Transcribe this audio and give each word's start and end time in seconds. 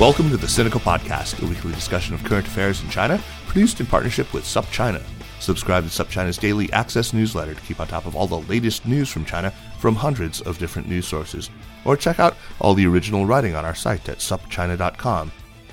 Welcome 0.00 0.30
to 0.30 0.38
the 0.38 0.46
Sinica 0.46 0.80
Podcast, 0.80 1.42
a 1.42 1.46
weekly 1.46 1.74
discussion 1.74 2.14
of 2.14 2.24
current 2.24 2.46
affairs 2.46 2.80
in 2.82 2.88
China, 2.88 3.22
produced 3.46 3.80
in 3.80 3.86
partnership 3.86 4.32
with 4.32 4.44
SupChina. 4.44 5.02
Subscribe 5.40 5.84
to 5.84 5.90
SupChina's 5.90 6.38
daily 6.38 6.72
access 6.72 7.12
newsletter 7.12 7.52
to 7.52 7.60
keep 7.60 7.80
on 7.80 7.86
top 7.86 8.06
of 8.06 8.16
all 8.16 8.26
the 8.26 8.40
latest 8.40 8.86
news 8.86 9.10
from 9.10 9.26
China 9.26 9.52
from 9.78 9.94
hundreds 9.94 10.40
of 10.40 10.56
different 10.56 10.88
news 10.88 11.06
sources. 11.06 11.50
Or 11.84 11.98
check 11.98 12.18
out 12.18 12.34
all 12.62 12.72
the 12.72 12.86
original 12.86 13.26
writing 13.26 13.54
on 13.54 13.66
our 13.66 13.74
site 13.74 14.08
at 14.08 14.20
supchina.com. 14.20 15.32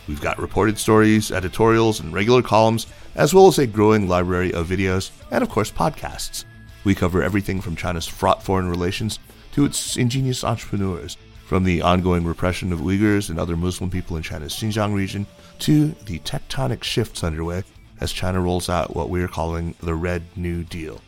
We've 0.09 0.19
got 0.19 0.39
reported 0.39 0.77
stories, 0.77 1.31
editorials, 1.31 2.01
and 2.01 2.13
regular 2.13 2.41
columns, 2.41 2.85
as 3.15 3.33
well 3.33 3.47
as 3.47 3.59
a 3.59 3.65
growing 3.65 4.09
library 4.09 4.53
of 4.53 4.67
videos 4.67 5.11
and, 5.31 5.41
of 5.41 5.47
course, 5.47 5.71
podcasts. 5.71 6.43
We 6.83 6.95
cover 6.95 7.23
everything 7.23 7.61
from 7.61 7.77
China's 7.77 8.07
fraught 8.07 8.43
foreign 8.43 8.67
relations 8.67 9.19
to 9.53 9.63
its 9.63 9.95
ingenious 9.95 10.43
entrepreneurs 10.43 11.15
from 11.47 11.63
the 11.63 11.81
ongoing 11.81 12.25
repression 12.25 12.73
of 12.73 12.81
Uyghurs 12.81 13.29
and 13.29 13.39
other 13.39 13.55
Muslim 13.55 13.89
people 13.89 14.17
in 14.17 14.21
China's 14.21 14.53
Xinjiang 14.53 14.93
region 14.93 15.25
to 15.59 15.95
the 16.05 16.19
tectonic 16.19 16.83
shifts 16.83 17.23
underway 17.23 17.63
as 18.01 18.11
China 18.11 18.41
rolls 18.41 18.67
out 18.67 18.97
what 18.97 19.09
we're 19.09 19.29
calling 19.29 19.73
the 19.81 19.95
Red 19.95 20.23
New 20.35 20.65
Deal. 20.65 20.99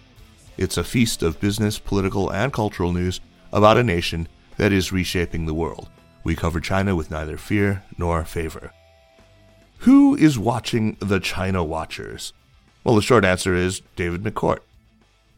It's 0.58 0.78
a 0.78 0.84
feast 0.86 1.24
of 1.24 1.42
business, 1.42 1.78
political, 1.78 2.32
and 2.32 2.54
cultural 2.54 2.94
news 2.94 3.20
about 3.52 3.76
a 3.76 3.84
nation 3.84 4.30
that 4.56 4.72
is 4.72 4.94
reshaping 4.94 5.46
the 5.46 5.54
world. 5.54 5.90
We 6.24 6.38
cover 6.38 6.62
China 6.62 6.96
with 6.96 7.12
neither 7.12 7.36
fear 7.36 7.84
nor 7.98 8.24
favor. 8.24 8.72
Who 9.80 10.16
is 10.16 10.40
watching 10.40 10.96
the 11.02 11.20
China 11.20 11.66
Watchers? 11.66 12.32
Well, 12.86 12.96
the 12.96 13.02
short 13.02 13.26
answer 13.26 13.56
is 13.56 13.82
David 13.98 14.24
McCourt. 14.24 14.60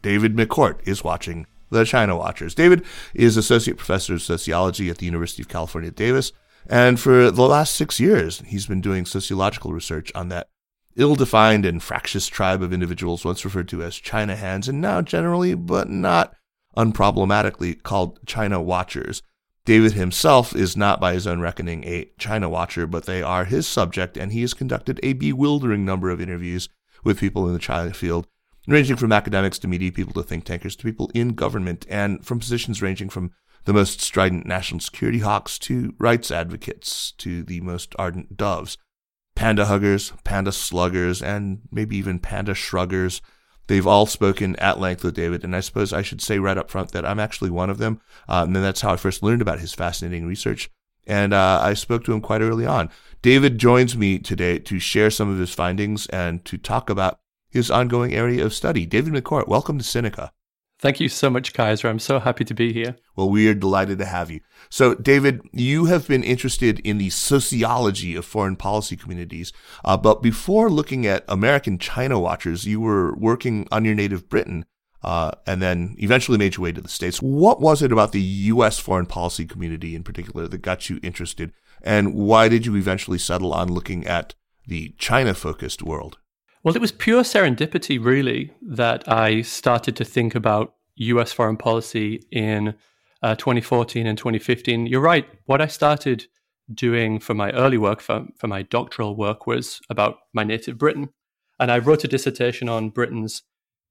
David 0.00 0.36
McCourt 0.36 0.78
is 0.86 1.02
watching 1.02 1.46
the 1.72 1.84
China 1.84 2.16
Watchers. 2.16 2.54
David 2.54 2.84
is 3.14 3.36
Associate 3.36 3.76
Professor 3.76 4.14
of 4.14 4.22
Sociology 4.22 4.90
at 4.90 4.98
the 4.98 5.06
University 5.06 5.42
of 5.42 5.48
California, 5.48 5.90
Davis. 5.90 6.32
And 6.68 7.00
for 7.00 7.30
the 7.30 7.42
last 7.42 7.74
six 7.74 7.98
years, 7.98 8.42
he's 8.46 8.66
been 8.66 8.80
doing 8.80 9.04
sociological 9.04 9.72
research 9.72 10.12
on 10.14 10.28
that 10.28 10.48
ill 10.96 11.14
defined 11.14 11.64
and 11.64 11.82
fractious 11.82 12.28
tribe 12.28 12.62
of 12.62 12.72
individuals 12.72 13.24
once 13.24 13.44
referred 13.44 13.68
to 13.68 13.82
as 13.82 13.96
China 13.96 14.36
hands, 14.36 14.68
and 14.68 14.80
now 14.80 15.00
generally, 15.00 15.54
but 15.54 15.88
not 15.88 16.34
unproblematically, 16.76 17.82
called 17.82 18.18
China 18.26 18.60
Watchers. 18.60 19.22
David 19.64 19.92
himself 19.92 20.54
is 20.54 20.76
not, 20.76 21.00
by 21.00 21.14
his 21.14 21.26
own 21.26 21.40
reckoning, 21.40 21.84
a 21.84 22.10
China 22.18 22.48
Watcher, 22.48 22.86
but 22.86 23.06
they 23.06 23.22
are 23.22 23.44
his 23.44 23.66
subject, 23.66 24.16
and 24.16 24.32
he 24.32 24.42
has 24.42 24.54
conducted 24.54 25.00
a 25.02 25.14
bewildering 25.14 25.84
number 25.84 26.10
of 26.10 26.20
interviews 26.20 26.68
with 27.04 27.20
people 27.20 27.46
in 27.46 27.54
the 27.54 27.58
China 27.58 27.94
field 27.94 28.26
ranging 28.66 28.96
from 28.96 29.12
academics 29.12 29.58
to 29.60 29.68
media 29.68 29.92
people 29.92 30.12
to 30.14 30.22
think 30.22 30.44
tankers 30.44 30.76
to 30.76 30.84
people 30.84 31.10
in 31.14 31.30
government, 31.30 31.86
and 31.88 32.24
from 32.24 32.38
positions 32.38 32.82
ranging 32.82 33.08
from 33.08 33.32
the 33.64 33.72
most 33.72 34.00
strident 34.00 34.46
national 34.46 34.80
security 34.80 35.20
hawks 35.20 35.58
to 35.58 35.94
rights 35.98 36.30
advocates 36.30 37.12
to 37.12 37.42
the 37.42 37.60
most 37.60 37.94
ardent 37.98 38.36
doves. 38.36 38.76
Panda 39.34 39.66
huggers, 39.66 40.12
panda 40.24 40.52
sluggers, 40.52 41.22
and 41.22 41.60
maybe 41.70 41.96
even 41.96 42.18
panda 42.18 42.54
shruggers. 42.54 43.22
They've 43.68 43.86
all 43.86 44.06
spoken 44.06 44.56
at 44.56 44.80
length 44.80 45.04
with 45.04 45.14
David, 45.14 45.44
and 45.44 45.54
I 45.54 45.60
suppose 45.60 45.92
I 45.92 46.02
should 46.02 46.20
say 46.20 46.38
right 46.38 46.58
up 46.58 46.70
front 46.70 46.92
that 46.92 47.06
I'm 47.06 47.20
actually 47.20 47.50
one 47.50 47.70
of 47.70 47.78
them. 47.78 48.00
Um, 48.28 48.54
and 48.54 48.64
that's 48.64 48.80
how 48.80 48.92
I 48.92 48.96
first 48.96 49.22
learned 49.22 49.40
about 49.40 49.60
his 49.60 49.72
fascinating 49.72 50.26
research. 50.26 50.68
And 51.06 51.32
uh, 51.32 51.60
I 51.62 51.74
spoke 51.74 52.04
to 52.04 52.12
him 52.12 52.20
quite 52.20 52.42
early 52.42 52.66
on. 52.66 52.90
David 53.22 53.58
joins 53.58 53.96
me 53.96 54.18
today 54.18 54.58
to 54.58 54.78
share 54.78 55.10
some 55.10 55.30
of 55.30 55.38
his 55.38 55.54
findings 55.54 56.06
and 56.08 56.44
to 56.44 56.58
talk 56.58 56.90
about 56.90 57.20
his 57.52 57.70
ongoing 57.70 58.14
area 58.14 58.44
of 58.44 58.54
study. 58.54 58.86
David 58.86 59.12
McCourt, 59.12 59.46
welcome 59.46 59.78
to 59.78 59.84
Sinica. 59.84 60.30
Thank 60.82 60.98
you 60.98 61.08
so 61.08 61.30
much, 61.30 61.52
Kaiser. 61.52 61.86
I'm 61.86 62.00
so 62.00 62.18
happy 62.18 62.44
to 62.44 62.54
be 62.54 62.72
here. 62.72 62.96
Well, 63.14 63.30
we 63.30 63.46
are 63.46 63.54
delighted 63.54 63.98
to 63.98 64.04
have 64.04 64.32
you. 64.32 64.40
So, 64.68 64.96
David, 64.96 65.42
you 65.52 65.84
have 65.84 66.08
been 66.08 66.24
interested 66.24 66.80
in 66.80 66.98
the 66.98 67.10
sociology 67.10 68.16
of 68.16 68.24
foreign 68.24 68.56
policy 68.56 68.96
communities, 68.96 69.52
uh, 69.84 69.96
but 69.96 70.22
before 70.22 70.68
looking 70.68 71.06
at 71.06 71.24
American 71.28 71.78
China 71.78 72.18
watchers, 72.18 72.64
you 72.64 72.80
were 72.80 73.14
working 73.14 73.68
on 73.70 73.84
your 73.84 73.94
native 73.94 74.28
Britain. 74.28 74.64
Uh, 75.04 75.32
and 75.48 75.60
then 75.60 75.96
eventually 75.98 76.38
made 76.38 76.56
your 76.56 76.62
way 76.62 76.70
to 76.70 76.80
the 76.80 76.88
States. 76.88 77.20
What 77.20 77.60
was 77.60 77.82
it 77.82 77.90
about 77.90 78.12
the 78.12 78.20
U.S. 78.20 78.78
foreign 78.78 79.06
policy 79.06 79.44
community 79.46 79.96
in 79.96 80.04
particular 80.04 80.46
that 80.46 80.62
got 80.62 80.88
you 80.88 81.00
interested? 81.02 81.52
And 81.82 82.14
why 82.14 82.48
did 82.48 82.66
you 82.66 82.76
eventually 82.76 83.18
settle 83.18 83.52
on 83.52 83.66
looking 83.66 84.06
at 84.06 84.36
the 84.64 84.94
China 84.98 85.34
focused 85.34 85.82
world? 85.82 86.18
Well, 86.64 86.76
it 86.76 86.80
was 86.80 86.92
pure 86.92 87.22
serendipity, 87.22 88.02
really, 88.02 88.52
that 88.62 89.08
I 89.08 89.42
started 89.42 89.96
to 89.96 90.04
think 90.04 90.34
about 90.34 90.74
US 90.94 91.32
foreign 91.32 91.56
policy 91.56 92.22
in 92.30 92.74
uh, 93.22 93.34
2014 93.34 94.06
and 94.06 94.16
2015. 94.16 94.86
You're 94.86 95.00
right. 95.00 95.28
What 95.46 95.60
I 95.60 95.66
started 95.66 96.26
doing 96.72 97.18
for 97.18 97.34
my 97.34 97.50
early 97.50 97.78
work, 97.78 98.00
for, 98.00 98.26
for 98.38 98.46
my 98.46 98.62
doctoral 98.62 99.16
work, 99.16 99.46
was 99.46 99.80
about 99.90 100.18
my 100.32 100.44
native 100.44 100.78
Britain. 100.78 101.08
And 101.58 101.70
I 101.70 101.78
wrote 101.78 102.04
a 102.04 102.08
dissertation 102.08 102.68
on 102.68 102.90
Britain's 102.90 103.42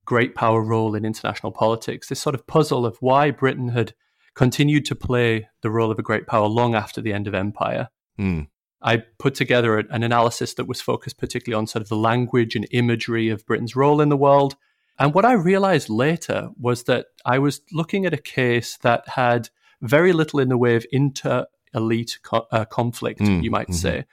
great 0.06 0.34
power 0.34 0.62
role 0.62 0.96
in 0.96 1.06
international 1.06 1.52
politics, 1.52 2.08
this 2.08 2.22
sort 2.22 2.36
of 2.36 2.48
puzzle 2.48 2.86
of 2.86 2.98
why 3.02 3.32
Britain 3.32 3.70
had 3.70 3.94
continued 4.34 4.86
to 4.86 4.96
play 4.96 5.50
the 5.62 5.70
role 5.70 5.92
of 5.92 6.00
a 6.00 6.04
great 6.04 6.26
power 6.26 6.48
long 6.48 6.74
after 6.74 7.02
the 7.02 7.14
end 7.14 7.28
of 7.28 7.36
empire. 7.36 7.90
Mm. 8.20 8.48
I 8.82 8.98
put 9.20 9.36
together 9.36 9.78
an 9.78 10.04
analysis 10.04 10.56
that 10.56 10.68
was 10.68 10.82
focused 10.82 11.18
particularly 11.18 11.60
on 11.60 11.68
sort 11.68 11.82
of 11.82 11.90
the 11.90 11.96
language 11.96 12.56
and 12.56 12.68
imagery 12.72 13.30
of 13.30 13.46
Britain's 13.46 13.76
role 13.76 14.02
in 14.02 14.10
the 14.10 14.18
world. 14.18 14.56
And 14.98 15.14
what 15.14 15.26
I 15.26 15.34
realized 15.34 15.90
later 15.90 16.50
was 16.60 16.84
that 16.84 17.08
I 17.26 17.40
was 17.40 17.62
looking 17.72 18.06
at 18.06 18.14
a 18.14 18.18
case 18.18 18.78
that 18.78 19.08
had 19.08 19.50
very 19.82 20.14
little 20.14 20.40
in 20.40 20.50
the 20.50 20.58
way 20.58 20.76
of 20.76 20.86
inter 20.92 21.46
elite 21.74 22.20
co- 22.24 22.48
uh, 22.52 22.66
conflict, 22.66 23.20
mm, 23.20 23.44
you 23.44 23.52
might 23.52 23.68
mm-hmm. 23.68 23.74
say 23.74 24.06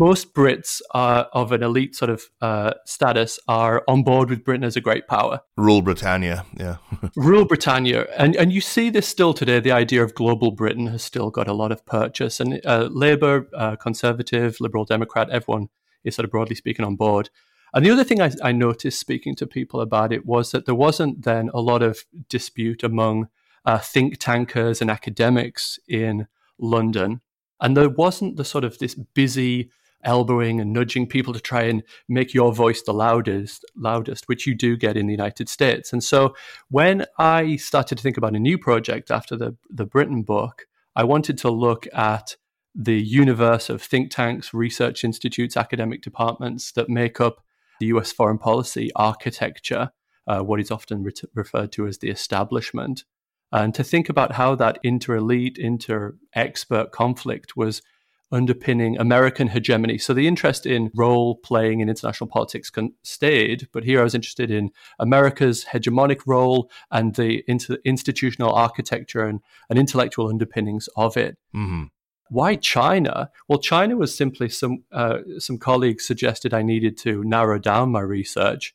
most 0.00 0.32
Brits 0.32 0.80
are 0.92 1.28
of 1.34 1.52
an 1.52 1.62
elite 1.62 1.94
sort 1.94 2.10
of 2.10 2.22
uh, 2.40 2.72
status 2.86 3.38
are 3.46 3.84
on 3.86 4.02
board 4.02 4.30
with 4.30 4.42
Britain 4.42 4.64
as 4.64 4.74
a 4.74 4.80
great 4.80 5.06
power. 5.06 5.42
Rule 5.58 5.82
Britannia, 5.82 6.46
yeah. 6.56 6.76
Rule 7.16 7.44
Britannia, 7.44 8.06
and 8.16 8.34
and 8.34 8.50
you 8.50 8.62
see 8.62 8.88
this 8.88 9.06
still 9.06 9.34
today. 9.34 9.60
The 9.60 9.72
idea 9.72 10.02
of 10.02 10.14
global 10.14 10.52
Britain 10.52 10.86
has 10.86 11.02
still 11.02 11.30
got 11.30 11.48
a 11.48 11.52
lot 11.52 11.70
of 11.70 11.84
purchase, 11.84 12.40
and 12.40 12.62
uh, 12.64 12.88
Labour, 12.90 13.46
uh, 13.54 13.76
Conservative, 13.76 14.56
Liberal, 14.58 14.86
Democrat, 14.86 15.28
everyone 15.28 15.68
is 16.02 16.14
sort 16.14 16.24
of 16.24 16.30
broadly 16.30 16.56
speaking 16.56 16.84
on 16.84 16.96
board. 16.96 17.28
And 17.74 17.84
the 17.84 17.90
other 17.90 18.02
thing 18.02 18.22
I, 18.22 18.30
I 18.42 18.52
noticed 18.52 18.98
speaking 18.98 19.36
to 19.36 19.46
people 19.46 19.82
about 19.82 20.14
it 20.14 20.24
was 20.24 20.50
that 20.52 20.64
there 20.64 20.74
wasn't 20.74 21.24
then 21.24 21.50
a 21.52 21.60
lot 21.60 21.82
of 21.82 22.06
dispute 22.28 22.82
among 22.82 23.28
uh, 23.66 23.78
think 23.78 24.16
tankers 24.16 24.80
and 24.80 24.90
academics 24.90 25.78
in 25.86 26.26
London. 26.58 27.20
And 27.60 27.76
there 27.76 27.90
wasn't 27.90 28.38
the 28.38 28.44
sort 28.46 28.64
of 28.64 28.78
this 28.78 28.94
busy 28.94 29.70
elbowing 30.04 30.60
and 30.60 30.72
nudging 30.72 31.06
people 31.06 31.32
to 31.32 31.40
try 31.40 31.62
and 31.62 31.82
make 32.08 32.34
your 32.34 32.52
voice 32.52 32.82
the 32.82 32.94
loudest, 32.94 33.64
loudest, 33.76 34.28
which 34.28 34.46
you 34.46 34.54
do 34.54 34.76
get 34.76 34.96
in 34.96 35.06
the 35.06 35.12
United 35.12 35.48
States. 35.48 35.92
And 35.92 36.02
so 36.02 36.34
when 36.70 37.04
I 37.18 37.56
started 37.56 37.96
to 37.98 38.02
think 38.02 38.16
about 38.16 38.34
a 38.34 38.40
new 38.40 38.58
project 38.58 39.10
after 39.10 39.36
the, 39.36 39.56
the 39.68 39.86
Britain 39.86 40.22
book, 40.22 40.66
I 40.96 41.04
wanted 41.04 41.38
to 41.38 41.50
look 41.50 41.86
at 41.92 42.36
the 42.74 43.00
universe 43.00 43.68
of 43.68 43.82
think 43.82 44.10
tanks, 44.10 44.54
research 44.54 45.04
institutes, 45.04 45.56
academic 45.56 46.02
departments 46.02 46.72
that 46.72 46.88
make 46.88 47.20
up 47.20 47.42
the 47.80 47.86
US 47.86 48.12
foreign 48.12 48.38
policy 48.38 48.90
architecture, 48.94 49.90
uh, 50.26 50.40
what 50.40 50.60
is 50.60 50.70
often 50.70 51.02
re- 51.02 51.12
referred 51.34 51.72
to 51.72 51.86
as 51.86 51.98
the 51.98 52.10
establishment, 52.10 53.04
and 53.52 53.74
to 53.74 53.82
think 53.82 54.08
about 54.08 54.32
how 54.32 54.54
that 54.54 54.78
inter 54.82 55.16
elite, 55.16 55.58
inter 55.58 56.16
expert 56.34 56.92
conflict 56.92 57.56
was 57.56 57.82
underpinning 58.32 58.98
American 58.98 59.48
hegemony. 59.48 59.98
So 59.98 60.14
the 60.14 60.28
interest 60.28 60.66
in 60.66 60.90
role 60.94 61.36
playing 61.36 61.80
in 61.80 61.88
international 61.88 62.28
politics 62.28 62.70
con- 62.70 62.94
stayed, 63.02 63.68
but 63.72 63.84
here 63.84 64.00
I 64.00 64.04
was 64.04 64.14
interested 64.14 64.50
in 64.50 64.70
America's 64.98 65.64
hegemonic 65.64 66.20
role 66.26 66.70
and 66.90 67.14
the 67.14 67.42
inter- 67.48 67.78
institutional 67.84 68.52
architecture 68.52 69.24
and, 69.24 69.40
and, 69.68 69.78
intellectual 69.78 70.28
underpinnings 70.28 70.88
of 70.96 71.16
it. 71.16 71.38
Mm-hmm. 71.54 71.84
Why 72.28 72.54
China? 72.56 73.30
Well, 73.48 73.58
China 73.58 73.96
was 73.96 74.14
simply 74.14 74.48
some 74.48 74.84
uh, 74.92 75.18
some 75.38 75.58
colleagues 75.58 76.06
suggested 76.06 76.54
I 76.54 76.62
needed 76.62 76.96
to 76.98 77.24
narrow 77.24 77.58
down 77.58 77.90
my 77.90 78.00
research 78.00 78.72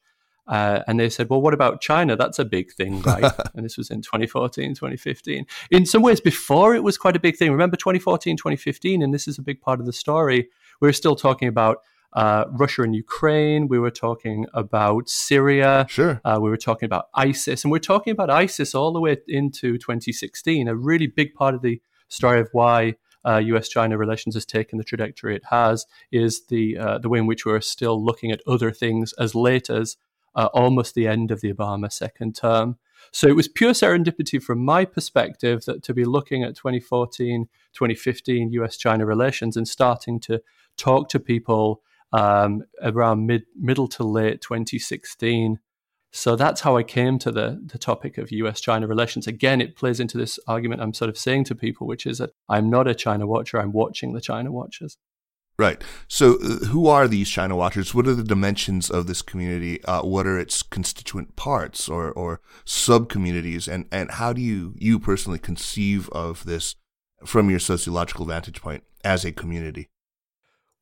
uh, 0.47 0.81
and 0.87 0.99
they 0.99 1.09
said, 1.09 1.29
well, 1.29 1.41
what 1.41 1.53
about 1.53 1.81
China? 1.81 2.15
That's 2.15 2.39
a 2.39 2.45
big 2.45 2.71
thing, 2.71 3.01
right? 3.01 3.31
and 3.55 3.65
this 3.65 3.77
was 3.77 3.89
in 3.89 4.01
2014, 4.01 4.75
2015. 4.75 5.45
In 5.71 5.85
some 5.85 6.01
ways, 6.01 6.19
before 6.19 6.75
it 6.75 6.83
was 6.83 6.97
quite 6.97 7.15
a 7.15 7.19
big 7.19 7.35
thing. 7.35 7.51
Remember 7.51 7.77
2014, 7.77 8.37
2015, 8.37 9.01
and 9.01 9.13
this 9.13 9.27
is 9.27 9.37
a 9.37 9.41
big 9.41 9.61
part 9.61 9.79
of 9.79 9.85
the 9.85 9.93
story. 9.93 10.49
We 10.81 10.89
are 10.89 10.93
still 10.93 11.15
talking 11.15 11.47
about 11.47 11.79
uh, 12.13 12.45
Russia 12.51 12.83
and 12.83 12.95
Ukraine. 12.95 13.67
We 13.67 13.79
were 13.79 13.91
talking 13.91 14.45
about 14.53 15.09
Syria. 15.09 15.85
Sure. 15.89 16.21
Uh, 16.23 16.39
we 16.41 16.49
were 16.49 16.57
talking 16.57 16.85
about 16.85 17.09
ISIS. 17.13 17.63
And 17.63 17.71
we're 17.71 17.79
talking 17.79 18.11
about 18.11 18.29
ISIS 18.29 18.73
all 18.73 18.93
the 18.93 19.01
way 19.01 19.17
into 19.27 19.77
2016, 19.77 20.67
a 20.67 20.75
really 20.75 21.07
big 21.07 21.33
part 21.33 21.55
of 21.55 21.61
the 21.61 21.81
story 22.07 22.39
of 22.39 22.49
why 22.53 22.95
uh, 23.25 23.37
U.S.-China 23.37 23.97
relations 23.97 24.35
has 24.35 24.45
taken 24.45 24.77
the 24.77 24.83
trajectory 24.83 25.35
it 25.35 25.45
has 25.49 25.85
is 26.11 26.45
the 26.45 26.77
uh, 26.77 26.97
the 26.99 27.09
way 27.09 27.17
in 27.17 27.25
which 27.25 27.45
we're 27.45 27.59
still 27.59 28.03
looking 28.03 28.31
at 28.31 28.39
other 28.47 28.71
things 28.71 29.13
as 29.13 29.33
late 29.33 29.69
as 29.69 29.97
uh, 30.35 30.49
almost 30.53 30.95
the 30.95 31.07
end 31.07 31.31
of 31.31 31.41
the 31.41 31.53
Obama 31.53 31.91
second 31.91 32.35
term. 32.35 32.77
So 33.11 33.27
it 33.27 33.35
was 33.35 33.47
pure 33.47 33.71
serendipity 33.71 34.41
from 34.41 34.63
my 34.63 34.85
perspective 34.85 35.65
that 35.65 35.83
to 35.83 35.93
be 35.93 36.05
looking 36.05 36.43
at 36.43 36.55
2014, 36.55 37.47
2015 37.73 38.51
US 38.51 38.77
China 38.77 39.05
relations 39.05 39.55
and 39.57 39.67
starting 39.67 40.19
to 40.21 40.41
talk 40.77 41.09
to 41.09 41.19
people 41.19 41.81
um, 42.11 42.63
around 42.81 43.25
mid, 43.25 43.43
middle 43.55 43.87
to 43.89 44.03
late 44.03 44.41
2016. 44.41 45.59
So 46.11 46.35
that's 46.35 46.61
how 46.61 46.77
I 46.77 46.83
came 46.83 47.19
to 47.19 47.31
the, 47.31 47.61
the 47.65 47.77
topic 47.77 48.17
of 48.17 48.31
US 48.31 48.61
China 48.61 48.87
relations. 48.87 49.27
Again, 49.27 49.61
it 49.61 49.75
plays 49.75 49.99
into 49.99 50.17
this 50.17 50.39
argument 50.47 50.81
I'm 50.81 50.93
sort 50.93 51.09
of 51.09 51.17
saying 51.17 51.45
to 51.45 51.55
people, 51.55 51.87
which 51.87 52.05
is 52.05 52.19
that 52.19 52.31
I'm 52.47 52.69
not 52.69 52.87
a 52.87 52.95
China 52.95 53.27
watcher, 53.27 53.59
I'm 53.59 53.73
watching 53.73 54.13
the 54.13 54.21
China 54.21 54.51
watchers. 54.51 54.97
Right. 55.57 55.81
So, 56.09 56.35
uh, 56.35 56.65
who 56.65 56.87
are 56.87 57.07
these 57.07 57.29
China 57.29 57.55
Watchers? 57.55 57.93
What 57.95 58.07
are 58.07 58.13
the 58.13 58.23
dimensions 58.23 58.89
of 58.89 59.07
this 59.07 59.21
community? 59.21 59.81
Uh, 59.85 60.01
what 60.01 60.27
are 60.27 60.37
its 60.37 60.61
constituent 60.61 61.37
parts 61.37 61.87
or, 61.87 62.11
or 62.11 62.41
sub 62.65 63.07
communities? 63.07 63.67
And, 63.67 63.85
and 63.89 64.11
how 64.11 64.33
do 64.33 64.41
you, 64.41 64.73
you 64.77 64.99
personally 64.99 65.39
conceive 65.39 66.09
of 66.09 66.43
this 66.43 66.75
from 67.25 67.49
your 67.49 67.59
sociological 67.59 68.25
vantage 68.25 68.61
point 68.61 68.83
as 69.05 69.23
a 69.23 69.31
community? 69.31 69.89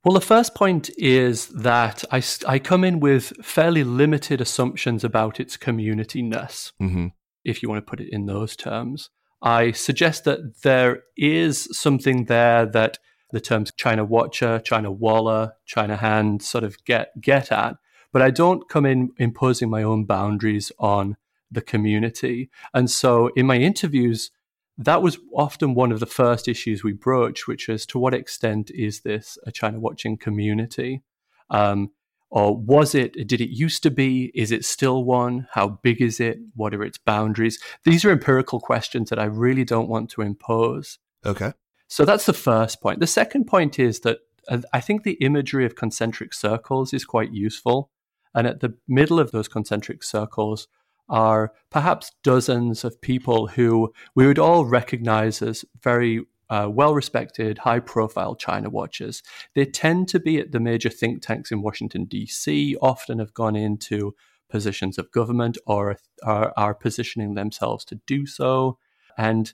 Well, 0.04 0.16
the 0.16 0.22
first 0.22 0.56
point 0.56 0.90
is 0.98 1.48
that 1.48 2.04
I, 2.12 2.22
I 2.48 2.60
come 2.60 2.84
in 2.84 3.00
with 3.00 3.32
fairly 3.46 3.84
limited 3.84 4.42
assumptions 4.42 5.04
about 5.04 5.40
its 5.40 5.56
community 5.56 6.22
ness, 6.22 6.74
mm-hmm. 6.82 7.08
if 7.46 7.62
you 7.62 7.70
want 7.70 7.86
to 7.86 7.90
put 7.90 8.02
it 8.02 8.10
in 8.12 8.26
those 8.26 8.56
terms. 8.56 9.12
I 9.42 9.72
suggest 9.72 10.24
that 10.24 10.62
there 10.64 11.04
is 11.16 11.70
something 11.72 12.26
there 12.26 12.66
that 12.66 12.98
the 13.34 13.42
terms 13.42 13.72
China 13.76 14.06
Watcher, 14.06 14.60
China 14.60 14.92
Waller, 14.92 15.54
China 15.66 15.98
Hand 15.98 16.42
sort 16.42 16.64
of 16.64 16.82
get 16.86 17.20
get 17.20 17.52
at. 17.52 17.76
But 18.14 18.22
I 18.22 18.30
don't 18.30 18.70
come 18.70 18.86
in 18.86 19.10
imposing 19.18 19.70
my 19.70 19.82
own 19.82 20.06
boundaries 20.06 20.72
on 20.80 21.18
the 21.52 21.62
community. 21.62 22.52
And 22.74 22.90
so 22.90 23.28
in 23.36 23.48
my 23.48 23.58
interviews, 23.58 24.32
that 24.78 25.02
was 25.02 25.18
often 25.36 25.74
one 25.74 25.92
of 25.92 26.00
the 26.00 26.06
first 26.06 26.48
issues 26.48 26.84
we 26.84 26.94
broached, 26.94 27.48
which 27.48 27.70
is 27.70 27.86
to 27.88 28.00
what 28.00 28.14
extent 28.14 28.70
is 28.72 29.02
this 29.02 29.38
a 29.48 29.52
China 29.52 29.80
watching 29.80 30.16
community? 30.16 31.02
Um, 31.50 31.90
or 32.30 32.56
was 32.56 32.96
it, 32.96 33.14
did 33.28 33.42
it 33.42 33.50
used 33.50 33.84
to 33.84 33.92
be? 33.92 34.32
Is 34.34 34.52
it 34.52 34.66
still 34.66 35.04
one? 35.04 35.48
How 35.52 35.80
big 35.84 36.02
is 36.02 36.20
it? 36.20 36.40
What 36.56 36.74
are 36.74 36.84
its 36.84 36.98
boundaries? 37.00 37.60
These 37.84 38.06
are 38.06 38.12
empirical 38.12 38.60
questions 38.60 39.10
that 39.10 39.20
I 39.20 39.26
really 39.26 39.64
don't 39.64 39.90
want 39.90 40.10
to 40.12 40.22
impose. 40.22 41.00
Okay. 41.26 41.54
So 41.94 42.06
that's 42.06 42.26
the 42.26 42.34
first 42.34 42.82
point. 42.82 43.02
The 43.02 43.06
second 43.06 43.46
point 43.46 43.78
is 43.78 44.00
that 44.00 44.18
uh, 44.50 44.62
I 44.74 44.80
think 44.80 45.04
the 45.04 45.20
imagery 45.22 45.64
of 45.64 45.76
concentric 45.76 46.34
circles 46.34 46.92
is 46.92 47.06
quite 47.06 47.32
useful. 47.32 47.92
And 48.34 48.48
at 48.48 48.62
the 48.62 48.76
middle 48.88 49.20
of 49.20 49.30
those 49.30 49.48
concentric 49.48 50.02
circles 50.02 50.68
are 51.08 51.54
perhaps 51.70 52.12
dozens 52.24 52.84
of 52.84 53.00
people 53.00 53.46
who 53.46 53.94
we 54.16 54.26
would 54.26 54.40
all 54.40 54.66
recognize 54.66 55.44
as 55.44 55.66
very 55.84 56.26
uh, 56.50 56.68
well 56.68 56.96
respected, 56.96 57.60
high 57.60 57.80
profile 57.80 58.34
China 58.34 58.72
watchers. 58.72 59.22
They 59.54 59.66
tend 59.66 60.08
to 60.08 60.20
be 60.20 60.40
at 60.40 60.52
the 60.52 60.60
major 60.60 60.90
think 60.90 61.22
tanks 61.22 61.52
in 61.52 61.62
Washington, 61.62 62.06
D.C., 62.06 62.76
often 62.82 63.20
have 63.20 63.36
gone 63.36 63.56
into 63.56 64.16
positions 64.50 64.98
of 64.98 65.12
government 65.12 65.60
or 65.68 65.98
are, 66.24 66.54
are 66.58 66.74
positioning 66.74 67.36
themselves 67.36 67.86
to 67.86 68.02
do 68.08 68.26
so. 68.26 68.80
And 69.16 69.54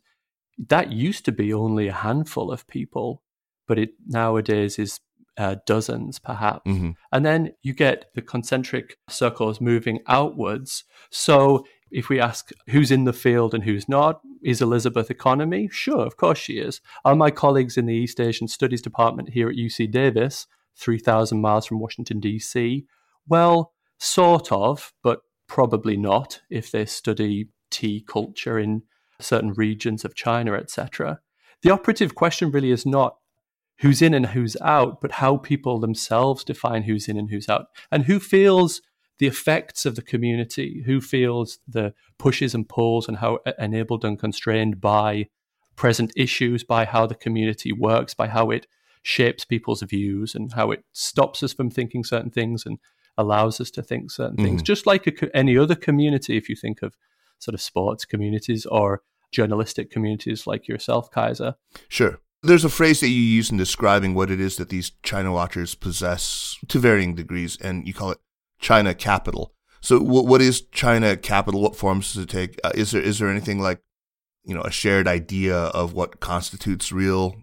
that 0.68 0.92
used 0.92 1.26
to 1.26 1.32
be 1.32 1.54
only 1.54 1.88
a 1.88 1.94
handful 1.94 2.52
of 2.52 2.68
people, 2.68 3.24
but 3.68 3.80
it 3.80 3.92
nowadays 4.08 4.78
is 4.78 5.00
uh, 5.38 5.56
dozens 5.66 6.20
perhaps. 6.20 6.70
Mm-hmm. 6.70 6.92
And 7.14 7.26
then 7.26 7.54
you 7.64 7.74
get 7.74 8.12
the 8.14 8.22
concentric 8.22 8.98
circles 9.08 9.62
moving 9.62 10.00
outwards. 10.06 10.84
So 11.10 11.66
if 11.92 12.10
we 12.10 12.20
ask 12.20 12.52
who's 12.68 12.92
in 12.92 13.06
the 13.06 13.14
field 13.14 13.54
and 13.54 13.64
who's 13.64 13.88
not, 13.88 14.22
is 14.44 14.62
Elizabeth 14.62 15.10
Economy? 15.10 15.70
Sure, 15.72 16.06
of 16.06 16.18
course 16.18 16.38
she 16.38 16.60
is. 16.60 16.82
Are 17.06 17.16
my 17.16 17.32
colleagues 17.32 17.78
in 17.78 17.86
the 17.86 17.96
East 17.96 18.20
Asian 18.20 18.48
Studies 18.48 18.82
Department 18.82 19.30
here 19.30 19.50
at 19.50 19.56
UC 19.56 19.90
Davis, 19.92 20.46
3,000 20.76 21.42
miles 21.42 21.66
from 21.66 21.80
Washington, 21.80 22.20
D.C.? 22.20 22.86
Well, 23.28 23.74
sort 23.98 24.52
of, 24.52 24.94
but 25.04 25.22
probably 25.48 25.98
not 25.98 26.42
if 26.50 26.70
they 26.70 26.86
study 26.86 27.50
tea 27.72 28.04
culture 28.06 28.60
in 28.60 28.84
certain 29.20 29.54
regions 29.54 30.06
of 30.06 30.16
China, 30.16 30.54
etc. 30.54 31.20
The 31.62 31.72
operative 31.72 32.16
question 32.16 32.52
really 32.52 32.72
is 32.72 32.86
not 32.86 33.18
who's 33.80 34.02
in 34.02 34.14
and 34.14 34.28
who's 34.28 34.58
out, 34.62 35.02
but 35.02 35.14
how 35.14 35.38
people 35.38 35.80
themselves 35.80 36.44
define 36.44 36.84
who's 36.84 37.08
in 37.08 37.18
and 37.18 37.30
who's 37.30 37.50
out, 37.50 37.68
and 37.92 38.06
who 38.06 38.20
feels 38.20 38.82
the 39.20 39.28
effects 39.28 39.86
of 39.86 39.96
the 39.96 40.02
community, 40.02 40.84
who 40.86 41.02
feels 41.02 41.60
the 41.68 41.94
pushes 42.18 42.54
and 42.54 42.68
pulls, 42.70 43.08
and 43.08 43.18
how 43.18 43.40
enabled 43.58 44.06
and 44.06 44.20
constrained 44.20 44.80
by 44.80 45.28
present 45.76 46.12
issues, 46.16 46.64
by 46.64 46.86
how 46.86 47.06
the 47.06 47.16
community 47.16 47.72
works, 47.72 48.14
by 48.14 48.28
how 48.28 48.50
it 48.50 48.68
shapes 49.02 49.46
people's 49.46 49.82
views, 49.82 50.36
and 50.36 50.54
how 50.54 50.72
it 50.72 50.84
stops 50.92 51.44
us 51.44 51.54
from 51.54 51.70
thinking 51.70 52.04
certain 52.04 52.32
things 52.32 52.66
and 52.66 52.80
allows 53.18 53.60
us 53.60 53.70
to 53.72 53.84
think 53.84 54.10
certain 54.12 54.38
mm. 54.38 54.44
things. 54.44 54.62
Just 54.62 54.86
like 54.86 55.08
a, 55.08 55.36
any 55.36 55.58
other 55.58 55.76
community, 55.76 56.38
if 56.38 56.50
you 56.50 56.56
think 56.56 56.82
of 56.82 56.96
sort 57.40 57.56
of 57.56 57.62
sports 57.62 58.06
communities 58.06 58.66
or 58.66 59.02
journalistic 59.32 59.92
communities 59.92 60.48
like 60.48 60.68
yourself, 60.68 61.12
Kaiser. 61.12 61.56
Sure. 61.88 62.20
There's 62.42 62.64
a 62.64 62.70
phrase 62.70 63.02
that 63.02 63.10
you 63.10 63.22
use 63.22 63.52
in 63.52 63.58
describing 63.58 64.14
what 64.14 64.32
it 64.32 64.40
is 64.40 64.56
that 64.58 64.70
these 64.70 64.92
China 65.04 65.34
watchers 65.34 65.76
possess 65.76 66.58
to 66.70 66.80
varying 66.80 67.16
degrees, 67.16 67.58
and 67.60 67.86
you 67.86 67.94
call 67.94 68.12
it 68.12 68.20
China 68.60 68.94
capital. 68.94 69.54
So, 69.82 70.00
what 70.00 70.42
is 70.42 70.62
China 70.72 71.18
capital? 71.18 71.62
What 71.62 71.76
forms 71.76 72.14
does 72.14 72.24
it 72.24 72.30
take? 72.30 72.60
Uh, 72.64 72.72
is 72.76 72.92
there 72.92 73.02
is 73.02 73.20
there 73.20 73.30
anything 73.30 73.60
like, 73.60 73.82
you 74.46 74.56
know, 74.56 74.62
a 74.62 74.72
shared 74.72 75.08
idea 75.08 75.56
of 75.56 75.94
what 75.94 76.22
constitutes 76.22 76.92
real 76.92 77.36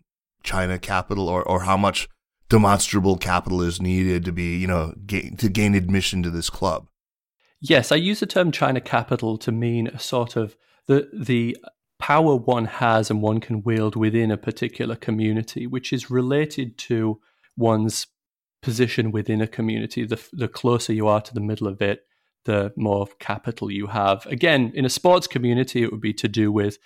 China 0.42 0.78
capital, 0.78 1.28
or 1.28 1.42
or 1.42 1.62
how 1.62 1.76
much 1.76 2.08
demonstrable 2.48 3.16
capital 3.16 3.60
is 3.60 3.82
needed 3.82 4.24
to 4.24 4.32
be, 4.32 4.56
you 4.56 4.66
know, 4.66 4.94
gain, 5.06 5.36
to 5.36 5.48
gain 5.48 5.74
admission 5.74 6.22
to 6.22 6.30
this 6.30 6.48
club? 6.48 6.88
Yes, 7.60 7.90
I 7.90 7.96
use 7.96 8.20
the 8.20 8.26
term 8.26 8.52
China 8.52 8.80
capital 8.80 9.38
to 9.38 9.52
mean 9.52 9.88
a 9.88 9.98
sort 9.98 10.36
of 10.36 10.56
the 10.86 11.08
the 11.12 11.56
power 11.98 12.36
one 12.36 12.66
has 12.66 13.10
and 13.10 13.22
one 13.22 13.40
can 13.40 13.62
wield 13.62 13.96
within 13.96 14.30
a 14.30 14.36
particular 14.36 14.96
community, 14.96 15.66
which 15.66 15.92
is 15.92 16.10
related 16.10 16.76
to 16.76 17.20
one's 17.56 18.06
position 18.62 19.10
within 19.10 19.40
a 19.40 19.46
community. 19.46 20.04
The 20.04 20.22
the 20.32 20.48
closer 20.48 20.92
you 20.92 21.08
are 21.08 21.20
to 21.20 21.34
the 21.34 21.40
middle 21.40 21.66
of 21.66 21.80
it, 21.80 22.06
the 22.44 22.72
more 22.76 23.06
capital 23.18 23.70
you 23.70 23.86
have. 23.88 24.26
Again, 24.26 24.72
in 24.74 24.84
a 24.84 24.90
sports 24.90 25.26
community, 25.26 25.82
it 25.82 25.90
would 25.90 26.00
be 26.00 26.14
to 26.14 26.28
do 26.28 26.52
with 26.52 26.78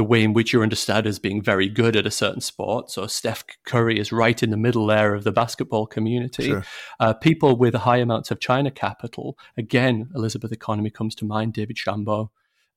the 0.00 0.04
way 0.04 0.24
in 0.24 0.32
which 0.32 0.50
you're 0.50 0.62
understood 0.62 1.06
as 1.06 1.18
being 1.18 1.42
very 1.42 1.68
good 1.68 1.94
at 1.94 2.06
a 2.06 2.10
certain 2.10 2.40
sport. 2.40 2.90
So 2.90 3.06
Steph 3.06 3.44
Curry 3.66 3.98
is 3.98 4.12
right 4.12 4.42
in 4.42 4.48
the 4.48 4.56
middle 4.56 4.86
there 4.86 5.14
of 5.14 5.24
the 5.24 5.30
basketball 5.30 5.86
community. 5.86 6.46
Sure. 6.46 6.64
Uh, 6.98 7.12
people 7.12 7.54
with 7.54 7.74
high 7.74 7.98
amounts 7.98 8.30
of 8.30 8.40
China 8.40 8.70
capital, 8.70 9.36
again, 9.58 10.08
Elizabeth 10.14 10.52
Economy 10.52 10.88
comes 10.88 11.14
to 11.16 11.26
mind, 11.26 11.52
David 11.52 11.76
Shambaugh, 11.76 12.30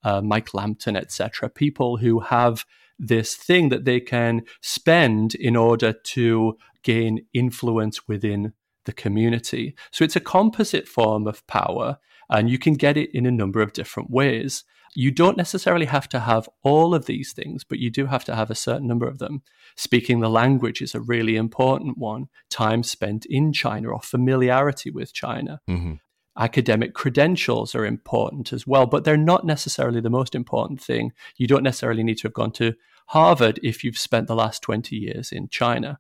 uh, 0.03 0.21
Mike 0.21 0.53
Lampton, 0.53 0.97
etc. 0.97 1.47
People 1.47 1.95
who 1.95 2.19
have 2.19 2.65
this 2.99 3.37
thing 3.37 3.69
that 3.69 3.85
they 3.85 4.01
can 4.01 4.41
spend 4.59 5.33
in 5.33 5.55
order 5.55 5.93
to 5.93 6.57
gain 6.83 7.25
influence 7.33 8.05
within 8.05 8.51
the 8.83 8.91
community. 8.91 9.77
So 9.91 10.03
it's 10.03 10.17
a 10.17 10.19
composite 10.19 10.89
form 10.89 11.25
of 11.25 11.47
power, 11.47 11.99
and 12.29 12.49
you 12.49 12.59
can 12.59 12.73
get 12.73 12.97
it 12.97 13.11
in 13.13 13.25
a 13.25 13.31
number 13.31 13.61
of 13.61 13.71
different 13.71 14.11
ways. 14.11 14.65
You 14.95 15.11
don't 15.11 15.37
necessarily 15.37 15.85
have 15.85 16.07
to 16.09 16.19
have 16.19 16.47
all 16.63 16.93
of 16.93 17.05
these 17.05 17.33
things, 17.33 17.63
but 17.63 17.79
you 17.79 17.89
do 17.89 18.05
have 18.05 18.23
to 18.25 18.35
have 18.35 18.51
a 18.51 18.55
certain 18.55 18.87
number 18.87 19.07
of 19.07 19.19
them. 19.19 19.41
Speaking 19.75 20.19
the 20.19 20.29
language 20.29 20.81
is 20.81 20.93
a 20.93 21.01
really 21.01 21.35
important 21.35 21.97
one. 21.97 22.27
Time 22.49 22.83
spent 22.83 23.25
in 23.25 23.53
China 23.53 23.89
or 23.89 24.01
familiarity 24.01 24.91
with 24.91 25.13
China. 25.13 25.61
Mm-hmm. 25.69 25.93
Academic 26.37 26.93
credentials 26.93 27.75
are 27.75 27.85
important 27.85 28.53
as 28.53 28.65
well, 28.65 28.85
but 28.87 29.03
they're 29.03 29.17
not 29.17 29.45
necessarily 29.45 30.01
the 30.01 30.09
most 30.09 30.33
important 30.33 30.81
thing. 30.81 31.11
You 31.37 31.47
don't 31.47 31.63
necessarily 31.63 32.03
need 32.03 32.17
to 32.19 32.27
have 32.27 32.33
gone 32.33 32.51
to 32.53 32.73
Harvard 33.07 33.59
if 33.61 33.83
you've 33.83 33.99
spent 33.99 34.27
the 34.27 34.35
last 34.35 34.61
20 34.61 34.95
years 34.95 35.31
in 35.31 35.49
China 35.49 35.99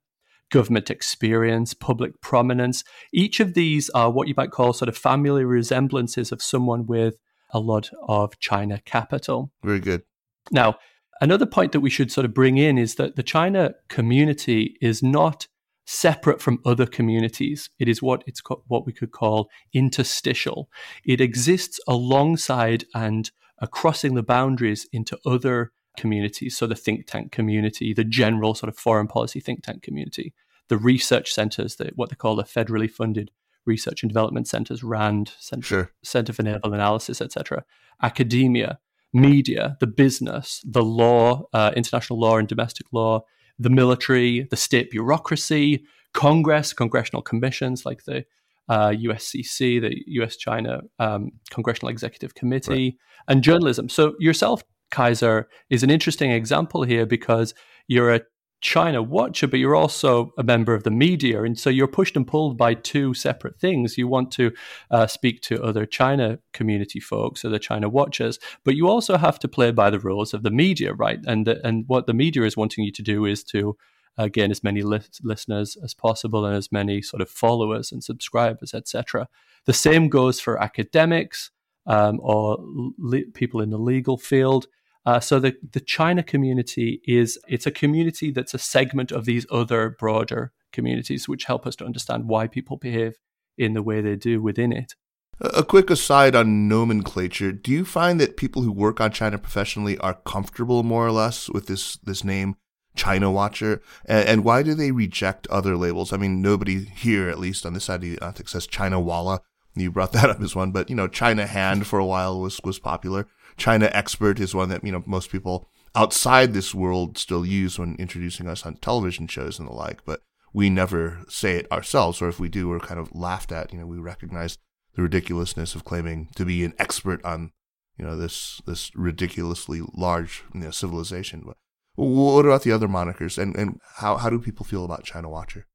government 0.53 0.91
experience, 0.91 1.73
public 1.73 2.21
prominence. 2.21 2.83
Each 3.11 3.39
of 3.39 3.55
these 3.55 3.89
are 3.89 4.11
what 4.11 4.27
you 4.27 4.35
might 4.37 4.51
call 4.51 4.71
sort 4.71 4.87
of 4.87 4.95
family 4.95 5.43
resemblances 5.43 6.31
of 6.31 6.43
someone 6.43 6.85
with 6.85 7.17
a 7.53 7.59
lot 7.59 7.89
of 8.07 8.37
China 8.39 8.81
capital. 8.83 9.51
Very 9.63 9.79
good. 9.79 10.03
Now, 10.51 10.77
another 11.21 11.45
point 11.45 11.71
that 11.71 11.79
we 11.79 11.89
should 11.89 12.11
sort 12.11 12.25
of 12.25 12.33
bring 12.33 12.57
in 12.57 12.77
is 12.77 12.95
that 12.95 13.15
the 13.15 13.23
China 13.23 13.75
community 13.87 14.77
is 14.81 15.01
not 15.01 15.47
separate 15.85 16.41
from 16.41 16.59
other 16.65 16.85
communities. 16.85 17.69
It 17.79 17.87
is 17.87 18.01
what 18.01 18.23
it's 18.25 18.41
co- 18.41 18.63
what 18.67 18.85
we 18.85 18.93
could 18.93 19.11
call 19.11 19.49
interstitial. 19.73 20.69
It 21.05 21.21
exists 21.21 21.79
alongside 21.87 22.85
and 22.95 23.29
uh, 23.61 23.67
crossing 23.67 24.15
the 24.15 24.23
boundaries 24.23 24.87
into 24.91 25.17
other 25.25 25.71
communities. 25.97 26.57
So 26.57 26.67
the 26.67 26.75
think 26.75 27.05
tank 27.07 27.31
community, 27.31 27.93
the 27.93 28.03
general 28.03 28.55
sort 28.55 28.69
of 28.69 28.77
foreign 28.77 29.07
policy 29.07 29.39
think 29.39 29.63
tank 29.63 29.83
community, 29.83 30.33
the 30.69 30.77
research 30.77 31.31
centers, 31.31 31.75
the, 31.75 31.91
what 31.95 32.09
they 32.09 32.15
call 32.15 32.35
the 32.35 32.43
federally 32.43 32.89
funded 32.89 33.29
research 33.65 34.03
and 34.03 34.09
development 34.09 34.47
centers, 34.47 34.83
RAND, 34.83 35.31
Center, 35.39 35.65
sure. 35.65 35.91
Center 36.03 36.33
for 36.33 36.43
Naval 36.43 36.73
Analysis, 36.73 37.21
etc., 37.21 37.63
academia, 38.01 38.79
media, 39.13 39.77
the 39.79 39.87
business, 39.87 40.61
the 40.65 40.83
law, 40.83 41.43
uh, 41.53 41.71
international 41.75 42.19
law 42.19 42.37
and 42.37 42.47
domestic 42.47 42.87
law, 42.91 43.23
the 43.59 43.69
military, 43.69 44.47
the 44.49 44.57
state 44.57 44.89
bureaucracy, 44.89 45.83
Congress, 46.13 46.73
congressional 46.73 47.21
commissions 47.21 47.85
like 47.85 48.03
the 48.05 48.25
uh, 48.69 48.89
USCC, 48.89 49.81
the 49.81 49.95
US 50.21 50.35
China 50.35 50.81
um, 50.99 51.31
Congressional 51.49 51.89
Executive 51.89 52.33
Committee, 52.33 52.71
right. 52.71 52.95
and 53.27 53.43
journalism. 53.43 53.89
So, 53.89 54.15
yourself, 54.19 54.63
Kaiser, 54.91 55.49
is 55.69 55.83
an 55.83 55.89
interesting 55.89 56.31
example 56.31 56.83
here 56.83 57.05
because 57.05 57.53
you're 57.87 58.13
a 58.13 58.21
China 58.63 59.03
watcher, 59.03 59.45
but 59.45 59.59
you're 59.59 59.75
also 59.75 60.33
a 60.37 60.43
member 60.43 60.73
of 60.73 60.83
the 60.83 60.89
media. 60.89 61.43
And 61.43 61.59
so 61.59 61.69
you're 61.69 61.85
pushed 61.85 62.15
and 62.15 62.25
pulled 62.25 62.57
by 62.57 62.73
two 62.73 63.13
separate 63.13 63.59
things. 63.59 63.97
You 63.97 64.07
want 64.07 64.31
to 64.31 64.53
uh, 64.89 65.05
speak 65.05 65.41
to 65.41 65.61
other 65.61 65.85
China 65.85 66.39
community 66.53 67.01
folks, 67.01 67.43
other 67.43 67.59
China 67.59 67.89
watchers, 67.89 68.39
but 68.63 68.75
you 68.75 68.87
also 68.87 69.17
have 69.17 69.37
to 69.39 69.49
play 69.49 69.71
by 69.71 69.89
the 69.89 69.99
rules 69.99 70.33
of 70.33 70.43
the 70.43 70.49
media, 70.49 70.93
right? 70.93 71.19
And, 71.27 71.45
and 71.49 71.83
what 71.87 72.07
the 72.07 72.13
media 72.13 72.43
is 72.43 72.55
wanting 72.55 72.85
you 72.85 72.91
to 72.93 73.01
do 73.01 73.25
is 73.25 73.43
to 73.45 73.75
uh, 74.17 74.29
gain 74.29 74.49
as 74.49 74.63
many 74.63 74.81
li- 74.81 75.01
listeners 75.21 75.75
as 75.83 75.93
possible 75.93 76.45
and 76.45 76.55
as 76.55 76.71
many 76.71 77.01
sort 77.01 77.21
of 77.21 77.29
followers 77.29 77.91
and 77.91 78.01
subscribers, 78.01 78.73
etc. 78.73 79.27
The 79.65 79.73
same 79.73 80.07
goes 80.07 80.39
for 80.39 80.61
academics 80.61 81.51
um, 81.85 82.21
or 82.23 82.57
le- 82.97 83.31
people 83.33 83.59
in 83.59 83.71
the 83.71 83.77
legal 83.77 84.17
field. 84.17 84.67
Uh, 85.05 85.19
so 85.19 85.39
the, 85.39 85.55
the 85.71 85.81
China 85.81 86.23
community 86.23 87.01
is 87.05 87.37
it's 87.47 87.65
a 87.65 87.71
community 87.71 88.31
that's 88.31 88.53
a 88.53 88.59
segment 88.59 89.11
of 89.11 89.25
these 89.25 89.45
other 89.51 89.89
broader 89.99 90.53
communities, 90.71 91.27
which 91.27 91.45
help 91.45 91.67
us 91.67 91.75
to 91.77 91.85
understand 91.85 92.27
why 92.27 92.47
people 92.47 92.77
behave 92.77 93.17
in 93.57 93.73
the 93.73 93.83
way 93.83 94.01
they 94.01 94.15
do 94.15 94.41
within 94.41 94.71
it. 94.71 94.93
A 95.39 95.63
quick 95.63 95.89
aside 95.89 96.35
on 96.35 96.67
nomenclature: 96.67 97.51
Do 97.51 97.71
you 97.71 97.85
find 97.85 98.19
that 98.19 98.37
people 98.37 98.61
who 98.61 98.71
work 98.71 99.01
on 99.01 99.11
China 99.11 99.37
professionally 99.37 99.97
are 99.97 100.19
comfortable, 100.25 100.83
more 100.83 101.05
or 101.05 101.11
less, 101.11 101.49
with 101.49 101.67
this 101.67 101.97
this 101.97 102.23
name, 102.23 102.55
China 102.95 103.31
Watcher? 103.31 103.81
And, 104.05 104.27
and 104.27 104.43
why 104.43 104.63
do 104.63 104.73
they 104.73 104.91
reject 104.91 105.47
other 105.47 105.75
labels? 105.75 106.13
I 106.13 106.17
mean, 106.17 106.41
nobody 106.41 106.85
here, 106.85 107.29
at 107.29 107.39
least 107.39 107.65
on 107.65 107.73
this 107.73 107.85
side 107.85 107.95
of 107.95 108.01
the 108.01 108.13
Atlantic, 108.13 108.47
says 108.47 108.67
China 108.67 108.99
Walla. 108.99 109.41
You 109.75 109.91
brought 109.91 110.11
that 110.13 110.29
up 110.29 110.39
as 110.39 110.55
one, 110.55 110.71
but 110.71 110.89
you 110.89 110.95
know, 110.95 111.07
China 111.07 111.47
Hand 111.47 111.87
for 111.87 111.97
a 111.99 112.05
while 112.05 112.39
was 112.39 112.61
was 112.63 112.79
popular. 112.79 113.27
China 113.57 113.89
expert 113.93 114.39
is 114.39 114.55
one 114.55 114.69
that 114.69 114.83
you 114.83 114.91
know 114.91 115.03
most 115.05 115.31
people 115.31 115.67
outside 115.95 116.53
this 116.53 116.73
world 116.73 117.17
still 117.17 117.45
use 117.45 117.77
when 117.77 117.95
introducing 117.95 118.47
us 118.47 118.65
on 118.65 118.75
television 118.75 119.27
shows 119.27 119.59
and 119.59 119.67
the 119.67 119.73
like. 119.73 120.03
But 120.05 120.21
we 120.53 120.69
never 120.69 121.21
say 121.27 121.57
it 121.57 121.71
ourselves, 121.71 122.21
or 122.21 122.29
if 122.29 122.39
we 122.39 122.49
do, 122.49 122.69
we're 122.69 122.79
kind 122.79 122.99
of 122.99 123.13
laughed 123.13 123.51
at. 123.51 123.73
You 123.73 123.79
know, 123.79 123.85
we 123.85 123.97
recognize 123.97 124.57
the 124.95 125.01
ridiculousness 125.01 125.75
of 125.75 125.83
claiming 125.83 126.29
to 126.35 126.45
be 126.45 126.63
an 126.63 126.73
expert 126.77 127.23
on 127.25 127.51
you 127.97 128.05
know 128.05 128.15
this 128.15 128.61
this 128.65 128.91
ridiculously 128.95 129.81
large 129.93 130.43
you 130.53 130.61
know, 130.61 130.71
civilization. 130.71 131.43
But 131.45 131.57
what 131.95 132.45
about 132.45 132.63
the 132.63 132.71
other 132.71 132.87
monikers, 132.87 133.37
and 133.37 133.55
and 133.55 133.79
how 133.97 134.17
how 134.17 134.29
do 134.29 134.39
people 134.39 134.65
feel 134.65 134.85
about 134.85 135.03
China 135.03 135.29
Watcher? 135.29 135.67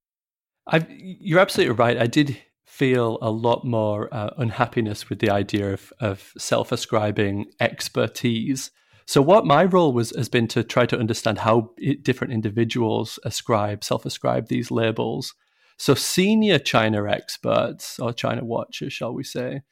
I've, 0.67 0.87
you're 0.91 1.41
absolutely 1.41 1.75
right. 1.75 1.97
I 1.97 2.07
did 2.07 2.39
feel 2.69 3.19
a 3.23 3.31
lot 3.31 3.65
more 3.65 4.13
uh, 4.15 4.31
unhappiness 4.37 5.09
with 5.09 5.21
the 5.21 5.31
idea 5.31 5.73
of, 5.73 5.93
of 6.01 6.33
self 6.37 6.71
ascribing 6.71 7.47
expertise. 7.59 8.71
So, 9.07 9.23
what 9.23 9.47
my 9.47 9.65
role 9.65 9.93
was 9.95 10.15
has 10.15 10.29
been 10.29 10.47
to 10.49 10.63
try 10.63 10.85
to 10.87 10.99
understand 10.99 11.39
how 11.39 11.71
different 12.03 12.35
individuals 12.35 13.19
ascribe, 13.25 13.83
self 13.83 14.05
ascribe 14.05 14.49
these 14.49 14.71
labels. 14.71 15.35
So, 15.79 15.95
senior 15.95 16.59
China 16.59 17.09
experts 17.11 17.99
or 17.99 18.13
China 18.13 18.45
watchers, 18.45 18.93
shall 18.93 19.15
we 19.15 19.25
say, 19.25 19.63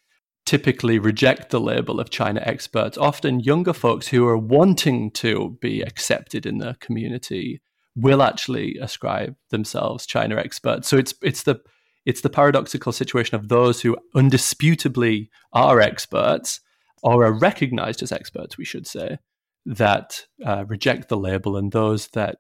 typically 0.47 0.99
reject 0.99 1.51
the 1.51 1.61
label 1.61 2.01
of 2.01 2.09
China 2.09 2.41
experts. 2.45 2.97
Often, 2.97 3.41
younger 3.41 3.75
folks 3.75 4.09
who 4.09 4.27
are 4.27 4.39
wanting 4.39 5.11
to 5.13 5.59
be 5.61 5.83
accepted 5.83 6.47
in 6.47 6.59
the 6.59 6.77
community 6.81 7.61
will 7.95 8.23
actually 8.23 8.79
ascribe 8.79 9.37
themselves 9.51 10.07
China 10.07 10.37
experts. 10.37 10.89
So, 10.89 10.97
it's 10.97 11.13
it's 11.23 11.43
the 11.43 11.61
it's 12.07 12.21
the 12.21 12.31
paradoxical 12.31 12.93
situation 12.93 13.35
of 13.35 13.49
those 13.49 13.83
who 13.83 13.97
undisputably 14.15 15.29
are 15.53 15.81
experts 15.81 16.61
or 17.03 17.27
are 17.27 17.33
recognized 17.33 18.03
as 18.03 18.13
experts, 18.13 18.57
we 18.57 18.65
should 18.65 18.87
say, 18.87 19.19
that 19.67 20.25
uh, 20.45 20.65
reject 20.67 21.09
the 21.09 21.17
label, 21.17 21.57
and 21.57 21.73
those 21.73 22.07
that 22.09 22.37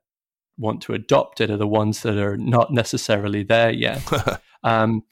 want 0.57 0.81
to 0.83 0.95
adopt 0.95 1.41
it 1.41 1.51
are 1.51 1.57
the 1.57 1.67
ones 1.67 2.03
that 2.03 2.17
are 2.17 2.37
not 2.37 2.73
necessarily 2.73 3.43
there 3.43 3.73
yet. 3.73 4.03
um, 4.63 5.03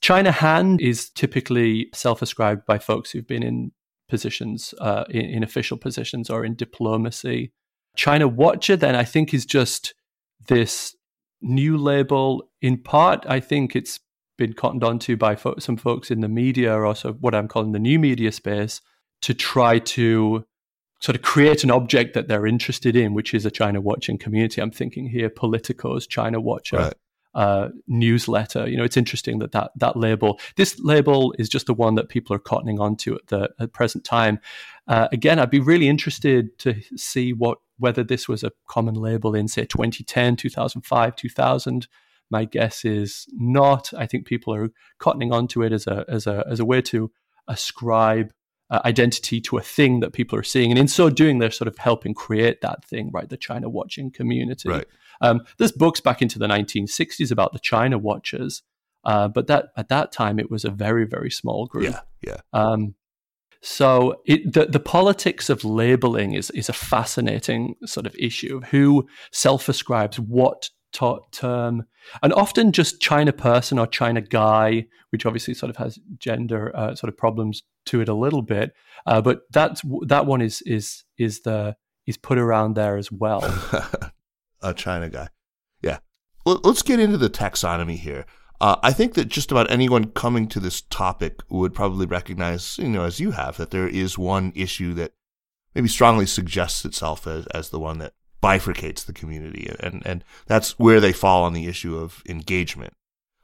China 0.00 0.30
Hand 0.30 0.80
is 0.80 1.10
typically 1.10 1.88
self 1.92 2.22
ascribed 2.22 2.64
by 2.66 2.78
folks 2.78 3.10
who've 3.10 3.26
been 3.26 3.42
in 3.42 3.72
positions, 4.08 4.72
uh, 4.80 5.04
in, 5.10 5.22
in 5.22 5.42
official 5.42 5.76
positions 5.76 6.30
or 6.30 6.44
in 6.44 6.54
diplomacy. 6.54 7.52
China 7.96 8.28
Watcher, 8.28 8.76
then, 8.76 8.94
I 8.94 9.02
think, 9.02 9.34
is 9.34 9.44
just 9.44 9.94
this 10.46 10.94
new 11.40 11.76
label. 11.76 12.50
In 12.60 12.78
part, 12.78 13.24
I 13.28 13.40
think 13.40 13.76
it's 13.76 14.00
been 14.36 14.52
cottoned 14.52 14.84
onto 14.84 15.16
by 15.16 15.36
fo- 15.36 15.58
some 15.58 15.76
folks 15.76 16.10
in 16.10 16.20
the 16.20 16.28
media, 16.28 16.72
or 16.72 16.86
also 16.86 17.12
what 17.14 17.34
I'm 17.34 17.48
calling 17.48 17.72
the 17.72 17.78
new 17.78 17.98
media 17.98 18.32
space, 18.32 18.80
to 19.22 19.34
try 19.34 19.78
to 19.80 20.44
sort 21.00 21.16
of 21.16 21.22
create 21.22 21.64
an 21.64 21.70
object 21.70 22.14
that 22.14 22.28
they're 22.28 22.46
interested 22.46 22.96
in, 22.96 23.14
which 23.14 23.34
is 23.34 23.46
a 23.46 23.50
China 23.50 23.80
watching 23.80 24.18
community. 24.18 24.60
I'm 24.60 24.70
thinking 24.70 25.08
here 25.08 25.28
Politico's 25.28 26.06
China 26.06 26.40
Watcher. 26.40 26.76
Right. 26.76 26.94
Uh, 27.34 27.68
newsletter. 27.86 28.66
You 28.68 28.76
know, 28.76 28.84
it's 28.84 28.96
interesting 28.96 29.38
that, 29.38 29.52
that 29.52 29.70
that 29.76 29.96
label, 29.96 30.40
this 30.56 30.76
label 30.80 31.34
is 31.38 31.48
just 31.48 31.66
the 31.66 31.74
one 31.74 31.94
that 31.94 32.08
people 32.08 32.34
are 32.34 32.40
cottoning 32.40 32.80
onto 32.80 33.14
at 33.14 33.26
the 33.28 33.50
at 33.60 33.72
present 33.72 34.02
time. 34.02 34.40
Uh, 34.88 35.08
again, 35.12 35.38
I'd 35.38 35.50
be 35.50 35.60
really 35.60 35.88
interested 35.88 36.58
to 36.60 36.80
see 36.96 37.32
what 37.32 37.58
whether 37.78 38.04
this 38.04 38.28
was 38.28 38.42
a 38.42 38.52
common 38.68 38.94
label 38.94 39.34
in, 39.34 39.48
say, 39.48 39.64
2010, 39.64 40.36
2005, 40.36 41.16
2000. 41.16 41.88
My 42.30 42.44
guess 42.44 42.84
is 42.84 43.26
not. 43.32 43.92
I 43.96 44.06
think 44.06 44.26
people 44.26 44.54
are 44.54 44.70
cottoning 45.00 45.32
onto 45.32 45.62
it 45.62 45.72
as 45.72 45.86
a 45.86 46.04
as 46.08 46.26
a 46.26 46.44
as 46.50 46.60
a 46.60 46.64
way 46.64 46.82
to 46.82 47.10
ascribe 47.46 48.32
uh, 48.70 48.80
identity 48.84 49.40
to 49.40 49.56
a 49.56 49.62
thing 49.62 50.00
that 50.00 50.12
people 50.12 50.38
are 50.38 50.42
seeing, 50.42 50.70
and 50.70 50.78
in 50.78 50.88
so 50.88 51.08
doing, 51.08 51.38
they're 51.38 51.50
sort 51.50 51.68
of 51.68 51.78
helping 51.78 52.12
create 52.12 52.60
that 52.60 52.84
thing, 52.84 53.10
right? 53.14 53.30
The 53.30 53.38
China 53.38 53.70
watching 53.70 54.10
community. 54.10 54.68
Right. 54.68 54.86
Um, 55.22 55.40
there's 55.56 55.72
books 55.72 56.00
back 56.00 56.20
into 56.20 56.38
the 56.38 56.46
1960s 56.46 57.32
about 57.32 57.54
the 57.54 57.58
China 57.58 57.96
watchers, 57.96 58.62
uh, 59.04 59.28
but 59.28 59.46
that 59.46 59.70
at 59.76 59.88
that 59.88 60.12
time 60.12 60.38
it 60.38 60.50
was 60.50 60.66
a 60.66 60.70
very 60.70 61.06
very 61.06 61.30
small 61.30 61.66
group. 61.66 61.84
Yeah, 61.84 62.00
yeah. 62.20 62.40
Um, 62.52 62.94
so 63.60 64.20
it, 64.24 64.52
the 64.52 64.66
the 64.66 64.80
politics 64.80 65.50
of 65.50 65.64
labeling 65.64 66.34
is 66.34 66.50
is 66.50 66.68
a 66.68 66.72
fascinating 66.72 67.74
sort 67.84 68.06
of 68.06 68.14
issue 68.16 68.58
of 68.58 68.64
who 68.64 69.08
self 69.32 69.68
ascribes 69.68 70.18
what 70.18 70.70
term, 71.32 71.84
and 72.22 72.32
often 72.32 72.72
just 72.72 73.00
China 73.00 73.32
person 73.32 73.78
or 73.78 73.86
China 73.86 74.20
guy, 74.20 74.86
which 75.10 75.26
obviously 75.26 75.54
sort 75.54 75.70
of 75.70 75.76
has 75.76 75.98
gender 76.18 76.74
uh, 76.74 76.94
sort 76.94 77.08
of 77.08 77.16
problems 77.16 77.62
to 77.86 78.00
it 78.00 78.08
a 78.08 78.14
little 78.14 78.42
bit. 78.42 78.72
Uh, 79.06 79.20
but 79.20 79.40
that's 79.50 79.82
that 80.06 80.26
one 80.26 80.40
is 80.40 80.62
is 80.62 81.04
is 81.18 81.42
the 81.42 81.76
is 82.06 82.16
put 82.16 82.38
around 82.38 82.74
there 82.74 82.96
as 82.96 83.10
well. 83.12 83.42
a 84.62 84.74
China 84.74 85.08
guy, 85.08 85.28
yeah. 85.82 85.98
Let's 86.46 86.82
get 86.82 87.00
into 87.00 87.18
the 87.18 87.30
taxonomy 87.30 87.98
here. 87.98 88.24
Uh, 88.60 88.76
I 88.82 88.92
think 88.92 89.14
that 89.14 89.28
just 89.28 89.52
about 89.52 89.70
anyone 89.70 90.10
coming 90.10 90.48
to 90.48 90.60
this 90.60 90.80
topic 90.80 91.42
would 91.48 91.74
probably 91.74 92.06
recognize, 92.06 92.78
you 92.78 92.88
know, 92.88 93.04
as 93.04 93.20
you 93.20 93.30
have, 93.32 93.56
that 93.56 93.70
there 93.70 93.86
is 93.86 94.18
one 94.18 94.52
issue 94.56 94.94
that 94.94 95.12
maybe 95.74 95.88
strongly 95.88 96.26
suggests 96.26 96.84
itself 96.84 97.26
as, 97.26 97.46
as 97.48 97.70
the 97.70 97.78
one 97.78 97.98
that 97.98 98.14
bifurcates 98.42 99.04
the 99.04 99.12
community. 99.12 99.70
And, 99.78 100.02
and 100.04 100.24
that's 100.46 100.78
where 100.78 101.00
they 101.00 101.12
fall 101.12 101.44
on 101.44 101.52
the 101.52 101.68
issue 101.68 101.96
of 101.96 102.22
engagement. 102.28 102.94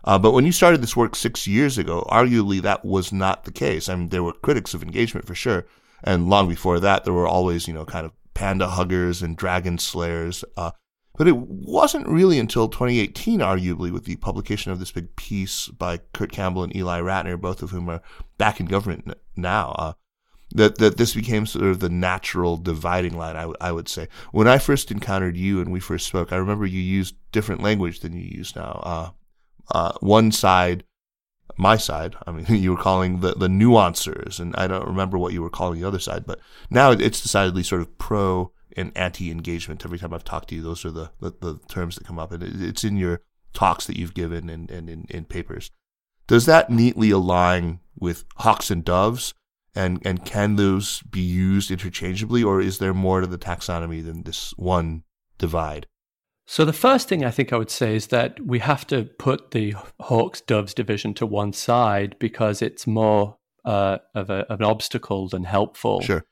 Uh, 0.02 0.18
but 0.18 0.33
when 0.33 0.44
you 0.44 0.52
started 0.52 0.83
this 0.83 0.97
work 0.97 1.14
six 1.14 1.47
years 1.47 1.78
ago, 1.78 2.06
arguably 2.11 2.61
that 2.61 2.85
was 2.85 3.12
not 3.12 3.44
the 3.44 3.52
case. 3.52 3.88
I 3.88 3.94
mean, 3.94 4.09
there 4.09 4.23
were 4.23 4.33
critics 4.33 4.75
of 4.75 4.83
engagement 4.83 5.26
for 5.26 5.35
sure. 5.35 5.66
And 6.02 6.28
long 6.28 6.49
before 6.49 6.80
that, 6.80 7.04
there 7.04 7.14
were 7.14 7.26
always, 7.26 7.66
you 7.66 7.73
know, 7.73 7.85
kind 7.85 8.04
of 8.04 8.12
panda 8.35 8.68
huggers 8.68 9.23
and 9.23 9.37
dragon 9.37 9.78
slayers. 9.78 10.44
Uh, 10.56 10.73
but 11.16 11.28
it 11.28 11.37
wasn't 11.37 12.09
really 12.09 12.38
until 12.38 12.68
2018, 12.68 13.40
arguably, 13.40 13.92
with 13.92 14.04
the 14.04 14.16
publication 14.16 14.73
of 14.73 14.80
this 14.80 14.90
big 14.90 15.14
piece 15.14 15.68
by 15.68 15.99
Kurt 16.12 16.33
Campbell 16.33 16.64
and 16.64 16.75
Ely 16.75 17.00
Ratner, 17.00 17.40
both 17.40 17.62
of 17.62 17.71
whom 17.71 17.88
are 17.88 18.02
back 18.37 18.59
in 18.59 18.66
government 18.66 19.14
now, 19.37 19.75
uh, 19.78 19.92
that, 20.54 20.78
that 20.78 20.97
this 20.97 21.14
became 21.14 21.47
sort 21.47 21.66
of 21.66 21.78
the 21.78 21.88
natural 21.88 22.56
dividing 22.56 23.16
line, 23.16 23.37
I, 23.37 23.42
w- 23.42 23.56
I 23.61 23.71
would 23.71 23.88
say. 23.88 24.09
When 24.33 24.49
I 24.49 24.59
first 24.59 24.90
encountered 24.90 25.37
you 25.37 25.61
and 25.61 25.73
we 25.73 25.80
first 25.80 26.06
spoke, 26.06 26.33
I 26.33 26.37
remember 26.37 26.66
you 26.66 26.80
used 26.80 27.14
different 27.30 27.62
language 27.62 28.00
than 28.00 28.12
you 28.12 28.23
use 28.23 28.56
now. 28.56 28.80
Uh, 28.83 29.11
uh, 29.71 29.92
one 30.00 30.33
side, 30.33 30.83
my 31.56 31.76
side, 31.76 32.16
I 32.26 32.33
mean, 32.33 32.47
you 32.49 32.73
were 32.73 32.83
calling 32.83 33.21
the, 33.21 33.35
the 33.35 33.49
nuancers, 33.49 34.40
and 34.40 34.54
I 34.56 34.66
don't 34.66 34.87
remember 34.87 35.16
what 35.16 35.33
you 35.33 35.42
were 35.42 35.50
calling 35.50 35.80
the 35.80 35.87
other 35.87 36.00
side, 36.00 36.26
but 36.26 36.40
now 36.71 36.90
it's 36.90 37.23
decidedly 37.23 37.62
sort 37.62 37.83
of 37.83 37.99
pro 37.99 38.50
and 38.76 38.93
anti-engagement. 38.97 39.85
Every 39.85 39.99
time 39.99 40.14
I've 40.14 40.25
talked 40.25 40.49
to 40.49 40.54
you, 40.54 40.62
those 40.62 40.85
are 40.85 40.90
the, 40.90 41.11
the, 41.21 41.33
the 41.40 41.59
terms 41.69 41.97
that 41.97 42.07
come 42.07 42.19
up, 42.19 42.33
and 42.33 42.43
it's 42.43 42.85
in 42.85 42.97
your 42.97 43.21
talks 43.52 43.87
that 43.87 43.97
you've 43.97 44.14
given 44.14 44.50
and, 44.50 44.71
and 44.71 44.90
in, 44.90 45.07
in 45.09 45.25
papers. 45.25 45.71
Does 46.26 46.47
that 46.47 46.71
neatly 46.71 47.11
align 47.11 47.81
with 47.99 48.25
hawks 48.37 48.71
and 48.71 48.85
doves? 48.85 49.35
And 49.76 50.00
and 50.07 50.25
can 50.25 50.54
those 50.54 51.02
be 51.02 51.21
used 51.21 51.71
interchangeably, 51.71 52.45
or 52.45 52.61
is 52.61 52.78
there 52.78 52.95
more 52.95 53.21
to 53.21 53.26
the 53.26 53.38
taxonomy 53.38 54.04
than 54.04 54.23
this 54.23 54.54
one 54.57 55.02
divide? 55.37 55.88
So 56.47 56.64
the 56.64 56.73
first 56.73 57.09
thing 57.09 57.25
I 57.25 57.31
think 57.31 57.52
I 57.52 57.57
would 57.57 57.71
say 57.71 57.97
is 57.97 58.09
that 58.09 58.38
we 58.40 58.59
have 58.59 58.87
to 58.88 59.04
put 59.19 59.50
the 59.50 59.75
hawks 59.99 60.40
doves 60.43 60.75
division 60.75 61.14
to 61.14 61.26
one 61.26 61.52
side 61.52 62.16
because 62.19 62.61
it's 62.61 62.87
more 62.87 63.38
uh, 63.64 63.99
of, 64.14 64.28
a, 64.31 64.40
of, 64.50 64.61
an 64.61 64.66
obstacle 64.66 65.26
than 65.28 65.45
helpful. 65.45 66.02
Sure. 66.02 66.25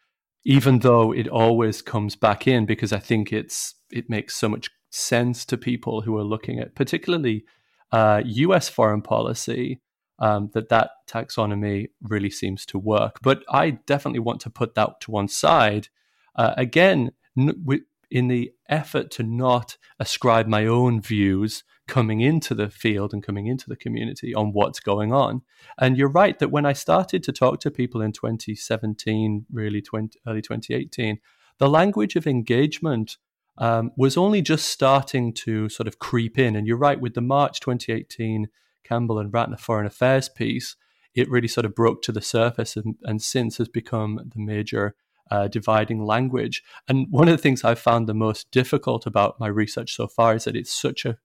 Even 0.45 0.81
though 0.81 1.13
it 1.13 1.29
always 1.29 1.83
comes 1.83 2.17
back 2.17 2.49
in 2.49 2.67
because 2.67 2.93
I 2.93 2.99
think 2.99 3.33
it's 3.33 3.75
it 3.91 4.11
makes 4.11 4.35
so 4.35 4.49
much 4.49 4.71
sense 4.91 5.45
to 5.47 5.57
people 5.57 6.01
who 6.03 6.17
are 6.17 6.25
looking 6.25 6.59
at 6.59 6.75
particularly 6.75 7.45
uh, 7.93 8.23
U.S. 8.25 8.69
foreign 8.69 9.03
policy 9.03 9.81
um, 10.19 10.51
that 10.55 10.69
that 10.69 10.91
taxonomy 11.09 11.89
really 12.03 12.31
seems 12.31 12.65
to 12.67 12.79
work. 12.79 13.19
But 13.23 13.45
I 13.51 13.71
definitely 13.71 14.21
want 14.21 14.41
to 14.43 14.51
put 14.51 14.75
that 14.75 15.01
to 15.03 15.11
one 15.11 15.29
side. 15.29 15.89
Uh, 16.35 16.55
again, 16.57 17.11
in 17.37 18.29
the 18.29 18.53
effort 18.69 19.11
to 19.11 19.23
not 19.23 19.77
ascribe 19.99 20.47
my 20.47 20.67
own 20.67 21.01
views 21.01 21.65
coming 21.93 22.23
into 22.23 22.55
the 22.55 22.71
field 22.71 23.13
and 23.13 23.23
coming 23.23 23.47
into 23.47 23.69
the 23.69 23.77
community 23.77 24.35
on 24.35 24.51
what's 24.55 24.81
going 24.81 25.13
on. 25.13 25.43
And 25.79 25.99
you're 25.99 26.09
right 26.09 26.39
that 26.39 26.51
when 26.51 26.65
I 26.65 26.73
started 26.73 27.23
to 27.25 27.33
talk 27.33 27.61
to 27.61 27.71
people 27.71 28.01
in 28.01 28.13
2017, 28.13 29.45
really 29.53 29.83
20, 29.83 30.19
early 30.27 30.41
2018, 30.41 31.19
the 31.59 31.69
language 31.69 32.17
of 32.17 32.27
engagement 32.27 33.19
um, 33.59 33.91
was 33.95 34.17
only 34.17 34.41
just 34.41 34.69
starting 34.69 35.35
to 35.35 35.69
sort 35.69 35.87
of 35.87 35.99
creep 35.99 36.39
in. 36.39 36.57
And 36.57 36.67
you're 36.67 36.79
right, 36.79 36.99
with 36.99 37.13
the 37.13 37.21
March 37.21 37.61
2018 37.61 38.49
Campbell 38.85 39.19
and 39.19 39.31
Ratner 39.31 39.61
Foreign 39.61 39.85
Affairs 39.85 40.31
piece, 40.31 40.77
it 41.15 41.29
really 41.29 41.47
sort 41.47 41.67
of 41.67 41.75
broke 41.75 42.01
to 42.05 42.13
the 42.13 42.23
surface 42.23 42.75
and, 42.75 42.95
and 43.03 43.21
since 43.21 43.59
has 43.59 43.69
become 43.69 44.31
the 44.35 44.41
major 44.41 44.95
uh, 45.31 45.47
dividing 45.47 46.03
language. 46.03 46.63
And 46.89 47.07
one 47.11 47.29
of 47.29 47.37
the 47.37 47.43
things 47.43 47.65
I've 47.65 47.79
found 47.79 48.09
the 48.09 48.15
most 48.15 48.51
difficult 48.51 49.05
about 49.05 49.39
my 49.39 49.49
research 49.49 49.95
so 49.95 50.07
far 50.07 50.35
is 50.35 50.45
that 50.45 50.57
it's 50.57 50.73
such 50.73 51.05
a, 51.05 51.19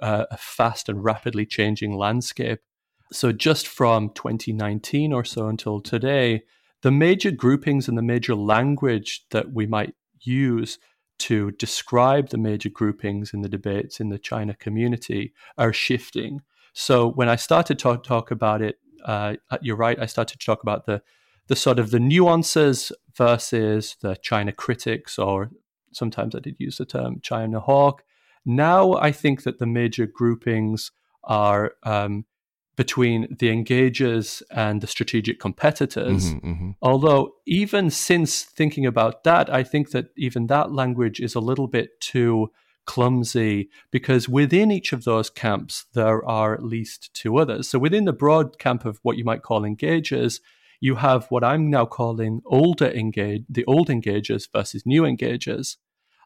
uh, 0.00 0.26
a 0.30 0.36
fast 0.36 0.88
and 0.88 1.02
rapidly 1.04 1.46
changing 1.46 1.96
landscape. 1.96 2.60
So, 3.12 3.32
just 3.32 3.68
from 3.68 4.10
2019 4.10 5.12
or 5.12 5.24
so 5.24 5.48
until 5.48 5.80
today, 5.80 6.42
the 6.82 6.90
major 6.90 7.30
groupings 7.30 7.88
and 7.88 7.96
the 7.96 8.02
major 8.02 8.34
language 8.34 9.26
that 9.30 9.52
we 9.52 9.66
might 9.66 9.94
use 10.20 10.78
to 11.18 11.52
describe 11.52 12.30
the 12.30 12.38
major 12.38 12.68
groupings 12.68 13.32
in 13.32 13.42
the 13.42 13.48
debates 13.48 14.00
in 14.00 14.08
the 14.08 14.18
China 14.18 14.54
community 14.54 15.32
are 15.58 15.72
shifting. 15.72 16.40
So, 16.72 17.08
when 17.08 17.28
I 17.28 17.36
started 17.36 17.78
to 17.80 17.98
talk 17.98 18.30
about 18.30 18.62
it, 18.62 18.78
uh, 19.04 19.34
you're 19.60 19.76
right, 19.76 19.98
I 20.00 20.06
started 20.06 20.40
to 20.40 20.46
talk 20.46 20.62
about 20.62 20.86
the 20.86 21.02
the 21.48 21.56
sort 21.56 21.78
of 21.78 21.90
the 21.90 22.00
nuances 22.00 22.92
versus 23.14 23.96
the 24.00 24.16
China 24.16 24.52
critics, 24.52 25.18
or 25.18 25.50
sometimes 25.92 26.34
I 26.34 26.38
did 26.38 26.56
use 26.58 26.78
the 26.78 26.86
term 26.86 27.20
China 27.20 27.60
hawk. 27.60 28.04
Now 28.44 28.94
I 28.94 29.12
think 29.12 29.44
that 29.44 29.58
the 29.58 29.66
major 29.66 30.06
groupings 30.06 30.90
are 31.24 31.74
um, 31.84 32.24
between 32.76 33.36
the 33.38 33.48
engagers 33.48 34.42
and 34.50 34.80
the 34.80 34.86
strategic 34.86 35.38
competitors. 35.38 36.34
Mm-hmm, 36.34 36.50
mm-hmm. 36.50 36.70
Although, 36.80 37.34
even 37.46 37.90
since 37.90 38.42
thinking 38.42 38.86
about 38.86 39.24
that, 39.24 39.52
I 39.52 39.62
think 39.62 39.90
that 39.90 40.06
even 40.16 40.46
that 40.46 40.72
language 40.72 41.20
is 41.20 41.34
a 41.34 41.40
little 41.40 41.68
bit 41.68 42.00
too 42.00 42.50
clumsy 42.84 43.68
because 43.90 44.28
within 44.28 44.72
each 44.72 44.92
of 44.92 45.04
those 45.04 45.30
camps, 45.30 45.86
there 45.92 46.24
are 46.24 46.54
at 46.54 46.64
least 46.64 47.12
two 47.14 47.36
others. 47.36 47.68
So, 47.68 47.78
within 47.78 48.06
the 48.06 48.12
broad 48.12 48.58
camp 48.58 48.84
of 48.84 48.98
what 49.02 49.18
you 49.18 49.24
might 49.24 49.42
call 49.42 49.62
engagers, 49.62 50.40
you 50.80 50.96
have 50.96 51.26
what 51.30 51.44
I'm 51.44 51.70
now 51.70 51.84
calling 51.84 52.40
older 52.46 52.90
engage, 52.90 53.44
the 53.48 53.64
old 53.66 53.88
engagers 53.88 54.48
versus 54.50 54.84
new 54.86 55.02
engagers. 55.02 55.76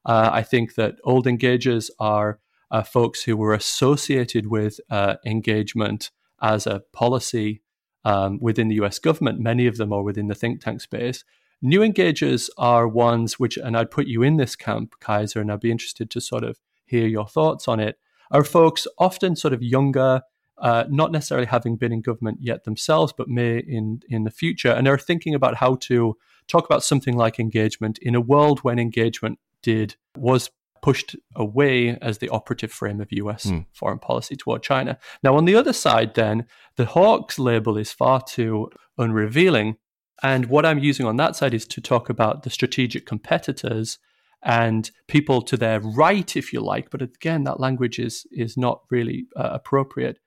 Uh, 0.07 0.31
I 0.33 0.43
think 0.43 0.77
that 0.77 0.97
old 1.05 1.27
engagers 1.27 1.91
are 1.99 2.39
uh, 2.71 2.83
folks 2.83 3.25
who 3.25 3.37
were 3.37 3.53
associated 3.53 4.47
with 4.47 4.81
uh, 4.89 5.17
engagement 5.27 6.11
as 6.41 6.67
a 6.67 6.83
policy 6.93 7.63
um, 8.05 8.39
within 8.41 8.69
the 8.69 8.77
US 8.77 9.01
government. 9.01 9.41
Many 9.41 9.67
of 9.67 9.77
them 9.77 9.93
are 9.93 10.03
within 10.03 10.29
the 10.29 10.35
think 10.35 10.61
tank 10.61 10.81
space. 10.81 11.25
New 11.61 11.81
engagers 11.81 12.49
are 12.57 12.87
ones 12.87 13.41
which, 13.41 13.57
and 13.57 13.77
I'd 13.77 13.91
put 13.91 14.07
you 14.07 14.23
in 14.23 14.37
this 14.37 14.55
camp, 14.55 14.95
Kaiser, 15.01 15.41
and 15.41 15.51
I'd 15.51 15.61
be 15.61 15.73
interested 15.73 16.09
to 16.11 16.21
sort 16.21 16.45
of 16.45 16.61
hear 16.85 17.07
your 17.07 17.27
thoughts 17.27 17.67
on 17.67 17.81
it, 17.81 17.99
are 18.31 18.45
folks 18.45 18.87
often 18.99 19.35
sort 19.35 19.55
of 19.55 19.63
younger, 19.63 20.23
uh, 20.59 20.85
not 20.89 21.11
necessarily 21.11 21.47
having 21.47 21.77
been 21.77 21.93
in 21.93 22.01
government 22.01 22.39
yet 22.41 22.65
themselves, 22.65 23.13
but 23.17 23.29
may 23.29 23.59
in 23.59 24.03
in 24.09 24.25
the 24.25 24.31
future, 24.31 24.71
and 24.71 24.87
they're 24.87 24.99
thinking 24.99 25.35
about 25.35 25.57
how 25.57 25.77
to 25.77 26.17
talk 26.47 26.65
about 26.65 26.85
something 26.85 27.17
like 27.17 27.41
engagement 27.41 27.99
in 27.99 28.15
a 28.15 28.21
world 28.21 28.61
when 28.61 28.79
engagement 28.79 29.39
did 29.67 29.97
was 30.17 30.51
pushed 30.81 31.17
away 31.35 31.99
as 32.01 32.19
the 32.19 32.29
operative 32.29 32.71
frame 32.71 33.01
of 33.01 33.11
US 33.11 33.47
mm. 33.47 33.67
foreign 33.73 33.99
policy 33.99 34.37
toward 34.37 34.63
China. 34.63 34.97
Now, 35.25 35.37
on 35.37 35.45
the 35.45 35.57
other 35.57 35.73
side, 35.73 36.15
then 36.15 36.47
the 36.77 36.87
Hawks 36.87 37.41
label 37.41 37.77
is 37.77 37.91
far 37.91 38.23
too 38.23 38.71
unrevealing, 38.97 39.77
and 40.23 40.47
what 40.47 40.65
I'm 40.65 40.79
using 40.79 41.05
on 41.05 41.17
that 41.17 41.35
side 41.35 41.55
is 41.55 41.67
to 41.67 41.81
talk 41.81 42.09
about 42.09 42.45
the 42.45 42.51
strategic 42.51 43.05
competitors 43.05 43.99
and 44.45 44.91
people 45.09 45.43
to 45.43 45.57
their 45.57 45.81
right, 45.81 46.37
if 46.37 46.53
you 46.53 46.61
like. 46.61 46.91
But 46.91 47.03
again, 47.03 47.43
that 47.45 47.59
language 47.59 47.99
is 47.99 48.25
is 48.31 48.57
not 48.57 48.83
really 48.89 49.27
uh, 49.35 49.51
appropriate 49.59 50.19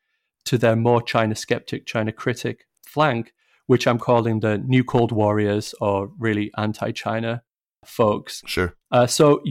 to 0.49 0.57
their 0.57 0.75
more 0.75 1.01
China 1.01 1.35
skeptic, 1.35 1.85
China 1.85 2.11
critic 2.11 2.65
flank, 2.85 3.33
which 3.67 3.87
I'm 3.87 3.99
calling 3.99 4.41
the 4.41 4.57
new 4.57 4.83
Cold 4.83 5.11
Warriors 5.13 5.73
or 5.79 6.11
really 6.19 6.51
anti 6.57 6.91
China 6.91 7.43
folks. 7.85 8.41
Sure. 8.45 8.75
Uh, 8.91 9.07
so, 9.07 9.41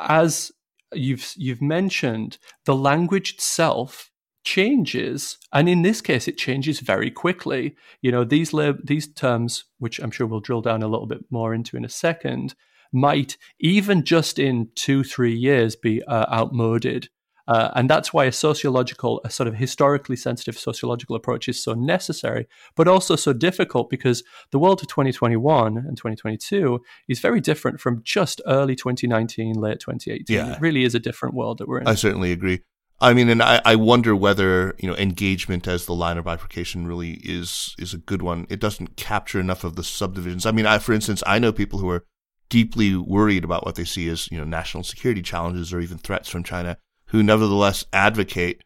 as 0.00 0.52
you've 0.92 1.32
you've 1.36 1.62
mentioned, 1.62 2.38
the 2.64 2.74
language 2.74 3.34
itself 3.34 4.10
changes, 4.44 5.38
and 5.52 5.68
in 5.68 5.82
this 5.82 6.00
case, 6.00 6.28
it 6.28 6.36
changes 6.36 6.80
very 6.80 7.10
quickly. 7.10 7.76
You 8.02 8.12
know, 8.12 8.24
these 8.24 8.52
lab, 8.52 8.86
these 8.86 9.06
terms, 9.12 9.64
which 9.78 9.98
I'm 9.98 10.10
sure 10.10 10.26
we'll 10.26 10.40
drill 10.40 10.60
down 10.60 10.82
a 10.82 10.88
little 10.88 11.06
bit 11.06 11.24
more 11.30 11.54
into 11.54 11.76
in 11.76 11.84
a 11.84 11.88
second, 11.88 12.54
might 12.92 13.36
even 13.58 14.04
just 14.04 14.38
in 14.38 14.68
two 14.74 15.02
three 15.02 15.34
years 15.34 15.76
be 15.76 16.02
uh, 16.04 16.26
outmoded. 16.32 17.08
Uh, 17.46 17.70
and 17.74 17.90
that's 17.90 18.12
why 18.12 18.24
a 18.24 18.32
sociological, 18.32 19.20
a 19.24 19.30
sort 19.30 19.46
of 19.46 19.54
historically 19.54 20.16
sensitive 20.16 20.58
sociological 20.58 21.14
approach 21.14 21.48
is 21.48 21.62
so 21.62 21.74
necessary, 21.74 22.46
but 22.74 22.88
also 22.88 23.16
so 23.16 23.32
difficult 23.32 23.90
because 23.90 24.22
the 24.50 24.58
world 24.58 24.80
of 24.80 24.88
2021 24.88 25.76
and 25.76 25.96
2022 25.96 26.80
is 27.08 27.20
very 27.20 27.40
different 27.40 27.80
from 27.80 28.00
just 28.02 28.40
early 28.46 28.74
2019, 28.74 29.54
late 29.54 29.80
2018. 29.80 30.34
Yeah. 30.34 30.54
It 30.54 30.60
really 30.60 30.84
is 30.84 30.94
a 30.94 31.00
different 31.00 31.34
world 31.34 31.58
that 31.58 31.68
we're 31.68 31.80
in. 31.80 31.86
I 31.86 31.94
certainly 31.94 32.32
agree. 32.32 32.62
I 33.00 33.12
mean, 33.12 33.28
and 33.28 33.42
I, 33.42 33.60
I 33.64 33.76
wonder 33.76 34.14
whether 34.16 34.74
you 34.78 34.88
know 34.88 34.96
engagement 34.96 35.66
as 35.66 35.84
the 35.84 35.94
line 35.94 36.16
of 36.16 36.24
bifurcation 36.24 36.86
really 36.86 37.14
is 37.24 37.74
is 37.78 37.92
a 37.92 37.98
good 37.98 38.22
one. 38.22 38.46
It 38.48 38.60
doesn't 38.60 38.96
capture 38.96 39.40
enough 39.40 39.64
of 39.64 39.76
the 39.76 39.84
subdivisions. 39.84 40.46
I 40.46 40.52
mean, 40.52 40.64
I, 40.64 40.78
for 40.78 40.92
instance, 40.92 41.22
I 41.26 41.38
know 41.38 41.52
people 41.52 41.80
who 41.80 41.90
are 41.90 42.04
deeply 42.48 42.96
worried 42.96 43.42
about 43.44 43.66
what 43.66 43.74
they 43.74 43.84
see 43.84 44.08
as 44.08 44.30
you 44.30 44.38
know 44.38 44.44
national 44.44 44.84
security 44.84 45.22
challenges 45.22 45.72
or 45.72 45.80
even 45.80 45.98
threats 45.98 46.28
from 46.28 46.44
China 46.44 46.78
who 47.14 47.22
nevertheless 47.22 47.84
advocate 47.92 48.64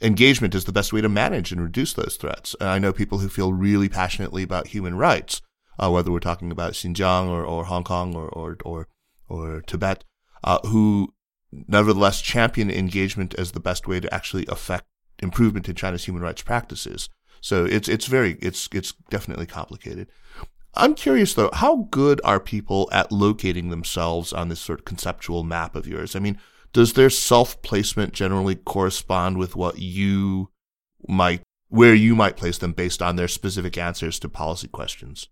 engagement 0.00 0.54
as 0.54 0.64
the 0.64 0.72
best 0.72 0.90
way 0.90 1.02
to 1.02 1.08
manage 1.10 1.52
and 1.52 1.60
reduce 1.60 1.92
those 1.92 2.16
threats. 2.16 2.56
And 2.58 2.70
I 2.70 2.78
know 2.78 2.94
people 2.94 3.18
who 3.18 3.28
feel 3.28 3.52
really 3.52 3.90
passionately 3.90 4.42
about 4.42 4.68
human 4.68 4.94
rights, 4.94 5.42
uh, 5.78 5.90
whether 5.90 6.10
we're 6.10 6.18
talking 6.18 6.50
about 6.50 6.72
Xinjiang 6.72 7.28
or, 7.28 7.44
or 7.44 7.66
Hong 7.66 7.84
Kong 7.84 8.16
or, 8.16 8.30
or, 8.30 8.56
or, 8.64 8.88
or 9.28 9.60
Tibet, 9.60 10.04
uh, 10.42 10.60
who 10.68 11.12
nevertheless 11.68 12.22
champion 12.22 12.70
engagement 12.70 13.34
as 13.34 13.52
the 13.52 13.60
best 13.60 13.86
way 13.86 14.00
to 14.00 14.14
actually 14.14 14.46
affect 14.48 14.86
improvement 15.18 15.68
in 15.68 15.74
China's 15.74 16.06
human 16.06 16.22
rights 16.22 16.40
practices. 16.40 17.10
So 17.42 17.66
it's, 17.66 17.86
it's 17.86 18.06
very, 18.06 18.38
it's, 18.40 18.66
it's 18.72 18.94
definitely 19.10 19.44
complicated. 19.44 20.08
I'm 20.72 20.94
curious 20.94 21.34
though, 21.34 21.50
how 21.52 21.88
good 21.90 22.18
are 22.24 22.40
people 22.40 22.88
at 22.92 23.12
locating 23.12 23.68
themselves 23.68 24.32
on 24.32 24.48
this 24.48 24.60
sort 24.60 24.78
of 24.78 24.84
conceptual 24.86 25.44
map 25.44 25.76
of 25.76 25.86
yours? 25.86 26.16
I 26.16 26.20
mean, 26.20 26.38
does 26.72 26.92
their 26.92 27.10
self 27.10 27.60
placement 27.62 28.12
generally 28.12 28.54
correspond 28.54 29.38
with 29.38 29.56
what 29.56 29.78
you 29.78 30.50
might 31.08 31.42
where 31.68 31.94
you 31.94 32.16
might 32.16 32.36
place 32.36 32.58
them 32.58 32.72
based 32.72 33.00
on 33.00 33.16
their 33.16 33.28
specific 33.28 33.78
answers 33.78 34.18
to 34.20 34.28
policy 34.28 34.68
questions? 34.68 35.28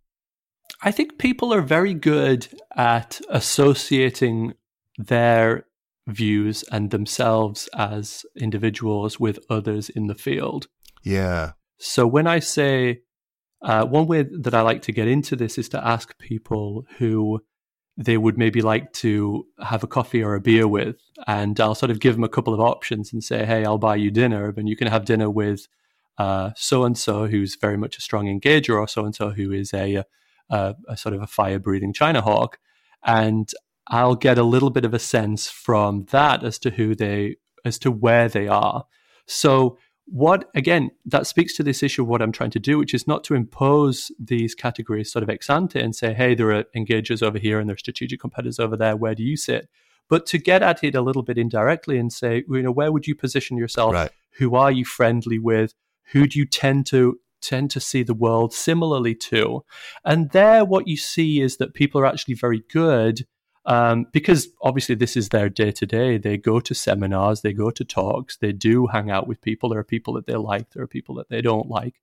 I 0.82 0.90
think 0.90 1.18
people 1.18 1.52
are 1.52 1.62
very 1.62 1.94
good 1.94 2.46
at 2.76 3.20
associating 3.28 4.54
their 4.96 5.66
views 6.06 6.64
and 6.70 6.90
themselves 6.90 7.68
as 7.74 8.24
individuals 8.36 9.18
with 9.18 9.38
others 9.50 9.88
in 9.88 10.06
the 10.06 10.14
field. 10.14 10.68
Yeah. 11.02 11.52
So 11.78 12.06
when 12.06 12.26
I 12.26 12.38
say 12.38 13.02
uh, 13.62 13.84
one 13.86 14.06
way 14.06 14.22
that 14.22 14.54
I 14.54 14.62
like 14.62 14.82
to 14.82 14.92
get 14.92 15.08
into 15.08 15.36
this 15.36 15.58
is 15.58 15.68
to 15.70 15.86
ask 15.86 16.16
people 16.18 16.84
who 16.98 17.40
they 17.98 18.16
would 18.16 18.38
maybe 18.38 18.62
like 18.62 18.92
to 18.92 19.44
have 19.60 19.82
a 19.82 19.88
coffee 19.88 20.22
or 20.22 20.34
a 20.34 20.40
beer 20.40 20.68
with. 20.68 20.96
And 21.26 21.58
I'll 21.58 21.74
sort 21.74 21.90
of 21.90 21.98
give 21.98 22.14
them 22.14 22.22
a 22.22 22.28
couple 22.28 22.54
of 22.54 22.60
options 22.60 23.12
and 23.12 23.22
say, 23.22 23.44
hey, 23.44 23.64
I'll 23.64 23.76
buy 23.76 23.96
you 23.96 24.10
dinner, 24.10 24.54
and 24.56 24.68
you 24.68 24.76
can 24.76 24.86
have 24.86 25.04
dinner 25.04 25.28
with 25.28 25.66
so 26.56 26.84
and 26.84 26.96
so, 26.96 27.26
who's 27.26 27.56
very 27.56 27.76
much 27.76 27.98
a 27.98 28.00
strong 28.00 28.26
engager, 28.26 28.78
or 28.78 28.88
so 28.88 29.04
and 29.04 29.14
so, 29.14 29.30
who 29.30 29.52
is 29.52 29.72
a, 29.74 29.96
uh, 29.96 30.02
a, 30.50 30.74
a 30.88 30.96
sort 30.96 31.14
of 31.14 31.22
a 31.22 31.26
fire 31.26 31.58
breathing 31.58 31.92
China 31.92 32.20
hawk. 32.22 32.58
And 33.04 33.50
I'll 33.88 34.16
get 34.16 34.38
a 34.38 34.42
little 34.42 34.70
bit 34.70 34.84
of 34.84 34.94
a 34.94 34.98
sense 34.98 35.48
from 35.48 36.06
that 36.10 36.44
as 36.44 36.58
to 36.60 36.70
who 36.70 36.94
they, 36.94 37.36
as 37.64 37.78
to 37.80 37.90
where 37.90 38.28
they 38.28 38.48
are. 38.48 38.84
So, 39.26 39.78
what 40.10 40.48
again, 40.54 40.90
that 41.04 41.26
speaks 41.26 41.54
to 41.56 41.62
this 41.62 41.82
issue 41.82 42.02
of 42.02 42.08
what 42.08 42.22
I'm 42.22 42.32
trying 42.32 42.50
to 42.50 42.58
do, 42.58 42.78
which 42.78 42.94
is 42.94 43.06
not 43.06 43.24
to 43.24 43.34
impose 43.34 44.10
these 44.18 44.54
categories 44.54 45.12
sort 45.12 45.22
of 45.22 45.30
ex 45.30 45.50
ante 45.50 45.80
and 45.80 45.94
say, 45.94 46.14
hey, 46.14 46.34
there 46.34 46.52
are 46.52 46.64
engagers 46.76 47.22
over 47.22 47.38
here 47.38 47.60
and 47.60 47.68
there 47.68 47.74
are 47.74 47.78
strategic 47.78 48.20
competitors 48.20 48.58
over 48.58 48.76
there. 48.76 48.96
Where 48.96 49.14
do 49.14 49.22
you 49.22 49.36
sit? 49.36 49.68
But 50.08 50.24
to 50.26 50.38
get 50.38 50.62
at 50.62 50.82
it 50.82 50.94
a 50.94 51.02
little 51.02 51.22
bit 51.22 51.36
indirectly 51.36 51.98
and 51.98 52.12
say, 52.12 52.44
you 52.48 52.62
know, 52.62 52.72
where 52.72 52.90
would 52.90 53.06
you 53.06 53.14
position 53.14 53.58
yourself? 53.58 53.92
Right. 53.92 54.10
Who 54.38 54.54
are 54.54 54.72
you 54.72 54.84
friendly 54.84 55.38
with? 55.38 55.74
Who 56.12 56.26
do 56.26 56.38
you 56.38 56.46
tend 56.46 56.86
to 56.86 57.18
tend 57.40 57.70
to 57.70 57.80
see 57.80 58.02
the 58.02 58.14
world 58.14 58.52
similarly 58.54 59.14
to? 59.14 59.64
And 60.04 60.30
there, 60.30 60.64
what 60.64 60.88
you 60.88 60.96
see 60.96 61.40
is 61.40 61.58
that 61.58 61.74
people 61.74 62.00
are 62.00 62.06
actually 62.06 62.34
very 62.34 62.62
good 62.72 63.26
um, 63.68 64.06
because 64.12 64.48
obviously 64.62 64.94
this 64.94 65.14
is 65.14 65.28
their 65.28 65.50
day 65.50 65.70
to 65.72 65.84
day. 65.84 66.16
They 66.16 66.38
go 66.38 66.58
to 66.58 66.74
seminars, 66.74 67.42
they 67.42 67.52
go 67.52 67.70
to 67.70 67.84
talks, 67.84 68.38
they 68.38 68.50
do 68.50 68.86
hang 68.86 69.10
out 69.10 69.28
with 69.28 69.42
people. 69.42 69.68
There 69.68 69.78
are 69.78 69.84
people 69.84 70.14
that 70.14 70.26
they 70.26 70.36
like, 70.36 70.70
there 70.70 70.82
are 70.82 70.88
people 70.88 71.14
that 71.16 71.28
they 71.28 71.42
don't 71.42 71.68
like. 71.68 72.00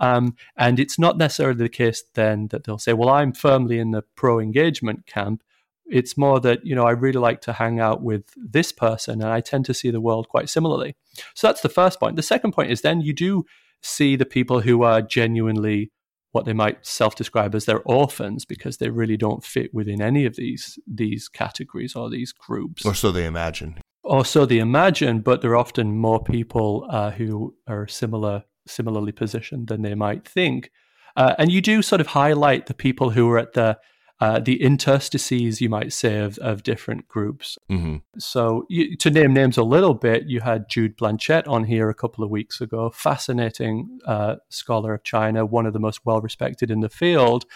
Um, 0.00 0.34
and 0.56 0.80
it's 0.80 0.98
not 0.98 1.18
necessarily 1.18 1.58
the 1.58 1.68
case 1.68 2.02
then 2.14 2.48
that 2.48 2.64
they'll 2.64 2.78
say, 2.78 2.94
well, 2.94 3.10
I'm 3.10 3.34
firmly 3.34 3.78
in 3.78 3.90
the 3.90 4.02
pro 4.16 4.40
engagement 4.40 5.06
camp. 5.06 5.42
It's 5.84 6.16
more 6.16 6.40
that, 6.40 6.64
you 6.64 6.74
know, 6.74 6.86
I 6.86 6.92
really 6.92 7.20
like 7.20 7.42
to 7.42 7.52
hang 7.52 7.78
out 7.78 8.02
with 8.02 8.24
this 8.34 8.72
person 8.72 9.20
and 9.20 9.30
I 9.30 9.42
tend 9.42 9.66
to 9.66 9.74
see 9.74 9.90
the 9.90 10.00
world 10.00 10.30
quite 10.30 10.48
similarly. 10.48 10.96
So 11.34 11.46
that's 11.46 11.60
the 11.60 11.68
first 11.68 12.00
point. 12.00 12.16
The 12.16 12.22
second 12.22 12.52
point 12.52 12.70
is 12.70 12.80
then 12.80 13.02
you 13.02 13.12
do 13.12 13.44
see 13.82 14.16
the 14.16 14.24
people 14.24 14.62
who 14.62 14.82
are 14.82 15.02
genuinely 15.02 15.90
what 16.32 16.44
they 16.44 16.52
might 16.52 16.84
self-describe 16.84 17.54
as 17.54 17.66
their 17.66 17.80
orphans 17.82 18.44
because 18.44 18.78
they 18.78 18.90
really 18.90 19.16
don't 19.16 19.44
fit 19.44 19.72
within 19.72 20.02
any 20.02 20.24
of 20.24 20.36
these 20.36 20.78
these 20.86 21.28
categories 21.28 21.94
or 21.94 22.10
these 22.10 22.32
groups. 22.32 22.84
Or 22.84 22.94
so 22.94 23.12
they 23.12 23.26
imagine. 23.26 23.78
Or 24.02 24.24
so 24.24 24.44
they 24.44 24.58
imagine 24.58 25.20
but 25.20 25.42
there 25.42 25.52
are 25.52 25.56
often 25.56 25.96
more 25.96 26.22
people 26.22 26.86
uh, 26.90 27.12
who 27.12 27.54
are 27.68 27.86
similar 27.86 28.44
similarly 28.66 29.12
positioned 29.12 29.68
than 29.68 29.82
they 29.82 29.94
might 29.94 30.26
think. 30.26 30.70
Uh, 31.16 31.34
and 31.38 31.52
you 31.52 31.60
do 31.60 31.82
sort 31.82 32.00
of 32.00 32.08
highlight 32.08 32.66
the 32.66 32.74
people 32.74 33.10
who 33.10 33.28
are 33.30 33.38
at 33.38 33.52
the 33.52 33.78
uh, 34.22 34.38
the 34.38 34.62
interstices, 34.62 35.60
you 35.60 35.68
might 35.68 35.92
say, 35.92 36.20
of, 36.20 36.38
of 36.38 36.62
different 36.62 37.08
groups. 37.08 37.58
Mm-hmm. 37.68 37.96
So, 38.18 38.66
you, 38.68 38.96
to 38.98 39.10
name 39.10 39.34
names 39.34 39.56
a 39.58 39.64
little 39.64 39.94
bit, 39.94 40.28
you 40.28 40.38
had 40.38 40.68
Jude 40.68 40.96
Blanchette 40.96 41.48
on 41.48 41.64
here 41.64 41.90
a 41.90 41.94
couple 41.94 42.22
of 42.22 42.30
weeks 42.30 42.60
ago, 42.60 42.88
fascinating 42.90 43.98
uh, 44.06 44.36
scholar 44.48 44.94
of 44.94 45.02
China, 45.02 45.44
one 45.44 45.66
of 45.66 45.72
the 45.72 45.80
most 45.80 46.02
well 46.04 46.20
respected 46.20 46.70
in 46.70 46.78
the 46.78 46.88
field, 46.88 47.46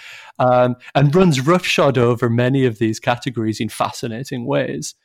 um, 0.41 0.75
and 0.97 1.15
runs 1.15 1.41
roughshod 1.41 1.97
over 1.97 2.29
many 2.29 2.65
of 2.67 2.79
these 2.79 2.99
categories 2.99 3.61
in 3.61 3.69
fascinating 3.69 4.45
ways. 4.45 4.97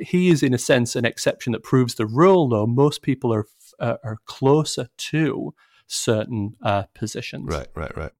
He 0.00 0.28
is, 0.28 0.42
in 0.42 0.52
a 0.52 0.58
sense, 0.58 0.96
an 0.96 1.06
exception 1.06 1.54
that 1.54 1.62
proves 1.62 1.94
the 1.94 2.04
rule, 2.04 2.46
though. 2.46 2.66
Most 2.66 3.00
people 3.00 3.32
are, 3.32 3.46
uh, 3.80 3.96
are 4.04 4.18
closer 4.26 4.90
to 4.98 5.54
certain 5.86 6.56
uh, 6.62 6.82
positions. 6.94 7.46
Right, 7.46 7.68
right, 7.74 7.96
right. 7.96 8.12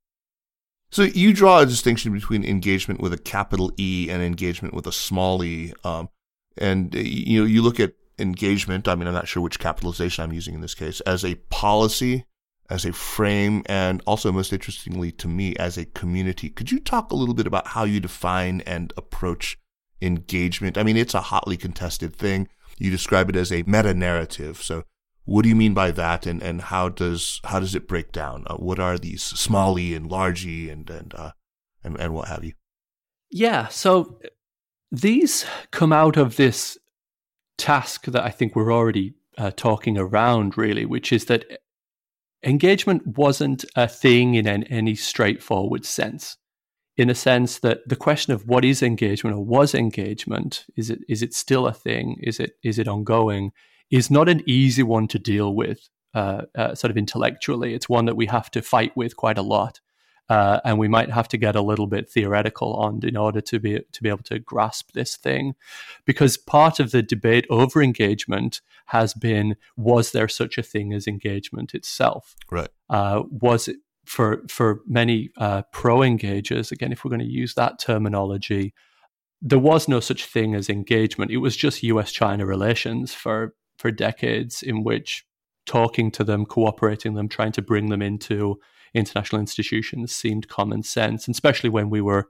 So 0.90 1.02
you 1.02 1.32
draw 1.32 1.60
a 1.60 1.66
distinction 1.66 2.12
between 2.12 2.44
engagement 2.44 3.00
with 3.00 3.12
a 3.12 3.18
capital 3.18 3.72
E 3.78 4.08
and 4.10 4.22
engagement 4.22 4.74
with 4.74 4.86
a 4.86 4.92
small 4.92 5.42
e. 5.42 5.72
Um, 5.84 6.08
and 6.56 6.94
uh, 6.94 7.00
you 7.00 7.40
know, 7.40 7.46
you 7.46 7.62
look 7.62 7.80
at 7.80 7.94
engagement. 8.18 8.88
I 8.88 8.94
mean, 8.94 9.08
I'm 9.08 9.14
not 9.14 9.28
sure 9.28 9.42
which 9.42 9.58
capitalization 9.58 10.24
I'm 10.24 10.32
using 10.32 10.54
in 10.54 10.60
this 10.60 10.74
case 10.74 11.00
as 11.00 11.24
a 11.24 11.34
policy, 11.50 12.24
as 12.70 12.84
a 12.84 12.92
frame, 12.92 13.62
and 13.66 14.02
also 14.06 14.32
most 14.32 14.52
interestingly 14.52 15.12
to 15.12 15.28
me 15.28 15.54
as 15.56 15.76
a 15.76 15.84
community. 15.84 16.48
Could 16.48 16.70
you 16.70 16.80
talk 16.80 17.10
a 17.10 17.16
little 17.16 17.34
bit 17.34 17.46
about 17.46 17.68
how 17.68 17.84
you 17.84 18.00
define 18.00 18.62
and 18.62 18.92
approach 18.96 19.58
engagement? 20.00 20.78
I 20.78 20.82
mean, 20.82 20.96
it's 20.96 21.14
a 21.14 21.20
hotly 21.20 21.56
contested 21.56 22.14
thing. 22.14 22.48
You 22.78 22.90
describe 22.90 23.28
it 23.28 23.36
as 23.36 23.52
a 23.52 23.64
meta 23.66 23.94
narrative. 23.94 24.62
So 24.62 24.84
what 25.26 25.42
do 25.42 25.48
you 25.48 25.56
mean 25.56 25.74
by 25.74 25.90
that, 25.90 26.24
and, 26.24 26.42
and 26.42 26.62
how 26.62 26.88
does 26.88 27.40
how 27.44 27.60
does 27.60 27.74
it 27.74 27.88
break 27.88 28.12
down? 28.12 28.44
Uh, 28.46 28.54
what 28.54 28.78
are 28.78 28.96
these 28.96 29.22
small 29.22 29.78
e 29.78 29.94
and 29.94 30.10
large 30.10 30.46
e 30.46 30.70
and 30.70 30.88
and, 30.88 31.14
uh, 31.14 31.32
and 31.84 32.00
and 32.00 32.14
what 32.14 32.28
have 32.28 32.44
you? 32.44 32.52
Yeah, 33.30 33.66
so 33.68 34.18
these 34.90 35.44
come 35.72 35.92
out 35.92 36.16
of 36.16 36.36
this 36.36 36.78
task 37.58 38.06
that 38.06 38.24
I 38.24 38.30
think 38.30 38.54
we're 38.54 38.72
already 38.72 39.14
uh, 39.36 39.50
talking 39.50 39.98
around, 39.98 40.56
really, 40.56 40.86
which 40.86 41.12
is 41.12 41.24
that 41.26 41.44
engagement 42.44 43.18
wasn't 43.18 43.64
a 43.74 43.88
thing 43.88 44.34
in 44.34 44.46
an, 44.46 44.62
any 44.64 44.94
straightforward 44.94 45.84
sense. 45.84 46.36
In 46.96 47.10
a 47.10 47.14
sense 47.14 47.58
that 47.58 47.86
the 47.86 47.96
question 47.96 48.32
of 48.32 48.46
what 48.46 48.64
is 48.64 48.82
engagement 48.82 49.36
or 49.36 49.44
was 49.44 49.74
engagement 49.74 50.64
is 50.76 50.88
it 50.88 51.00
is 51.08 51.20
it 51.20 51.34
still 51.34 51.66
a 51.66 51.74
thing? 51.74 52.16
Is 52.22 52.38
it 52.38 52.52
is 52.62 52.78
it 52.78 52.88
ongoing? 52.88 53.50
Is 53.90 54.10
not 54.10 54.28
an 54.28 54.42
easy 54.46 54.82
one 54.82 55.08
to 55.08 55.18
deal 55.18 55.54
with, 55.54 55.88
uh, 56.14 56.42
uh, 56.54 56.74
sort 56.74 56.90
of 56.90 56.96
intellectually. 56.96 57.74
It's 57.74 57.88
one 57.88 58.06
that 58.06 58.16
we 58.16 58.26
have 58.26 58.50
to 58.52 58.62
fight 58.62 58.96
with 58.96 59.16
quite 59.16 59.38
a 59.38 59.42
lot. 59.42 59.80
Uh, 60.28 60.58
and 60.64 60.76
we 60.76 60.88
might 60.88 61.08
have 61.08 61.28
to 61.28 61.36
get 61.36 61.54
a 61.54 61.62
little 61.62 61.86
bit 61.86 62.10
theoretical 62.10 62.74
on 62.74 62.98
in 63.04 63.16
order 63.16 63.40
to 63.40 63.60
be 63.60 63.80
to 63.92 64.02
be 64.02 64.08
able 64.08 64.24
to 64.24 64.40
grasp 64.40 64.90
this 64.92 65.16
thing, 65.16 65.54
because 66.04 66.36
part 66.36 66.80
of 66.80 66.90
the 66.90 67.00
debate 67.00 67.46
over 67.48 67.80
engagement 67.80 68.60
has 68.86 69.14
been: 69.14 69.54
was 69.76 70.10
there 70.10 70.26
such 70.26 70.58
a 70.58 70.64
thing 70.64 70.92
as 70.92 71.06
engagement 71.06 71.76
itself? 71.76 72.34
Right. 72.50 72.70
Uh, 72.90 73.22
was 73.30 73.68
it 73.68 73.76
for 74.04 74.42
for 74.48 74.80
many 74.84 75.30
uh, 75.36 75.62
pro 75.70 75.98
engagers? 75.98 76.72
Again, 76.72 76.90
if 76.90 77.04
we're 77.04 77.10
going 77.10 77.20
to 77.20 77.24
use 77.24 77.54
that 77.54 77.78
terminology, 77.78 78.74
there 79.40 79.60
was 79.60 79.86
no 79.86 80.00
such 80.00 80.24
thing 80.24 80.56
as 80.56 80.68
engagement. 80.68 81.30
It 81.30 81.36
was 81.36 81.56
just 81.56 81.84
U.S.-China 81.84 82.44
relations 82.44 83.14
for 83.14 83.54
for 83.78 83.90
decades 83.90 84.62
in 84.62 84.84
which 84.84 85.24
talking 85.66 86.10
to 86.12 86.24
them, 86.24 86.46
cooperating 86.46 87.14
them, 87.14 87.28
trying 87.28 87.52
to 87.52 87.62
bring 87.62 87.88
them 87.88 88.02
into 88.02 88.58
international 88.94 89.40
institutions 89.40 90.14
seemed 90.14 90.48
common 90.48 90.82
sense, 90.82 91.28
especially 91.28 91.70
when 91.70 91.90
we 91.90 92.00
were 92.00 92.28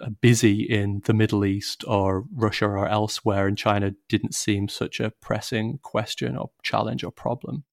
uh, 0.00 0.08
busy 0.20 0.62
in 0.62 1.02
the 1.04 1.14
Middle 1.14 1.44
East 1.44 1.84
or 1.86 2.24
Russia 2.34 2.66
or 2.66 2.88
elsewhere, 2.88 3.46
and 3.46 3.56
China 3.56 3.92
didn't 4.08 4.34
seem 4.34 4.68
such 4.68 4.98
a 5.00 5.12
pressing 5.20 5.78
question 5.82 6.36
or 6.36 6.50
challenge 6.62 7.04
or 7.04 7.12
problem. 7.12 7.64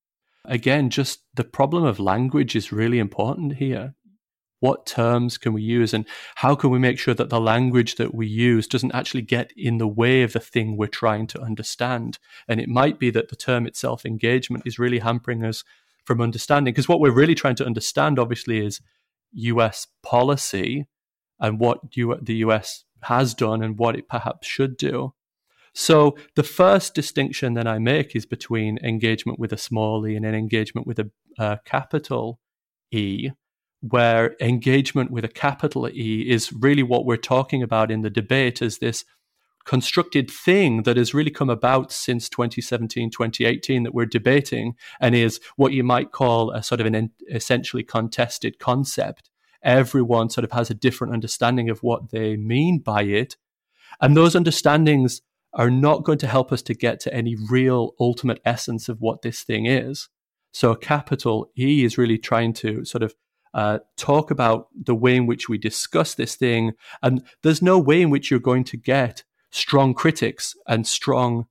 Again, 0.45 0.89
just 0.89 1.23
the 1.33 1.43
problem 1.43 1.83
of 1.83 1.99
language 1.99 2.55
is 2.55 2.71
really 2.71 2.99
important 2.99 3.55
here 3.55 3.95
what 4.59 4.85
terms 4.85 5.37
can 5.37 5.53
we 5.53 5.61
use 5.61 5.93
and 5.93 6.05
how 6.35 6.55
can 6.55 6.69
we 6.69 6.79
make 6.79 6.99
sure 6.99 7.13
that 7.13 7.29
the 7.29 7.39
language 7.39 7.95
that 7.95 8.13
we 8.13 8.27
use 8.27 8.67
doesn't 8.67 8.93
actually 8.93 9.21
get 9.21 9.51
in 9.55 9.77
the 9.77 9.87
way 9.87 10.21
of 10.21 10.33
the 10.33 10.39
thing 10.39 10.75
we're 10.75 10.87
trying 10.87 11.27
to 11.27 11.41
understand? 11.41 12.19
And 12.47 12.59
it 12.59 12.69
might 12.69 12.99
be 12.99 13.09
that 13.11 13.29
the 13.29 13.35
term 13.35 13.65
itself 13.65 14.05
engagement 14.05 14.63
is 14.65 14.79
really 14.79 14.99
hampering 14.99 15.45
us 15.45 15.63
from 16.05 16.21
understanding 16.21 16.73
because 16.73 16.89
what 16.89 16.99
we're 16.99 17.11
really 17.11 17.35
trying 17.35 17.55
to 17.55 17.65
understand 17.65 18.19
obviously 18.19 18.65
is 18.65 18.81
US 19.31 19.87
policy 20.03 20.87
and 21.39 21.59
what 21.59 21.79
the 21.91 22.35
US 22.35 22.83
has 23.03 23.33
done 23.33 23.63
and 23.63 23.77
what 23.77 23.95
it 23.95 24.09
perhaps 24.09 24.47
should 24.47 24.75
do. 24.75 25.13
So 25.73 26.17
the 26.35 26.43
first 26.43 26.93
distinction 26.93 27.53
that 27.53 27.67
I 27.67 27.79
make 27.79 28.15
is 28.15 28.25
between 28.25 28.79
engagement 28.83 29.39
with 29.39 29.53
a 29.53 29.57
small 29.57 30.05
e 30.07 30.15
and 30.15 30.25
an 30.25 30.35
engagement 30.35 30.87
with 30.87 30.99
a, 30.99 31.11
a 31.37 31.59
capital 31.63 32.39
E 32.91 33.29
where 33.81 34.35
engagement 34.41 35.11
with 35.11 35.23
a 35.23 35.29
capital 35.29 35.87
E 35.87 36.29
is 36.29 36.51
really 36.51 36.83
what 36.83 37.05
we're 37.05 37.17
talking 37.17 37.63
about 37.63 37.91
in 37.91 38.01
the 38.01 38.09
debate 38.09 38.61
as 38.61 38.79
this 38.79 39.05
constructed 39.65 40.31
thing 40.31 40.83
that 40.83 40.97
has 40.97 41.13
really 41.13 41.29
come 41.29 41.49
about 41.49 41.91
since 41.91 42.27
2017 42.29 43.11
2018 43.11 43.83
that 43.83 43.93
we're 43.93 44.05
debating 44.05 44.73
and 44.99 45.13
is 45.13 45.39
what 45.57 45.73
you 45.73 45.83
might 45.83 46.11
call 46.11 46.51
a 46.51 46.63
sort 46.63 46.81
of 46.81 46.87
an 46.87 47.11
essentially 47.31 47.83
contested 47.83 48.57
concept. 48.59 49.29
Everyone 49.61 50.29
sort 50.29 50.45
of 50.45 50.51
has 50.51 50.69
a 50.69 50.73
different 50.73 51.13
understanding 51.13 51.69
of 51.69 51.83
what 51.83 52.11
they 52.11 52.35
mean 52.35 52.79
by 52.79 53.03
it. 53.03 53.37
And 54.01 54.15
those 54.15 54.35
understandings 54.35 55.21
are 55.53 55.69
not 55.69 56.03
going 56.03 56.19
to 56.19 56.27
help 56.27 56.51
us 56.51 56.61
to 56.63 56.73
get 56.73 56.99
to 57.01 57.13
any 57.13 57.35
real 57.49 57.93
ultimate 57.99 58.41
essence 58.45 58.89
of 58.89 59.01
what 59.01 59.21
this 59.21 59.43
thing 59.43 59.65
is. 59.65 60.09
So 60.51 60.71
a 60.71 60.77
capital 60.77 61.51
E 61.57 61.83
is 61.83 61.97
really 61.97 62.17
trying 62.17 62.53
to 62.53 62.85
sort 62.85 63.03
of 63.03 63.13
uh, 63.53 63.79
talk 63.97 64.31
about 64.31 64.67
the 64.75 64.95
way 64.95 65.15
in 65.15 65.25
which 65.25 65.49
we 65.49 65.57
discuss 65.57 66.15
this 66.15 66.35
thing. 66.35 66.73
And 67.01 67.23
there's 67.43 67.61
no 67.61 67.79
way 67.79 68.01
in 68.01 68.09
which 68.09 68.29
you're 68.29 68.39
going 68.39 68.63
to 68.65 68.77
get 68.77 69.23
strong 69.51 69.93
critics 69.93 70.55
and 70.67 70.85
strong 70.85 71.47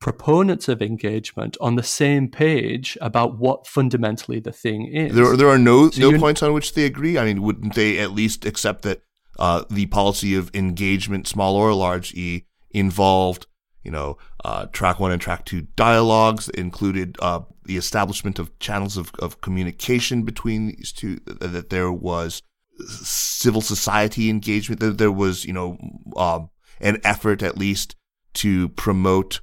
proponents 0.00 0.66
of 0.68 0.80
engagement 0.80 1.56
on 1.60 1.76
the 1.76 1.82
same 1.82 2.28
page 2.28 2.96
about 3.00 3.38
what 3.38 3.66
fundamentally 3.66 4.40
the 4.40 4.52
thing 4.52 4.86
is. 4.86 5.14
There, 5.14 5.36
there 5.36 5.48
are 5.48 5.58
no 5.58 5.90
so 5.90 6.10
no 6.10 6.18
points 6.18 6.42
on 6.42 6.54
which 6.54 6.72
they 6.72 6.86
agree. 6.86 7.18
I 7.18 7.26
mean, 7.26 7.42
wouldn't 7.42 7.74
they 7.74 7.98
at 7.98 8.12
least 8.12 8.46
accept 8.46 8.82
that 8.82 9.02
uh, 9.38 9.64
the 9.70 9.86
policy 9.86 10.34
of 10.34 10.50
engagement, 10.54 11.26
small 11.26 11.56
or 11.56 11.74
large 11.74 12.14
e, 12.14 12.46
involved 12.70 13.46
you 13.82 13.90
know, 13.90 14.18
uh, 14.44 14.66
track 14.66 15.00
one 15.00 15.12
and 15.12 15.20
track 15.20 15.44
two 15.44 15.62
dialogues 15.76 16.48
included 16.50 17.16
uh, 17.20 17.40
the 17.64 17.76
establishment 17.76 18.38
of 18.38 18.56
channels 18.58 18.96
of, 18.96 19.12
of 19.18 19.40
communication 19.40 20.22
between 20.22 20.68
these 20.68 20.92
two, 20.92 21.16
that 21.40 21.70
there 21.70 21.92
was 21.92 22.42
civil 22.86 23.60
society 23.60 24.30
engagement. 24.30 24.80
that 24.80 24.98
there 24.98 25.12
was, 25.12 25.44
you 25.44 25.52
know, 25.52 25.78
uh, 26.16 26.40
an 26.80 26.98
effort 27.04 27.42
at 27.42 27.58
least 27.58 27.96
to 28.34 28.68
promote 28.70 29.40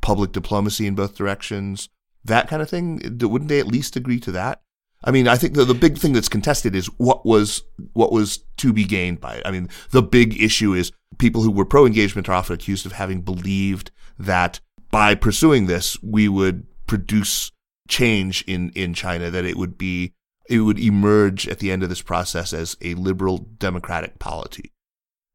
public 0.00 0.32
diplomacy 0.32 0.86
in 0.86 0.94
both 0.94 1.16
directions, 1.16 1.88
that 2.24 2.48
kind 2.48 2.62
of 2.62 2.68
thing. 2.68 3.00
Wouldn't 3.20 3.48
they 3.48 3.60
at 3.60 3.66
least 3.66 3.96
agree 3.96 4.20
to 4.20 4.32
that? 4.32 4.60
I 5.02 5.10
mean, 5.10 5.28
I 5.28 5.36
think 5.36 5.54
the, 5.54 5.64
the 5.64 5.74
big 5.74 5.98
thing 5.98 6.14
that's 6.14 6.28
contested 6.28 6.74
is 6.74 6.86
what 6.98 7.26
was 7.26 7.62
what 7.92 8.10
was 8.10 8.38
to 8.56 8.72
be 8.72 8.84
gained 8.84 9.20
by 9.20 9.34
it. 9.34 9.42
I 9.44 9.50
mean, 9.50 9.68
the 9.90 10.02
big 10.02 10.40
issue 10.40 10.72
is 10.72 10.92
people 11.18 11.42
who 11.42 11.50
were 11.50 11.64
pro 11.64 11.86
engagement 11.86 12.28
are 12.28 12.34
often 12.34 12.54
accused 12.54 12.86
of 12.86 12.92
having 12.92 13.20
believed 13.20 13.90
that 14.18 14.60
by 14.90 15.14
pursuing 15.14 15.66
this, 15.66 16.00
we 16.02 16.28
would 16.28 16.66
produce 16.86 17.50
change 17.88 18.42
in, 18.46 18.70
in 18.70 18.94
China, 18.94 19.30
that 19.30 19.44
it 19.44 19.56
would 19.56 19.76
be, 19.76 20.14
it 20.48 20.60
would 20.60 20.78
emerge 20.78 21.48
at 21.48 21.58
the 21.58 21.70
end 21.70 21.82
of 21.82 21.88
this 21.88 22.02
process 22.02 22.52
as 22.52 22.76
a 22.80 22.94
liberal 22.94 23.38
democratic 23.58 24.18
polity. 24.18 24.72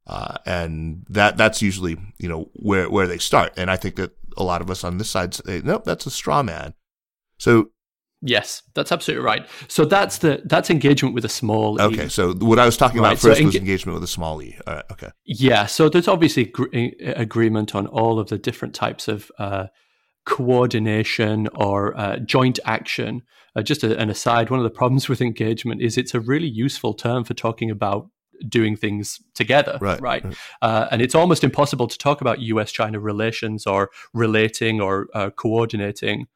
Uh, 0.07 0.37
and 0.45 1.05
that, 1.09 1.37
that's 1.37 1.61
usually, 1.61 1.97
you 2.17 2.27
know, 2.27 2.49
where, 2.53 2.89
where 2.89 3.07
they 3.07 3.17
start. 3.17 3.53
And 3.57 3.69
I 3.69 3.75
think 3.75 3.95
that 3.97 4.11
a 4.37 4.43
lot 4.43 4.61
of 4.61 4.71
us 4.71 4.83
on 4.83 4.97
this 4.97 5.09
side 5.09 5.33
say, 5.33 5.61
nope, 5.63 5.83
that's 5.83 6.05
a 6.05 6.11
straw 6.11 6.41
man. 6.41 6.73
So 7.37 7.69
Yes, 8.21 8.63
that's 8.73 8.91
absolutely 8.91 9.25
right. 9.25 9.47
So 9.69 9.85
that's 9.85 10.17
the 10.17 10.41
that's 10.45 10.69
engagement 10.69 11.15
with 11.15 11.23
a 11.23 11.29
small. 11.29 11.81
Okay, 11.81 12.07
e. 12.07 12.09
so 12.09 12.33
what 12.33 12.59
I 12.59 12.65
was 12.65 12.75
talking 12.75 12.99
right. 12.99 13.13
about 13.13 13.19
first 13.19 13.39
so 13.39 13.45
was 13.45 13.55
engagement 13.55 13.93
with 13.93 14.03
a 14.03 14.11
small 14.11 14.41
e. 14.41 14.57
Uh, 14.67 14.81
okay. 14.91 15.09
Yeah, 15.25 15.65
so 15.67 15.87
there's 15.87 16.07
obviously 16.09 16.45
gr- 16.45 16.67
agreement 17.01 17.75
on 17.75 17.87
all 17.87 18.19
of 18.19 18.27
the 18.27 18.37
different 18.37 18.75
types 18.75 19.07
of 19.07 19.31
uh, 19.39 19.67
coordination 20.25 21.47
or 21.55 21.97
uh, 21.97 22.17
joint 22.17 22.59
action. 22.65 23.21
Uh, 23.55 23.61
just 23.61 23.83
a, 23.83 23.97
an 23.97 24.09
aside, 24.09 24.49
one 24.49 24.59
of 24.59 24.65
the 24.65 24.69
problems 24.69 25.07
with 25.07 25.21
engagement 25.21 25.81
is 25.81 25.97
it's 25.97 26.13
a 26.13 26.19
really 26.19 26.47
useful 26.47 26.93
term 26.93 27.23
for 27.23 27.33
talking 27.33 27.71
about 27.71 28.09
doing 28.47 28.75
things 28.75 29.19
together, 29.33 29.77
right? 29.81 29.99
right? 30.01 30.23
right. 30.23 30.35
Uh, 30.61 30.87
and 30.91 31.01
it's 31.01 31.15
almost 31.15 31.43
impossible 31.43 31.87
to 31.87 31.97
talk 31.97 32.21
about 32.21 32.39
U.S.-China 32.39 33.01
relations 33.01 33.65
or 33.65 33.89
relating 34.13 34.81
or 34.81 35.07
uh, 35.13 35.29
coordinating 35.29 36.27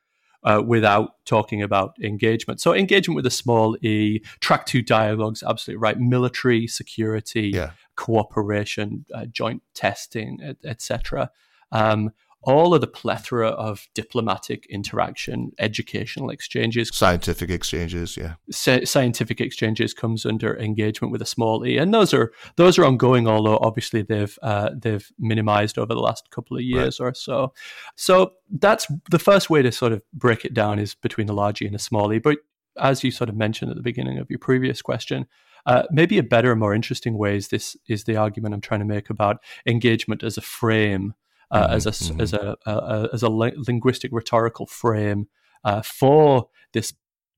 uh, 0.44 0.62
without 0.66 1.16
talking 1.26 1.62
about 1.62 1.96
engagement. 2.02 2.60
So 2.62 2.74
engagement 2.74 3.16
with 3.16 3.26
a 3.26 3.32
small 3.32 3.78
e, 3.82 4.22
track 4.40 4.66
two 4.66 4.82
dialogues, 4.82 5.44
absolutely 5.44 5.82
right. 5.82 6.00
Military 6.00 6.68
security, 6.68 7.52
yeah. 7.54 7.72
cooperation, 7.96 9.06
uh, 9.14 9.26
joint 9.26 9.62
testing, 9.74 10.56
etc. 10.66 11.32
Um, 11.72 12.12
all 12.44 12.74
of 12.74 12.82
the 12.82 12.88
plethora 12.88 13.50
of 13.50 13.88
diplomatic 13.94 14.66
interaction, 14.70 15.52
educational 15.60 16.30
exchanges, 16.30 16.90
scientific 16.94 17.50
exchanges, 17.50 18.18
yeah, 18.18 18.36
scientific 18.50 19.42
exchanges 19.42 19.94
comes 19.94 20.26
under 20.26 20.58
engagement 20.58 21.12
with 21.12 21.22
a 21.22 21.26
small 21.26 21.66
e, 21.66 21.78
and 21.78 21.94
those 21.94 22.14
are 22.14 22.32
those 22.56 22.78
are 22.78 22.86
ongoing. 22.86 23.28
Although 23.28 23.58
obviously 23.58 24.02
they've 24.02 24.38
uh, 24.42 24.72
they've 24.76 25.10
minimized 25.18 25.78
over 25.78 25.94
the 25.94 26.02
last 26.02 26.30
couple 26.32 26.58
of 26.58 26.64
years 26.64 27.00
right. 27.00 27.08
or 27.08 27.14
so. 27.14 27.54
So 27.96 28.34
that's 28.50 28.88
the 29.10 29.20
first 29.20 29.50
way 29.50 29.62
to 29.62 29.72
sort 29.72 29.94
of 29.94 30.02
break 30.14 30.46
it 30.46 30.54
down 30.54 30.80
is 30.80 30.96
between 30.96 31.30
a 31.30 31.34
large 31.34 31.62
e 31.62 31.68
and 31.68 31.76
a 31.76 31.80
small 31.80 32.12
e. 32.14 32.20
But 32.20 32.38
as 32.80 33.04
you 33.04 33.12
sort 33.12 33.30
of 33.30 33.36
mentioned 33.36 33.72
at 33.72 33.78
the 33.78 33.84
beginning 33.84 34.18
of 34.18 34.30
your 34.30 34.40
previous 34.40 34.82
question. 34.82 35.28
Uh, 35.66 35.84
maybe 35.92 36.18
a 36.18 36.24
better, 36.24 36.52
and 36.52 36.60
more 36.60 36.74
interesting 36.74 37.18
way 37.18 37.38
is 37.38 37.48
this 37.48 37.78
is 37.88 38.04
the 38.04 38.18
argument 38.18 38.54
I'm 38.54 38.62
trying 38.62 38.82
to 38.82 38.86
make 38.86 39.10
about 39.10 39.38
engagement 39.66 40.22
as 40.22 40.38
a 40.38 40.42
frame 40.42 41.14
uh, 41.54 41.68
mm-hmm. 41.68 41.74
as 41.74 41.86
a 41.86 41.92
mm-hmm. 41.92 42.22
as 42.22 42.34
a, 42.34 42.58
a, 42.66 43.10
as 43.14 43.24
a 43.24 43.30
linguistic 43.30 44.12
rhetorical 44.12 44.66
frame 44.66 45.28
uh, 45.64 45.82
for 45.82 46.50
this 46.74 46.94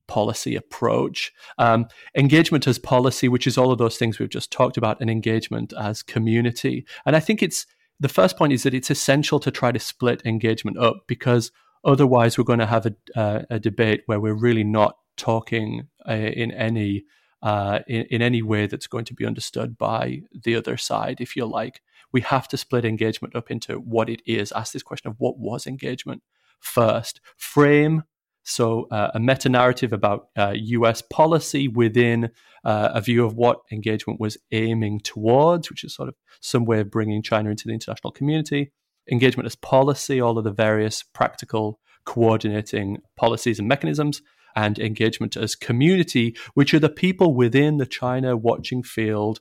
policy 0.08 0.56
approach. 0.56 1.32
Um, 1.58 1.86
engagement 2.16 2.66
as 2.66 2.78
policy, 2.78 3.28
which 3.28 3.46
is 3.46 3.58
all 3.58 3.70
of 3.70 3.78
those 3.78 3.98
things 3.98 4.18
we've 4.18 4.28
just 4.28 4.50
talked 4.50 4.76
about, 4.76 5.00
and 5.00 5.10
engagement 5.10 5.72
as 5.78 6.02
community. 6.02 6.86
And 7.04 7.14
I 7.14 7.20
think 7.20 7.42
it's 7.42 7.66
the 8.00 8.08
first 8.08 8.36
point 8.36 8.52
is 8.52 8.62
that 8.62 8.74
it's 8.74 8.90
essential 8.90 9.38
to 9.40 9.50
try 9.50 9.72
to 9.72 9.78
split 9.78 10.22
engagement 10.24 10.78
up 10.78 11.04
because 11.06 11.50
otherwise 11.84 12.36
we're 12.36 12.44
going 12.44 12.58
to 12.58 12.66
have 12.66 12.86
a, 12.86 12.94
uh, 13.18 13.42
a 13.50 13.58
debate 13.58 14.02
where 14.06 14.20
we're 14.20 14.34
really 14.34 14.64
not 14.64 14.96
talking 15.16 15.88
uh, 16.08 16.12
in 16.12 16.50
any 16.52 17.04
uh, 17.42 17.80
in, 17.86 18.06
in, 18.10 18.22
any 18.22 18.42
way 18.42 18.66
that's 18.66 18.86
going 18.86 19.04
to 19.04 19.14
be 19.14 19.24
understood 19.24 19.76
by 19.76 20.22
the 20.42 20.56
other 20.56 20.76
side, 20.76 21.20
if 21.20 21.36
you 21.36 21.44
like 21.44 21.80
we 22.12 22.20
have 22.22 22.48
to 22.48 22.56
split 22.56 22.84
engagement 22.84 23.36
up 23.36 23.50
into 23.50 23.74
what 23.74 24.08
it 24.08 24.22
is. 24.26 24.52
Ask 24.52 24.72
this 24.72 24.82
question 24.82 25.10
of 25.10 25.16
what 25.18 25.38
was 25.38 25.66
engagement 25.66 26.22
first. 26.60 27.20
Frame 27.36 28.02
so, 28.48 28.86
uh, 28.92 29.10
a 29.12 29.18
meta 29.18 29.48
narrative 29.48 29.92
about 29.92 30.28
uh, 30.36 30.52
US 30.54 31.02
policy 31.02 31.66
within 31.66 32.30
uh, 32.64 32.90
a 32.94 33.00
view 33.00 33.24
of 33.26 33.34
what 33.34 33.58
engagement 33.72 34.20
was 34.20 34.38
aiming 34.52 35.00
towards, 35.00 35.68
which 35.68 35.82
is 35.82 35.92
sort 35.92 36.08
of 36.08 36.14
some 36.40 36.64
way 36.64 36.78
of 36.78 36.88
bringing 36.88 37.24
China 37.24 37.50
into 37.50 37.66
the 37.66 37.74
international 37.74 38.12
community. 38.12 38.70
Engagement 39.10 39.46
as 39.46 39.56
policy, 39.56 40.20
all 40.20 40.38
of 40.38 40.44
the 40.44 40.52
various 40.52 41.02
practical 41.02 41.80
coordinating 42.04 42.98
policies 43.16 43.58
and 43.58 43.66
mechanisms, 43.66 44.22
and 44.54 44.78
engagement 44.78 45.36
as 45.36 45.56
community, 45.56 46.36
which 46.54 46.72
are 46.72 46.78
the 46.78 46.88
people 46.88 47.34
within 47.34 47.78
the 47.78 47.84
China 47.84 48.36
watching 48.36 48.84
field 48.84 49.40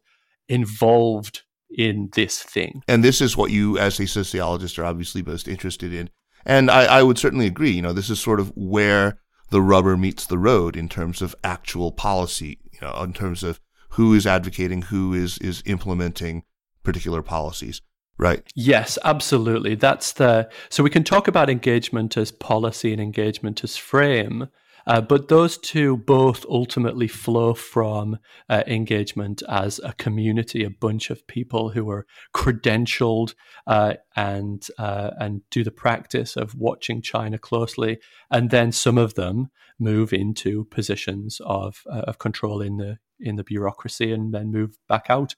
involved 0.49 1.43
in 1.69 2.10
this 2.13 2.41
thing. 2.41 2.82
And 2.88 3.04
this 3.04 3.21
is 3.21 3.36
what 3.36 3.51
you, 3.51 3.78
as 3.78 3.99
a 3.99 4.08
sociologist, 4.08 4.80
are 4.80 4.86
obviously 4.86 5.21
most 5.21 5.47
interested 5.47 5.93
in. 5.93 6.10
And 6.45 6.69
I, 6.69 6.86
I 6.86 7.04
would 7.04 7.17
certainly 7.17 7.47
agree. 7.47 7.71
You 7.71 7.82
know, 7.82 7.93
this 7.93 8.10
is 8.10 8.19
sort 8.19 8.39
of 8.39 8.51
where 8.56 9.19
the 9.49 9.62
rubber 9.62 9.97
meets 9.97 10.25
the 10.25 10.38
road 10.38 10.75
in 10.75 10.89
terms 10.89 11.21
of 11.21 11.36
actual 11.43 11.91
policy, 11.91 12.60
you 12.71 12.80
know, 12.82 12.93
in 13.04 13.13
terms 13.13 13.43
of 13.43 13.60
who 13.91 14.13
is 14.13 14.28
advocating, 14.28 14.84
who 14.84 15.13
is, 15.13 15.38
is 15.39 15.63
implementing 15.65 16.43
particular 16.84 17.21
policies. 17.21 17.82
Right. 18.17 18.43
Yes, 18.56 18.97
absolutely. 19.04 19.75
That's 19.75 20.13
the 20.13 20.49
so 20.69 20.84
we 20.84 20.89
can 20.89 21.04
talk 21.04 21.28
about 21.28 21.49
engagement 21.49 22.15
as 22.15 22.32
policy 22.32 22.93
and 22.93 23.01
engagement 23.01 23.62
as 23.62 23.75
frame, 23.75 24.47
uh, 24.88 25.02
but 25.02 25.28
those 25.28 25.58
two 25.58 25.98
both 25.98 26.45
ultimately 26.48 27.08
flow 27.08 27.54
from 27.54 28.17
uh, 28.50 28.63
engagement 28.67 29.41
as 29.50 29.80
a 29.84 29.93
community, 29.93 30.63
a 30.63 30.69
bunch 30.69 31.10
of 31.10 31.26
people 31.28 31.69
who 31.69 31.89
are 31.89 32.06
credentialed 32.36 33.34
uh, 33.67 33.93
and 34.15 34.67
uh, 34.78 35.12
and 35.19 35.41
do 35.50 35.63
the 35.63 35.71
practice 35.71 36.36
of 36.36 36.56
watching 36.56 37.02
China 37.02 37.38
closely, 37.38 38.00
and 38.30 38.50
then 38.50 38.71
some 38.71 38.98
of 38.98 39.15
them 39.15 39.48
move 39.80 40.13
into 40.13 40.65
positions 40.65 41.41
of 41.45 41.84
uh, 41.91 42.02
of 42.02 42.19
control 42.19 42.62
in 42.62 42.78
the 42.78 42.98
in 43.19 43.36
the 43.36 43.43
bureaucracy, 43.43 44.12
and 44.12 44.34
then 44.34 44.52
move 44.52 44.78
back 44.88 45.06
out 45.10 45.36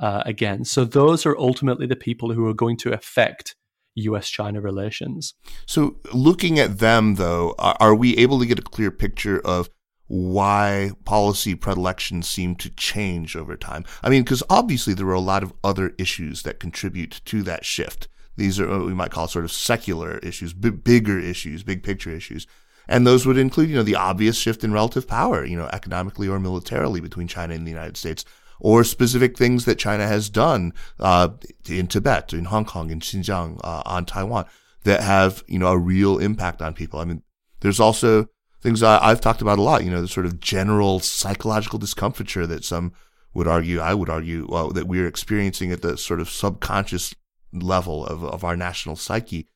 again. 0.00 0.64
So 0.64 0.84
those 0.84 1.24
are 1.24 1.38
ultimately 1.38 1.86
the 1.86 1.96
people 1.96 2.32
who 2.32 2.46
are 2.46 2.54
going 2.54 2.76
to 2.78 2.92
affect 2.92 3.56
US 3.94 4.28
China 4.28 4.60
relations. 4.60 5.34
So, 5.66 5.96
looking 6.12 6.58
at 6.58 6.78
them, 6.78 7.14
though, 7.14 7.54
are 7.58 7.94
we 7.94 8.16
able 8.16 8.38
to 8.40 8.46
get 8.46 8.58
a 8.58 8.62
clear 8.62 8.90
picture 8.90 9.40
of 9.40 9.70
why 10.06 10.92
policy 11.04 11.54
predilections 11.54 12.28
seem 12.28 12.56
to 12.56 12.70
change 12.70 13.36
over 13.36 13.56
time? 13.56 13.84
I 14.02 14.10
mean, 14.10 14.22
because 14.22 14.42
obviously 14.50 14.94
there 14.94 15.08
are 15.08 15.14
a 15.14 15.20
lot 15.20 15.42
of 15.42 15.52
other 15.62 15.94
issues 15.98 16.42
that 16.42 16.60
contribute 16.60 17.20
to 17.26 17.42
that 17.44 17.64
shift. 17.64 18.08
These 18.36 18.58
are 18.58 18.68
what 18.68 18.86
we 18.86 18.94
might 18.94 19.12
call 19.12 19.28
sort 19.28 19.44
of 19.44 19.52
secular 19.52 20.18
issues, 20.18 20.52
b- 20.52 20.70
bigger 20.70 21.18
issues, 21.20 21.62
big 21.62 21.82
picture 21.82 22.10
issues. 22.10 22.46
And 22.88 23.06
those 23.06 23.24
would 23.24 23.38
include, 23.38 23.70
you 23.70 23.76
know, 23.76 23.82
the 23.82 23.96
obvious 23.96 24.36
shift 24.36 24.64
in 24.64 24.72
relative 24.72 25.08
power, 25.08 25.44
you 25.44 25.56
know, 25.56 25.70
economically 25.72 26.28
or 26.28 26.38
militarily 26.38 27.00
between 27.00 27.28
China 27.28 27.54
and 27.54 27.66
the 27.66 27.70
United 27.70 27.96
States 27.96 28.24
or 28.60 28.84
specific 28.84 29.36
things 29.36 29.64
that 29.64 29.78
China 29.78 30.06
has 30.06 30.28
done 30.28 30.72
uh, 31.00 31.28
in 31.68 31.86
Tibet, 31.86 32.32
in 32.32 32.46
Hong 32.46 32.64
Kong, 32.64 32.90
in 32.90 33.00
Xinjiang, 33.00 33.60
uh, 33.62 33.82
on 33.84 34.04
Taiwan 34.04 34.46
that 34.84 35.00
have 35.00 35.42
you 35.46 35.58
know 35.58 35.68
a 35.68 35.78
real 35.78 36.18
impact 36.18 36.62
on 36.62 36.74
people. 36.74 37.00
I 37.00 37.04
mean, 37.04 37.22
there's 37.60 37.80
also 37.80 38.28
things 38.62 38.82
I, 38.82 39.08
have 39.08 39.20
talked 39.20 39.42
about 39.42 39.58
a 39.58 39.62
lot. 39.62 39.84
You 39.84 39.90
know, 39.90 40.00
the 40.00 40.08
sort 40.08 40.26
of 40.26 40.40
general 40.40 41.00
psychological 41.00 41.78
discomfiture 41.78 42.46
that 42.46 42.64
some 42.64 42.92
would 43.34 43.48
argue, 43.48 43.80
I 43.80 43.94
would 43.94 44.08
argue, 44.08 44.46
well, 44.48 44.70
that 44.70 44.86
we're 44.86 45.08
experiencing 45.08 45.72
at 45.72 45.82
the 45.82 45.98
sort 45.98 46.20
of 46.20 46.30
subconscious 46.30 47.14
level 47.52 48.06
of, 48.06 48.22
of 48.24 48.44
our 48.44 48.56
national 48.56 48.96
psyche. 48.96 49.48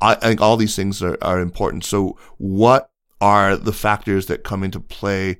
I, 0.00 0.12
I 0.12 0.16
think 0.16 0.40
all 0.40 0.56
these 0.56 0.76
things 0.76 1.02
are, 1.02 1.18
are 1.20 1.40
important. 1.40 1.84
So, 1.84 2.18
what 2.38 2.90
are 3.20 3.56
the 3.56 3.72
factors 3.72 4.26
that 4.26 4.44
come 4.44 4.62
into 4.62 4.80
play 4.80 5.38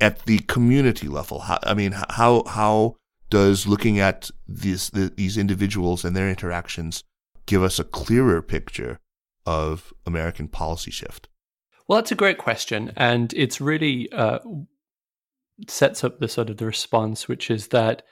at 0.00 0.24
the 0.26 0.38
community 0.40 1.08
level? 1.08 1.40
How, 1.40 1.58
I 1.62 1.74
mean, 1.74 1.92
how 1.92 2.44
how 2.46 2.96
does 3.30 3.66
looking 3.66 3.98
at 3.98 4.30
these 4.46 4.90
the, 4.90 5.12
these 5.14 5.36
individuals 5.36 6.04
and 6.04 6.16
their 6.16 6.28
interactions 6.28 7.04
give 7.46 7.62
us 7.62 7.78
a 7.78 7.84
clearer 7.84 8.42
picture 8.42 9.00
of 9.46 9.92
American 10.06 10.48
policy 10.48 10.90
shift? 10.90 11.28
Well, 11.86 11.98
that's 11.98 12.12
a 12.12 12.16
great 12.16 12.38
question, 12.38 12.92
and 12.96 13.32
it's 13.34 13.60
really 13.60 14.10
uh, 14.12 14.40
sets 15.66 16.04
up 16.04 16.20
the 16.20 16.28
sort 16.28 16.50
of 16.50 16.58
the 16.58 16.66
response, 16.66 17.28
which 17.28 17.50
is 17.50 17.68
that 17.68 18.02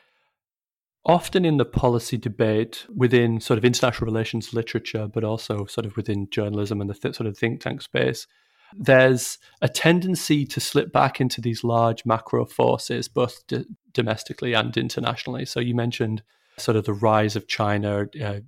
often 1.05 1.45
in 1.45 1.57
the 1.57 1.65
policy 1.65 2.17
debate 2.17 2.85
within 2.95 3.41
sort 3.41 3.59
of 3.59 3.65
international 3.65 4.07
relations 4.07 4.53
literature, 4.53 5.07
but 5.07 5.23
also 5.23 5.65
sort 5.67 5.87
of 5.87 5.97
within 5.97 6.29
journalism 6.31 6.81
and 6.81 6.91
the 6.91 6.95
th- 6.95 7.15
sort 7.15 7.29
of 7.29 7.39
think 7.39 7.61
tank 7.61 7.81
space, 7.81 8.27
there's 8.75 9.39
a 9.63 9.69
tendency 9.69 10.45
to 10.47 10.61
slip 10.61 10.93
back 10.93 11.21
into 11.21 11.41
these 11.41 11.65
large 11.65 12.05
macro 12.05 12.45
forces, 12.45 13.09
both 13.09 13.47
d- 13.47 13.65
domestically 13.93 14.55
and 14.55 14.77
internationally. 14.77 15.45
So 15.47 15.61
you 15.61 15.75
mentioned 15.75 16.23
sort 16.59 16.77
of 16.77 16.85
the 16.85 16.93
rise 16.93 17.37
of 17.37 17.49
China, 17.49 18.07
uh, 18.23 18.41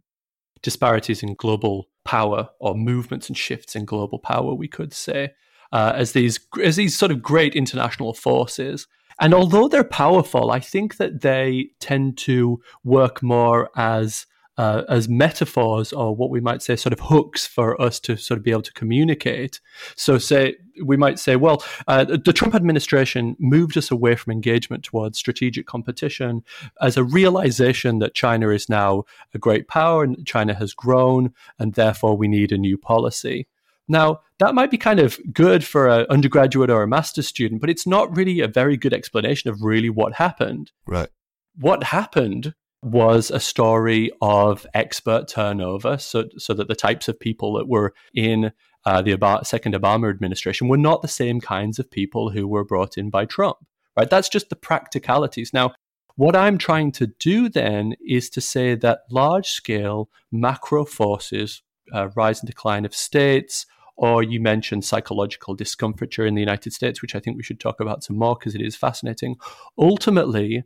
disparities 0.63 1.23
in 1.23 1.35
global 1.35 1.89
power 2.05 2.49
or 2.59 2.75
movements 2.75 3.29
and 3.29 3.37
shifts 3.37 3.77
in 3.77 3.85
global 3.85 4.19
power, 4.19 4.55
we 4.55 4.69
could 4.69 4.93
say, 4.93 5.33
uh, 5.73 5.93
as 5.95 6.13
these 6.13 6.41
as 6.63 6.77
these 6.77 6.97
sort 6.97 7.13
of 7.13 7.23
great 7.23 7.55
international 7.55 8.15
forces. 8.15 8.87
And 9.21 9.35
although 9.35 9.69
they're 9.69 9.85
powerful, 9.85 10.51
I 10.51 10.61
think 10.61 10.97
that 10.97 11.23
they 11.23 11.71
tend 11.81 12.17
to 12.19 12.61
work 12.85 13.23
more 13.23 13.69
as 13.77 14.27
uh, 14.59 14.83
as 14.89 15.09
metaphors 15.09 15.93
or 15.93 16.15
what 16.15 16.31
we 16.31 16.41
might 16.41 16.63
say 16.63 16.77
sort 16.77 16.93
of 16.93 17.01
hooks 17.01 17.47
for 17.47 17.81
us 17.81 18.01
to 18.01 18.17
sort 18.17 18.37
of 18.37 18.45
be 18.45 18.51
able 18.51 18.63
to 18.63 18.73
communicate. 18.73 19.61
So, 19.97 20.19
say 20.19 20.57
we 20.85 20.97
might 20.97 21.19
say, 21.19 21.37
well, 21.37 21.65
uh, 21.87 22.05
the 22.05 22.33
Trump 22.33 22.55
administration 22.55 23.37
moved 23.39 23.77
us 23.77 23.91
away 23.91 24.17
from 24.17 24.33
engagement 24.33 24.85
towards 24.85 25.19
strategic 25.19 25.67
competition 25.67 26.43
as 26.81 26.97
a 26.97 27.05
realization 27.05 28.01
that 28.01 28.15
China 28.15 28.51
is 28.51 28.69
now 28.69 29.05
a 29.33 29.39
great 29.39 29.69
power 29.69 30.05
and 30.05 30.27
China 30.27 30.55
has 30.55 30.75
grown, 30.75 31.33
and 31.59 31.75
therefore 31.75 32.17
we 32.17 32.29
need 32.29 32.53
a 32.53 32.59
new 32.59 32.77
policy. 32.77 33.47
Now, 33.89 34.21
that 34.39 34.55
might 34.55 34.71
be 34.71 34.79
kind 34.79 35.01
of 35.01 35.19
good 35.33 35.65
for 35.65 35.89
an 35.89 36.07
undergraduate 36.11 36.69
or 36.69 36.83
a 36.83 36.89
master's 36.89 37.27
student, 37.27 37.61
but 37.61 37.71
it's 37.71 37.87
not 37.87 38.15
really 38.15 38.41
a 38.41 38.49
very 38.49 38.77
good 38.77 38.93
explanation 38.93 39.51
of 39.51 39.63
really 39.63 39.89
what 39.89 40.15
happened. 40.15 40.73
Right. 40.87 41.09
What 41.57 41.85
happened 41.85 42.55
was 42.83 43.31
a 43.31 43.41
story 43.41 44.11
of 44.21 44.67
expert 44.75 45.29
turnover, 45.29 45.99
so 45.99 46.29
so 46.39 46.55
that 46.55 46.69
the 46.69 46.75
types 46.75 47.09
of 47.09 47.19
people 47.19 47.55
that 47.55 47.69
were 47.69 47.93
in 48.15 48.53
uh, 48.85 49.03
the 49.03 49.41
second 49.45 49.75
Obama 49.75 50.09
administration 50.11 50.69
were 50.69 50.77
not 50.77 51.03
the 51.03 51.09
same 51.09 51.41
kinds 51.41 51.79
of 51.79 51.91
people 51.91 52.31
who 52.31 52.47
were 52.47 52.65
brought 52.65 52.97
in 52.97 53.11
by 53.11 53.25
Trump. 53.25 53.59
Right? 53.97 54.09
That's 54.09 54.29
just 54.29 54.49
the 54.49 54.57
practicalities. 54.57 55.53
Now, 55.53 55.75
what 56.15 56.37
I'm 56.37 56.59
trying 56.59 56.93
to 56.93 57.09
do 57.19 57.49
then 57.49 57.95
is 58.07 58.31
to 58.31 58.41
say 58.41 58.75
that 58.77 59.01
large 59.11 59.49
scale 59.49 60.09
macro 60.31 60.85
forces, 60.85 61.63
uh, 61.93 62.09
rise 62.15 62.41
and 62.41 62.49
decline 62.49 62.85
of 62.85 62.95
states, 62.95 63.67
or 63.97 64.23
you 64.23 64.41
mentioned 64.41 64.85
psychological 64.85 65.55
discomfiture 65.55 66.25
in 66.25 66.35
the 66.35 66.41
United 66.41 66.73
States, 66.73 67.03
which 67.03 67.17
I 67.17 67.21
think 67.21 67.37
we 67.37 67.43
should 67.43 67.59
talk 67.59 67.81
about 67.81 68.05
some 68.05 68.17
more 68.17 68.37
because 68.37 68.55
it 68.55 68.61
is 68.61 68.77
fascinating. 68.77 69.37
Ultimately, 69.77 70.63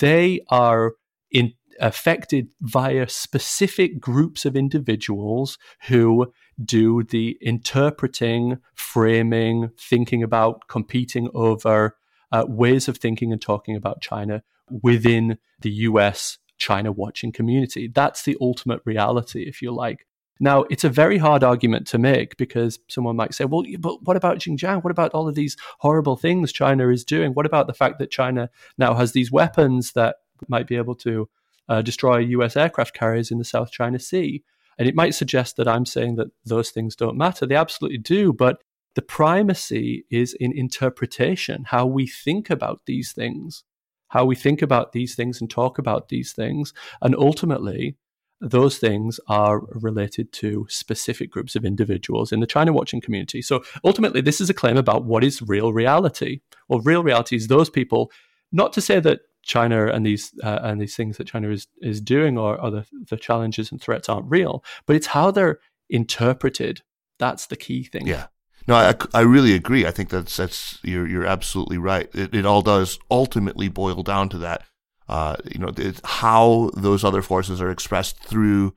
they 0.00 0.40
are 0.48 0.94
in, 1.32 1.52
affected 1.80 2.48
via 2.60 3.08
specific 3.08 4.00
groups 4.00 4.44
of 4.44 4.56
individuals 4.56 5.58
who 5.88 6.32
do 6.62 7.02
the 7.02 7.36
interpreting, 7.40 8.58
framing, 8.74 9.70
thinking 9.78 10.22
about, 10.22 10.68
competing 10.68 11.28
over 11.34 11.96
uh, 12.30 12.44
ways 12.48 12.88
of 12.88 12.98
thinking 12.98 13.32
and 13.32 13.42
talking 13.42 13.76
about 13.76 14.00
China 14.00 14.42
within 14.70 15.38
the 15.60 15.70
US 15.70 16.38
China 16.58 16.92
watching 16.92 17.32
community. 17.32 17.88
That's 17.88 18.22
the 18.22 18.36
ultimate 18.40 18.80
reality, 18.84 19.42
if 19.48 19.60
you 19.60 19.72
like. 19.72 20.06
Now, 20.40 20.62
it's 20.70 20.84
a 20.84 20.88
very 20.88 21.18
hard 21.18 21.44
argument 21.44 21.86
to 21.88 21.98
make 21.98 22.36
because 22.36 22.78
someone 22.88 23.16
might 23.16 23.34
say, 23.34 23.44
well, 23.44 23.64
but 23.78 24.02
what 24.02 24.16
about 24.16 24.38
Xinjiang? 24.38 24.82
What 24.82 24.90
about 24.90 25.12
all 25.12 25.28
of 25.28 25.34
these 25.34 25.56
horrible 25.80 26.16
things 26.16 26.52
China 26.52 26.88
is 26.88 27.04
doing? 27.04 27.32
What 27.32 27.46
about 27.46 27.66
the 27.66 27.74
fact 27.74 27.98
that 27.98 28.10
China 28.10 28.50
now 28.78 28.94
has 28.94 29.12
these 29.12 29.30
weapons 29.30 29.92
that 29.92 30.16
might 30.48 30.66
be 30.66 30.76
able 30.76 30.94
to 30.96 31.28
uh, 31.68 31.82
destroy 31.82 32.18
US 32.18 32.56
aircraft 32.56 32.94
carriers 32.94 33.30
in 33.30 33.38
the 33.38 33.44
South 33.44 33.70
China 33.70 33.98
Sea. 33.98 34.42
And 34.78 34.88
it 34.88 34.94
might 34.94 35.14
suggest 35.14 35.56
that 35.56 35.68
I'm 35.68 35.86
saying 35.86 36.16
that 36.16 36.28
those 36.44 36.70
things 36.70 36.96
don't 36.96 37.16
matter. 37.16 37.46
They 37.46 37.56
absolutely 37.56 37.98
do, 37.98 38.32
but 38.32 38.62
the 38.94 39.02
primacy 39.02 40.04
is 40.10 40.34
in 40.34 40.56
interpretation, 40.56 41.64
how 41.68 41.86
we 41.86 42.06
think 42.06 42.50
about 42.50 42.80
these 42.86 43.12
things, 43.12 43.64
how 44.08 44.24
we 44.24 44.34
think 44.34 44.60
about 44.60 44.92
these 44.92 45.14
things 45.14 45.40
and 45.40 45.48
talk 45.48 45.78
about 45.78 46.08
these 46.08 46.32
things. 46.32 46.74
And 47.00 47.14
ultimately, 47.16 47.96
those 48.42 48.76
things 48.76 49.20
are 49.28 49.60
related 49.70 50.32
to 50.32 50.66
specific 50.68 51.30
groups 51.30 51.54
of 51.54 51.64
individuals 51.64 52.32
in 52.32 52.40
the 52.40 52.46
China 52.46 52.72
watching 52.72 53.00
community. 53.00 53.40
So 53.40 53.62
ultimately, 53.84 54.20
this 54.20 54.40
is 54.40 54.50
a 54.50 54.54
claim 54.54 54.76
about 54.76 55.04
what 55.04 55.22
is 55.22 55.40
real 55.40 55.72
reality. 55.72 56.40
Well, 56.68 56.80
real 56.80 57.04
reality 57.04 57.36
is 57.36 57.46
those 57.46 57.70
people, 57.70 58.10
not 58.50 58.72
to 58.74 58.80
say 58.80 59.00
that 59.00 59.20
China 59.42 59.86
and 59.86 60.06
these 60.06 60.32
uh, 60.42 60.60
and 60.62 60.80
these 60.80 60.96
things 60.96 61.16
that 61.16 61.26
China 61.26 61.50
is 61.50 61.66
is 61.80 62.00
doing 62.00 62.38
or, 62.38 62.60
or 62.60 62.70
the, 62.70 62.86
the 63.10 63.16
challenges 63.16 63.70
and 63.70 63.80
threats 63.80 64.08
aren't 64.08 64.30
real, 64.30 64.64
but 64.86 64.96
it's 64.96 65.08
how 65.08 65.30
they're 65.30 65.58
interpreted. 65.90 66.82
That's 67.18 67.46
the 67.46 67.56
key 67.56 67.84
thing. 67.84 68.06
Yeah. 68.06 68.26
No, 68.68 68.76
I, 68.76 68.94
I 69.12 69.22
really 69.22 69.54
agree. 69.54 69.86
I 69.86 69.90
think 69.90 70.10
that's 70.10 70.36
that's 70.36 70.78
you're 70.82 71.06
you're 71.06 71.26
absolutely 71.26 71.78
right. 71.78 72.08
It, 72.14 72.34
it 72.34 72.46
all 72.46 72.62
does 72.62 72.98
ultimately 73.10 73.68
boil 73.68 74.02
down 74.02 74.28
to 74.30 74.38
that. 74.38 74.62
Uh, 75.08 75.36
you 75.50 75.58
know, 75.58 75.72
how 76.04 76.70
those 76.74 77.04
other 77.04 77.22
forces 77.22 77.60
are 77.60 77.70
expressed 77.70 78.18
through 78.20 78.74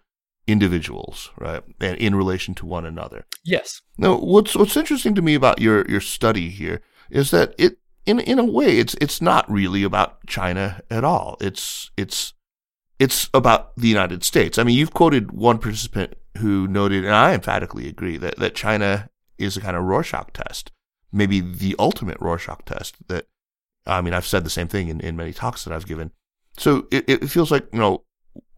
individuals, 0.47 1.29
right, 1.37 1.63
and 1.79 1.97
in 1.97 2.15
relation 2.15 2.55
to 2.55 2.65
one 2.65 2.85
another. 2.85 3.25
Yes. 3.43 3.81
Now, 3.97 4.17
what's 4.17 4.55
what's 4.55 4.75
interesting 4.75 5.15
to 5.15 5.21
me 5.21 5.35
about 5.35 5.61
your 5.61 5.85
your 5.87 6.01
study 6.01 6.49
here 6.49 6.81
is 7.09 7.29
that 7.31 7.53
it 7.57 7.77
in 8.05 8.19
in 8.19 8.39
a 8.39 8.45
way, 8.45 8.77
it's 8.77 8.95
it's 9.01 9.21
not 9.21 9.49
really 9.49 9.83
about 9.83 10.25
China 10.27 10.81
at 10.89 11.03
all. 11.03 11.37
It's 11.41 11.91
it's 11.97 12.33
it's 12.99 13.29
about 13.33 13.75
the 13.75 13.87
United 13.87 14.23
States. 14.23 14.57
I 14.57 14.63
mean, 14.63 14.77
you've 14.77 14.93
quoted 14.93 15.31
one 15.31 15.57
participant 15.57 16.15
who 16.37 16.67
noted, 16.67 17.03
and 17.03 17.13
I 17.13 17.33
emphatically 17.33 17.87
agree 17.87 18.17
that 18.17 18.37
that 18.37 18.55
China 18.55 19.09
is 19.37 19.57
a 19.57 19.61
kind 19.61 19.75
of 19.75 19.83
Rorschach 19.83 20.31
test, 20.33 20.71
maybe 21.11 21.41
the 21.41 21.75
ultimate 21.77 22.17
Rorschach 22.19 22.65
test. 22.65 22.95
That 23.07 23.25
I 23.85 24.01
mean, 24.01 24.13
I've 24.13 24.27
said 24.27 24.43
the 24.43 24.49
same 24.49 24.67
thing 24.67 24.87
in, 24.87 24.99
in 25.01 25.15
many 25.15 25.33
talks 25.33 25.63
that 25.63 25.73
I've 25.73 25.87
given. 25.87 26.11
So 26.57 26.87
it, 26.91 27.05
it 27.07 27.29
feels 27.29 27.51
like 27.51 27.67
you 27.73 27.79
know 27.79 28.05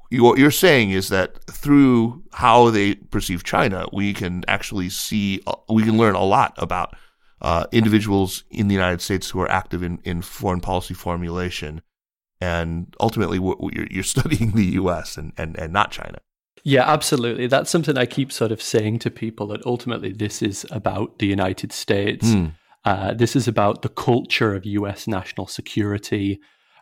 you, 0.09 0.23
what 0.23 0.37
you're 0.37 0.51
saying 0.51 0.91
is 0.91 1.09
that 1.09 1.43
through 1.45 2.23
how 2.33 2.69
they 2.69 2.95
perceive 2.95 3.43
China, 3.43 3.87
we 3.91 4.13
can 4.13 4.43
actually 4.47 4.89
see, 4.89 5.41
uh, 5.47 5.55
we 5.69 5.83
can 5.83 5.97
learn 5.97 6.15
a 6.15 6.23
lot 6.23 6.53
about 6.57 6.95
uh, 7.41 7.65
individuals 7.71 8.43
in 8.49 8.67
the 8.67 8.73
United 8.73 9.01
States 9.01 9.29
who 9.29 9.39
are 9.39 9.51
active 9.51 9.83
in, 9.83 9.99
in 10.03 10.21
foreign 10.21 10.61
policy 10.61 10.93
formulation. 10.93 11.81
And 12.39 12.95
ultimately, 12.99 13.37
you're, 13.37 13.87
you're 13.89 14.03
studying 14.15 14.51
the 14.51 14.65
US 14.81 15.17
and, 15.17 15.33
and, 15.37 15.57
and 15.57 15.73
not 15.73 15.91
China. 15.91 16.19
Yeah, 16.63 16.83
absolutely. 16.91 17.47
That's 17.47 17.69
something 17.69 17.97
I 17.97 18.05
keep 18.05 18.31
sort 18.31 18.51
of 18.51 18.61
saying 18.61 18.99
to 18.99 19.11
people 19.11 19.47
that 19.47 19.65
ultimately 19.65 20.11
this 20.11 20.41
is 20.41 20.65
about 20.69 21.19
the 21.19 21.27
United 21.27 21.71
States. 21.71 22.27
Mm. 22.27 22.53
Uh, 22.83 23.13
this 23.13 23.35
is 23.35 23.47
about 23.47 23.83
the 23.83 23.89
culture 23.89 24.53
of 24.53 24.65
US 24.65 25.07
national 25.07 25.47
security, 25.47 26.39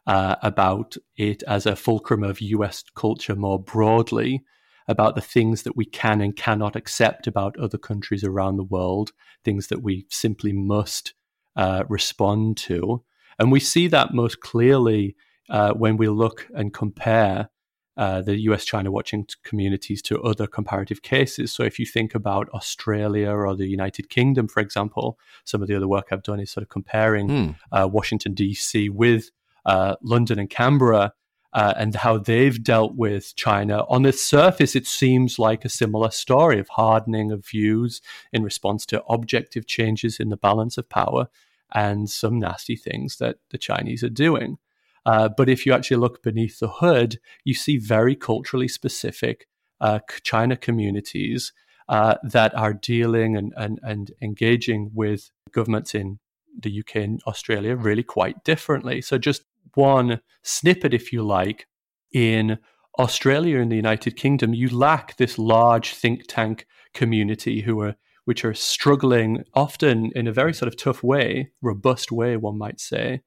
uh, 0.08 0.36
about 0.42 0.96
it 1.18 1.44
as 1.44 1.66
a 1.66 1.76
fulcrum 1.76 2.24
of 2.24 2.42
US 2.42 2.84
culture 2.96 3.36
more 3.36 3.60
broadly 3.60 4.44
about 4.88 5.16
the 5.16 5.22
things 5.22 5.64
that 5.64 5.76
we 5.76 5.86
can 5.86 6.22
and 6.22 6.36
cannot 6.36 6.76
accept 6.76 7.28
about 7.28 7.58
other 7.58 7.78
countries 7.78 8.24
around 8.24 8.58
the 8.58 8.64
world, 8.64 9.12
things 9.44 9.68
that 9.68 9.82
we 9.82 10.06
simply 10.10 10.54
must 10.54 11.14
uh, 11.56 11.84
respond 11.90 12.58
to. 12.58 13.04
And 13.40 13.52
we 13.52 13.60
see 13.60 13.88
that 13.88 14.14
most 14.14 14.40
clearly 14.40 15.16
uh, 15.50 15.74
when 15.74 15.98
we 15.98 16.08
look 16.08 16.48
and 16.54 16.74
compare 16.74 17.50
uh, 17.98 18.22
the 18.22 18.38
US 18.50 18.66
China 18.66 18.92
watching 18.92 19.26
communities 19.44 20.02
to 20.04 20.22
other 20.22 20.48
comparative 20.48 21.02
cases. 21.02 21.54
So, 21.54 21.64
if 21.64 21.80
you 21.80 21.86
think 21.86 22.14
about 22.14 22.50
Australia 22.50 23.30
or 23.32 23.56
the 23.56 23.68
United 23.68 24.10
Kingdom, 24.10 24.50
for 24.50 24.60
example, 24.60 25.18
some 25.46 25.62
of 25.62 25.70
the 25.70 25.76
other 25.76 25.88
work 25.88 26.08
I've 26.12 26.24
done 26.24 26.42
is 26.42 26.52
sort 26.52 26.64
of 26.64 26.70
comparing 26.70 27.28
mm. 27.28 27.56
uh, 27.72 27.88
Washington, 27.90 28.34
D.C. 28.34 28.90
with 28.90 29.32
uh, 29.66 29.96
London 30.02 30.40
and 30.40 30.50
Canberra 30.50 31.14
uh, 31.56 31.74
and 31.78 31.96
how 31.96 32.18
they've 32.18 32.62
dealt 32.62 32.96
with 32.96 33.34
China. 33.38 33.86
On 33.88 34.02
the 34.02 34.12
surface, 34.12 34.76
it 34.76 34.86
seems 34.86 35.40
like 35.40 35.64
a 35.64 35.70
similar 35.70 36.12
story 36.12 36.60
of 36.60 36.68
hardening 36.68 37.32
of 37.32 37.46
views 37.46 38.02
in 38.34 38.44
response 38.44 38.86
to 38.88 39.02
objective 39.06 39.66
changes 39.66 40.20
in 40.20 40.28
the 40.28 40.38
balance 40.38 40.78
of 40.78 40.90
power 40.90 41.30
and 41.74 42.10
some 42.10 42.40
nasty 42.40 42.76
things 42.76 43.18
that 43.20 43.38
the 43.52 43.58
Chinese 43.58 44.04
are 44.04 44.10
doing. 44.10 44.58
Uh, 45.06 45.30
but 45.30 45.48
if 45.48 45.66
you 45.66 45.72
actually 45.72 45.96
look 45.96 46.22
beneath 46.22 46.60
the 46.60 46.68
hood, 46.68 47.20
you 47.46 47.54
see 47.54 47.78
very 47.78 48.18
culturally 48.18 48.68
specific 48.68 49.48
uh, 49.80 50.00
China 50.24 50.58
communities 50.58 51.54
uh, 51.88 52.16
that 52.24 52.54
are 52.54 52.74
dealing 52.74 53.38
and, 53.38 53.54
and, 53.56 53.80
and 53.82 54.12
engaging 54.22 54.92
with 54.94 55.32
governments 55.54 55.96
in 55.96 56.20
the 56.60 56.80
UK 56.82 56.98
and 56.98 57.22
Australia 57.28 57.78
really 57.78 58.04
quite 58.04 58.44
differently. 58.44 59.02
So 59.02 59.18
just 59.18 59.44
one 59.76 60.20
snippet, 60.44 60.94
if 60.94 61.12
you 61.14 61.24
like, 61.24 61.68
in 62.14 62.58
Australia 62.98 63.60
and 63.60 63.72
the 63.72 63.76
United 63.76 64.16
Kingdom, 64.16 64.54
you 64.54 64.70
lack 64.70 65.18
this 65.18 65.38
large 65.38 65.94
think 65.94 66.24
tank 66.28 66.66
community 66.94 67.62
who 67.62 67.80
are 67.82 67.96
which 68.26 68.44
are 68.44 68.56
struggling 68.56 69.44
often 69.54 70.12
in 70.16 70.28
a 70.28 70.34
very 70.34 70.52
sort 70.54 70.68
of 70.68 70.76
tough 70.76 71.04
way, 71.04 71.52
robust 71.62 72.12
way, 72.12 72.36
one 72.36 72.58
might 72.58 72.80
say, 72.80 73.22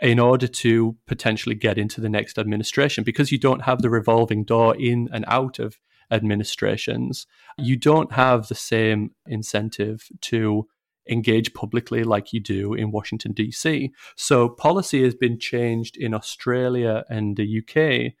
in 0.00 0.20
order 0.20 0.46
to 0.46 0.96
potentially 1.06 1.56
get 1.56 1.76
into 1.76 2.00
the 2.00 2.08
next 2.08 2.38
administration. 2.38 3.02
Because 3.02 3.32
you 3.32 3.38
don't 3.38 3.62
have 3.62 3.82
the 3.82 3.90
revolving 3.90 4.44
door 4.44 4.76
in 4.76 5.08
and 5.12 5.24
out 5.26 5.58
of 5.58 5.78
administrations, 6.10 7.26
you 7.58 7.76
don't 7.76 8.12
have 8.12 8.46
the 8.46 8.54
same 8.54 9.10
incentive 9.26 10.06
to 10.20 10.68
engage 11.08 11.54
publicly 11.54 12.04
like 12.04 12.32
you 12.32 12.40
do 12.40 12.74
in 12.74 12.90
Washington, 12.90 13.32
D.C. 13.32 13.92
So 14.16 14.48
policy 14.48 15.02
has 15.04 15.14
been 15.14 15.38
changed 15.38 15.96
in 15.96 16.14
Australia 16.14 17.04
and 17.08 17.36
the 17.36 17.58
UK 17.60 18.14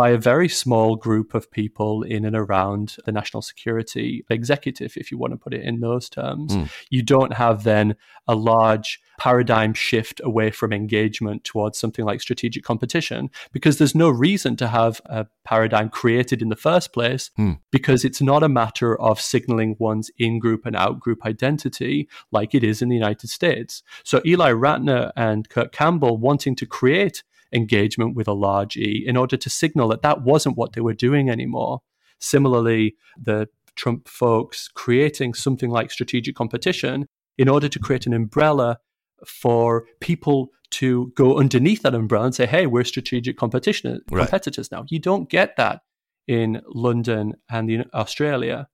by 0.00 0.08
a 0.08 0.16
very 0.16 0.48
small 0.48 0.96
group 0.96 1.34
of 1.34 1.50
people 1.50 2.02
in 2.02 2.24
and 2.24 2.34
around 2.34 2.96
the 3.04 3.12
national 3.12 3.42
security 3.42 4.24
executive, 4.30 4.96
if 4.96 5.10
you 5.10 5.18
want 5.18 5.30
to 5.30 5.36
put 5.36 5.52
it 5.52 5.62
in 5.62 5.80
those 5.80 6.08
terms. 6.08 6.56
Mm. 6.56 6.70
You 6.88 7.02
don't 7.02 7.34
have 7.34 7.64
then 7.64 7.96
a 8.26 8.34
large 8.34 8.98
paradigm 9.18 9.74
shift 9.74 10.18
away 10.24 10.50
from 10.50 10.72
engagement 10.72 11.44
towards 11.44 11.78
something 11.78 12.06
like 12.06 12.22
strategic 12.22 12.64
competition 12.64 13.28
because 13.52 13.76
there's 13.76 13.94
no 13.94 14.08
reason 14.08 14.56
to 14.56 14.68
have 14.68 15.02
a 15.04 15.26
paradigm 15.44 15.90
created 15.90 16.40
in 16.40 16.48
the 16.48 16.56
first 16.56 16.94
place 16.94 17.30
mm. 17.38 17.58
because 17.70 18.02
it's 18.02 18.22
not 18.22 18.42
a 18.42 18.48
matter 18.48 18.98
of 18.98 19.20
signaling 19.20 19.76
one's 19.78 20.10
in 20.16 20.38
group 20.38 20.64
and 20.64 20.76
out 20.76 20.98
group 20.98 21.26
identity 21.26 22.08
like 22.32 22.54
it 22.54 22.64
is 22.64 22.80
in 22.80 22.88
the 22.88 22.96
United 22.96 23.28
States. 23.28 23.82
So 24.02 24.22
Ely 24.24 24.50
Ratner 24.52 25.12
and 25.14 25.46
Kurt 25.50 25.72
Campbell 25.72 26.16
wanting 26.16 26.56
to 26.56 26.64
create 26.64 27.22
engagement 27.52 28.14
with 28.14 28.28
a 28.28 28.32
large 28.32 28.76
E 28.76 29.04
in 29.06 29.16
order 29.16 29.36
to 29.36 29.50
signal 29.50 29.88
that 29.88 30.02
that 30.02 30.22
wasn't 30.22 30.56
what 30.56 30.72
they 30.72 30.80
were 30.80 30.94
doing 30.94 31.28
anymore. 31.28 31.80
Similarly, 32.18 32.96
the 33.20 33.48
Trump 33.76 34.08
folks 34.08 34.68
creating 34.68 35.34
something 35.34 35.70
like 35.70 35.90
strategic 35.90 36.34
competition 36.34 37.06
in 37.38 37.48
order 37.48 37.68
to 37.68 37.78
create 37.78 38.06
an 38.06 38.12
umbrella 38.12 38.78
for 39.26 39.86
people 40.00 40.50
to 40.70 41.12
go 41.16 41.38
underneath 41.38 41.82
that 41.82 41.94
umbrella 41.94 42.26
and 42.26 42.34
say, 42.34 42.46
hey, 42.46 42.66
we're 42.66 42.84
strategic 42.84 43.36
competition 43.36 44.00
right. 44.10 44.20
competitors 44.20 44.70
now. 44.70 44.84
You 44.88 44.98
don't 44.98 45.28
get 45.28 45.56
that 45.56 45.80
in 46.28 46.60
London 46.68 47.34
and 47.50 47.70
in 47.70 47.84
Australia. 47.92 48.68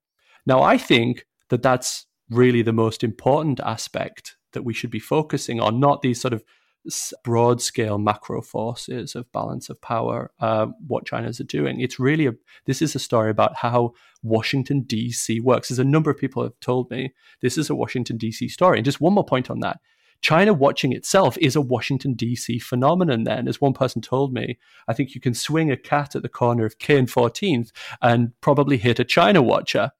Now, 0.44 0.62
I 0.62 0.76
think 0.76 1.26
that 1.48 1.62
that's 1.62 2.06
really 2.28 2.62
the 2.62 2.72
most 2.72 3.02
important 3.02 3.60
aspect 3.60 4.36
that 4.52 4.62
we 4.62 4.74
should 4.74 4.90
be 4.90 4.98
focusing 4.98 5.60
on, 5.60 5.80
not 5.80 6.02
these 6.02 6.20
sort 6.20 6.34
of 6.34 6.42
broad 7.24 7.60
scale 7.60 7.98
macro 7.98 8.42
forces 8.42 9.14
of 9.14 9.30
balance 9.32 9.68
of 9.68 9.80
power, 9.80 10.30
uh, 10.40 10.66
what 10.86 11.06
China's 11.06 11.40
are 11.40 11.44
doing. 11.44 11.80
It's 11.80 11.98
really 11.98 12.26
a, 12.26 12.34
this 12.66 12.82
is 12.82 12.94
a 12.94 13.00
story 13.00 13.30
about 13.30 13.56
how 13.56 13.92
Washington 14.22 14.82
D.C. 14.82 15.40
works. 15.40 15.68
There's 15.68 15.78
a 15.78 15.84
number 15.84 16.10
of 16.10 16.18
people 16.18 16.42
have 16.42 16.58
told 16.60 16.90
me 16.90 17.14
this 17.42 17.58
is 17.58 17.70
a 17.70 17.74
Washington 17.74 18.16
D.C. 18.16 18.48
story. 18.48 18.78
And 18.78 18.84
just 18.84 19.00
one 19.00 19.14
more 19.14 19.24
point 19.24 19.50
on 19.50 19.60
that. 19.60 19.80
China 20.22 20.52
watching 20.52 20.92
itself 20.92 21.36
is 21.38 21.56
a 21.56 21.60
Washington 21.60 22.14
D.C. 22.14 22.58
phenomenon. 22.58 23.24
Then, 23.24 23.46
as 23.48 23.60
one 23.60 23.74
person 23.74 24.00
told 24.00 24.32
me, 24.32 24.58
I 24.88 24.94
think 24.94 25.14
you 25.14 25.20
can 25.20 25.34
swing 25.34 25.70
a 25.70 25.76
cat 25.76 26.16
at 26.16 26.22
the 26.22 26.28
corner 26.28 26.64
of 26.64 26.78
K 26.78 26.98
and 26.98 27.08
14th 27.08 27.70
and 28.00 28.32
probably 28.40 28.78
hit 28.78 28.98
a 28.98 29.04
China 29.04 29.42
watcher 29.42 29.92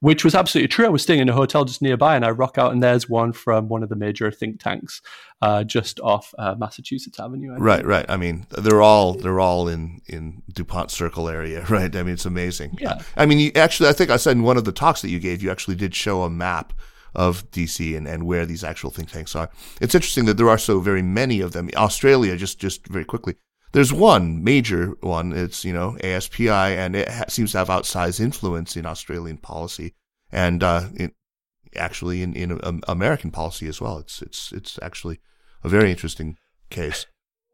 which 0.00 0.24
was 0.24 0.34
absolutely 0.34 0.68
true. 0.68 0.86
I 0.86 0.90
was 0.90 1.02
staying 1.02 1.20
in 1.20 1.28
a 1.28 1.32
hotel 1.32 1.64
just 1.64 1.82
nearby, 1.82 2.14
and 2.14 2.24
I 2.24 2.30
rock 2.30 2.56
out, 2.58 2.72
and 2.72 2.82
there's 2.82 3.08
one 3.08 3.32
from 3.32 3.68
one 3.68 3.82
of 3.82 3.88
the 3.88 3.96
major 3.96 4.30
think 4.30 4.62
tanks, 4.62 5.02
uh, 5.42 5.64
just 5.64 5.98
off 6.00 6.32
uh, 6.38 6.54
Massachusetts 6.56 7.18
Avenue. 7.18 7.56
right, 7.58 7.84
right. 7.84 8.06
I 8.08 8.16
mean, 8.16 8.46
they're 8.50 8.82
all 8.82 9.14
they're 9.14 9.40
all 9.40 9.68
in 9.68 10.00
in 10.06 10.42
Dupont 10.52 10.90
Circle 10.90 11.28
area, 11.28 11.64
right? 11.68 11.94
I 11.94 12.02
mean, 12.02 12.14
it's 12.14 12.26
amazing. 12.26 12.78
Yeah. 12.80 13.00
I 13.16 13.26
mean, 13.26 13.38
you, 13.38 13.52
actually, 13.54 13.88
I 13.88 13.92
think 13.92 14.10
I 14.10 14.16
said 14.16 14.36
in 14.36 14.42
one 14.42 14.56
of 14.56 14.64
the 14.64 14.72
talks 14.72 15.02
that 15.02 15.10
you 15.10 15.18
gave, 15.18 15.42
you 15.42 15.50
actually 15.50 15.76
did 15.76 15.94
show 15.94 16.22
a 16.22 16.30
map 16.30 16.72
of 17.14 17.50
DC 17.50 17.96
and, 17.96 18.06
and 18.06 18.24
where 18.24 18.46
these 18.46 18.62
actual 18.62 18.90
think 18.90 19.10
tanks 19.10 19.34
are. 19.34 19.50
It's 19.80 19.94
interesting 19.94 20.26
that 20.26 20.36
there 20.36 20.48
are 20.48 20.58
so 20.58 20.78
very 20.78 21.02
many 21.02 21.40
of 21.40 21.52
them. 21.52 21.70
Australia, 21.76 22.36
just 22.36 22.60
just 22.60 22.86
very 22.86 23.04
quickly, 23.04 23.36
there's 23.72 23.92
one 23.92 24.42
major 24.42 24.94
one. 25.00 25.32
It's 25.32 25.64
you 25.64 25.72
know 25.72 25.96
ASPI, 26.02 26.76
and 26.76 26.96
it 26.96 27.08
ha- 27.08 27.24
seems 27.28 27.52
to 27.52 27.58
have 27.58 27.68
outsized 27.68 28.20
influence 28.20 28.76
in 28.76 28.86
Australian 28.86 29.38
policy 29.38 29.94
and 30.30 30.62
uh, 30.62 30.88
it, 30.94 31.12
actually 31.76 32.22
in 32.22 32.34
in 32.34 32.60
um, 32.64 32.82
American 32.88 33.30
policy 33.30 33.68
as 33.68 33.80
well. 33.80 33.98
It's 33.98 34.22
it's 34.22 34.52
it's 34.52 34.78
actually 34.82 35.20
a 35.64 35.68
very 35.68 35.90
interesting 35.90 36.36
case. 36.70 37.06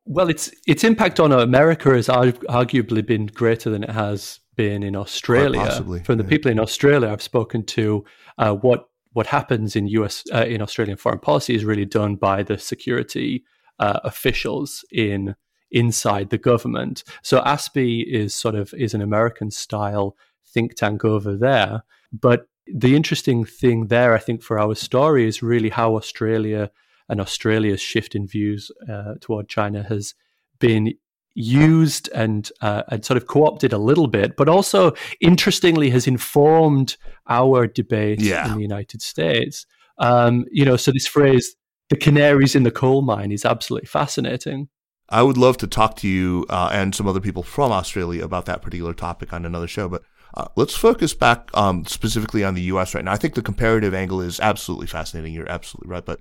Well, 0.06 0.28
its 0.28 0.50
its 0.66 0.84
impact 0.84 1.20
on 1.20 1.32
America 1.32 1.90
has 1.94 2.08
arguably 2.08 3.04
been 3.04 3.26
greater 3.26 3.70
than 3.70 3.84
it 3.84 3.90
has 3.90 4.40
been 4.56 4.82
in 4.82 4.94
Australia. 4.96 5.60
Possibly, 5.60 6.02
From 6.02 6.18
the 6.18 6.24
yeah. 6.24 6.30
people 6.30 6.50
in 6.50 6.60
Australia 6.60 7.08
I've 7.08 7.22
spoken 7.22 7.64
to, 7.66 8.04
uh, 8.38 8.54
what 8.54 8.88
what 9.12 9.26
happens 9.26 9.76
in 9.76 9.86
US 9.88 10.24
uh, 10.32 10.44
in 10.44 10.60
Australian 10.60 10.96
foreign 10.96 11.20
policy 11.20 11.54
is 11.54 11.64
really 11.64 11.86
done 11.86 12.16
by 12.16 12.42
the 12.42 12.58
security 12.58 13.44
uh, 13.78 14.00
officials 14.04 14.84
in 14.92 15.34
inside 15.74 16.30
the 16.30 16.38
government. 16.38 17.04
So 17.22 17.40
ASPI 17.40 18.06
is 18.06 18.34
sort 18.34 18.54
of 18.54 18.72
is 18.74 18.94
an 18.94 19.02
American 19.02 19.50
style 19.50 20.16
think 20.46 20.74
tank 20.74 21.04
over 21.04 21.36
there, 21.36 21.82
but 22.12 22.46
the 22.66 22.96
interesting 22.96 23.44
thing 23.44 23.88
there, 23.88 24.14
I 24.14 24.18
think, 24.18 24.42
for 24.42 24.58
our 24.58 24.74
story 24.74 25.28
is 25.28 25.42
really 25.42 25.68
how 25.68 25.96
Australia 25.96 26.70
and 27.08 27.20
Australia's 27.20 27.80
shift 27.80 28.14
in 28.14 28.26
views 28.26 28.70
uh, 28.88 29.14
toward 29.20 29.48
China 29.48 29.82
has 29.82 30.14
been 30.58 30.94
used 31.34 32.08
and 32.14 32.50
uh, 32.60 32.82
and 32.88 33.04
sort 33.04 33.16
of 33.16 33.26
co-opted 33.26 33.72
a 33.72 33.78
little 33.78 34.06
bit, 34.06 34.36
but 34.36 34.48
also 34.48 34.92
interestingly 35.20 35.90
has 35.90 36.06
informed 36.06 36.96
our 37.28 37.66
debate 37.66 38.20
yeah. 38.20 38.46
in 38.46 38.54
the 38.54 38.62
United 38.62 39.02
States. 39.02 39.66
Um, 39.98 40.44
you 40.50 40.64
know, 40.64 40.76
so 40.76 40.92
this 40.92 41.06
phrase 41.06 41.56
"the 41.90 41.96
canaries 41.96 42.54
in 42.54 42.62
the 42.62 42.70
coal 42.70 43.02
mine" 43.02 43.32
is 43.32 43.44
absolutely 43.44 43.88
fascinating. 43.88 44.68
I 45.08 45.22
would 45.22 45.36
love 45.36 45.56
to 45.58 45.66
talk 45.66 45.96
to 45.96 46.08
you 46.08 46.46
uh, 46.48 46.70
and 46.72 46.94
some 46.94 47.06
other 47.06 47.20
people 47.20 47.42
from 47.42 47.72
Australia 47.72 48.24
about 48.24 48.46
that 48.46 48.62
particular 48.62 48.94
topic 48.94 49.32
on 49.32 49.44
another 49.44 49.68
show, 49.68 49.88
but 49.88 50.02
uh, 50.34 50.48
let's 50.56 50.74
focus 50.74 51.14
back 51.14 51.50
um, 51.54 51.84
specifically 51.84 52.42
on 52.42 52.54
the 52.54 52.62
U.S. 52.62 52.94
right 52.94 53.04
now. 53.04 53.12
I 53.12 53.16
think 53.16 53.34
the 53.34 53.42
comparative 53.42 53.94
angle 53.94 54.20
is 54.20 54.40
absolutely 54.40 54.86
fascinating. 54.86 55.32
You're 55.32 55.48
absolutely 55.48 55.90
right, 55.90 56.04
but 56.04 56.20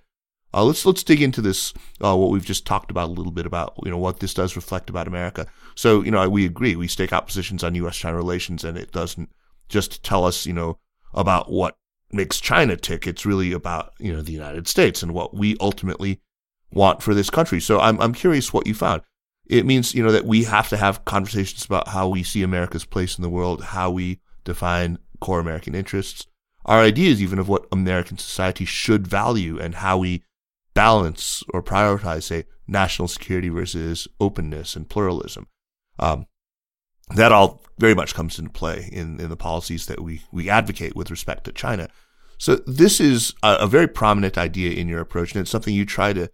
uh, 0.54 0.64
let's 0.64 0.86
let's 0.86 1.04
dig 1.04 1.22
into 1.22 1.42
this. 1.42 1.74
Uh, 2.04 2.16
what 2.16 2.30
we've 2.30 2.46
just 2.46 2.66
talked 2.66 2.92
about 2.92 3.10
a 3.10 3.14
little 3.14 3.32
bit 3.32 3.48
about 3.48 3.74
you 3.84 3.90
know 3.90 3.98
what 3.98 4.20
this 4.20 4.34
does 4.34 4.56
reflect 4.56 4.90
about 4.90 5.08
America. 5.08 5.48
So 5.76 6.04
you 6.04 6.12
know 6.12 6.30
we 6.30 6.46
agree 6.46 6.76
we 6.76 6.88
stake 6.88 7.12
out 7.12 7.26
positions 7.26 7.64
on 7.64 7.76
U.S.-China 7.76 8.16
relations, 8.16 8.64
and 8.64 8.78
it 8.78 8.92
doesn't 8.92 9.30
just 9.68 10.04
tell 10.04 10.26
us 10.26 10.46
you 10.46 10.54
know 10.54 10.78
about 11.14 11.52
what 11.52 11.76
makes 12.12 12.40
China 12.40 12.78
tick. 12.78 13.08
It's 13.08 13.26
really 13.26 13.52
about 13.52 13.94
you 14.00 14.14
know 14.14 14.22
the 14.22 14.32
United 14.32 14.68
States 14.68 15.02
and 15.02 15.14
what 15.14 15.34
we 15.34 15.58
ultimately 15.60 16.22
want 16.74 17.02
for 17.02 17.14
this 17.14 17.30
country. 17.30 17.62
So 17.62 17.80
I'm 17.80 18.00
I'm 18.02 18.14
curious 18.14 18.52
what 18.52 18.68
you 18.68 18.74
found. 18.74 19.02
It 19.46 19.66
means, 19.66 19.94
you 19.94 20.04
know, 20.04 20.12
that 20.12 20.26
we 20.26 20.46
have 20.46 20.70
to 20.70 20.78
have 20.78 21.06
conversations 21.06 21.66
about 21.66 21.90
how 21.90 22.08
we 22.08 22.24
see 22.24 22.44
America's 22.44 22.86
place 22.86 23.18
in 23.18 23.22
the 23.22 23.30
world, 23.30 23.64
how 23.64 23.92
we 23.92 24.20
define 24.46 24.98
core 25.20 25.40
American 25.40 25.76
interests, 25.76 26.28
our 26.66 26.80
ideas 26.80 27.22
even 27.22 27.40
of 27.40 27.50
what 27.50 27.68
American 27.72 28.18
society 28.18 28.66
should 28.66 29.08
value 29.08 29.60
and 29.60 29.76
how 29.76 29.98
we 29.98 30.24
balance 30.74 31.44
or 31.54 31.62
prioritize, 31.62 32.24
say, 32.24 32.46
national 32.68 33.08
security 33.08 33.50
versus 33.50 34.08
openness 34.20 34.76
and 34.76 34.90
pluralism. 34.90 35.48
Um, 36.00 36.26
that 37.16 37.32
all 37.32 37.64
very 37.78 37.94
much 37.94 38.16
comes 38.16 38.40
into 38.40 38.52
play 38.52 38.90
in, 38.92 39.20
in 39.20 39.30
the 39.30 39.36
policies 39.36 39.86
that 39.88 40.02
we, 40.02 40.22
we 40.32 40.50
advocate 40.50 40.96
with 40.96 41.12
respect 41.12 41.44
to 41.44 41.52
China. 41.52 41.90
So 42.38 42.56
this 42.66 43.00
is 43.00 43.34
a, 43.44 43.58
a 43.60 43.68
very 43.68 43.88
prominent 43.88 44.38
idea 44.38 44.72
in 44.72 44.88
your 44.88 45.02
approach, 45.02 45.34
and 45.34 45.42
it's 45.42 45.52
something 45.52 45.76
you 45.76 45.86
try 45.86 46.14
to 46.14 46.32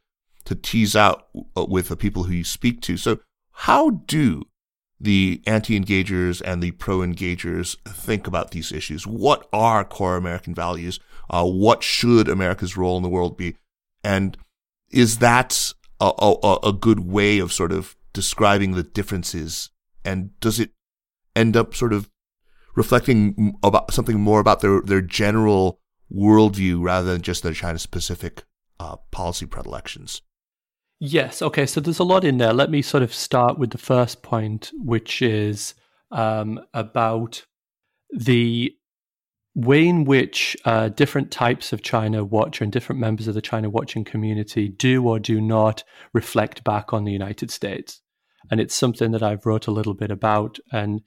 to 0.49 0.55
tease 0.55 0.95
out 0.95 1.27
uh, 1.55 1.63
with 1.63 1.89
the 1.89 1.95
people 1.95 2.23
who 2.23 2.33
you 2.33 2.43
speak 2.43 2.81
to. 2.81 2.97
So, 2.97 3.19
how 3.51 3.91
do 3.91 4.47
the 4.99 5.43
anti-engagers 5.45 6.41
and 6.43 6.61
the 6.61 6.71
pro-engagers 6.71 7.77
think 7.87 8.25
about 8.25 8.49
these 8.49 8.71
issues? 8.71 9.05
What 9.05 9.47
are 9.53 9.85
core 9.85 10.17
American 10.17 10.55
values? 10.55 10.99
Uh, 11.29 11.45
what 11.45 11.83
should 11.83 12.27
America's 12.27 12.75
role 12.75 12.97
in 12.97 13.03
the 13.03 13.09
world 13.09 13.37
be? 13.37 13.57
And 14.03 14.37
is 14.89 15.19
that 15.19 15.71
a, 16.01 16.11
a, 16.17 16.57
a 16.63 16.73
good 16.73 17.01
way 17.01 17.37
of 17.37 17.53
sort 17.53 17.71
of 17.71 17.95
describing 18.11 18.71
the 18.71 18.81
differences? 18.81 19.69
And 20.03 20.31
does 20.39 20.59
it 20.59 20.71
end 21.35 21.55
up 21.55 21.75
sort 21.75 21.93
of 21.93 22.09
reflecting 22.75 23.55
about 23.61 23.93
something 23.93 24.19
more 24.19 24.39
about 24.39 24.61
their, 24.61 24.81
their 24.81 25.01
general 25.01 25.79
worldview 26.11 26.83
rather 26.83 27.11
than 27.11 27.21
just 27.21 27.43
their 27.43 27.53
China 27.53 27.77
specific 27.77 28.45
uh, 28.79 28.95
policy 29.11 29.45
predilections? 29.45 30.23
Yes. 30.99 31.41
Okay. 31.41 31.65
So 31.65 31.79
there's 31.79 31.99
a 31.99 32.03
lot 32.03 32.25
in 32.25 32.37
there. 32.37 32.53
Let 32.53 32.69
me 32.69 32.81
sort 32.81 33.03
of 33.03 33.13
start 33.13 33.57
with 33.57 33.71
the 33.71 33.77
first 33.77 34.21
point, 34.21 34.71
which 34.73 35.21
is 35.21 35.73
um, 36.11 36.59
about 36.73 37.45
the 38.11 38.73
way 39.55 39.87
in 39.87 40.03
which 40.03 40.57
uh, 40.65 40.89
different 40.89 41.31
types 41.31 41.73
of 41.73 41.81
China 41.81 42.23
watcher 42.23 42.63
and 42.63 42.71
different 42.71 42.99
members 42.99 43.27
of 43.27 43.33
the 43.33 43.41
China 43.41 43.69
watching 43.69 44.03
community 44.03 44.67
do 44.67 45.07
or 45.07 45.19
do 45.19 45.41
not 45.41 45.83
reflect 46.13 46.63
back 46.63 46.93
on 46.93 47.03
the 47.03 47.11
United 47.11 47.49
States. 47.49 48.01
And 48.51 48.59
it's 48.59 48.75
something 48.75 49.11
that 49.11 49.23
I've 49.23 49.45
wrote 49.45 49.67
a 49.67 49.71
little 49.71 49.93
bit 49.93 50.11
about. 50.11 50.59
And 50.71 51.01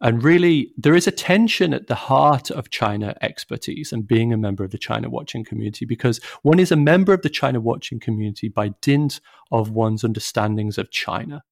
and 0.00 0.22
really, 0.22 0.72
there 0.76 0.94
is 0.94 1.08
a 1.08 1.12
tension 1.12 1.74
at 1.74 1.88
the 1.88 1.94
heart 1.96 2.50
of 2.50 2.70
China 2.70 3.16
expertise 3.20 3.92
and 3.92 4.06
being 4.06 4.32
a 4.32 4.36
member 4.36 4.62
of 4.62 4.70
the 4.70 4.78
China 4.78 5.10
watching 5.10 5.44
community 5.44 5.84
because 5.84 6.20
one 6.42 6.60
is 6.60 6.70
a 6.70 6.76
member 6.76 7.12
of 7.12 7.22
the 7.22 7.28
China 7.28 7.60
watching 7.60 7.98
community 7.98 8.48
by 8.48 8.68
dint 8.80 9.20
of 9.50 9.70
one's 9.70 10.04
understandings 10.04 10.78
of 10.78 10.92
China, 10.92 11.42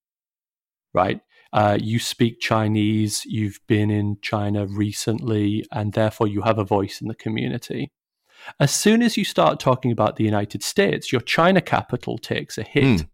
right? 0.95 1.21
Uh, 1.53 1.77
you 1.81 1.99
speak 1.99 2.39
Chinese, 2.39 3.25
you've 3.25 3.59
been 3.67 3.91
in 3.91 4.19
China 4.23 4.67
recently, 4.67 5.65
and 5.73 5.95
therefore 5.95 6.29
you 6.29 6.43
have 6.43 6.59
a 6.59 6.65
voice 6.65 7.01
in 7.01 7.09
the 7.09 7.15
community. 7.15 7.91
As 8.61 8.73
soon 8.73 9.03
as 9.03 9.17
you 9.17 9.25
start 9.25 9.59
talking 9.59 9.91
about 9.91 10.17
the 10.17 10.25
United 10.25 10.63
States, 10.63 11.11
your 11.11 11.21
China 11.21 11.61
capital 11.61 12.17
takes 12.17 12.59
a 12.59 12.63
hit. 12.63 12.85
Mm. 12.85 13.09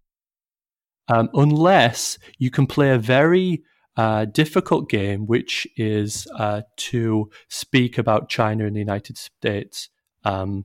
Um, 1.09 1.31
unless 1.35 2.19
you 2.39 2.51
can 2.51 2.67
play 2.67 2.91
a 2.91 2.99
very 2.99 3.63
uh, 3.97 4.25
difficult 4.25 4.89
game, 4.89 5.27
which 5.27 5.67
is 5.77 6.27
uh, 6.39 6.63
to 6.77 7.31
speak 7.49 7.99
about 7.99 8.29
China 8.29 8.67
and 8.67 8.75
the 8.75 8.81
United 8.81 9.19
States 9.19 9.91
um, 10.25 10.65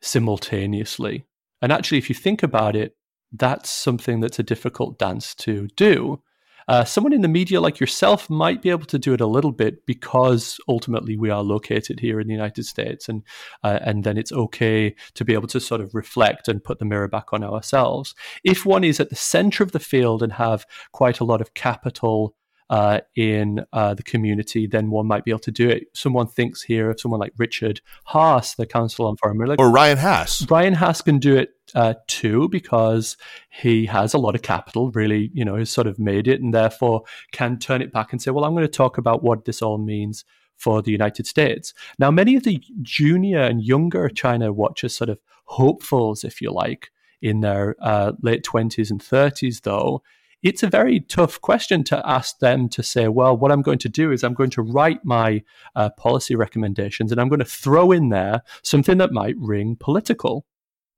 simultaneously. 0.00 1.24
And 1.62 1.72
actually, 1.72 1.98
if 1.98 2.08
you 2.08 2.14
think 2.14 2.42
about 2.42 2.76
it, 2.76 2.96
that's 3.32 3.70
something 3.70 4.20
that's 4.20 4.38
a 4.38 4.44
difficult 4.44 4.98
dance 4.98 5.34
to 5.36 5.68
do. 5.76 6.22
Uh, 6.68 6.84
someone 6.84 7.12
in 7.12 7.22
the 7.22 7.28
media 7.28 7.60
like 7.60 7.80
yourself 7.80 8.28
might 8.30 8.62
be 8.62 8.70
able 8.70 8.86
to 8.86 8.98
do 8.98 9.12
it 9.12 9.20
a 9.20 9.26
little 9.26 9.52
bit 9.52 9.84
because 9.86 10.58
ultimately 10.68 11.16
we 11.16 11.30
are 11.30 11.42
located 11.42 12.00
here 12.00 12.20
in 12.20 12.26
the 12.26 12.34
United 12.34 12.64
States, 12.64 13.08
and 13.08 13.22
uh, 13.62 13.78
and 13.82 14.04
then 14.04 14.16
it's 14.16 14.32
okay 14.32 14.94
to 15.14 15.24
be 15.24 15.34
able 15.34 15.48
to 15.48 15.60
sort 15.60 15.80
of 15.80 15.94
reflect 15.94 16.48
and 16.48 16.64
put 16.64 16.78
the 16.78 16.84
mirror 16.84 17.08
back 17.08 17.32
on 17.32 17.44
ourselves. 17.44 18.14
If 18.44 18.64
one 18.66 18.84
is 18.84 19.00
at 19.00 19.10
the 19.10 19.16
center 19.16 19.62
of 19.62 19.72
the 19.72 19.80
field 19.80 20.22
and 20.22 20.32
have 20.32 20.66
quite 20.92 21.20
a 21.20 21.24
lot 21.24 21.40
of 21.40 21.54
capital 21.54 22.34
uh, 22.70 23.00
in 23.14 23.64
uh, 23.72 23.94
the 23.94 24.02
community, 24.02 24.66
then 24.66 24.90
one 24.90 25.06
might 25.06 25.24
be 25.24 25.30
able 25.30 25.40
to 25.40 25.50
do 25.50 25.68
it. 25.68 25.84
Someone 25.94 26.26
thinks 26.26 26.62
here 26.62 26.90
of 26.90 27.00
someone 27.00 27.20
like 27.20 27.32
Richard 27.36 27.80
Haass, 28.08 28.56
the 28.56 28.66
Council 28.66 29.06
on 29.06 29.16
Foreign 29.16 29.38
Relations. 29.38 29.66
Or 29.66 29.70
Ryan 29.70 29.98
Hass. 29.98 30.48
Ryan 30.50 30.74
Hass 30.74 31.02
can 31.02 31.18
do 31.18 31.36
it 31.36 31.50
uh, 31.74 31.94
too 32.06 32.48
because 32.48 33.16
he 33.50 33.86
has 33.86 34.14
a 34.14 34.18
lot 34.18 34.34
of 34.34 34.42
capital, 34.42 34.90
really, 34.92 35.30
you 35.34 35.44
know, 35.44 35.56
has 35.56 35.70
sort 35.70 35.86
of 35.86 35.98
made 35.98 36.26
it 36.26 36.40
and 36.40 36.54
therefore 36.54 37.02
can 37.32 37.58
turn 37.58 37.82
it 37.82 37.92
back 37.92 38.12
and 38.12 38.22
say, 38.22 38.30
well, 38.30 38.44
I'm 38.44 38.54
going 38.54 38.66
to 38.66 38.68
talk 38.68 38.98
about 38.98 39.22
what 39.22 39.44
this 39.44 39.60
all 39.60 39.78
means 39.78 40.24
for 40.56 40.80
the 40.80 40.92
United 40.92 41.26
States. 41.26 41.74
Now, 41.98 42.10
many 42.10 42.36
of 42.36 42.44
the 42.44 42.62
junior 42.82 43.40
and 43.40 43.62
younger 43.62 44.08
China 44.08 44.52
watchers, 44.52 44.96
sort 44.96 45.10
of 45.10 45.18
hopefuls, 45.44 46.24
if 46.24 46.40
you 46.40 46.50
like, 46.50 46.90
in 47.20 47.40
their 47.40 47.76
uh, 47.80 48.12
late 48.22 48.44
20s 48.44 48.90
and 48.90 49.00
30s, 49.00 49.62
though, 49.62 50.02
it's 50.44 50.62
a 50.62 50.68
very 50.68 51.00
tough 51.00 51.40
question 51.40 51.82
to 51.84 52.06
ask 52.06 52.38
them 52.38 52.68
to 52.68 52.82
say, 52.82 53.08
well, 53.08 53.34
what 53.34 53.50
I'm 53.50 53.62
going 53.62 53.78
to 53.78 53.88
do 53.88 54.12
is 54.12 54.22
I'm 54.22 54.34
going 54.34 54.50
to 54.50 54.62
write 54.62 55.02
my 55.02 55.42
uh, 55.74 55.88
policy 55.96 56.36
recommendations 56.36 57.10
and 57.10 57.18
I'm 57.20 57.30
going 57.30 57.40
to 57.40 57.46
throw 57.46 57.90
in 57.90 58.10
there 58.10 58.42
something 58.62 58.98
that 58.98 59.10
might 59.10 59.36
ring 59.38 59.74
political. 59.80 60.44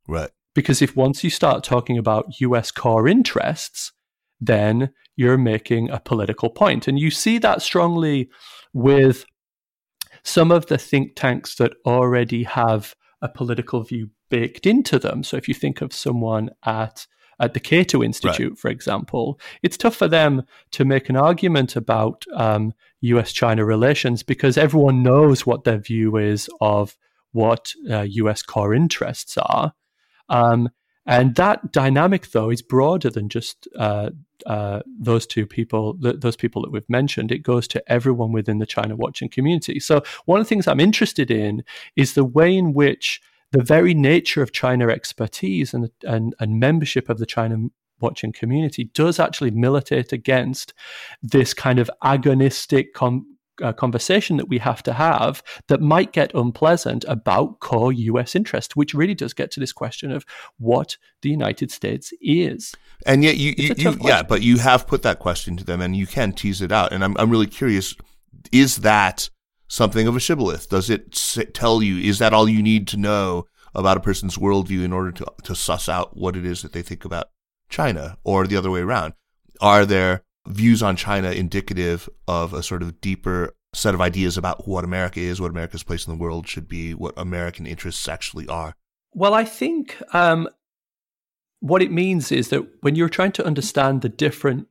Right. 0.08 0.30
Because 0.52 0.82
if 0.82 0.96
once 0.96 1.22
you 1.22 1.30
start 1.30 1.62
talking 1.62 1.96
about 1.96 2.40
US 2.40 2.72
core 2.72 3.06
interests, 3.06 3.92
then 4.40 4.90
you're 5.14 5.38
making 5.38 5.90
a 5.90 6.00
political 6.00 6.50
point. 6.50 6.88
And 6.88 6.98
you 6.98 7.12
see 7.12 7.38
that 7.38 7.62
strongly 7.62 8.28
with 8.72 9.24
some 10.24 10.50
of 10.50 10.66
the 10.66 10.76
think 10.76 11.14
tanks 11.14 11.54
that 11.54 11.74
already 11.86 12.42
have 12.42 12.96
a 13.22 13.28
political 13.28 13.84
view 13.84 14.10
baked 14.28 14.66
into 14.66 14.98
them. 14.98 15.22
So 15.22 15.36
if 15.36 15.46
you 15.46 15.54
think 15.54 15.82
of 15.82 15.92
someone 15.92 16.50
at 16.64 17.06
at 17.38 17.54
the 17.54 17.60
Cato 17.60 18.02
Institute, 18.02 18.50
right. 18.50 18.58
for 18.58 18.68
example, 18.68 19.38
it's 19.62 19.76
tough 19.76 19.96
for 19.96 20.08
them 20.08 20.42
to 20.72 20.84
make 20.84 21.08
an 21.08 21.16
argument 21.16 21.76
about 21.76 22.24
um, 22.34 22.72
US 23.00 23.32
China 23.32 23.64
relations 23.64 24.22
because 24.22 24.56
everyone 24.56 25.02
knows 25.02 25.46
what 25.46 25.64
their 25.64 25.78
view 25.78 26.16
is 26.16 26.48
of 26.60 26.96
what 27.32 27.72
uh, 27.90 28.02
US 28.02 28.42
core 28.42 28.74
interests 28.74 29.36
are. 29.38 29.74
Um, 30.28 30.70
and 31.06 31.36
that 31.36 31.70
dynamic, 31.70 32.32
though, 32.32 32.50
is 32.50 32.62
broader 32.62 33.10
than 33.10 33.28
just 33.28 33.68
uh, 33.78 34.10
uh, 34.44 34.80
those 34.98 35.24
two 35.26 35.46
people, 35.46 35.96
th- 36.02 36.16
those 36.18 36.36
people 36.36 36.62
that 36.62 36.72
we've 36.72 36.88
mentioned. 36.88 37.30
It 37.30 37.44
goes 37.44 37.68
to 37.68 37.92
everyone 37.92 38.32
within 38.32 38.58
the 38.58 38.66
China 38.66 38.96
watching 38.96 39.28
community. 39.28 39.78
So, 39.78 40.02
one 40.24 40.40
of 40.40 40.46
the 40.46 40.48
things 40.48 40.66
I'm 40.66 40.80
interested 40.80 41.30
in 41.30 41.62
is 41.94 42.14
the 42.14 42.24
way 42.24 42.56
in 42.56 42.74
which 42.74 43.20
the 43.52 43.62
very 43.62 43.94
nature 43.94 44.42
of 44.42 44.52
China 44.52 44.88
expertise 44.88 45.72
and, 45.72 45.90
and, 46.02 46.34
and 46.40 46.60
membership 46.60 47.08
of 47.08 47.18
the 47.18 47.26
China 47.26 47.68
watching 48.00 48.32
community 48.32 48.90
does 48.94 49.18
actually 49.18 49.50
militate 49.50 50.12
against 50.12 50.74
this 51.22 51.54
kind 51.54 51.78
of 51.78 51.90
agonistic 52.04 52.92
com- 52.94 53.36
uh, 53.62 53.72
conversation 53.72 54.36
that 54.36 54.48
we 54.48 54.58
have 54.58 54.82
to 54.82 54.92
have 54.92 55.42
that 55.68 55.80
might 55.80 56.12
get 56.12 56.34
unpleasant 56.34 57.04
about 57.08 57.60
core 57.60 57.92
US 57.92 58.34
interest, 58.34 58.76
which 58.76 58.94
really 58.94 59.14
does 59.14 59.32
get 59.32 59.50
to 59.52 59.60
this 59.60 59.72
question 59.72 60.10
of 60.10 60.26
what 60.58 60.96
the 61.22 61.30
United 61.30 61.70
States 61.70 62.12
is. 62.20 62.74
And 63.06 63.24
yet, 63.24 63.36
you, 63.36 63.54
you, 63.56 63.74
you 63.76 63.96
yeah, 64.02 64.22
but 64.22 64.42
you 64.42 64.58
have 64.58 64.86
put 64.86 65.02
that 65.02 65.18
question 65.18 65.56
to 65.56 65.64
them 65.64 65.80
and 65.80 65.96
you 65.96 66.06
can 66.06 66.32
tease 66.32 66.60
it 66.60 66.72
out. 66.72 66.92
And 66.92 67.02
I'm, 67.02 67.16
I'm 67.16 67.30
really 67.30 67.46
curious 67.46 67.94
is 68.52 68.76
that 68.76 69.30
something 69.68 70.06
of 70.06 70.16
a 70.16 70.20
shibboleth? 70.20 70.68
Does 70.68 70.90
it 70.90 71.12
tell 71.54 71.82
you, 71.82 71.98
is 71.98 72.18
that 72.18 72.32
all 72.32 72.48
you 72.48 72.62
need 72.62 72.86
to 72.88 72.96
know 72.96 73.46
about 73.74 73.96
a 73.96 74.00
person's 74.00 74.38
worldview 74.38 74.84
in 74.84 74.92
order 74.92 75.12
to, 75.12 75.26
to 75.44 75.54
suss 75.54 75.88
out 75.88 76.16
what 76.16 76.36
it 76.36 76.46
is 76.46 76.62
that 76.62 76.72
they 76.72 76.82
think 76.82 77.04
about 77.04 77.30
China 77.68 78.16
or 78.24 78.46
the 78.46 78.56
other 78.56 78.70
way 78.70 78.80
around? 78.80 79.14
Are 79.60 79.84
there 79.84 80.22
views 80.46 80.82
on 80.82 80.96
China 80.96 81.30
indicative 81.30 82.08
of 82.28 82.52
a 82.52 82.62
sort 82.62 82.82
of 82.82 83.00
deeper 83.00 83.54
set 83.74 83.94
of 83.94 84.00
ideas 84.00 84.38
about 84.38 84.66
what 84.66 84.84
America 84.84 85.20
is, 85.20 85.40
what 85.40 85.50
America's 85.50 85.82
place 85.82 86.06
in 86.06 86.12
the 86.12 86.22
world 86.22 86.48
should 86.48 86.68
be, 86.68 86.94
what 86.94 87.14
American 87.16 87.66
interests 87.66 88.08
actually 88.08 88.48
are? 88.48 88.74
Well, 89.12 89.34
I 89.34 89.44
think 89.44 89.96
um, 90.14 90.48
what 91.60 91.82
it 91.82 91.90
means 91.90 92.32
is 92.32 92.48
that 92.48 92.66
when 92.82 92.94
you're 92.94 93.08
trying 93.08 93.32
to 93.32 93.46
understand 93.46 94.02
the 94.02 94.08
different 94.08 94.68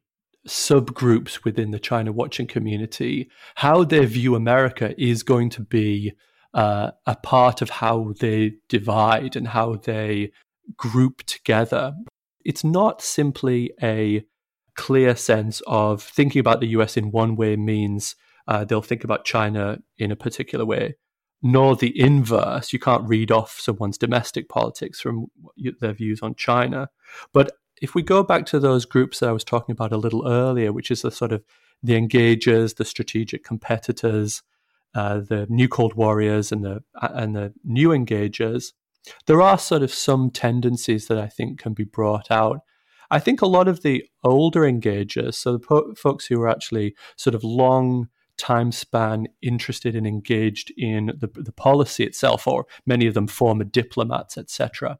subgroups 0.47 1.43
within 1.43 1.71
the 1.71 1.79
China 1.79 2.11
watching 2.11 2.47
community, 2.47 3.29
how 3.55 3.83
they 3.83 4.05
view 4.05 4.35
America 4.35 4.93
is 5.01 5.23
going 5.23 5.49
to 5.51 5.61
be 5.61 6.13
uh, 6.53 6.91
a 7.05 7.15
part 7.15 7.61
of 7.61 7.69
how 7.69 8.13
they 8.19 8.53
divide 8.69 9.35
and 9.35 9.49
how 9.49 9.75
they 9.75 10.31
group 10.77 11.23
together. 11.23 11.93
It's 12.43 12.63
not 12.63 13.01
simply 13.01 13.71
a 13.81 14.23
clear 14.75 15.15
sense 15.15 15.61
of 15.67 16.03
thinking 16.03 16.39
about 16.39 16.59
the 16.59 16.67
US 16.67 16.97
in 16.97 17.11
one 17.11 17.35
way 17.35 17.55
means 17.55 18.15
uh, 18.47 18.63
they'll 18.63 18.81
think 18.81 19.03
about 19.03 19.25
China 19.25 19.79
in 19.97 20.11
a 20.11 20.15
particular 20.15 20.65
way, 20.65 20.95
nor 21.41 21.75
the 21.75 21.99
inverse. 21.99 22.71
You 22.71 22.79
can't 22.79 23.07
read 23.07 23.31
off 23.31 23.59
someone's 23.59 23.97
domestic 23.97 24.47
politics 24.47 25.01
from 25.01 25.27
their 25.81 25.93
views 25.93 26.21
on 26.21 26.35
China. 26.35 26.89
But 27.33 27.53
if 27.81 27.95
we 27.95 28.01
go 28.01 28.23
back 28.23 28.45
to 28.47 28.59
those 28.59 28.85
groups 28.85 29.19
that 29.19 29.29
I 29.29 29.33
was 29.33 29.43
talking 29.43 29.73
about 29.73 29.91
a 29.91 29.97
little 29.97 30.27
earlier, 30.27 30.71
which 30.71 30.91
is 30.91 31.01
the 31.01 31.11
sort 31.11 31.31
of 31.31 31.43
the 31.83 31.93
engagers, 31.93 32.75
the 32.75 32.85
strategic 32.85 33.43
competitors, 33.43 34.43
uh, 34.93 35.19
the 35.19 35.45
new 35.49 35.67
Cold 35.67 35.93
Warriors, 35.93 36.51
and 36.51 36.63
the 36.63 36.83
uh, 37.01 37.09
and 37.13 37.35
the 37.35 37.53
new 37.63 37.89
engagers, 37.89 38.73
there 39.27 39.41
are 39.41 39.57
sort 39.57 39.83
of 39.83 39.93
some 39.93 40.29
tendencies 40.29 41.07
that 41.07 41.17
I 41.17 41.27
think 41.27 41.59
can 41.59 41.73
be 41.73 41.83
brought 41.83 42.31
out. 42.31 42.61
I 43.11 43.19
think 43.19 43.41
a 43.41 43.47
lot 43.47 43.67
of 43.67 43.83
the 43.83 44.05
older 44.23 44.61
engagers, 44.61 45.35
so 45.35 45.53
the 45.53 45.59
po- 45.59 45.93
folks 45.95 46.25
who 46.25 46.41
are 46.41 46.49
actually 46.49 46.95
sort 47.17 47.35
of 47.35 47.43
long 47.43 48.09
time 48.37 48.71
span 48.71 49.27
interested 49.41 49.95
and 49.95 50.07
engaged 50.07 50.71
in 50.77 51.07
the, 51.17 51.29
the 51.33 51.51
policy 51.51 52.03
itself, 52.03 52.47
or 52.47 52.65
many 52.85 53.05
of 53.05 53.13
them 53.13 53.27
former 53.27 53.63
diplomats, 53.63 54.37
etc. 54.37 54.97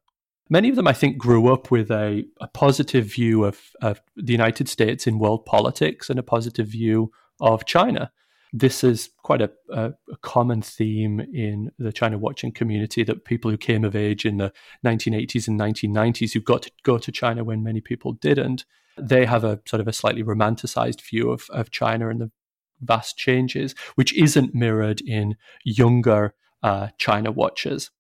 Many 0.50 0.70
of 0.70 0.76
them, 0.76 0.88
I 0.88 0.94
think, 0.94 1.18
grew 1.18 1.52
up 1.52 1.72
with 1.72 1.90
a, 1.90 2.24
a 2.40 2.48
positive 2.48 3.06
view 3.06 3.46
of, 3.46 3.60
of 3.82 4.02
the 4.16 4.32
United 4.32 4.70
States 4.70 5.08
in 5.08 5.18
world 5.18 5.46
politics 5.46 6.10
and 6.10 6.20
a 6.20 6.24
positive 6.24 6.68
view 6.68 7.12
of 7.40 7.66
China. 7.66 8.12
This 8.54 8.84
is 8.84 9.10
quite 9.24 9.42
a, 9.42 9.52
a, 9.70 9.94
a, 10.12 10.18
common 10.22 10.62
theme 10.62 11.20
in 11.20 11.72
the 11.78 11.92
China 11.92 12.18
watching 12.18 12.52
community 12.54 13.04
that 13.04 13.26
people 13.26 13.52
who 13.52 13.58
came 13.58 13.84
of 13.84 13.96
age 13.96 14.24
in 14.24 14.38
the 14.38 14.54
1980s 14.86 15.48
and 15.48 15.60
1990s 15.60 16.34
who 16.34 16.40
got 16.40 16.62
to 16.62 16.72
go 16.84 16.98
to 16.98 17.12
China 17.12 17.44
when 17.44 17.64
many 17.64 17.82
people 17.82 18.14
didn't, 18.14 18.64
they 18.98 19.26
have 19.26 19.44
a 19.44 19.60
sort 19.66 19.82
of 19.82 19.88
a 19.88 19.94
slightly 19.94 20.24
romanticized 20.24 21.02
view 21.02 21.32
of, 21.32 21.48
of 21.50 21.72
China 21.72 22.10
and 22.10 22.22
the 22.22 22.32
vast 22.82 23.18
changes, 23.18 23.76
which 23.96 24.14
isn't 24.14 24.56
mirrored 24.56 25.02
in 25.02 25.36
younger 25.66 26.34
uh, 26.64 26.90
China 26.98 27.32
watchers. 27.32 27.92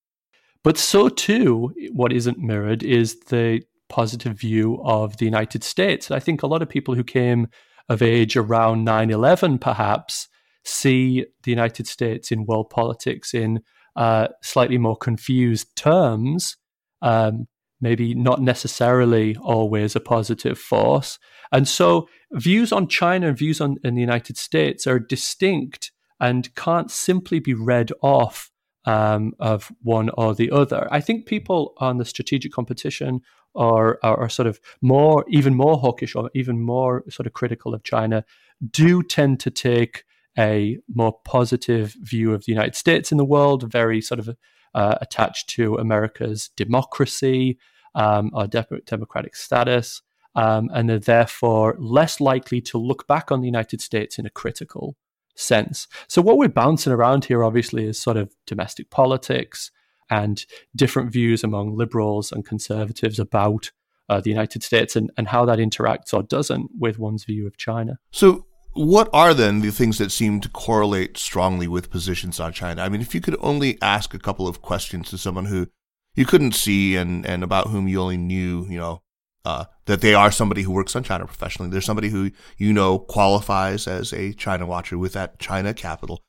But 0.65 0.79
so 0.79 1.09
too, 1.09 1.75
what 1.93 2.11
isn't 2.11 2.39
mirrored 2.39 2.81
is 2.81 3.19
the 3.27 3.61
positive 3.87 4.39
view 4.39 4.81
of 4.83 5.17
the 5.17 5.25
United 5.25 5.63
States. 5.63 6.09
I 6.09 6.19
think 6.19 6.41
a 6.41 6.47
lot 6.47 6.63
of 6.63 6.69
people 6.69 6.95
who 6.95 7.03
came 7.03 7.49
of 7.87 8.01
age 8.01 8.35
around 8.35 8.83
9 8.83 9.11
11 9.11 9.59
perhaps 9.59 10.27
see 10.63 11.23
the 11.43 11.51
United 11.51 11.85
States 11.85 12.31
in 12.31 12.47
world 12.47 12.71
politics 12.71 13.31
in 13.31 13.61
uh, 13.95 14.29
slightly 14.41 14.79
more 14.79 14.97
confused 14.97 15.67
terms, 15.75 16.57
um, 17.03 17.47
maybe 17.79 18.15
not 18.15 18.41
necessarily 18.41 19.35
always 19.35 19.95
a 19.95 19.99
positive 19.99 20.57
force. 20.57 21.19
And 21.51 21.67
so 21.67 22.09
views 22.31 22.71
on 22.71 22.87
China 22.87 23.27
and 23.27 23.37
views 23.37 23.61
on 23.61 23.77
in 23.83 23.93
the 23.93 24.01
United 24.01 24.35
States 24.35 24.87
are 24.87 24.97
distinct 24.97 25.91
and 26.19 26.55
can't 26.55 26.89
simply 26.89 27.37
be 27.37 27.53
read 27.53 27.91
off 28.01 28.49
um, 28.85 29.33
of 29.39 29.71
one 29.81 30.09
or 30.17 30.35
the 30.35 30.51
other. 30.51 30.87
I 30.91 31.01
think 31.01 31.25
people 31.25 31.73
on 31.77 31.97
the 31.97 32.05
strategic 32.05 32.51
competition 32.51 33.21
are, 33.55 33.99
are, 34.03 34.21
are 34.21 34.29
sort 34.29 34.47
of 34.47 34.59
more, 34.81 35.25
even 35.29 35.55
more 35.55 35.77
hawkish 35.77 36.15
or 36.15 36.29
even 36.33 36.61
more 36.61 37.03
sort 37.09 37.25
of 37.27 37.33
critical 37.33 37.73
of 37.73 37.83
China, 37.83 38.23
do 38.71 39.01
tend 39.01 39.39
to 39.41 39.51
take 39.51 40.03
a 40.37 40.77
more 40.93 41.17
positive 41.23 41.95
view 42.01 42.33
of 42.33 42.45
the 42.45 42.51
United 42.51 42.75
States 42.75 43.11
in 43.11 43.17
the 43.17 43.25
world, 43.25 43.71
very 43.71 44.01
sort 44.01 44.19
of 44.19 44.29
uh, 44.73 44.95
attached 44.99 45.49
to 45.49 45.75
America's 45.75 46.49
democracy, 46.57 47.57
um, 47.95 48.29
our 48.33 48.47
de- 48.47 48.81
democratic 48.85 49.35
status, 49.35 50.01
um, 50.35 50.69
and 50.73 50.89
they're 50.89 50.99
therefore 50.99 51.77
less 51.79 52.19
likely 52.19 52.59
to 52.59 52.77
look 52.77 53.07
back 53.07 53.31
on 53.31 53.39
the 53.39 53.47
United 53.47 53.79
States 53.79 54.19
in 54.19 54.25
a 54.25 54.29
critical 54.29 54.97
sense. 55.35 55.87
So, 56.07 56.21
what 56.21 56.37
we're 56.37 56.47
bouncing 56.47 56.93
around 56.93 57.25
here, 57.25 57.43
obviously, 57.43 57.85
is 57.85 57.99
sort 57.99 58.17
of 58.17 58.33
domestic 58.45 58.89
politics 58.89 59.71
and 60.09 60.45
different 60.75 61.11
views 61.11 61.43
among 61.43 61.75
liberals 61.75 62.31
and 62.31 62.45
conservatives 62.45 63.19
about 63.19 63.71
uh, 64.09 64.21
the 64.21 64.29
United 64.29 64.63
States 64.63 64.95
and, 64.95 65.11
and 65.17 65.27
how 65.27 65.45
that 65.45 65.59
interacts 65.59 66.13
or 66.13 66.23
doesn't 66.23 66.69
with 66.77 66.99
one's 66.99 67.23
view 67.23 67.47
of 67.47 67.57
China. 67.57 67.97
So, 68.11 68.45
what 68.73 69.09
are 69.13 69.33
then 69.33 69.61
the 69.61 69.71
things 69.71 69.97
that 69.99 70.11
seem 70.11 70.41
to 70.41 70.49
correlate 70.49 71.17
strongly 71.17 71.67
with 71.67 71.89
positions 71.89 72.39
on 72.39 72.53
China? 72.53 72.81
I 72.81 72.89
mean, 72.89 73.01
if 73.01 73.15
you 73.15 73.21
could 73.21 73.37
only 73.39 73.81
ask 73.81 74.13
a 74.13 74.19
couple 74.19 74.47
of 74.47 74.61
questions 74.61 75.09
to 75.09 75.17
someone 75.17 75.45
who 75.45 75.67
you 76.15 76.25
couldn't 76.25 76.53
see 76.53 76.95
and, 76.95 77.25
and 77.25 77.43
about 77.43 77.67
whom 77.67 77.87
you 77.87 78.01
only 78.01 78.17
knew, 78.17 78.65
you 78.69 78.77
know, 78.77 79.01
uh, 79.45 79.65
that 79.85 80.01
they 80.01 80.13
are 80.13 80.31
somebody 80.31 80.63
who 80.63 80.71
works 80.71 80.95
on 80.95 81.03
China 81.03 81.25
professionally. 81.25 81.69
There's 81.69 81.85
somebody 81.85 82.09
who 82.09 82.31
you 82.57 82.73
know 82.73 82.99
qualifies 82.99 83.87
as 83.87 84.11
a 84.11 84.33
China 84.33 84.65
watcher 84.65 84.97
with 84.97 85.13
that 85.13 85.39
China 85.39 85.73
capital. 85.73 86.23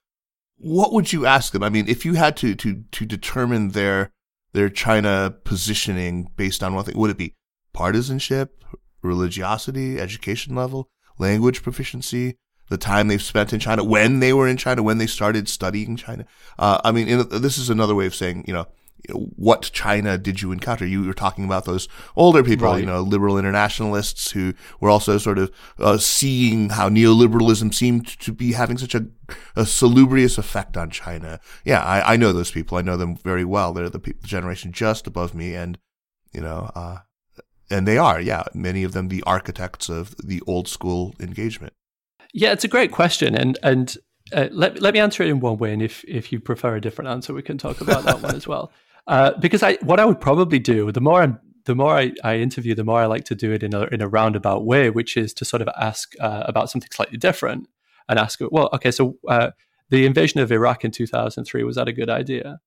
What 0.58 0.92
would 0.92 1.12
you 1.12 1.26
ask 1.26 1.52
them? 1.52 1.62
I 1.62 1.70
mean, 1.70 1.88
if 1.88 2.04
you 2.04 2.14
had 2.14 2.36
to 2.38 2.54
to 2.54 2.84
to 2.90 3.06
determine 3.06 3.70
their 3.70 4.12
their 4.52 4.68
China 4.68 5.34
positioning 5.44 6.30
based 6.36 6.62
on 6.62 6.74
one 6.74 6.84
thing, 6.84 6.96
would 6.98 7.10
it 7.10 7.18
be 7.18 7.34
partisanship, 7.72 8.64
religiosity, 9.02 9.98
education 9.98 10.54
level, 10.54 10.88
language 11.18 11.62
proficiency, 11.62 12.36
the 12.68 12.78
time 12.78 13.08
they've 13.08 13.22
spent 13.22 13.52
in 13.52 13.60
China, 13.60 13.84
when 13.84 14.20
they 14.20 14.32
were 14.32 14.48
in 14.48 14.56
China, 14.56 14.82
when 14.82 14.98
they 14.98 15.06
started 15.06 15.48
studying 15.48 15.96
China? 15.96 16.26
Uh, 16.58 16.80
I 16.84 16.92
mean, 16.92 17.28
this 17.28 17.58
is 17.58 17.70
another 17.70 17.94
way 17.94 18.06
of 18.06 18.14
saying, 18.14 18.44
you 18.46 18.52
know, 18.52 18.66
what 19.10 19.70
China 19.72 20.18
did 20.18 20.42
you 20.42 20.52
encounter? 20.52 20.86
You 20.86 21.04
were 21.04 21.14
talking 21.14 21.44
about 21.44 21.64
those 21.64 21.88
older 22.16 22.42
people, 22.42 22.66
right. 22.66 22.80
you 22.80 22.86
know, 22.86 23.00
liberal 23.00 23.38
internationalists 23.38 24.30
who 24.30 24.54
were 24.80 24.90
also 24.90 25.18
sort 25.18 25.38
of 25.38 25.50
uh, 25.78 25.98
seeing 25.98 26.70
how 26.70 26.88
neoliberalism 26.88 27.72
seemed 27.72 28.06
to 28.20 28.32
be 28.32 28.52
having 28.52 28.78
such 28.78 28.94
a, 28.94 29.06
a 29.54 29.66
salubrious 29.66 30.38
effect 30.38 30.76
on 30.76 30.90
China. 30.90 31.40
Yeah, 31.64 31.82
I, 31.82 32.14
I, 32.14 32.16
know 32.16 32.32
those 32.32 32.50
people. 32.50 32.78
I 32.78 32.82
know 32.82 32.96
them 32.96 33.16
very 33.16 33.44
well. 33.44 33.72
They're 33.72 33.90
the, 33.90 33.98
the 33.98 34.14
generation 34.26 34.72
just 34.72 35.06
above 35.06 35.34
me, 35.34 35.54
and 35.54 35.78
you 36.32 36.40
know, 36.40 36.70
uh, 36.74 36.98
and 37.70 37.86
they 37.86 37.98
are, 37.98 38.20
yeah, 38.20 38.44
many 38.54 38.82
of 38.84 38.92
them 38.92 39.08
the 39.08 39.22
architects 39.26 39.88
of 39.88 40.14
the 40.16 40.42
old 40.46 40.68
school 40.68 41.14
engagement. 41.20 41.72
Yeah, 42.32 42.52
it's 42.52 42.64
a 42.64 42.68
great 42.68 42.92
question, 42.92 43.34
and 43.34 43.58
and 43.62 43.96
uh, 44.32 44.48
let 44.50 44.80
let 44.80 44.94
me 44.94 45.00
answer 45.00 45.22
it 45.22 45.28
in 45.28 45.40
one 45.40 45.58
way, 45.58 45.72
and 45.72 45.82
if 45.82 46.04
if 46.08 46.32
you 46.32 46.40
prefer 46.40 46.76
a 46.76 46.80
different 46.80 47.08
answer, 47.08 47.32
we 47.32 47.42
can 47.42 47.58
talk 47.58 47.80
about 47.80 48.04
that 48.04 48.20
one 48.20 48.34
as 48.34 48.46
well. 48.46 48.72
Uh, 49.06 49.32
because 49.38 49.62
I, 49.62 49.74
what 49.82 50.00
I 50.00 50.04
would 50.04 50.20
probably 50.20 50.58
do, 50.58 50.90
the 50.90 51.00
more 51.00 51.22
I'm, 51.22 51.38
the 51.64 51.74
more 51.74 51.96
I, 51.96 52.12
I, 52.24 52.36
interview, 52.36 52.74
the 52.74 52.84
more 52.84 53.00
I 53.00 53.06
like 53.06 53.24
to 53.24 53.34
do 53.34 53.52
it 53.52 53.62
in 53.62 53.74
a 53.74 53.82
in 53.86 54.00
a 54.00 54.08
roundabout 54.08 54.64
way, 54.64 54.90
which 54.90 55.16
is 55.16 55.32
to 55.34 55.44
sort 55.44 55.62
of 55.62 55.68
ask 55.76 56.14
uh, 56.20 56.44
about 56.46 56.70
something 56.70 56.90
slightly 56.92 57.18
different 57.18 57.68
and 58.08 58.18
ask, 58.18 58.40
well, 58.50 58.68
okay, 58.72 58.90
so 58.90 59.16
uh, 59.28 59.50
the 59.90 60.06
invasion 60.06 60.40
of 60.40 60.52
Iraq 60.52 60.84
in 60.84 60.90
2003 60.90 61.64
was 61.64 61.76
that 61.76 61.88
a 61.88 61.92
good 61.92 62.10
idea? 62.10 62.60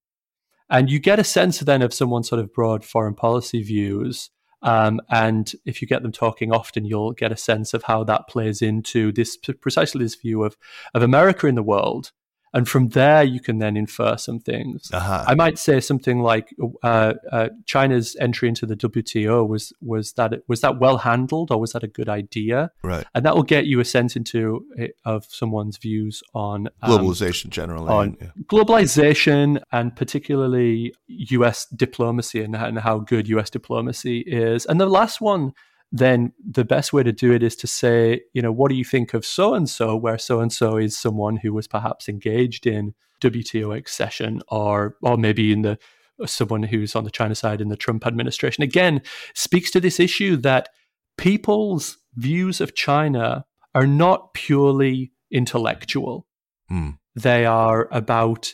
And 0.70 0.90
you 0.90 1.00
get 1.00 1.20
a 1.20 1.24
sense 1.24 1.60
then 1.60 1.82
of 1.82 1.94
someone's 1.94 2.30
sort 2.30 2.40
of 2.40 2.54
broad 2.54 2.86
foreign 2.86 3.16
policy 3.16 3.64
views. 3.64 4.30
Um, 4.62 5.00
and 5.10 5.52
if 5.66 5.82
you 5.82 5.88
get 5.88 6.04
them 6.04 6.12
talking 6.12 6.52
often, 6.52 6.86
you'll 6.86 7.14
get 7.14 7.32
a 7.32 7.38
sense 7.38 7.74
of 7.74 7.84
how 7.84 8.04
that 8.04 8.28
plays 8.28 8.62
into 8.62 9.12
this 9.12 9.38
precisely 9.38 10.04
this 10.04 10.16
view 10.16 10.44
of 10.44 10.58
of 10.94 11.02
America 11.02 11.48
in 11.48 11.56
the 11.56 11.64
world 11.64 12.12
and 12.54 12.68
from 12.68 12.90
there 12.90 13.24
you 13.24 13.40
can 13.40 13.60
then 13.60 13.78
infer 13.78 14.18
some 14.18 14.40
things. 14.40 14.90
Uh-huh. 14.94 15.24
I 15.28 15.36
might 15.36 15.58
say 15.58 15.80
something 15.80 16.22
like 16.22 16.56
uh, 16.84 17.14
uh, 17.32 17.50
China's 17.66 18.16
entry 18.20 18.50
into 18.50 18.66
the 18.66 18.76
WTO 18.76 19.48
was 19.48 19.74
was 19.82 20.14
that 20.14 20.34
was 20.48 20.62
that 20.62 20.80
well 20.80 21.00
handled 21.00 21.52
or 21.52 21.60
was 21.60 21.74
that 21.74 21.84
a 21.84 21.88
good 21.88 22.10
idea? 22.10 22.72
Right, 22.84 23.06
and 23.14 23.26
that 23.26 23.36
will 23.36 23.44
get 23.44 23.66
you 23.66 23.80
a 23.80 23.86
sense 23.86 24.16
into 24.16 24.66
of 25.06 25.26
someone's 25.30 25.78
views 25.78 26.24
on 26.34 26.70
um, 26.82 26.92
globalization 26.92 27.50
generally, 27.50 27.90
on 27.90 28.18
yeah. 28.20 28.28
globalization 28.46 29.62
and 29.72 29.96
particularly 29.96 30.94
U.S. 31.08 31.66
diplomacy 31.68 32.42
and, 32.42 32.56
and 32.56 32.80
how 32.80 33.00
good 33.00 33.28
U.S. 33.30 33.50
diplomacy 33.50 34.20
is. 34.22 34.66
And 34.66 34.80
the 34.80 34.86
last 34.86 35.22
one 35.22 35.54
then 35.92 36.34
the 36.40 36.66
best 36.66 36.94
way 36.94 37.04
to 37.04 37.12
do 37.12 37.32
it 37.34 37.42
is 37.42 37.56
to 37.58 37.68
say, 37.68 38.22
you 38.34 38.42
know, 38.42 38.52
what 38.52 38.70
do 38.70 38.76
you 38.76 38.86
think 38.86 39.14
of 39.14 39.26
so 39.26 39.54
and 39.56 39.70
so, 39.70 39.96
where 39.96 40.18
so 40.18 40.40
and 40.40 40.54
so 40.54 40.78
is 40.78 40.96
someone 40.96 41.38
who 41.38 41.54
was 41.54 41.68
perhaps 41.68 42.08
engaged 42.08 42.68
in 42.68 42.94
WTO 43.22 43.76
accession 43.76 44.42
or 44.48 44.96
or 45.02 45.18
maybe 45.18 45.52
in 45.52 45.64
the 45.64 45.78
someone 46.26 46.64
who's 46.64 46.96
on 46.96 47.06
the 47.06 47.12
China 47.12 47.34
side 47.34 47.62
in 47.62 47.70
the 47.70 47.78
Trump 47.78 48.06
administration. 48.06 48.64
Again, 48.64 49.02
speaks 49.34 49.72
to 49.72 49.80
this 49.80 50.00
issue 50.00 50.36
that 50.38 50.70
people's 51.18 51.98
views 52.16 52.62
of 52.62 52.76
China 52.76 53.46
are 53.74 53.88
not 53.88 54.34
purely 54.34 55.12
intellectual. 55.32 56.28
Mm. 56.72 56.98
They 57.16 57.46
are 57.46 57.88
about 57.92 58.54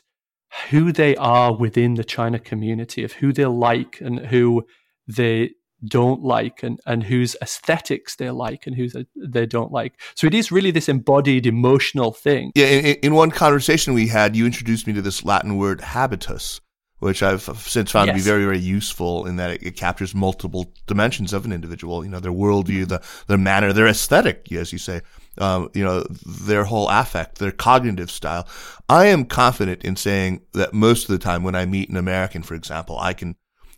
who 0.70 0.92
they 0.92 1.16
are 1.16 1.56
within 1.56 1.96
the 1.96 2.04
China 2.04 2.40
community, 2.40 3.04
of 3.04 3.14
who 3.14 3.34
they 3.34 3.46
like 3.46 4.00
and 4.00 4.28
who 4.28 4.66
they 5.08 5.52
don't 5.88 6.24
like 6.24 6.64
and, 6.64 6.80
and 6.86 7.04
whose 7.04 7.36
aesthetics 7.42 8.16
they 8.16 8.30
like 8.30 8.68
and 8.68 8.76
whose 8.76 8.96
they 9.16 9.46
don't 9.46 9.72
like. 9.72 10.00
So 10.16 10.28
it 10.28 10.34
is 10.34 10.52
really 10.52 10.72
this 10.72 10.90
embodied 10.90 11.46
emotional 11.46 12.12
thing. 12.12 12.52
Yeah, 12.56 12.68
in, 12.68 12.96
in 13.04 13.14
one 13.14 13.32
conversation 13.32 13.94
we 13.94 14.08
had, 14.08 14.36
you 14.36 14.46
introduced 14.46 14.88
me 14.88 14.94
to 14.94 15.02
this 15.02 15.24
Latin 15.24 15.58
word 15.58 15.82
habitus, 15.82 16.62
which 17.00 17.22
I've 17.22 17.42
since 17.42 17.92
found 17.92 18.08
yes. 18.08 18.16
to 18.16 18.24
be 18.24 18.24
very, 18.24 18.46
very 18.46 18.60
useful 18.60 19.26
in 19.26 19.36
that 19.38 19.52
it, 19.52 19.64
it, 19.64 19.72
captures 19.76 20.16
multiple 20.16 20.74
dimensions 20.88 21.34
of 21.34 21.46
an 21.46 21.52
individual. 21.52 22.04
You 22.04 22.12
know, 22.12 22.20
their 22.20 22.32
worldview, 22.32 22.88
the 22.88 23.02
their 23.28 23.38
manner, 23.38 23.74
their 23.74 23.88
aesthetic, 23.88 24.52
as 24.52 24.72
you 24.72 24.80
say. 24.80 25.02
Um, 25.38 25.70
you 25.74 25.84
know, 25.84 26.06
their 26.26 26.64
whole 26.64 26.88
affect, 26.88 27.40
their 27.40 27.52
cognitive 27.52 28.10
style. 28.10 28.48
I 28.88 29.08
am 29.08 29.26
confident 29.26 29.84
in 29.84 29.98
saying 29.98 30.44
that 30.54 30.74
most 30.74 31.10
of 31.10 31.10
the 31.10 31.18
time 31.18 31.44
when 31.44 31.56
I 31.56 31.66
meet 31.66 31.90
an 31.90 31.98
American, 31.98 32.42
for 32.42 32.56
example, 32.56 32.98
I 32.98 33.12
can 33.12 33.36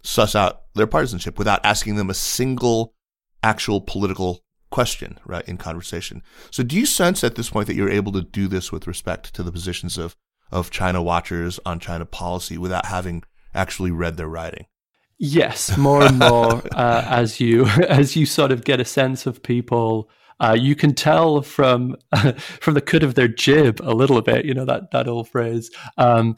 suss 0.07 0.35
out 0.35 0.61
their 0.73 0.87
partisanship 0.87 1.37
without 1.37 1.59
asking 1.65 1.97
them 1.97 2.09
a 2.09 2.13
single 2.13 2.93
actual 3.43 3.81
political 3.81 4.43
question, 4.69 5.19
right, 5.25 5.47
in 5.47 5.57
conversation. 5.57 6.23
So 6.49 6.63
do 6.63 6.77
you 6.77 6.85
sense 6.85 7.23
at 7.23 7.35
this 7.35 7.49
point 7.49 7.67
that 7.67 7.75
you're 7.75 7.89
able 7.89 8.13
to 8.13 8.21
do 8.21 8.47
this 8.47 8.71
with 8.71 8.87
respect 8.87 9.33
to 9.35 9.43
the 9.43 9.51
positions 9.51 9.97
of, 9.97 10.15
of 10.49 10.71
China 10.71 11.03
watchers 11.03 11.59
on 11.65 11.79
China 11.79 12.05
policy 12.05 12.57
without 12.57 12.85
having 12.85 13.23
actually 13.53 13.91
read 13.91 14.15
their 14.15 14.29
writing? 14.29 14.67
Yes, 15.19 15.77
more 15.77 16.03
and 16.03 16.19
more 16.19 16.61
uh, 16.71 17.03
as 17.05 17.39
you 17.39 17.65
as 17.65 18.15
you 18.15 18.25
sort 18.25 18.51
of 18.51 18.63
get 18.63 18.79
a 18.79 18.85
sense 18.85 19.25
of 19.25 19.41
people, 19.43 20.09
uh, 20.39 20.55
you 20.57 20.75
can 20.75 20.93
tell 20.93 21.41
from 21.41 21.95
from 22.37 22.75
the 22.75 22.81
cut 22.81 23.03
of 23.03 23.15
their 23.15 23.27
jib 23.27 23.81
a 23.83 23.95
little 23.95 24.21
bit. 24.21 24.45
You 24.45 24.53
know 24.53 24.65
that 24.65 24.91
that 24.91 25.07
old 25.07 25.27
phrase. 25.27 25.71
Um, 25.97 26.37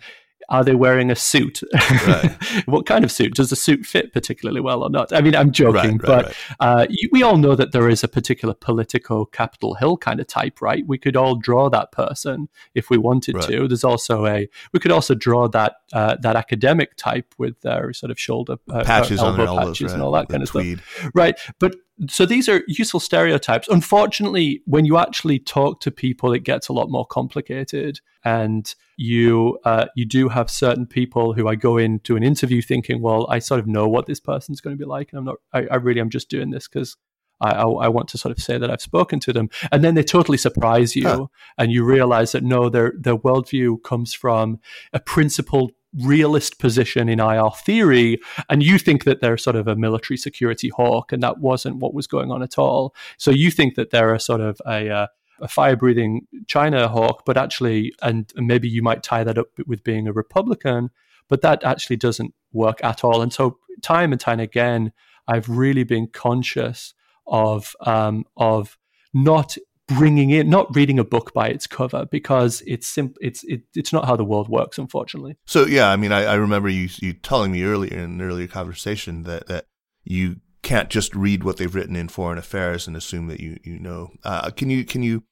are 0.50 0.64
they 0.64 0.76
wearing 0.76 1.12
a 1.12 1.16
suit? 1.16 1.62
Right. 2.08 2.36
what 2.66 2.86
kind 2.86 3.06
of 3.06 3.12
suit? 3.12 3.36
Does 3.36 3.50
the 3.50 3.56
suit 3.56 3.86
fit 3.86 4.12
particularly 4.14 4.62
well 4.62 4.84
or 4.84 4.90
not? 4.90 5.14
I 5.14 5.22
mean, 5.22 5.36
I'm 5.36 5.52
joking, 5.52 5.98
right, 5.98 6.02
but 6.02 6.36
uh, 6.60 6.88
we 7.12 7.24
all 7.24 7.38
know 7.38 7.56
that 7.56 7.72
there 7.72 7.90
is 7.90 8.04
a 8.04 8.08
particular 8.08 8.54
Politico 8.54 9.26
Capitol 9.26 9.76
Hill 9.76 9.98
kind 9.98 10.20
of 10.20 10.28
type, 10.28 10.62
right? 10.62 10.86
We 10.86 10.98
could 10.98 11.16
all 11.16 11.36
draw 11.36 11.70
that 11.70 11.92
person 11.92 12.50
if 12.74 12.90
we 12.90 12.98
wanted 12.98 13.42
to. 13.42 13.68
There's 13.68 13.84
also 13.84 14.26
a 14.26 14.50
we 14.74 14.80
could 14.80 14.92
also 14.92 15.14
draw 15.16 15.48
that 15.50 15.76
uh, 15.94 16.18
that 16.22 16.36
academic 16.36 16.96
type 16.96 17.34
with 17.38 17.60
their 17.62 17.94
sort 17.94 18.12
of 18.12 18.20
shoulder 18.20 18.58
uh, 18.72 18.84
patches 18.84 19.20
elbow 19.20 19.56
on 19.56 19.68
patches 19.68 19.82
elbows, 19.82 19.94
and 19.94 20.02
all 20.02 20.12
that 20.12 20.28
the 20.28 20.34
kind 20.34 20.44
of 20.44 20.50
tweed. 20.50 20.80
stuff, 20.80 21.12
right? 21.14 21.40
But 21.60 21.76
so 22.08 22.26
these 22.26 22.48
are 22.48 22.64
useful 22.68 23.00
stereotypes. 23.00 23.68
Unfortunately, 23.68 24.62
when 24.66 24.86
you 24.86 24.98
actually 24.98 25.40
talk 25.40 25.82
to 25.82 25.92
people, 25.92 26.34
it 26.34 26.44
gets 26.44 26.68
a 26.68 26.74
lot 26.74 26.90
more 26.90 27.06
complicated, 27.06 28.00
and 28.24 28.74
you 28.98 29.60
uh, 29.66 29.88
you 29.96 30.06
do 30.06 30.30
have 30.30 30.50
certain 30.50 30.86
people 30.86 31.34
who 31.34 31.48
I 31.48 31.56
go 31.56 31.78
into 31.78 32.16
an 32.16 32.24
interview 32.24 32.62
thinking, 32.62 33.02
well, 33.02 33.28
I 33.30 33.40
sort 33.40 33.60
of 33.60 33.68
know 33.68 33.88
what 33.88 34.06
this 34.06 34.20
person's 34.20 34.62
going 34.62 34.76
to 34.76 34.80
be 34.80 34.88
like, 34.88 35.12
and 35.12 35.20
I'm 35.20 35.26
not. 35.26 35.38
I, 35.54 35.68
I 35.72 35.76
really 35.76 36.02
am 36.02 36.10
just 36.10 36.30
doing 36.30 36.52
this 36.52 36.68
because. 36.68 36.96
I, 37.42 37.52
I, 37.52 37.70
I, 37.70 37.88
want 37.88 38.10
to 38.10 38.18
sort 38.18 38.38
of 38.38 38.44
say 38.44 38.58
that 38.58 38.70
I've 38.70 38.82
spoken 38.82 39.22
to 39.22 39.32
them, 39.32 39.50
and 39.72 39.82
then 39.82 39.96
they 39.96 40.04
totally 40.04 40.38
surprise 40.38 40.94
you, 40.94 41.08
huh. 41.08 41.28
and 41.58 41.72
you 41.72 41.86
realize 41.86 42.34
that 42.34 42.44
no, 42.44 42.68
their 42.68 42.92
their 43.00 43.16
worldview 43.16 43.82
comes 43.82 44.14
from 44.14 44.60
a 44.92 45.00
principled 45.00 45.72
realist 45.98 46.60
position 46.60 47.10
in 47.10 47.20
IR 47.20 47.52
theory, 47.66 48.20
and 48.50 48.64
you 48.64 48.78
think 48.78 49.04
that 49.04 49.22
they're 49.22 49.38
sort 49.38 49.56
of 49.56 49.68
a 49.68 49.76
military 49.76 50.18
security 50.18 50.70
hawk, 50.70 51.12
and 51.12 51.24
that 51.24 51.40
wasn't 51.40 51.78
what 51.78 51.94
was 51.94 52.08
going 52.08 52.32
on 52.32 52.44
at 52.44 52.58
all. 52.58 52.94
So 53.18 53.32
you 53.32 53.52
think 53.52 53.76
that 53.76 53.92
they're 53.92 54.14
a 54.14 54.20
sort 54.20 54.42
of 54.42 54.62
a, 54.66 54.90
uh, 54.90 55.08
a 55.42 55.48
fire 55.48 55.76
breathing 55.76 56.28
China 56.48 56.88
hawk, 56.88 57.24
but 57.26 57.38
actually, 57.38 57.94
and 58.02 58.32
maybe 58.36 58.68
you 58.68 58.82
might 58.82 59.04
tie 59.04 59.24
that 59.24 59.38
up 59.38 59.48
with 59.66 59.84
being 59.84 60.08
a 60.08 60.14
Republican, 60.14 60.90
but 61.28 61.42
that 61.42 61.64
actually 61.64 61.98
doesn't 61.98 62.34
work 62.52 62.84
at 62.84 63.04
all. 63.04 63.22
And 63.22 63.34
so, 63.34 63.58
time 63.82 64.12
and 64.12 64.20
time 64.20 64.40
again, 64.40 64.92
I've 65.28 65.48
really 65.48 65.84
been 65.84 66.08
conscious 66.08 66.94
of 67.28 67.76
um, 67.82 68.26
of 68.36 68.78
not 69.14 69.56
bringing 69.90 70.30
in, 70.30 70.50
not 70.50 70.74
reading 70.76 71.00
a 71.00 71.04
book 71.04 71.34
by 71.34 71.48
its 71.48 71.68
cover 71.68 72.06
because 72.06 72.62
it's 72.66 72.88
simple. 72.88 73.18
It's 73.22 73.44
it, 73.44 73.64
it's 73.76 73.92
not 73.92 74.06
how 74.06 74.16
the 74.16 74.24
world 74.24 74.48
works, 74.48 74.78
unfortunately. 74.78 75.38
So 75.46 75.66
yeah, 75.66 75.90
I 75.90 75.96
mean, 75.96 76.12
I, 76.12 76.24
I 76.26 76.36
remember 76.36 76.70
you 76.70 76.90
you 77.00 77.14
telling 77.14 77.52
me 77.52 77.64
earlier 77.64 77.94
in 77.94 78.00
an 78.00 78.22
earlier 78.22 78.48
conversation 78.48 79.24
that 79.24 79.48
that 79.48 79.66
you 80.04 80.38
can't 80.62 80.90
just 80.90 81.16
read 81.16 81.44
what 81.44 81.58
they've 81.58 81.74
written 81.74 81.96
in 81.96 82.08
Foreign 82.08 82.38
Affairs 82.38 82.88
and 82.88 82.96
assume 82.96 83.28
that 83.28 83.40
you 83.40 83.58
you 83.64 83.80
know. 83.80 84.12
Uh, 84.24 84.52
can 84.52 84.70
you 84.70 84.86
can 84.86 85.04
you 85.04 85.24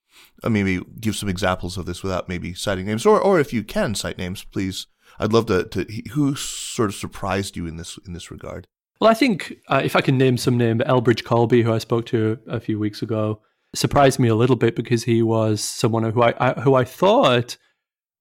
uh, 0.43 0.49
maybe 0.49 0.81
give 0.99 1.15
some 1.15 1.29
examples 1.29 1.77
of 1.77 1.85
this 1.85 2.03
without 2.03 2.27
maybe 2.27 2.53
citing 2.53 2.85
names, 2.85 3.05
or 3.05 3.19
or 3.19 3.39
if 3.39 3.53
you 3.53 3.63
can 3.63 3.95
cite 3.95 4.17
names, 4.17 4.43
please. 4.43 4.87
I'd 5.19 5.33
love 5.33 5.45
to, 5.47 5.63
to 5.63 5.85
who 6.11 6.35
sort 6.35 6.89
of 6.89 6.95
surprised 6.95 7.55
you 7.55 7.65
in 7.65 7.77
this 7.77 7.97
in 8.05 8.13
this 8.13 8.29
regard. 8.29 8.67
Well, 8.99 9.09
I 9.09 9.13
think 9.13 9.53
uh, 9.67 9.81
if 9.83 9.95
I 9.95 10.01
can 10.01 10.17
name 10.17 10.37
some 10.37 10.57
name, 10.57 10.79
Elbridge 10.79 11.23
Colby, 11.23 11.61
who 11.61 11.71
I 11.71 11.77
spoke 11.77 12.07
to 12.07 12.39
a 12.47 12.59
few 12.59 12.79
weeks 12.79 13.01
ago, 13.01 13.41
surprised 13.75 14.19
me 14.19 14.27
a 14.27 14.35
little 14.35 14.55
bit 14.55 14.75
because 14.75 15.03
he 15.03 15.21
was 15.21 15.61
someone 15.61 16.03
who 16.03 16.21
I, 16.21 16.33
I 16.39 16.61
who 16.61 16.75
I 16.75 16.83
thought 16.83 17.57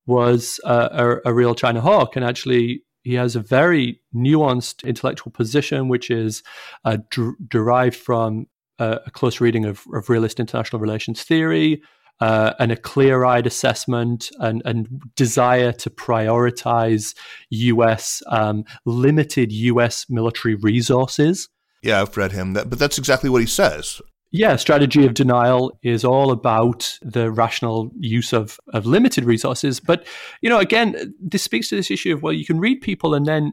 was 0.06 0.60
a, 0.64 1.16
a, 1.24 1.34
real 1.34 1.54
China 1.54 1.80
hawk, 1.80 2.16
and 2.16 2.24
actually 2.24 2.82
he 3.02 3.14
has 3.14 3.36
a 3.36 3.40
very 3.40 4.00
nuanced 4.14 4.84
intellectual 4.84 5.32
position, 5.32 5.88
which 5.88 6.10
is 6.10 6.42
uh, 6.84 6.98
d- 7.10 7.32
derived 7.48 7.96
from 7.96 8.46
a, 8.78 9.00
a, 9.06 9.10
close 9.10 9.40
reading 9.40 9.64
of, 9.64 9.84
of 9.92 10.08
realist 10.08 10.40
international 10.40 10.80
relations 10.80 11.22
theory. 11.22 11.82
Uh, 12.18 12.54
and 12.58 12.72
a 12.72 12.76
clear-eyed 12.76 13.46
assessment 13.46 14.30
and, 14.38 14.62
and, 14.64 14.88
desire 15.16 15.70
to 15.70 15.90
prioritize 15.90 17.14
U.S. 17.50 18.22
Um, 18.28 18.64
limited 18.86 19.52
U.S. 19.52 20.06
military 20.08 20.54
resources. 20.54 21.50
Yeah, 21.82 22.00
I've 22.00 22.16
read 22.16 22.32
him, 22.32 22.54
that, 22.54 22.70
but 22.70 22.78
that's 22.78 22.96
exactly 22.96 23.28
what 23.28 23.42
he 23.42 23.46
says. 23.46 24.00
Yeah, 24.32 24.56
strategy 24.56 25.06
of 25.06 25.14
denial 25.14 25.78
is 25.82 26.04
all 26.04 26.30
about 26.30 26.98
the 27.00 27.30
rational 27.30 27.90
use 27.98 28.32
of, 28.32 28.58
of 28.74 28.84
limited 28.84 29.24
resources. 29.24 29.80
But, 29.80 30.06
you 30.42 30.50
know, 30.50 30.58
again, 30.58 31.14
this 31.20 31.42
speaks 31.42 31.68
to 31.68 31.76
this 31.76 31.90
issue 31.90 32.12
of, 32.12 32.22
well, 32.22 32.32
you 32.32 32.44
can 32.44 32.58
read 32.58 32.80
people 32.80 33.14
and 33.14 33.24
then, 33.24 33.52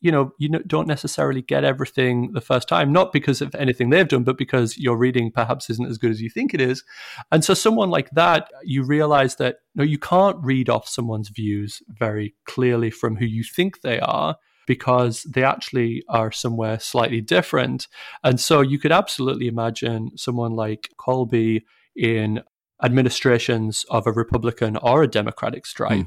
you 0.00 0.10
know, 0.10 0.32
you 0.38 0.48
don't 0.48 0.88
necessarily 0.88 1.42
get 1.42 1.64
everything 1.64 2.32
the 2.32 2.40
first 2.40 2.66
time, 2.66 2.92
not 2.92 3.12
because 3.12 3.40
of 3.40 3.54
anything 3.54 3.90
they've 3.90 4.08
done, 4.08 4.24
but 4.24 4.38
because 4.38 4.78
your 4.78 4.96
reading 4.96 5.30
perhaps 5.30 5.68
isn't 5.70 5.88
as 5.88 5.98
good 5.98 6.10
as 6.10 6.20
you 6.20 6.30
think 6.30 6.54
it 6.54 6.60
is. 6.60 6.82
And 7.30 7.44
so 7.44 7.54
someone 7.54 7.90
like 7.90 8.10
that, 8.10 8.48
you 8.64 8.84
realize 8.84 9.36
that, 9.36 9.56
no, 9.74 9.84
you 9.84 9.98
can't 9.98 10.38
read 10.42 10.68
off 10.68 10.88
someone's 10.88 11.28
views 11.28 11.82
very 11.88 12.34
clearly 12.46 12.90
from 12.90 13.16
who 13.16 13.26
you 13.26 13.44
think 13.44 13.82
they 13.82 14.00
are 14.00 14.36
because 14.66 15.22
they 15.24 15.42
actually 15.44 16.04
are 16.08 16.32
somewhere 16.32 16.78
slightly 16.78 17.20
different. 17.20 17.88
And 18.22 18.38
so 18.40 18.60
you 18.60 18.78
could 18.78 18.92
absolutely 18.92 19.46
imagine 19.46 20.16
someone 20.16 20.52
like 20.52 20.90
Colby 20.98 21.64
in 21.94 22.42
administrations 22.82 23.84
of 23.90 24.06
a 24.06 24.12
Republican 24.12 24.76
or 24.76 25.02
a 25.02 25.08
Democratic 25.08 25.66
stripe. 25.66 26.06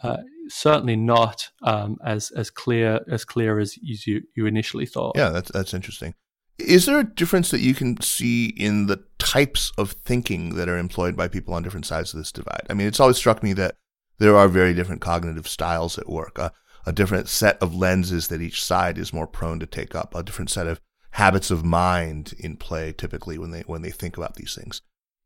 Hmm. 0.00 0.06
Uh, 0.06 0.16
certainly 0.48 0.96
not 0.96 1.50
um, 1.62 1.96
as 2.04 2.30
as 2.32 2.50
clear 2.50 3.00
as 3.10 3.24
clear 3.24 3.58
as 3.58 3.78
you 3.78 4.22
you 4.36 4.44
initially 4.44 4.86
thought. 4.86 5.16
Yeah, 5.16 5.30
that's 5.30 5.50
that's 5.50 5.72
interesting. 5.72 6.14
Is 6.58 6.86
there 6.86 7.00
a 7.00 7.04
difference 7.04 7.50
that 7.50 7.60
you 7.60 7.74
can 7.74 8.00
see 8.00 8.46
in 8.46 8.86
the 8.86 9.02
types 9.18 9.72
of 9.76 9.92
thinking 9.92 10.54
that 10.54 10.68
are 10.68 10.78
employed 10.78 11.16
by 11.16 11.26
people 11.26 11.54
on 11.54 11.62
different 11.62 11.86
sides 11.86 12.12
of 12.12 12.18
this 12.18 12.30
divide? 12.30 12.66
I 12.70 12.74
mean, 12.74 12.86
it's 12.86 13.00
always 13.00 13.16
struck 13.16 13.42
me 13.42 13.54
that 13.54 13.76
there 14.18 14.36
are 14.36 14.46
very 14.46 14.74
different 14.74 15.00
cognitive 15.00 15.48
styles 15.48 15.98
at 15.98 16.08
work. 16.08 16.38
Uh, 16.38 16.50
a 16.86 16.92
different 16.92 17.28
set 17.28 17.56
of 17.62 17.74
lenses 17.74 18.28
that 18.28 18.42
each 18.42 18.62
side 18.62 18.98
is 18.98 19.12
more 19.12 19.26
prone 19.26 19.58
to 19.60 19.66
take 19.66 19.94
up, 19.94 20.14
a 20.14 20.22
different 20.22 20.50
set 20.50 20.66
of 20.66 20.80
habits 21.12 21.50
of 21.50 21.64
mind 21.64 22.34
in 22.38 22.56
play 22.56 22.92
typically 22.92 23.38
when 23.38 23.52
they 23.52 23.60
when 23.62 23.82
they 23.82 23.90
think 23.90 24.16
about 24.16 24.34
these 24.34 24.54
things. 24.54 24.82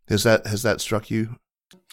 Has 0.08 0.22
that 0.22 0.46
has 0.46 0.62
that 0.62 0.80
struck 0.80 1.10
you? 1.10 1.36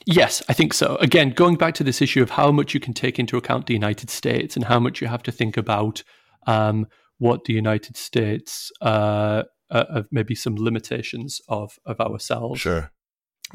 Yes, 0.05 0.41
I 0.47 0.53
think 0.53 0.73
so. 0.73 0.95
Again, 0.97 1.31
going 1.31 1.55
back 1.55 1.73
to 1.75 1.83
this 1.83 2.01
issue 2.01 2.21
of 2.21 2.29
how 2.31 2.51
much 2.51 2.73
you 2.73 2.79
can 2.79 2.93
take 2.93 3.19
into 3.19 3.37
account 3.37 3.67
the 3.67 3.73
United 3.73 4.09
States 4.09 4.55
and 4.55 4.65
how 4.65 4.79
much 4.79 5.01
you 5.01 5.07
have 5.07 5.23
to 5.23 5.31
think 5.31 5.57
about 5.57 6.03
um, 6.47 6.87
what 7.17 7.45
the 7.45 7.53
United 7.53 7.97
States 7.97 8.71
uh, 8.81 9.43
uh, 9.71 10.03
maybe 10.11 10.35
some 10.35 10.55
limitations 10.55 11.41
of 11.47 11.77
of 11.85 11.99
ourselves. 11.99 12.61
Sure. 12.61 12.91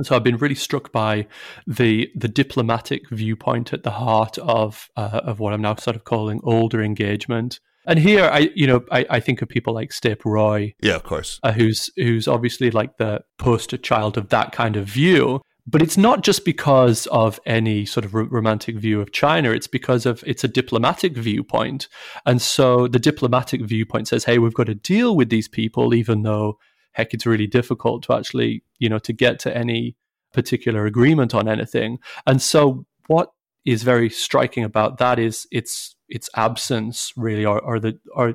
So 0.03 0.15
I've 0.15 0.25
been 0.25 0.37
really 0.37 0.55
struck 0.55 0.93
by 0.93 1.27
the 1.67 2.11
the 2.15 2.29
diplomatic 2.29 3.09
viewpoint 3.11 3.73
at 3.73 3.83
the 3.83 3.91
heart 3.91 4.39
of 4.39 4.89
uh, 4.97 5.21
of 5.25 5.41
what 5.41 5.53
I'm 5.53 5.63
now 5.63 5.75
sort 5.75 5.97
of 5.97 6.05
calling 6.05 6.41
older 6.43 6.83
engagement. 6.83 7.61
And 7.87 7.99
here, 7.99 8.25
I 8.25 8.51
you 8.55 8.67
know 8.67 8.85
I, 8.91 9.07
I 9.11 9.21
think 9.21 9.43
of 9.43 9.49
people 9.49 9.75
like 9.75 9.93
Stape 9.93 10.25
Roy, 10.25 10.75
yeah, 10.81 10.95
of 10.95 11.03
course, 11.03 11.41
uh, 11.43 11.53
who's 11.53 11.91
who's 11.97 12.29
obviously 12.29 12.71
like 12.71 12.99
the 12.99 13.23
poster 13.39 13.77
child 13.77 14.17
of 14.17 14.29
that 14.29 14.53
kind 14.53 14.77
of 14.77 14.87
view. 14.87 15.41
But 15.67 15.83
it's 15.83 15.97
not 15.97 16.23
just 16.23 16.45
because 16.45 17.07
of 17.09 17.39
any 17.47 17.85
sort 17.85 18.05
of 18.05 18.15
romantic 18.15 18.77
view 18.77 19.01
of 19.01 19.13
China. 19.13 19.51
It's 19.51 19.69
because 19.69 20.05
of 20.05 20.25
it's 20.27 20.43
a 20.43 20.49
diplomatic 20.49 21.17
viewpoint, 21.17 21.89
and 22.27 22.41
so 22.41 22.87
the 22.89 22.99
diplomatic 22.99 23.63
viewpoint 23.63 24.09
says, 24.09 24.25
"Hey, 24.25 24.39
we've 24.39 24.55
got 24.55 24.67
to 24.67 24.75
deal 24.75 25.15
with 25.17 25.29
these 25.29 25.49
people, 25.49 25.95
even 25.95 26.23
though 26.23 26.59
heck, 26.93 27.15
it's 27.15 27.27
really 27.27 27.47
difficult 27.47 28.03
to 28.05 28.15
actually, 28.15 28.63
you 28.79 28.89
know, 28.89 28.99
to 28.99 29.13
get 29.13 29.39
to 29.41 29.57
any 29.57 29.97
particular 30.33 30.87
agreement 30.87 31.35
on 31.35 31.49
anything. 31.49 31.99
And 32.27 32.41
so 32.41 32.87
what 33.07 33.33
is 33.65 33.83
very 33.83 34.09
striking 34.09 34.65
about 34.65 34.99
that 34.99 35.19
is 35.19 35.47
its 35.51 35.97
its 36.09 36.29
absence 36.35 37.13
really 37.17 37.45
or, 37.45 37.61
or 37.61 37.79
the 37.79 37.99
or 38.15 38.35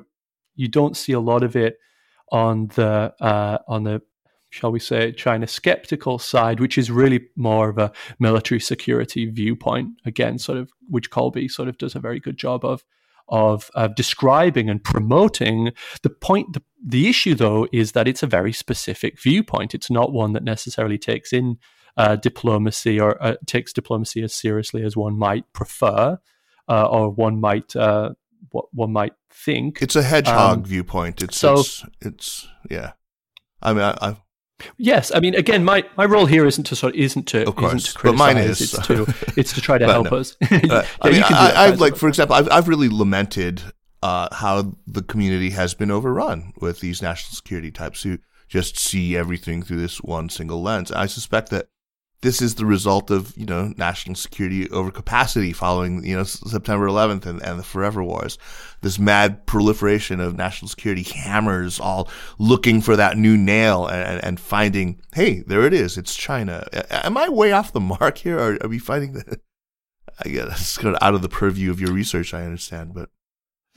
you 0.54 0.68
don't 0.68 0.96
see 0.96 1.12
a 1.12 1.20
lot 1.20 1.42
of 1.42 1.56
it 1.56 1.76
on 2.32 2.68
the 2.74 3.14
uh, 3.20 3.58
on 3.68 3.84
the 3.84 4.02
shall 4.50 4.72
we 4.72 4.80
say 4.80 5.12
China 5.12 5.46
skeptical 5.46 6.18
side, 6.18 6.60
which 6.60 6.78
is 6.78 6.90
really 6.90 7.28
more 7.36 7.68
of 7.68 7.78
a 7.78 7.92
military 8.18 8.60
security 8.60 9.26
viewpoint. 9.26 9.90
Again, 10.06 10.38
sort 10.38 10.58
of 10.58 10.70
which 10.88 11.10
Colby 11.10 11.48
sort 11.48 11.68
of 11.68 11.76
does 11.78 11.94
a 11.94 12.00
very 12.00 12.20
good 12.20 12.38
job 12.38 12.64
of 12.64 12.84
of, 13.28 13.70
of 13.74 13.94
describing 13.94 14.70
and 14.70 14.82
promoting. 14.82 15.72
The 16.02 16.10
point, 16.10 16.52
the, 16.52 16.62
the 16.84 17.08
issue 17.08 17.34
though, 17.34 17.66
is 17.72 17.92
that 17.92 18.08
it's 18.08 18.22
a 18.22 18.26
very 18.26 18.52
specific 18.52 19.20
viewpoint. 19.20 19.74
It's 19.74 19.90
not 19.90 20.12
one 20.12 20.32
that 20.32 20.44
necessarily 20.44 20.98
takes 20.98 21.32
in 21.32 21.58
uh, 21.96 22.16
diplomacy 22.16 23.00
or 23.00 23.22
uh, 23.22 23.36
takes 23.46 23.72
diplomacy 23.72 24.22
as 24.22 24.34
seriously 24.34 24.82
as 24.82 24.96
one 24.96 25.18
might 25.18 25.50
prefer 25.52 26.18
uh, 26.68 26.86
or 26.86 27.10
one 27.10 27.40
might 27.40 27.74
uh, 27.74 28.10
what 28.50 28.66
one 28.72 28.92
might 28.92 29.14
think. 29.30 29.80
It's 29.80 29.96
a 29.96 30.02
hedgehog 30.02 30.58
um, 30.58 30.64
viewpoint. 30.64 31.22
It's 31.22 31.36
so 31.36 31.60
it's, 31.60 31.84
it's 32.00 32.48
yeah. 32.70 32.92
I 33.62 33.72
mean, 33.72 33.82
I, 33.82 33.96
I 34.00 34.16
Yes, 34.78 35.12
I 35.14 35.20
mean, 35.20 35.34
again, 35.34 35.64
my, 35.64 35.84
my 35.96 36.04
role 36.04 36.26
here 36.26 36.46
isn't 36.46 36.64
to 36.64 36.76
sort 36.76 36.94
of, 36.94 37.00
isn't 37.00 37.24
to 37.28 37.46
of 37.46 37.56
course, 37.56 37.74
isn't 37.74 37.92
to 37.92 37.98
criticize. 37.98 38.18
But 38.18 38.34
mine 38.34 38.38
is. 38.38 38.60
It's 38.60 38.86
to 38.86 39.14
it's 39.36 39.52
to 39.52 39.60
try 39.60 39.78
to 39.78 39.86
help 39.92 40.10
no. 40.10 40.18
us. 40.18 40.36
uh, 40.50 40.86
I 41.02 41.10
mean, 41.10 41.22
I, 41.22 41.66
have 41.66 41.80
like 41.80 41.96
for 41.96 42.08
example, 42.08 42.36
I've 42.36 42.50
I've 42.50 42.68
really 42.68 42.88
lamented 42.88 43.62
uh, 44.02 44.34
how 44.34 44.76
the 44.86 45.02
community 45.02 45.50
has 45.50 45.74
been 45.74 45.90
overrun 45.90 46.52
with 46.60 46.80
these 46.80 47.02
national 47.02 47.34
security 47.34 47.70
types 47.70 48.02
who 48.02 48.18
just 48.48 48.78
see 48.78 49.16
everything 49.16 49.62
through 49.62 49.80
this 49.80 50.00
one 50.00 50.28
single 50.28 50.62
lens. 50.62 50.90
I 50.92 51.06
suspect 51.06 51.50
that 51.50 51.68
this 52.22 52.40
is 52.40 52.54
the 52.54 52.66
result 52.66 53.10
of 53.10 53.36
you 53.36 53.46
know 53.46 53.72
national 53.76 54.16
security 54.16 54.66
overcapacity 54.66 55.54
following 55.54 56.04
you 56.04 56.16
know 56.16 56.24
September 56.24 56.86
11th 56.86 57.26
and, 57.26 57.42
and 57.42 57.58
the 57.58 57.62
forever 57.62 58.02
wars. 58.02 58.38
This 58.80 58.98
mad 58.98 59.46
proliferation 59.46 60.20
of 60.20 60.36
national 60.36 60.68
security 60.68 61.02
hammers, 61.02 61.78
all 61.78 62.08
looking 62.38 62.80
for 62.80 62.96
that 62.96 63.16
new 63.16 63.36
nail 63.36 63.86
and, 63.86 64.22
and 64.24 64.40
finding, 64.40 65.00
hey, 65.14 65.42
there 65.46 65.66
it 65.66 65.72
is. 65.72 65.96
It's 65.98 66.14
China. 66.14 66.66
Am 66.90 67.16
I 67.16 67.28
way 67.28 67.52
off 67.52 67.72
the 67.72 67.80
mark 67.80 68.18
here? 68.18 68.38
Or 68.38 68.58
are 68.62 68.68
we 68.68 68.78
finding 68.78 69.12
that? 69.14 69.40
I 70.24 70.28
guess 70.28 70.46
it's 70.60 70.78
kind 70.78 70.94
of 70.94 71.02
out 71.02 71.14
of 71.14 71.22
the 71.22 71.28
purview 71.28 71.70
of 71.70 71.80
your 71.80 71.92
research. 71.92 72.32
I 72.32 72.44
understand, 72.44 72.94
but 72.94 73.10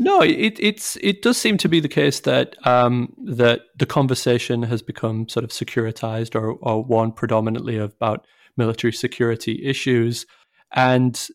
no, 0.02 0.22
it 0.22 0.58
it's 0.60 0.95
it 1.02 1.22
does 1.22 1.38
seem 1.38 1.58
to 1.58 1.68
be 1.68 1.82
the 1.82 1.89
case 1.89 2.22
that 2.22 2.56
um, 2.66 3.14
that 3.26 3.64
the 3.78 3.86
conversation 3.86 4.64
has 4.64 4.82
become 4.82 5.28
sort 5.28 5.43
of 5.43 5.50
securitized 5.50 6.36
or, 6.36 6.54
or 6.54 6.82
one 6.82 7.12
predominantly 7.12 7.78
about 7.78 8.26
military 8.56 8.93
security 8.93 9.62
issues, 9.64 10.26
and 10.72 11.28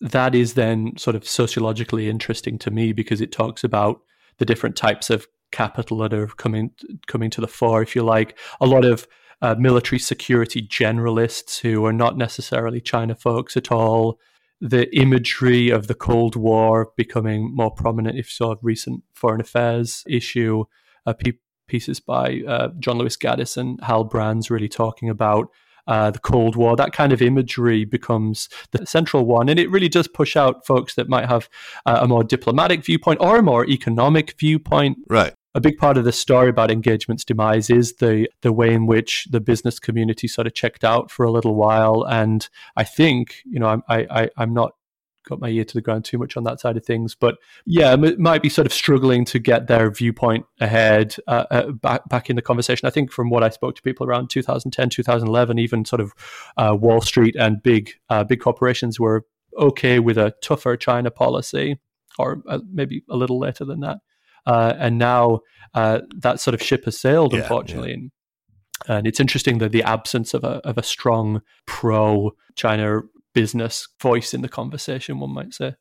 that 0.00 0.36
is 0.36 0.54
then 0.54 0.96
sort 0.96 1.16
of 1.16 1.26
sociologically 1.28 2.08
interesting 2.08 2.58
to 2.60 2.70
me 2.70 2.92
because 2.92 3.20
it 3.20 3.32
talks 3.32 3.64
about 3.64 4.00
the 4.38 4.44
different 4.44 4.76
types 4.76 5.10
of 5.10 5.26
capital 5.50 5.98
that 5.98 6.14
are 6.14 6.28
coming 6.28 6.70
coming 7.08 7.28
to 7.30 7.40
the 7.40 7.48
fore. 7.48 7.82
If 7.82 7.96
you 7.96 8.04
like, 8.04 8.38
a 8.60 8.66
lot 8.66 8.84
of 8.84 9.08
uh, 9.42 9.56
military 9.58 9.98
security 9.98 10.62
generalists 10.62 11.58
who 11.58 11.84
are 11.84 11.92
not 11.92 12.16
necessarily 12.16 12.80
China 12.80 13.16
folks 13.16 13.56
at 13.56 13.72
all 13.72 14.20
the 14.62 14.88
imagery 14.96 15.70
of 15.70 15.88
the 15.88 15.94
Cold 15.94 16.36
War 16.36 16.92
becoming 16.96 17.52
more 17.52 17.72
prominent. 17.72 18.16
If 18.16 18.26
you 18.26 18.46
saw 18.46 18.54
recent 18.62 19.02
foreign 19.12 19.40
affairs 19.40 20.04
issue, 20.06 20.64
uh, 21.04 21.14
pe- 21.14 21.32
pieces 21.66 21.98
by 21.98 22.42
uh, 22.46 22.68
John 22.78 22.96
Lewis 22.96 23.16
Gaddis 23.16 23.56
and 23.56 23.80
Hal 23.82 24.04
Brands 24.04 24.50
really 24.50 24.68
talking 24.68 25.10
about 25.10 25.48
uh, 25.88 26.12
the 26.12 26.20
Cold 26.20 26.54
War, 26.54 26.76
that 26.76 26.92
kind 26.92 27.12
of 27.12 27.20
imagery 27.20 27.84
becomes 27.84 28.48
the 28.70 28.86
central 28.86 29.26
one. 29.26 29.48
And 29.48 29.58
it 29.58 29.68
really 29.68 29.88
does 29.88 30.06
push 30.06 30.36
out 30.36 30.64
folks 30.64 30.94
that 30.94 31.08
might 31.08 31.28
have 31.28 31.48
uh, 31.84 31.98
a 32.02 32.06
more 32.06 32.22
diplomatic 32.22 32.84
viewpoint 32.84 33.20
or 33.20 33.38
a 33.38 33.42
more 33.42 33.66
economic 33.68 34.38
viewpoint. 34.38 34.98
Right. 35.08 35.34
A 35.54 35.60
big 35.60 35.76
part 35.76 35.98
of 35.98 36.04
the 36.04 36.12
story 36.12 36.48
about 36.48 36.70
engagement's 36.70 37.24
demise 37.24 37.68
is 37.70 37.94
the 37.94 38.28
the 38.40 38.52
way 38.52 38.72
in 38.72 38.86
which 38.86 39.26
the 39.30 39.40
business 39.40 39.78
community 39.78 40.26
sort 40.28 40.46
of 40.46 40.54
checked 40.54 40.84
out 40.84 41.10
for 41.10 41.24
a 41.24 41.30
little 41.30 41.54
while. 41.54 42.04
And 42.08 42.48
I 42.76 42.84
think, 42.84 43.36
you 43.44 43.58
know, 43.60 43.66
I'm 43.66 43.82
I, 43.88 44.06
I 44.10 44.30
I'm 44.36 44.54
not 44.54 44.72
got 45.24 45.40
my 45.40 45.48
ear 45.48 45.64
to 45.64 45.74
the 45.74 45.80
ground 45.80 46.04
too 46.04 46.18
much 46.18 46.36
on 46.36 46.44
that 46.44 46.60
side 46.60 46.76
of 46.76 46.84
things. 46.84 47.14
But 47.14 47.36
yeah, 47.64 47.94
it 47.94 48.18
might 48.18 48.42
be 48.42 48.48
sort 48.48 48.66
of 48.66 48.72
struggling 48.72 49.24
to 49.26 49.38
get 49.38 49.66
their 49.66 49.90
viewpoint 49.90 50.46
ahead 50.60 51.16
uh, 51.26 51.44
uh, 51.50 51.70
back 51.72 52.08
back 52.08 52.30
in 52.30 52.36
the 52.36 52.42
conversation. 52.42 52.86
I 52.86 52.90
think 52.90 53.12
from 53.12 53.30
what 53.30 53.42
I 53.42 53.50
spoke 53.50 53.76
to 53.76 53.82
people 53.82 54.06
around 54.06 54.30
2010, 54.30 54.90
2011, 54.90 55.58
even 55.58 55.84
sort 55.84 56.00
of 56.00 56.14
uh, 56.56 56.76
Wall 56.78 57.00
Street 57.00 57.36
and 57.36 57.62
big 57.62 57.92
uh, 58.08 58.24
big 58.24 58.40
corporations 58.40 58.98
were 58.98 59.24
okay 59.58 59.98
with 59.98 60.16
a 60.16 60.34
tougher 60.42 60.76
China 60.76 61.10
policy, 61.10 61.78
or 62.18 62.42
uh, 62.48 62.60
maybe 62.72 63.04
a 63.10 63.16
little 63.16 63.38
later 63.38 63.64
than 63.64 63.80
that. 63.80 63.98
Uh, 64.46 64.74
and 64.78 64.98
now 64.98 65.40
that 65.74 66.40
sort 66.40 66.54
of 66.54 66.62
ship 66.62 66.84
has 66.84 66.98
sailed, 66.98 67.32
yeah, 67.32 67.40
unfortunately. 67.40 67.90
Yeah. 67.90 67.94
And, 67.94 68.10
and 68.88 69.06
it's 69.06 69.20
interesting 69.20 69.58
that 69.58 69.72
the 69.72 69.82
absence 69.82 70.34
of 70.34 70.44
a 70.44 70.60
of 70.64 70.76
a 70.76 70.82
strong 70.82 71.42
pro 71.66 72.32
China 72.56 73.02
business 73.32 73.88
voice 74.00 74.34
in 74.34 74.42
the 74.42 74.48
conversation, 74.48 75.20
one 75.20 75.32
might 75.32 75.54
say. 75.54 75.74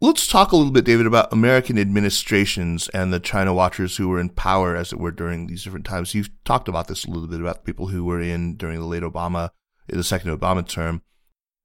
Let's 0.00 0.26
talk 0.26 0.50
a 0.50 0.56
little 0.56 0.72
bit, 0.72 0.84
David, 0.84 1.06
about 1.06 1.32
American 1.32 1.78
administrations 1.78 2.88
and 2.88 3.12
the 3.12 3.20
China 3.20 3.54
watchers 3.54 3.96
who 3.96 4.08
were 4.08 4.18
in 4.18 4.30
power, 4.30 4.74
as 4.74 4.92
it 4.92 4.98
were, 4.98 5.12
during 5.12 5.46
these 5.46 5.62
different 5.62 5.86
times. 5.86 6.12
You've 6.12 6.30
talked 6.44 6.66
about 6.66 6.88
this 6.88 7.04
a 7.04 7.10
little 7.10 7.28
bit 7.28 7.40
about 7.40 7.58
the 7.58 7.72
people 7.72 7.86
who 7.86 8.04
were 8.04 8.20
in 8.20 8.56
during 8.56 8.80
the 8.80 8.86
late 8.86 9.04
Obama, 9.04 9.50
the 9.86 10.02
second 10.02 10.36
Obama 10.36 10.66
term. 10.66 11.02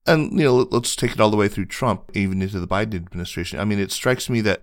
And, 0.06 0.32
you 0.34 0.46
know, 0.46 0.68
let's 0.70 0.96
take 0.96 1.14
it 1.14 1.20
all 1.20 1.32
the 1.32 1.36
way 1.36 1.48
through 1.48 1.66
Trump, 1.66 2.12
even 2.14 2.44
into 2.44 2.60
the 2.60 2.68
Biden 2.68 2.94
administration. 2.94 3.60
I 3.60 3.66
mean, 3.66 3.80
it 3.80 3.92
strikes 3.92 4.30
me 4.30 4.42
that 4.42 4.62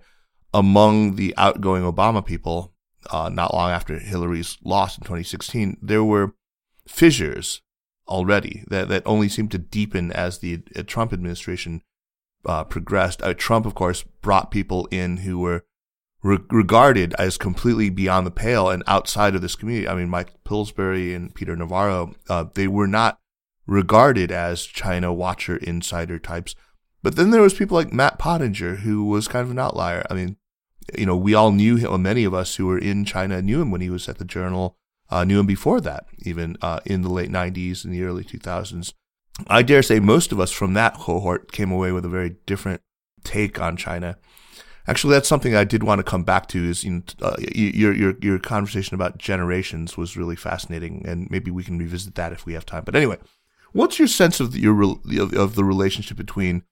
among 0.55 1.17
the 1.17 1.33
outgoing 1.35 1.83
Obama 1.83 2.25
people, 2.25 2.73
uh, 3.11 3.27
not 3.27 3.53
long 3.53 3.71
after 3.71 3.99
Hillary's 3.99 4.57
loss 4.63 4.97
in 4.97 5.03
2016, 5.03 5.77
there 5.81 6.03
were 6.03 6.33
fissures 6.87 7.61
already 8.07 8.63
that, 8.69 8.87
that 8.87 9.03
only 9.05 9.27
seemed 9.27 9.51
to 9.51 9.57
deepen 9.57 10.13
as 10.13 10.39
the 10.39 10.63
uh, 10.73 10.81
Trump 10.87 11.11
administration 11.11 11.81
uh, 12.45 12.63
progressed. 12.63 13.21
Uh, 13.21 13.33
Trump, 13.33 13.65
of 13.65 13.75
course, 13.75 14.03
brought 14.21 14.49
people 14.49 14.87
in 14.91 15.17
who 15.17 15.39
were 15.39 15.65
re- 16.23 16.39
regarded 16.49 17.13
as 17.19 17.37
completely 17.37 17.89
beyond 17.89 18.25
the 18.25 18.31
pale 18.31 18.69
and 18.69 18.81
outside 18.87 19.35
of 19.35 19.41
this 19.41 19.57
community. 19.57 19.89
I 19.89 19.95
mean, 19.95 20.07
Mike 20.07 20.41
Pillsbury 20.45 21.13
and 21.13 21.35
Peter 21.35 21.57
Navarro, 21.57 22.15
uh, 22.29 22.45
they 22.53 22.69
were 22.69 22.87
not 22.87 23.19
regarded 23.67 24.31
as 24.31 24.63
China 24.65 25.11
watcher 25.11 25.57
insider 25.57 26.17
types. 26.17 26.55
But 27.03 27.17
then 27.17 27.31
there 27.31 27.41
was 27.41 27.53
people 27.53 27.75
like 27.75 27.91
Matt 27.91 28.17
Pottinger, 28.17 28.77
who 28.77 29.03
was 29.03 29.27
kind 29.27 29.43
of 29.43 29.51
an 29.51 29.59
outlier. 29.59 30.05
I 30.09 30.13
mean, 30.13 30.37
you 30.97 31.05
know, 31.05 31.15
we 31.15 31.33
all 31.33 31.51
knew 31.51 31.75
him. 31.75 32.01
Many 32.01 32.23
of 32.23 32.33
us 32.33 32.55
who 32.55 32.67
were 32.67 32.77
in 32.77 33.05
China 33.05 33.41
knew 33.41 33.61
him 33.61 33.71
when 33.71 33.81
he 33.81 33.89
was 33.89 34.07
at 34.07 34.17
the 34.17 34.25
Journal 34.25 34.77
uh, 35.09 35.23
knew 35.23 35.39
him 35.39 35.45
before 35.45 35.81
that, 35.81 36.05
even 36.19 36.57
uh, 36.61 36.79
in 36.85 37.01
the 37.01 37.09
late 37.09 37.29
90s 37.29 37.83
and 37.83 37.93
the 37.93 38.03
early 38.03 38.23
2000s. 38.23 38.93
I 39.47 39.63
dare 39.63 39.83
say 39.83 39.99
most 39.99 40.31
of 40.31 40.39
us 40.39 40.51
from 40.51 40.73
that 40.73 40.95
cohort 40.95 41.51
came 41.51 41.71
away 41.71 41.91
with 41.91 42.05
a 42.05 42.09
very 42.09 42.37
different 42.45 42.81
take 43.23 43.59
on 43.59 43.75
China. 43.75 44.17
Actually, 44.87 45.13
that's 45.13 45.27
something 45.27 45.55
I 45.55 45.63
did 45.63 45.83
want 45.83 45.99
to 45.99 46.03
come 46.03 46.23
back 46.23 46.47
to. 46.49 46.63
Is 46.63 46.83
you 46.83 46.91
know, 46.91 47.03
uh, 47.21 47.35
your 47.39 47.91
your 47.93 48.13
your 48.21 48.39
conversation 48.39 48.93
about 48.93 49.17
generations 49.17 49.97
was 49.97 50.15
really 50.15 50.35
fascinating, 50.35 51.03
and 51.05 51.29
maybe 51.31 51.49
we 51.49 51.63
can 51.63 51.79
revisit 51.79 52.15
that 52.15 52.31
if 52.31 52.45
we 52.45 52.53
have 52.53 52.67
time. 52.67 52.83
But 52.85 52.95
anyway, 52.95 53.17
what's 53.73 53.97
your 53.97 54.07
sense 54.07 54.39
of 54.39 54.55
your 54.55 54.79
of 55.35 55.55
the 55.55 55.63
relationship 55.63 56.17
between 56.17 56.63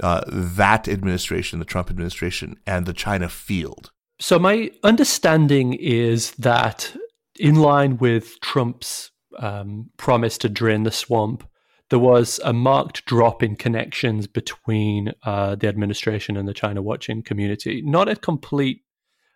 uh, 0.00 0.22
that 0.26 0.88
administration, 0.88 1.58
the 1.58 1.64
Trump 1.64 1.90
administration, 1.90 2.56
and 2.66 2.86
the 2.86 2.92
China 2.92 3.28
field? 3.28 3.90
So 4.20 4.38
my 4.38 4.70
understanding 4.82 5.74
is 5.74 6.32
that 6.32 6.94
in 7.38 7.56
line 7.56 7.96
with 7.96 8.38
Trump's 8.40 9.10
um, 9.38 9.90
promise 9.96 10.36
to 10.38 10.48
drain 10.48 10.82
the 10.82 10.90
swamp, 10.90 11.48
there 11.88 11.98
was 11.98 12.38
a 12.44 12.52
marked 12.52 13.04
drop 13.06 13.42
in 13.42 13.56
connections 13.56 14.26
between 14.26 15.12
uh, 15.24 15.56
the 15.56 15.66
administration 15.68 16.36
and 16.36 16.46
the 16.46 16.54
China 16.54 16.82
watching 16.82 17.22
community. 17.22 17.82
Not 17.82 18.08
a 18.08 18.16
complete 18.16 18.82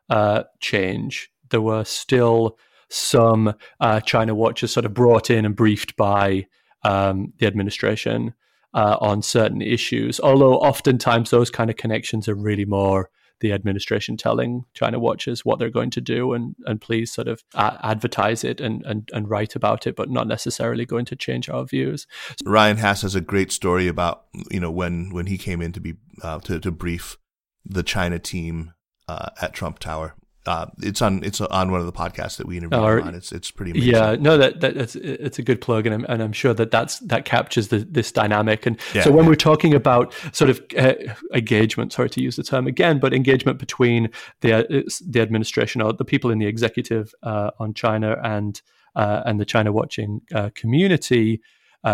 uh, 0.08 0.44
change. 0.60 1.30
There 1.50 1.60
were 1.60 1.84
still 1.84 2.58
some 2.90 3.54
uh, 3.80 4.00
China 4.00 4.34
watchers 4.34 4.72
sort 4.72 4.86
of 4.86 4.94
brought 4.94 5.30
in 5.30 5.44
and 5.44 5.56
briefed 5.56 5.96
by 5.96 6.46
um, 6.84 7.32
the 7.38 7.46
administration 7.46 8.34
uh, 8.74 8.96
on 9.00 9.22
certain 9.22 9.62
issues, 9.62 10.20
although 10.20 10.56
oftentimes 10.58 11.30
those 11.30 11.50
kind 11.50 11.70
of 11.70 11.76
connections 11.76 12.28
are 12.28 12.34
really 12.34 12.64
more 12.64 13.08
the 13.40 13.52
administration 13.52 14.16
telling 14.16 14.64
China 14.74 14.98
watchers 14.98 15.44
what 15.44 15.58
they're 15.58 15.68
going 15.70 15.90
to 15.90 16.00
do 16.00 16.32
and, 16.32 16.54
and 16.66 16.80
please 16.80 17.12
sort 17.12 17.28
of 17.28 17.42
uh, 17.54 17.76
advertise 17.82 18.44
it 18.44 18.60
and, 18.60 18.84
and, 18.86 19.10
and 19.12 19.28
write 19.28 19.54
about 19.54 19.86
it, 19.86 19.96
but 19.96 20.08
not 20.08 20.26
necessarily 20.26 20.86
going 20.86 21.04
to 21.04 21.16
change 21.16 21.48
our 21.48 21.64
views. 21.64 22.06
Ryan 22.44 22.76
Hass 22.78 23.02
has 23.02 23.14
a 23.14 23.20
great 23.20 23.52
story 23.52 23.88
about, 23.88 24.24
you 24.50 24.60
know, 24.60 24.70
when, 24.70 25.10
when 25.10 25.26
he 25.26 25.36
came 25.36 25.60
in 25.60 25.72
to 25.72 25.80
be, 25.80 25.94
uh, 26.22 26.38
to, 26.40 26.60
to 26.60 26.70
brief 26.70 27.18
the 27.64 27.82
China 27.82 28.18
team 28.18 28.72
uh, 29.08 29.30
at 29.40 29.52
Trump 29.52 29.78
Tower 29.78 30.14
uh, 30.46 30.66
it's 30.82 31.00
on 31.00 31.22
it's 31.24 31.40
on 31.40 31.70
one 31.70 31.80
of 31.80 31.86
the 31.86 31.92
podcasts 31.92 32.36
that 32.36 32.46
we 32.46 32.58
interviewed 32.58 32.80
oh, 32.80 33.00
on. 33.02 33.14
It's 33.14 33.32
it's 33.32 33.50
pretty 33.50 33.72
amazing. 33.72 33.92
Yeah, 33.92 34.16
no, 34.18 34.36
that, 34.36 34.60
that 34.60 34.76
it's 34.76 34.94
it's 34.96 35.38
a 35.38 35.42
good 35.42 35.60
plug, 35.60 35.86
and 35.86 35.94
I'm 35.94 36.04
and 36.08 36.22
I'm 36.22 36.32
sure 36.32 36.52
that 36.54 36.70
that's 36.70 36.98
that 37.00 37.24
captures 37.24 37.68
the, 37.68 37.78
this 37.78 38.12
dynamic. 38.12 38.66
And 38.66 38.78
yeah, 38.94 39.04
so 39.04 39.10
when 39.10 39.24
yeah. 39.24 39.30
we're 39.30 39.36
talking 39.36 39.74
about 39.74 40.12
sort 40.32 40.50
of 40.50 40.62
uh, 40.76 40.94
engagement, 41.32 41.92
sorry 41.92 42.10
to 42.10 42.22
use 42.22 42.36
the 42.36 42.42
term 42.42 42.66
again, 42.66 42.98
but 42.98 43.14
engagement 43.14 43.58
between 43.58 44.10
the 44.42 44.52
uh, 44.52 44.82
the 45.06 45.20
administration 45.20 45.80
or 45.80 45.92
the 45.92 46.04
people 46.04 46.30
in 46.30 46.38
the 46.38 46.46
executive 46.46 47.14
uh, 47.22 47.50
on 47.58 47.72
China 47.72 48.16
and 48.22 48.60
uh, 48.96 49.22
and 49.24 49.40
the 49.40 49.46
China 49.46 49.72
watching 49.72 50.20
uh, 50.34 50.50
community. 50.54 51.40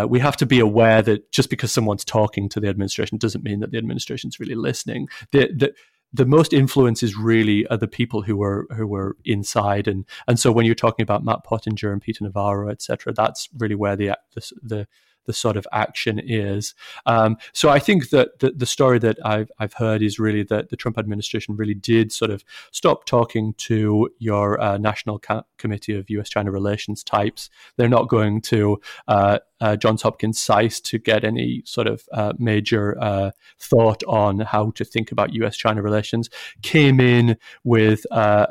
we 0.09 0.19
have 0.19 0.37
to 0.37 0.47
be 0.47 0.61
aware 0.61 1.03
that 1.03 1.31
just 1.33 1.51
because 1.51 1.71
someone's 1.73 2.05
talking 2.05 2.49
to 2.49 2.61
the 2.61 2.69
administration 2.69 3.17
doesn't 3.19 3.45
mean 3.45 3.61
that 3.61 3.71
the 3.71 3.79
administration 3.79 4.29
is 4.29 4.41
really 4.41 4.55
listening. 4.55 5.09
The, 5.33 5.51
the, 5.57 5.73
the 6.13 6.27
most 6.27 6.53
influence 6.53 7.03
is 7.03 7.17
really 7.17 7.67
are 7.69 7.77
the 7.77 7.89
people 7.89 8.23
who 8.23 8.37
were 8.37 8.67
who 8.77 8.87
were 8.87 9.17
inside. 9.25 9.87
And 9.87 10.05
and 10.27 10.39
so 10.39 10.53
when 10.53 10.67
you're 10.67 10.75
talking 10.75 11.03
about 11.03 11.25
Matt 11.25 11.45
Pottinger 11.45 11.93
and 11.93 12.03
Peter 12.03 12.25
Navarro 12.25 12.69
etc 12.71 13.13
that's 13.13 13.49
really 13.57 13.75
where 13.75 13.97
the 13.97 14.17
the, 14.35 14.53
the 14.63 14.89
the 15.27 15.33
sort 15.33 15.57
of 15.57 15.66
action 15.73 16.18
is. 16.18 16.75
Um, 17.07 17.37
so 17.53 17.68
I 17.68 17.79
think 17.79 18.11
that 18.11 18.39
the, 18.41 18.51
the, 18.51 18.66
story 18.66 18.99
that 19.01 19.18
I've, 19.25 19.51
I've 19.59 19.75
heard 19.75 20.03
is 20.03 20.18
really 20.18 20.43
that 20.45 20.71
the 20.71 20.77
Trump 20.77 20.99
administration 20.99 21.57
really 21.57 21.75
did 21.75 22.12
sort 22.12 22.31
of 22.31 22.45
stop 22.71 23.05
talking 23.05 23.55
to 23.55 24.09
your 24.18 24.61
uh, 24.61 24.79
National 24.79 25.18
Co- 25.18 25.45
Committee 25.59 25.95
of 25.95 26.09
U.S. 26.11 26.29
China 26.29 26.51
Relations 26.51 27.03
types. 27.03 27.51
They're 27.77 27.89
not 27.89 28.09
going 28.09 28.41
to 28.43 28.81
uh, 29.09 29.39
uh, 29.61 29.77
Johns 29.77 30.03
Hopkins 30.03 30.41
SAIS 30.41 30.81
to 30.83 30.99
get 30.99 31.25
any 31.25 31.62
sort 31.64 31.87
of 31.87 32.05
uh, 32.12 32.33
major 32.39 33.01
uh, 33.01 33.31
thought 33.59 34.03
on 34.05 34.41
how 34.41 34.71
to 34.73 34.85
think 34.85 35.12
about 35.12 35.35
U.S. 35.35 35.57
China 35.57 35.83
relations. 35.83 36.31
Came 36.62 37.01
in 37.01 37.37
with 37.64 38.07
uh, 38.11 38.47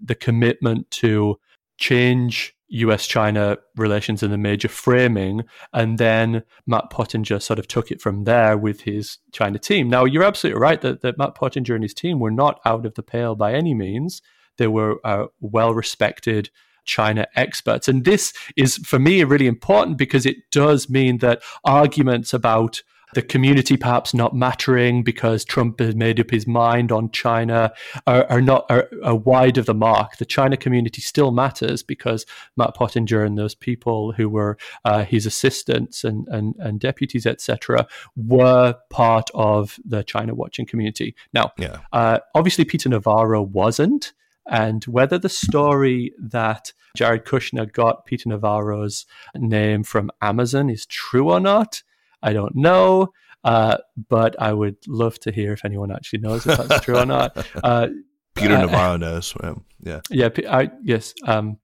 the 0.00 0.14
commitment 0.14 0.90
to 0.92 1.38
change 1.78 2.54
US 2.68 3.06
China 3.06 3.58
relations 3.76 4.22
in 4.22 4.30
the 4.30 4.38
major 4.38 4.68
framing. 4.68 5.44
And 5.72 5.98
then 5.98 6.42
Matt 6.66 6.90
Pottinger 6.90 7.40
sort 7.40 7.58
of 7.58 7.68
took 7.68 7.90
it 7.90 8.00
from 8.00 8.24
there 8.24 8.56
with 8.56 8.82
his 8.82 9.18
China 9.32 9.58
team. 9.58 9.88
Now, 9.88 10.04
you're 10.04 10.24
absolutely 10.24 10.60
right 10.60 10.80
that, 10.82 11.02
that 11.02 11.18
Matt 11.18 11.34
Pottinger 11.34 11.74
and 11.74 11.84
his 11.84 11.94
team 11.94 12.20
were 12.20 12.30
not 12.30 12.60
out 12.64 12.86
of 12.86 12.94
the 12.94 13.02
pale 13.02 13.34
by 13.34 13.54
any 13.54 13.74
means. 13.74 14.22
They 14.58 14.66
were 14.66 15.00
uh, 15.04 15.26
well 15.40 15.72
respected 15.72 16.50
China 16.84 17.26
experts. 17.36 17.86
And 17.86 18.04
this 18.04 18.32
is, 18.56 18.78
for 18.78 18.98
me, 18.98 19.22
really 19.22 19.46
important 19.46 19.98
because 19.98 20.26
it 20.26 20.50
does 20.50 20.88
mean 20.88 21.18
that 21.18 21.42
arguments 21.64 22.32
about 22.32 22.82
the 23.14 23.22
community 23.22 23.76
perhaps 23.76 24.14
not 24.14 24.34
mattering 24.34 25.02
because 25.02 25.44
Trump 25.44 25.80
has 25.80 25.94
made 25.94 26.20
up 26.20 26.30
his 26.30 26.46
mind 26.46 26.92
on 26.92 27.10
China 27.10 27.72
are, 28.06 28.26
are 28.28 28.40
not 28.40 28.66
are, 28.70 28.88
are, 29.04 29.14
wide 29.14 29.58
of 29.58 29.66
the 29.66 29.74
mark. 29.74 30.16
The 30.16 30.24
China 30.24 30.56
community 30.56 31.00
still 31.00 31.30
matters 31.30 31.82
because 31.82 32.26
Matt 32.56 32.74
Pottinger 32.74 33.24
and 33.24 33.38
those 33.38 33.54
people 33.54 34.12
who 34.12 34.28
were 34.28 34.58
uh, 34.84 35.04
his 35.04 35.26
assistants 35.26 36.04
and 36.04 36.26
and, 36.28 36.54
and 36.58 36.80
deputies, 36.80 37.26
etc., 37.26 37.86
were 38.16 38.76
part 38.90 39.30
of 39.34 39.78
the 39.84 40.02
China 40.02 40.34
watching 40.34 40.66
community. 40.66 41.14
Now, 41.32 41.52
yeah. 41.58 41.80
uh, 41.92 42.18
obviously, 42.34 42.64
Peter 42.64 42.88
Navarro 42.88 43.42
wasn't 43.42 44.12
and 44.48 44.82
whether 44.84 45.18
the 45.18 45.28
story 45.28 46.14
that 46.18 46.72
Jared 46.96 47.26
Kushner 47.26 47.70
got 47.70 48.06
Peter 48.06 48.28
Navarro's 48.30 49.04
name 49.34 49.84
from 49.84 50.10
Amazon 50.22 50.70
is 50.70 50.86
true 50.86 51.30
or 51.30 51.38
not, 51.38 51.82
I 52.22 52.32
don't 52.32 52.54
know. 52.56 53.12
Uh, 53.44 53.78
but 54.08 54.40
I 54.40 54.52
would 54.52 54.76
love 54.86 55.18
to 55.20 55.32
hear 55.32 55.52
if 55.52 55.64
anyone 55.64 55.92
actually 55.92 56.20
knows 56.20 56.46
if 56.46 56.58
that's 56.58 56.84
true 56.84 56.98
or 56.98 57.06
not. 57.06 57.36
Uh, 57.62 57.88
Peter 58.34 58.54
uh, 58.54 58.60
Navarro 58.60 58.96
knows. 58.96 59.34
Yeah. 59.80 60.00
Yeah. 60.10 60.28
I, 60.48 60.70
yes. 60.82 61.12
Um, 61.24 61.58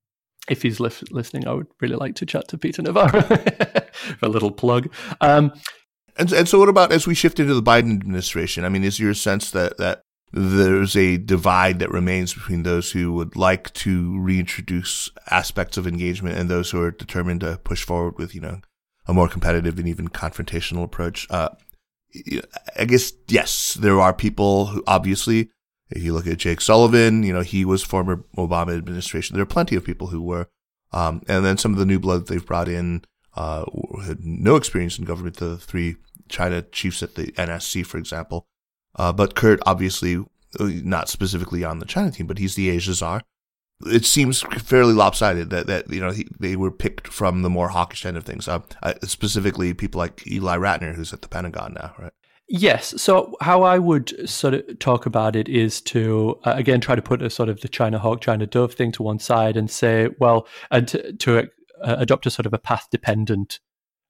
if 0.49 0.63
he's 0.63 0.81
li- 0.81 0.91
listening, 1.11 1.47
I 1.47 1.53
would 1.53 1.69
really 1.81 1.97
like 1.97 2.17
to 2.17 2.27
chat 2.27 2.49
to 2.49 2.59
Peter 2.59 2.83
Navarro 2.83 3.21
for 3.93 4.27
a 4.27 4.29
little 4.29 4.51
plug. 4.51 4.93
Um, 5.21 5.53
and, 6.17 6.33
and 6.33 6.49
so, 6.49 6.59
what 6.59 6.69
about 6.69 6.93
as 6.93 7.07
we 7.07 7.15
shift 7.15 7.41
into 7.41 7.55
the 7.55 7.63
Biden 7.63 7.93
administration? 7.93 8.65
I 8.65 8.69
mean, 8.69 8.85
is 8.85 8.99
your 9.01 9.15
sense 9.15 9.51
that 9.53 9.79
that 9.79 10.03
there's 10.33 10.97
a 10.97 11.17
divide 11.17 11.79
that 11.79 11.91
remains 11.91 12.35
between 12.35 12.65
those 12.65 12.91
who 12.91 13.13
would 13.13 13.37
like 13.37 13.73
to 13.75 14.19
reintroduce 14.21 15.11
aspects 15.31 15.77
of 15.77 15.87
engagement 15.87 16.37
and 16.37 16.49
those 16.49 16.71
who 16.71 16.81
are 16.83 16.91
determined 16.91 17.41
to 17.41 17.59
push 17.63 17.85
forward 17.85 18.19
with, 18.19 18.35
you 18.35 18.41
know, 18.41 18.61
a 19.07 19.13
more 19.13 19.29
competitive 19.29 19.79
and 19.79 19.89
even 19.89 20.09
confrontational 20.09 20.85
approach. 20.85 21.27
Uh, 21.31 21.51
I 22.79 22.85
guess, 22.85 23.13
yes, 23.29 23.75
there 23.75 24.01
are 24.01 24.13
people 24.13 24.67
who 24.67 24.83
obviously, 24.87 25.51
if 25.91 26.03
you 26.03 26.15
look 26.15 26.27
at 26.27 26.39
Jake 26.39 26.61
Sullivan, 26.61 27.23
you 27.23 27.33
know, 27.33 27.41
he 27.41 27.65
was 27.65 27.83
former 27.83 28.25
Obama 28.37 28.77
administration. 28.77 29.35
There 29.35 29.43
are 29.43 29.47
plenty 29.47 29.77
of 29.77 29.85
people 29.85 30.09
who 30.09 30.23
were, 30.23 30.49
um, 30.93 31.23
and 31.29 31.45
then 31.45 31.59
some 31.59 31.73
of 31.73 31.79
the 31.79 31.87
new 31.87 31.99
blood 31.99 32.29
they've 32.29 32.45
brought 32.45 32.69
in, 32.69 33.05
uh, 33.37 33.65
had 34.05 34.21
no 34.21 34.57
experience 34.57 34.99
in 34.99 35.05
government. 35.05 35.37
The 35.37 35.57
three 35.59 35.97
China 36.29 36.63
chiefs 36.63 37.03
at 37.03 37.17
the 37.17 37.33
NSC, 37.33 37.85
for 37.85 37.99
example. 37.99 38.47
Uh, 38.95 39.13
but 39.13 39.35
Kurt, 39.35 39.61
obviously, 39.67 40.17
uh, 40.17 40.25
not 40.59 41.09
specifically 41.09 41.65
on 41.65 41.81
the 41.81 41.87
China 41.87 42.13
team, 42.13 42.27
but 42.27 42.39
he's 42.39 42.55
the 42.55 42.71
Asia 42.71 42.95
czar. 42.95 43.23
It 43.87 44.05
seems 44.05 44.43
fairly 44.43 44.95
lopsided 44.95 45.51
that, 45.51 45.67
that 45.67 45.91
you 45.91 46.01
know, 46.01 46.11
he, 46.11 46.27
they 46.39 46.57
were 46.57 46.71
picked 46.71 47.09
from 47.09 47.43
the 47.43 47.51
more 47.51 47.69
hawkish 47.69 48.07
end 48.07 48.17
of 48.17 48.25
things. 48.25 48.49
Uh, 48.49 48.61
specifically, 49.03 49.75
people 49.75 49.99
like 49.99 50.27
Ely 50.27 50.57
Ratner, 50.57 50.95
who's 50.95 51.13
at 51.13 51.23
the 51.23 51.29
Pentagon 51.29 51.75
now, 51.75 51.95
right? 51.99 52.13
Yes. 52.49 53.01
So 53.01 53.35
how 53.41 53.63
I 53.63 53.79
would 53.79 54.29
sort 54.29 54.55
of 54.55 54.79
talk 54.79 55.07
about 55.07 55.35
it 55.35 55.49
is 55.49 55.81
to 55.83 56.39
uh, 56.45 56.53
again 56.57 56.81
try 56.81 56.95
to 56.95 57.03
put 57.03 57.23
a 57.23 57.31
sort 57.31 57.49
of 57.49 57.61
the 57.63 57.69
China 57.69 57.99
hawk, 57.99 58.21
China 58.21 58.47
dove 58.47 58.75
thing 58.75 58.93
to 58.93 59.03
one 59.03 59.19
side 59.19 59.57
and 59.57 59.71
say, 59.71 60.09
well, 60.19 60.47
and 60.71 60.87
to, 60.89 61.13
to 61.15 61.39
uh, 61.39 61.97
adopt 61.99 62.27
a 62.27 62.31
sort 62.31 62.45
of 62.45 62.53
a 62.53 62.59
path 62.59 62.87
dependent, 62.91 63.61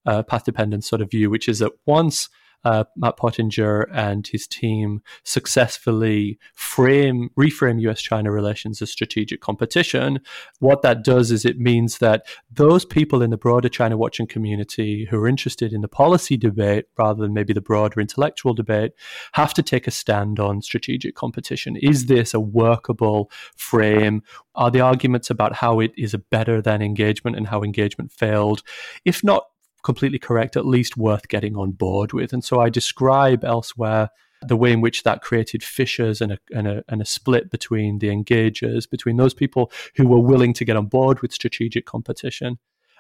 uh, 0.07 0.25
path 0.25 0.45
dependent 0.45 0.85
sort 0.85 1.01
of 1.01 1.11
view, 1.11 1.31
which 1.31 1.49
is 1.49 1.61
that 1.61 1.73
once 1.87 2.29
uh, 2.65 2.85
Matt 2.97 3.17
Pottinger 3.17 3.83
and 3.93 4.27
his 4.27 4.47
team 4.47 5.03
successfully 5.23 6.39
frame 6.55 7.31
reframe 7.39 7.81
U.S.-China 7.83 8.33
relations 8.33 8.81
as 8.81 8.91
strategic 8.91 9.41
competition, 9.41 10.21
what 10.61 10.83
that 10.83 11.05
does 11.05 11.31
is 11.31 11.45
it 11.45 11.59
means 11.59 11.99
that 11.99 12.27
those 12.51 12.85
people 12.85 13.23
in 13.23 13.31
the 13.31 13.37
broader 13.37 13.69
China 13.69 13.97
watching 13.97 14.27
community 14.27 15.07
who 15.11 15.19
are 15.19 15.29
interested 15.29 15.73
in 15.73 15.81
the 15.81 15.89
policy 15.89 16.37
debate 16.37 16.87
rather 16.99 17.23
than 17.23 17.35
maybe 17.35 17.53
the 17.53 17.61
broader 17.61 18.01
intellectual 18.01 18.55
debate 18.55 18.93
have 19.33 19.55
to 19.55 19.63
take 19.63 19.87
a 19.87 19.91
stand 19.91 20.41
on 20.41 20.63
strategic 20.63 21.15
competition. 21.15 21.77
Is 21.77 22.07
this 22.07 22.35
a 22.35 22.41
workable 22.41 23.31
frame? 23.57 24.23
Are 24.55 24.71
the 24.71 24.81
arguments 24.81 25.31
about 25.31 25.55
how 25.55 25.81
it 25.81 25.93
is 25.97 26.15
a 26.15 26.19
better 26.19 26.63
than 26.63 26.83
engagement 26.83 27.37
and 27.37 27.49
how 27.49 27.63
engagement 27.63 28.13
failed, 28.13 28.63
if 29.05 29.23
not 29.25 29.45
completely 29.85 30.19
correct, 30.19 30.57
at 30.57 30.67
least 30.67 30.97
worth 30.97 31.29
getting 31.29 31.57
on 31.57 31.71
board 31.73 32.13
with. 32.13 32.33
And 32.33 32.43
so 32.43 32.61
I 32.61 32.71
describe 32.71 33.45
elsewhere 33.45 34.11
the 34.43 34.57
way 34.57 34.73
in 34.73 34.81
which 34.81 35.05
that 35.05 35.23
created 35.23 35.63
fissures 35.63 36.21
and 36.21 36.33
a, 36.33 36.39
and 36.53 36.67
a, 36.67 36.85
and 36.89 37.01
a 37.01 37.07
split 37.07 37.51
between 37.51 37.99
the 37.99 38.09
engagers, 38.09 38.89
between 38.89 39.17
those 39.17 39.35
people 39.35 39.71
who 39.97 40.07
were 40.07 40.19
willing 40.19 40.53
to 40.55 40.65
get 40.65 40.77
on 40.77 40.87
board 40.87 41.21
with 41.21 41.33
strategic 41.33 41.87
competition 41.87 42.59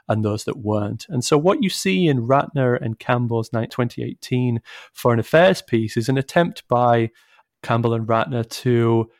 and 0.09 0.25
those 0.25 0.45
that 0.45 0.59
weren't. 0.59 1.07
And 1.09 1.25
so 1.25 1.39
what 1.39 1.63
you 1.63 1.71
see 1.71 2.07
in 2.07 2.27
Ratner 2.27 2.81
and 2.81 2.99
Campbell's 2.99 3.49
2018 3.49 4.61
Foreign 4.93 5.19
Affairs 5.19 5.63
piece 5.63 5.97
is 5.97 6.09
an 6.09 6.19
attempt 6.19 6.67
by 6.69 7.11
Campbell 7.63 7.95
and 7.95 8.07
Ratner 8.07 8.49
to 8.63 9.11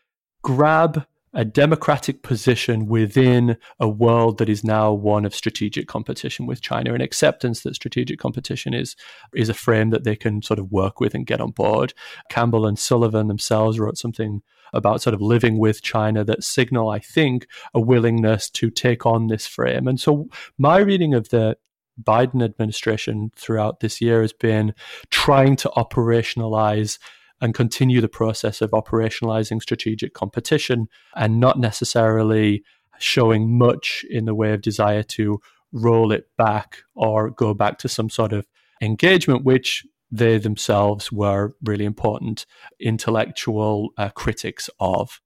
grab 0.43 1.07
a 1.35 1.45
democratic 1.45 2.23
position 2.23 2.87
within 2.87 3.57
a 3.81 3.89
world 3.89 4.39
that 4.39 4.49
is 4.49 4.63
now 4.63 4.93
one 4.93 5.25
of 5.25 5.35
strategic 5.35 5.89
competition 5.89 6.47
with 6.47 6.61
China 6.61 6.95
and 6.95 7.03
acceptance 7.03 7.63
that 7.63 7.75
strategic 7.75 8.19
competition 8.19 8.73
is 8.73 8.95
is 9.35 9.49
a 9.49 9.55
frame 9.55 9.91
that 9.91 10.05
they 10.05 10.17
can 10.17 10.43
sort 10.43 10.59
of 10.59 10.71
work 10.71 11.01
with 11.01 11.15
and 11.15 11.27
get 11.27 11.41
on 11.41 11.51
board. 11.51 11.93
Campbell 12.29 12.67
and 12.67 12.79
Sullivan 12.79 13.27
themselves 13.27 13.81
wrote 13.81 13.99
something 13.99 14.43
about 14.73 15.03
sort 15.03 15.15
of 15.15 15.21
living 15.21 15.59
with 15.59 15.83
China 15.83 16.25
that 16.25 16.43
signal, 16.43 16.89
I 16.89 16.99
think, 16.99 17.47
a 17.73 17.81
willingness 17.81 18.51
to 18.51 18.71
take 18.71 19.07
on 19.07 19.29
this 19.29 19.47
frame. 19.47 19.87
And 19.87 20.01
so 20.01 20.29
my 20.59 20.79
reading 20.79 21.15
of 21.15 21.29
the 21.29 21.57
Biden 22.03 22.43
administration 22.43 23.31
throughout 23.37 23.81
this 23.81 24.01
year 24.01 24.23
has 24.23 24.33
been 24.33 24.75
trying 25.11 25.55
to 25.57 25.71
operationalize 25.77 26.99
and 27.45 27.53
continue 27.53 28.01
the 28.01 28.09
process 28.09 28.63
of 28.63 28.71
operationalizing 28.71 29.61
strategic 29.61 30.15
competition 30.15 30.89
and 31.15 31.39
not 31.39 31.59
necessarily 31.59 32.65
showing 32.99 33.59
much 33.59 34.03
in 34.09 34.25
the 34.25 34.35
way 34.35 34.55
of 34.55 34.63
desire 34.63 35.03
to 35.03 35.39
roll 35.71 36.11
it 36.11 36.25
back 36.39 36.79
or 36.95 37.29
go 37.29 37.53
back 37.53 37.77
to 37.77 37.87
some 37.87 38.09
sort 38.09 38.33
of 38.33 38.47
engagement, 38.81 39.45
which 39.45 39.85
they 40.11 40.39
themselves 40.39 41.13
were 41.13 41.55
really 41.63 41.85
important 41.85 42.47
intellectual 42.81 43.91
uh, 43.99 44.09
critics 44.09 44.71
of. 44.81 45.21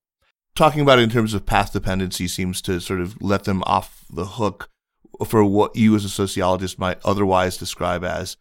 Talking 0.56 0.80
about 0.80 0.98
it 0.98 1.02
in 1.02 1.10
terms 1.10 1.34
of 1.34 1.46
path 1.46 1.72
dependency 1.72 2.26
seems 2.26 2.60
to 2.62 2.80
sort 2.80 3.00
of 3.00 3.22
let 3.22 3.44
them 3.44 3.62
off 3.64 4.04
the 4.10 4.26
hook 4.26 4.70
for 5.24 5.44
what 5.44 5.76
you 5.76 5.94
as 5.94 6.04
a 6.04 6.08
sociologist 6.08 6.80
might 6.80 6.98
otherwise 7.04 7.56
describe 7.56 8.02
as 8.02 8.36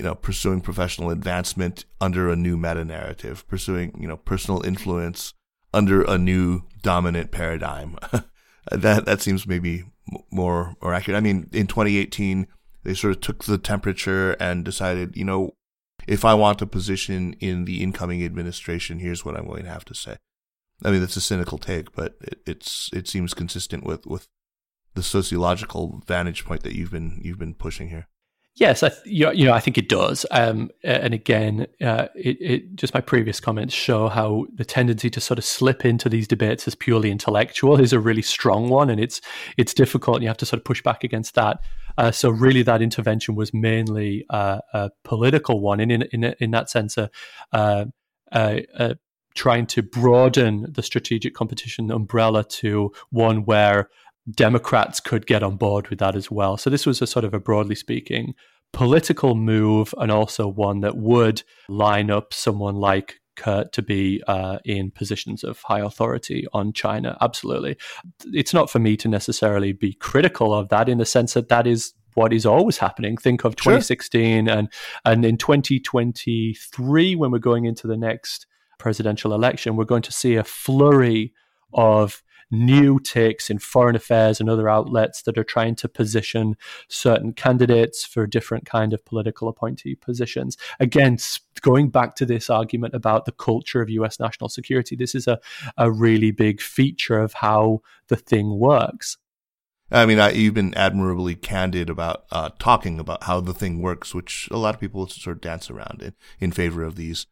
you 0.00 0.06
know, 0.06 0.14
pursuing 0.14 0.62
professional 0.62 1.10
advancement 1.10 1.84
under 2.00 2.30
a 2.30 2.36
new 2.36 2.56
meta 2.56 2.86
narrative, 2.86 3.46
pursuing, 3.48 3.94
you 4.00 4.08
know, 4.08 4.16
personal 4.16 4.62
influence 4.62 5.34
under 5.74 6.02
a 6.04 6.16
new 6.16 6.62
dominant 6.80 7.30
paradigm. 7.30 7.98
that 8.72 9.04
that 9.04 9.20
seems 9.20 9.46
maybe 9.46 9.84
more 10.30 10.74
more 10.80 10.94
accurate. 10.94 11.18
I 11.18 11.20
mean, 11.20 11.50
in 11.52 11.66
2018, 11.66 12.46
they 12.82 12.94
sort 12.94 13.14
of 13.14 13.20
took 13.20 13.44
the 13.44 13.58
temperature 13.58 14.32
and 14.40 14.64
decided, 14.64 15.18
you 15.18 15.24
know, 15.26 15.50
if 16.08 16.24
I 16.24 16.32
want 16.32 16.62
a 16.62 16.66
position 16.66 17.34
in 17.34 17.66
the 17.66 17.82
incoming 17.82 18.24
administration, 18.24 19.00
here's 19.00 19.22
what 19.22 19.36
I'm 19.36 19.46
going 19.46 19.64
to 19.64 19.70
have 19.70 19.84
to 19.84 19.94
say. 19.94 20.16
I 20.82 20.90
mean, 20.90 21.00
that's 21.00 21.18
a 21.18 21.20
cynical 21.20 21.58
take, 21.58 21.92
but 21.92 22.14
it, 22.22 22.38
it's 22.46 22.88
it 22.94 23.06
seems 23.06 23.34
consistent 23.34 23.84
with 23.84 24.06
with 24.06 24.28
the 24.94 25.02
sociological 25.02 26.02
vantage 26.06 26.46
point 26.46 26.62
that 26.62 26.74
you've 26.74 26.90
been 26.90 27.20
you've 27.22 27.38
been 27.38 27.52
pushing 27.52 27.90
here. 27.90 28.08
Yes, 28.56 28.82
I, 28.82 28.90
you 29.04 29.44
know, 29.44 29.52
I 29.52 29.60
think 29.60 29.78
it 29.78 29.88
does. 29.88 30.26
Um, 30.30 30.70
and 30.82 31.14
again, 31.14 31.66
uh, 31.80 32.08
it, 32.14 32.36
it, 32.40 32.74
just 32.74 32.92
my 32.92 33.00
previous 33.00 33.40
comments 33.40 33.72
show 33.72 34.08
how 34.08 34.46
the 34.54 34.64
tendency 34.64 35.08
to 35.10 35.20
sort 35.20 35.38
of 35.38 35.44
slip 35.44 35.84
into 35.84 36.08
these 36.08 36.26
debates 36.26 36.66
as 36.66 36.74
purely 36.74 37.10
intellectual 37.10 37.80
is 37.80 37.92
a 37.92 38.00
really 38.00 38.22
strong 38.22 38.68
one, 38.68 38.90
and 38.90 39.00
it's 39.00 39.20
it's 39.56 39.72
difficult. 39.72 40.16
And 40.16 40.24
you 40.24 40.28
have 40.28 40.36
to 40.38 40.46
sort 40.46 40.58
of 40.58 40.64
push 40.64 40.82
back 40.82 41.04
against 41.04 41.36
that. 41.36 41.60
Uh, 41.96 42.10
so 42.10 42.28
really, 42.28 42.62
that 42.62 42.82
intervention 42.82 43.34
was 43.34 43.54
mainly 43.54 44.26
uh, 44.30 44.58
a 44.74 44.90
political 45.04 45.60
one, 45.60 45.80
and 45.80 45.92
in 45.92 46.02
in 46.12 46.34
in 46.40 46.50
that 46.50 46.68
sense, 46.68 46.98
a, 46.98 47.08
uh, 47.52 47.84
trying 49.34 49.66
to 49.66 49.82
broaden 49.82 50.66
the 50.68 50.82
strategic 50.82 51.34
competition 51.34 51.90
umbrella 51.90 52.44
to 52.44 52.92
one 53.10 53.44
where 53.44 53.88
Democrats 54.30 55.00
could 55.00 55.26
get 55.26 55.42
on 55.42 55.56
board 55.56 55.88
with 55.88 55.98
that 55.98 56.14
as 56.14 56.30
well. 56.30 56.56
So 56.56 56.70
this 56.70 56.86
was 56.86 57.00
a 57.00 57.06
sort 57.06 57.24
of 57.24 57.34
a 57.34 57.40
broadly 57.40 57.74
speaking 57.74 58.34
political 58.72 59.34
move 59.34 59.94
and 59.98 60.12
also 60.12 60.46
one 60.46 60.80
that 60.80 60.96
would 60.96 61.42
line 61.68 62.10
up 62.10 62.32
someone 62.32 62.76
like 62.76 63.20
Kurt 63.36 63.72
to 63.72 63.82
be 63.82 64.22
uh, 64.26 64.58
in 64.64 64.90
positions 64.90 65.44
of 65.44 65.60
high 65.62 65.80
authority 65.80 66.46
on 66.52 66.72
China. 66.72 67.16
Absolutely. 67.20 67.76
It's 68.26 68.52
not 68.52 68.70
for 68.70 68.78
me 68.78 68.96
to 68.98 69.08
necessarily 69.08 69.72
be 69.72 69.94
critical 69.94 70.54
of 70.54 70.68
that 70.68 70.88
in 70.88 70.98
the 70.98 71.06
sense 71.06 71.34
that 71.34 71.48
that 71.48 71.66
is 71.66 71.94
what 72.14 72.32
is 72.32 72.44
always 72.44 72.78
happening. 72.78 73.16
Think 73.16 73.44
of 73.44 73.56
2016 73.56 74.46
sure. 74.46 74.54
and 74.54 74.68
and 75.04 75.24
in 75.24 75.36
2023 75.36 77.16
when 77.16 77.30
we're 77.30 77.38
going 77.38 77.64
into 77.64 77.86
the 77.86 77.96
next 77.96 78.46
presidential 78.78 79.32
election, 79.32 79.76
we're 79.76 79.84
going 79.84 80.02
to 80.02 80.12
see 80.12 80.34
a 80.34 80.44
flurry 80.44 81.32
of 81.72 82.22
new 82.50 82.98
takes 82.98 83.50
in 83.50 83.58
foreign 83.58 83.96
affairs 83.96 84.40
and 84.40 84.50
other 84.50 84.68
outlets 84.68 85.22
that 85.22 85.38
are 85.38 85.44
trying 85.44 85.74
to 85.76 85.88
position 85.88 86.56
certain 86.88 87.32
candidates 87.32 88.04
for 88.04 88.26
different 88.26 88.66
kind 88.66 88.92
of 88.92 89.04
political 89.04 89.48
appointee 89.48 89.94
positions. 89.94 90.56
Again, 90.80 91.18
going 91.60 91.90
back 91.90 92.16
to 92.16 92.26
this 92.26 92.50
argument 92.50 92.94
about 92.94 93.24
the 93.24 93.32
culture 93.32 93.80
of 93.80 93.90
US 93.90 94.18
national 94.18 94.48
security, 94.48 94.96
this 94.96 95.14
is 95.14 95.26
a, 95.26 95.38
a 95.76 95.90
really 95.90 96.30
big 96.30 96.60
feature 96.60 97.18
of 97.18 97.34
how 97.34 97.80
the 98.08 98.16
thing 98.16 98.58
works. 98.58 99.16
I 99.92 100.06
mean, 100.06 100.20
I, 100.20 100.30
you've 100.30 100.54
been 100.54 100.74
admirably 100.74 101.34
candid 101.34 101.90
about 101.90 102.24
uh, 102.30 102.50
talking 102.58 103.00
about 103.00 103.24
how 103.24 103.40
the 103.40 103.54
thing 103.54 103.82
works, 103.82 104.14
which 104.14 104.48
a 104.52 104.56
lot 104.56 104.74
of 104.74 104.80
people 104.80 105.08
sort 105.08 105.36
of 105.36 105.40
dance 105.40 105.68
around 105.68 106.00
in, 106.00 106.14
in 106.38 106.52
favor 106.52 106.84
of 106.84 106.94
these, 106.94 107.26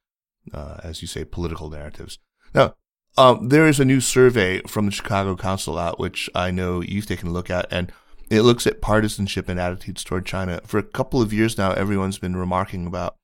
uh, 0.52 0.78
as 0.82 1.00
you 1.00 1.06
say, 1.06 1.24
political 1.24 1.70
narratives. 1.70 2.18
Now, 2.52 2.74
um, 3.18 3.48
there 3.48 3.66
is 3.66 3.80
a 3.80 3.84
new 3.84 4.00
survey 4.00 4.62
from 4.62 4.86
the 4.86 4.92
Chicago 4.92 5.34
Council 5.34 5.76
out, 5.76 5.98
which 5.98 6.30
I 6.36 6.52
know 6.52 6.80
you've 6.80 7.06
taken 7.06 7.28
a 7.28 7.32
look 7.32 7.50
at, 7.50 7.66
and 7.68 7.90
it 8.30 8.42
looks 8.42 8.64
at 8.64 8.80
partisanship 8.80 9.48
and 9.48 9.58
attitudes 9.58 10.04
toward 10.04 10.24
China. 10.24 10.60
For 10.64 10.78
a 10.78 10.84
couple 10.84 11.20
of 11.20 11.32
years 11.32 11.58
now, 11.58 11.72
everyone's 11.72 12.18
been 12.18 12.36
remarking 12.36 12.86
about 12.86 13.16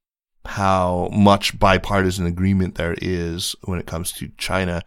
how 0.46 1.08
much 1.12 1.60
bipartisan 1.60 2.26
agreement 2.26 2.74
there 2.74 2.96
is 3.00 3.54
when 3.66 3.78
it 3.78 3.86
comes 3.86 4.10
to 4.14 4.32
China, 4.36 4.82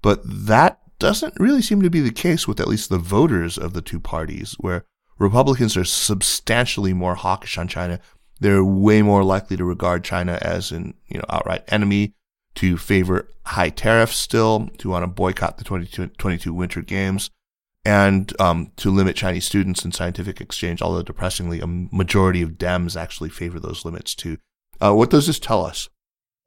but 0.00 0.20
that 0.24 0.78
doesn't 1.00 1.34
really 1.40 1.60
seem 1.60 1.82
to 1.82 1.90
be 1.90 2.00
the 2.00 2.12
case 2.12 2.46
with 2.46 2.60
at 2.60 2.68
least 2.68 2.88
the 2.88 2.98
voters 2.98 3.58
of 3.58 3.72
the 3.72 3.82
two 3.82 3.98
parties, 3.98 4.54
where 4.60 4.84
Republicans 5.18 5.76
are 5.76 5.84
substantially 5.84 6.92
more 6.92 7.16
hawkish 7.16 7.58
on 7.58 7.66
China. 7.66 7.98
They're 8.38 8.64
way 8.64 9.02
more 9.02 9.24
likely 9.24 9.56
to 9.56 9.64
regard 9.64 10.04
China 10.04 10.38
as 10.40 10.70
an 10.70 10.94
you 11.08 11.18
know 11.18 11.24
outright 11.28 11.64
enemy 11.66 12.14
to 12.54 12.76
favor 12.76 13.28
high 13.46 13.70
tariffs 13.70 14.16
still, 14.16 14.68
to 14.78 14.90
want 14.90 15.02
to 15.02 15.06
boycott 15.06 15.58
the 15.58 15.64
2022 15.64 16.52
Winter 16.52 16.82
Games, 16.82 17.30
and 17.84 18.38
um, 18.40 18.72
to 18.76 18.90
limit 18.90 19.16
Chinese 19.16 19.44
students 19.44 19.84
in 19.84 19.92
scientific 19.92 20.40
exchange, 20.40 20.80
although 20.80 21.02
depressingly, 21.02 21.60
a 21.60 21.66
majority 21.66 22.42
of 22.42 22.52
Dems 22.52 23.00
actually 23.00 23.30
favor 23.30 23.58
those 23.58 23.84
limits 23.84 24.14
too. 24.14 24.38
Uh, 24.80 24.94
what 24.94 25.10
does 25.10 25.26
this 25.26 25.38
tell 25.38 25.64
us? 25.64 25.88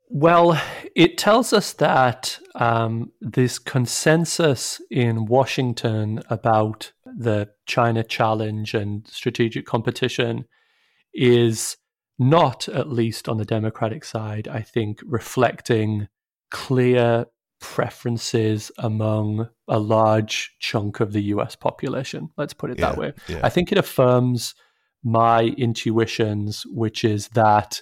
Well, 0.10 0.62
it 0.96 1.18
tells 1.18 1.52
us 1.52 1.74
that 1.74 2.40
um, 2.54 3.12
this 3.22 3.58
consensus 3.58 4.80
in 4.92 5.26
Washington 5.26 6.22
about 6.30 6.92
the 7.06 7.50
China 7.66 8.04
challenge 8.04 8.76
and 8.76 9.08
strategic 9.08 9.66
competition 9.66 10.46
is 11.14 11.78
not, 12.18 12.68
at 12.70 12.90
least 12.90 13.28
on 13.28 13.38
the 13.38 13.46
Democratic 13.46 14.06
side, 14.06 14.48
I 14.48 14.62
think, 14.62 15.02
reflecting 15.06 16.08
clear 16.52 17.26
preferences 17.60 18.72
among 18.78 19.50
a 19.68 19.80
large 19.80 20.56
chunk 20.60 21.00
of 21.00 21.14
the 21.14 21.22
US 21.24 21.56
population. 21.56 22.30
Let's 22.38 22.54
put 22.54 22.72
it 22.72 22.80
yeah, 22.80 22.90
that 22.90 22.98
way. 22.98 23.14
Yeah. 23.28 23.42
I 23.44 23.50
think 23.50 23.72
it 23.72 23.78
affirms 23.78 24.56
my 25.04 25.44
intuitions, 25.58 26.66
which 26.68 27.04
is 27.04 27.30
that 27.30 27.82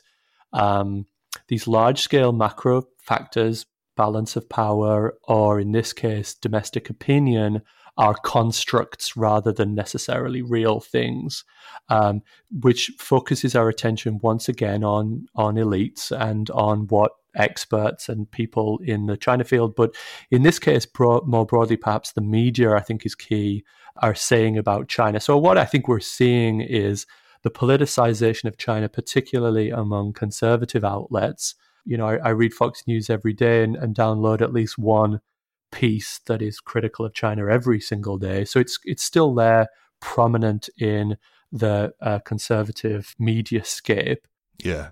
um, 0.51 1.05
these 1.47 1.67
large 1.67 2.01
scale 2.01 2.31
macro 2.31 2.83
factors, 2.99 3.65
balance 3.95 4.35
of 4.35 4.49
power, 4.49 5.15
or 5.23 5.59
in 5.59 5.71
this 5.71 5.93
case, 5.93 6.33
domestic 6.33 6.89
opinion, 6.89 7.61
are 7.97 8.15
constructs 8.25 9.15
rather 9.15 9.51
than 9.51 9.75
necessarily 9.75 10.41
real 10.41 10.79
things, 10.79 11.43
um, 11.89 12.21
which 12.61 12.91
focuses 12.97 13.55
our 13.55 13.69
attention 13.69 14.19
once 14.23 14.49
again 14.49 14.83
on 14.83 15.27
on 15.35 15.55
elites 15.55 16.11
and 16.11 16.49
on 16.51 16.87
what 16.87 17.11
experts 17.35 18.09
and 18.09 18.29
people 18.31 18.79
in 18.83 19.05
the 19.07 19.17
China 19.17 19.43
field, 19.43 19.75
but 19.75 19.95
in 20.31 20.43
this 20.43 20.59
case, 20.59 20.87
more 20.99 21.45
broadly, 21.45 21.77
perhaps 21.77 22.11
the 22.11 22.21
media, 22.21 22.73
I 22.73 22.79
think, 22.79 23.05
is 23.05 23.15
key, 23.15 23.63
are 23.97 24.15
saying 24.15 24.57
about 24.57 24.87
China. 24.87 25.19
So 25.19 25.37
what 25.37 25.57
I 25.57 25.65
think 25.65 25.87
we're 25.87 25.99
seeing 25.99 26.61
is 26.61 27.05
the 27.43 27.51
politicization 27.51 28.45
of 28.45 28.57
China, 28.57 28.89
particularly 28.89 29.69
among 29.69 30.13
conservative 30.13 30.83
outlets. 30.83 31.55
You 31.85 31.97
know, 31.97 32.07
I, 32.07 32.15
I 32.17 32.29
read 32.29 32.53
Fox 32.53 32.83
News 32.87 33.09
every 33.09 33.33
day 33.33 33.63
and, 33.63 33.75
and 33.75 33.95
download 33.95 34.41
at 34.41 34.53
least 34.53 34.77
one 34.77 35.19
piece 35.73 36.19
that 36.27 36.41
is 36.41 36.59
critical 36.59 37.05
of 37.05 37.13
China 37.13 37.49
every 37.49 37.79
single 37.79 38.17
day. 38.17 38.45
So 38.45 38.59
it's 38.59 38.79
it's 38.85 39.03
still 39.03 39.33
there, 39.33 39.67
prominent 39.99 40.69
in 40.77 41.17
the 41.51 41.93
uh, 42.01 42.19
conservative 42.19 43.15
media 43.19 43.63
scape. 43.63 44.27
Yeah. 44.63 44.89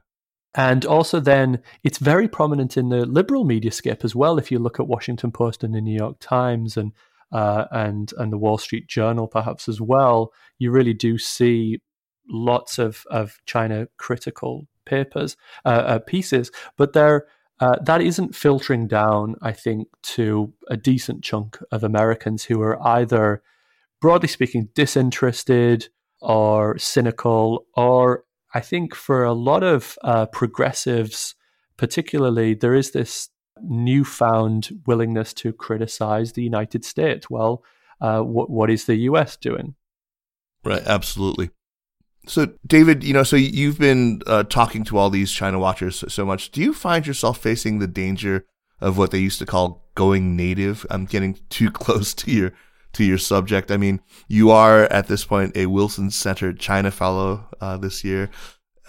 And 0.53 0.85
also, 0.85 1.21
then 1.21 1.61
it's 1.83 1.97
very 1.97 2.27
prominent 2.27 2.75
in 2.75 2.89
the 2.89 3.05
liberal 3.05 3.45
media 3.45 3.71
scape 3.71 4.03
as 4.03 4.15
well. 4.15 4.37
If 4.37 4.51
you 4.51 4.59
look 4.59 4.79
at 4.79 4.87
Washington 4.87 5.31
Post 5.31 5.63
and 5.63 5.73
the 5.73 5.81
New 5.81 5.95
York 5.95 6.17
Times 6.19 6.75
and 6.75 6.91
uh, 7.31 7.65
and 7.71 8.11
and 8.17 8.33
the 8.33 8.37
Wall 8.37 8.57
Street 8.57 8.87
Journal, 8.87 9.27
perhaps 9.27 9.69
as 9.69 9.79
well, 9.79 10.33
you 10.59 10.71
really 10.71 10.93
do 10.93 11.17
see 11.17 11.79
lots 12.27 12.79
of, 12.79 13.03
of 13.09 13.39
China 13.45 13.87
critical 13.97 14.67
papers, 14.85 15.37
uh, 15.65 15.69
uh, 15.69 15.99
pieces, 15.99 16.51
but 16.77 16.93
they're 16.93 17.25
uh, 17.61 17.75
that 17.83 18.01
isn't 18.01 18.35
filtering 18.35 18.87
down, 18.87 19.35
I 19.41 19.51
think, 19.51 19.87
to 20.03 20.51
a 20.67 20.75
decent 20.75 21.23
chunk 21.23 21.59
of 21.71 21.83
Americans 21.83 22.43
who 22.43 22.59
are 22.59 22.81
either, 22.85 23.43
broadly 24.01 24.27
speaking, 24.27 24.69
disinterested 24.73 25.89
or 26.21 26.79
cynical, 26.79 27.67
or 27.75 28.25
I 28.55 28.61
think 28.61 28.95
for 28.95 29.23
a 29.23 29.33
lot 29.33 29.61
of 29.61 29.95
uh, 30.03 30.25
progressives, 30.25 31.35
particularly, 31.77 32.55
there 32.55 32.73
is 32.73 32.91
this 32.91 33.29
newfound 33.61 34.81
willingness 34.87 35.31
to 35.35 35.53
criticize 35.53 36.33
the 36.33 36.43
United 36.43 36.83
States. 36.83 37.29
Well, 37.29 37.63
uh, 38.01 38.21
what, 38.21 38.49
what 38.49 38.71
is 38.71 38.85
the 38.85 38.95
US 38.95 39.37
doing? 39.37 39.75
Right, 40.63 40.81
absolutely. 40.83 41.51
So, 42.27 42.53
David, 42.65 43.03
you 43.03 43.13
know, 43.13 43.23
so 43.23 43.35
you've 43.35 43.79
been 43.79 44.21
uh, 44.27 44.43
talking 44.43 44.83
to 44.85 44.97
all 44.97 45.09
these 45.09 45.31
China 45.31 45.59
watchers 45.59 46.03
so, 46.07 46.25
much. 46.25 46.51
Do 46.51 46.61
you 46.61 46.73
find 46.73 47.07
yourself 47.07 47.39
facing 47.39 47.79
the 47.79 47.87
danger 47.87 48.45
of 48.79 48.97
what 48.97 49.11
they 49.11 49.19
used 49.19 49.39
to 49.39 49.45
call 49.45 49.87
going 49.95 50.35
native? 50.35 50.85
I'm 50.89 51.05
getting 51.05 51.39
too 51.49 51.71
close 51.71 52.13
to 52.15 52.31
your 52.31 52.53
to 52.93 53.03
your 53.03 53.17
subject. 53.17 53.71
I 53.71 53.77
mean, 53.77 54.01
you 54.27 54.51
are 54.51 54.83
at 54.83 55.07
this 55.07 55.23
point 55.23 55.55
a 55.55 55.65
Wilson 55.65 56.11
Center 56.11 56.53
China 56.53 56.91
Fellow 56.91 57.47
uh, 57.59 57.77
this 57.77 58.03
year. 58.03 58.29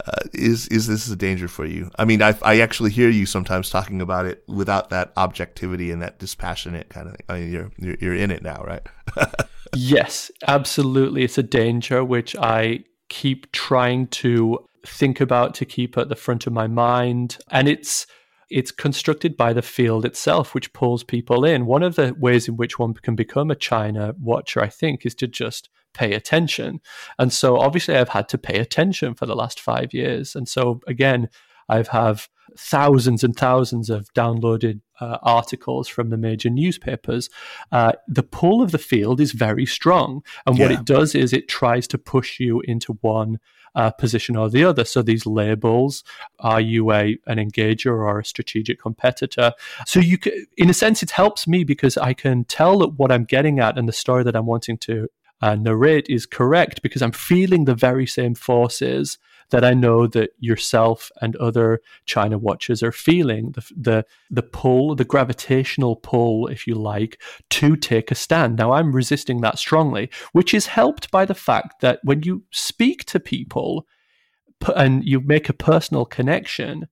Uh, 0.04 0.22
is 0.32 0.66
is 0.68 0.86
this 0.86 1.08
a 1.08 1.16
danger 1.16 1.48
for 1.48 1.64
you? 1.64 1.90
I 1.98 2.04
mean, 2.04 2.22
I 2.22 2.36
I 2.42 2.60
actually 2.60 2.90
hear 2.90 3.08
you 3.08 3.24
sometimes 3.24 3.70
talking 3.70 4.00
about 4.00 4.26
it 4.26 4.42
without 4.48 4.90
that 4.90 5.12
objectivity 5.16 5.90
and 5.90 6.02
that 6.02 6.18
dispassionate 6.18 6.88
kind 6.88 7.08
of 7.08 7.16
thing. 7.16 7.26
I 7.28 7.38
mean, 7.38 7.52
you're 7.52 7.70
you're, 7.78 7.96
you're 8.00 8.14
in 8.14 8.30
it 8.30 8.42
now, 8.42 8.62
right? 8.66 8.82
yes, 9.74 10.30
absolutely. 10.48 11.24
It's 11.24 11.38
a 11.38 11.42
danger 11.42 12.04
which 12.04 12.34
I 12.36 12.84
keep 13.12 13.52
trying 13.52 14.06
to 14.06 14.58
think 14.86 15.20
about 15.20 15.54
to 15.54 15.66
keep 15.66 15.98
at 15.98 16.08
the 16.08 16.16
front 16.16 16.46
of 16.46 16.52
my 16.54 16.66
mind. 16.66 17.36
And 17.50 17.68
it's 17.68 18.06
it's 18.48 18.70
constructed 18.70 19.36
by 19.36 19.52
the 19.52 19.62
field 19.62 20.04
itself 20.06 20.54
which 20.54 20.72
pulls 20.72 21.04
people 21.04 21.44
in. 21.44 21.66
One 21.66 21.82
of 21.82 21.94
the 21.96 22.14
ways 22.18 22.48
in 22.48 22.56
which 22.56 22.78
one 22.78 22.94
can 22.94 23.14
become 23.14 23.50
a 23.50 23.54
china 23.54 24.14
watcher 24.18 24.62
i 24.62 24.68
think 24.68 25.04
is 25.04 25.14
to 25.16 25.28
just 25.28 25.68
pay 25.92 26.14
attention. 26.14 26.80
And 27.18 27.30
so 27.30 27.58
obviously 27.58 27.96
i've 27.96 28.08
had 28.08 28.30
to 28.30 28.38
pay 28.38 28.58
attention 28.58 29.14
for 29.14 29.26
the 29.26 29.36
last 29.36 29.60
5 29.60 29.92
years. 29.92 30.34
And 30.34 30.48
so 30.48 30.80
again 30.88 31.28
i've 31.68 31.88
have 31.88 32.28
thousands 32.56 33.24
and 33.24 33.36
thousands 33.36 33.90
of 33.90 34.12
downloaded 34.14 34.80
uh, 35.00 35.18
articles 35.22 35.88
from 35.88 36.10
the 36.10 36.16
major 36.16 36.50
newspapers, 36.50 37.28
uh, 37.72 37.92
the 38.06 38.22
pull 38.22 38.62
of 38.62 38.70
the 38.70 38.78
field 38.78 39.20
is 39.20 39.32
very 39.32 39.66
strong. 39.66 40.22
And 40.46 40.56
yeah. 40.56 40.64
what 40.64 40.72
it 40.72 40.84
does 40.84 41.14
is 41.14 41.32
it 41.32 41.48
tries 41.48 41.88
to 41.88 41.98
push 41.98 42.38
you 42.38 42.60
into 42.60 42.92
one 43.00 43.40
uh, 43.74 43.90
position 43.90 44.36
or 44.36 44.50
the 44.50 44.64
other. 44.64 44.84
So 44.84 45.02
these 45.02 45.26
labels, 45.26 46.04
are 46.40 46.60
you 46.60 46.92
a 46.92 47.18
an 47.26 47.38
engager 47.38 47.86
or 47.86 48.20
a 48.20 48.24
strategic 48.24 48.80
competitor? 48.80 49.52
So 49.86 49.98
you, 50.00 50.18
can, 50.18 50.46
in 50.56 50.70
a 50.70 50.74
sense, 50.74 51.02
it 51.02 51.10
helps 51.10 51.46
me 51.46 51.64
because 51.64 51.96
I 51.96 52.12
can 52.12 52.44
tell 52.44 52.78
that 52.80 52.98
what 52.98 53.10
I'm 53.10 53.24
getting 53.24 53.60
at 53.60 53.78
and 53.78 53.88
the 53.88 53.92
story 53.92 54.24
that 54.24 54.36
I'm 54.36 54.46
wanting 54.46 54.78
to 54.78 55.08
uh, 55.40 55.56
narrate 55.56 56.06
is 56.08 56.26
correct 56.26 56.82
because 56.82 57.02
I'm 57.02 57.12
feeling 57.12 57.64
the 57.64 57.74
very 57.74 58.06
same 58.06 58.34
forces 58.34 59.18
that 59.52 59.64
I 59.64 59.74
know 59.74 60.06
that 60.08 60.30
yourself 60.38 61.10
and 61.20 61.36
other 61.36 61.80
China 62.04 62.38
watchers 62.38 62.82
are 62.82 62.90
feeling 62.90 63.52
the, 63.52 63.64
the 63.76 64.06
the 64.30 64.42
pull, 64.42 64.96
the 64.96 65.04
gravitational 65.04 65.96
pull, 65.96 66.48
if 66.48 66.66
you 66.66 66.74
like, 66.74 67.22
to 67.50 67.76
take 67.76 68.10
a 68.10 68.16
stand. 68.16 68.56
Now 68.56 68.72
I'm 68.72 68.92
resisting 68.92 69.40
that 69.42 69.58
strongly, 69.58 70.10
which 70.32 70.52
is 70.52 70.66
helped 70.66 71.10
by 71.10 71.24
the 71.24 71.34
fact 71.34 71.80
that 71.82 72.00
when 72.02 72.22
you 72.22 72.42
speak 72.50 73.04
to 73.06 73.20
people 73.20 73.86
and 74.74 75.04
you 75.04 75.20
make 75.20 75.48
a 75.48 75.54
personal 75.54 76.04
connection, 76.04 76.88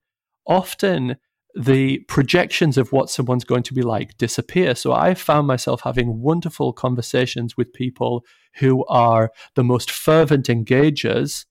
often 0.47 1.17
the 1.55 1.99
projections 2.01 2.79
of 2.79 2.93
what 2.93 3.11
someone's 3.11 3.45
going 3.45 3.65
to 3.65 3.75
be 3.75 3.83
like 3.83 4.17
disappear. 4.19 4.75
So 4.75 4.93
I 4.93 5.15
found 5.15 5.47
myself 5.47 5.81
having 5.83 6.21
wonderful 6.21 6.73
conversations 6.73 7.57
with 7.57 7.73
people 7.73 8.25
who 8.57 8.85
are 8.87 9.33
the 9.55 9.65
most 9.65 9.91
fervent 9.91 10.47
engagers 10.47 11.47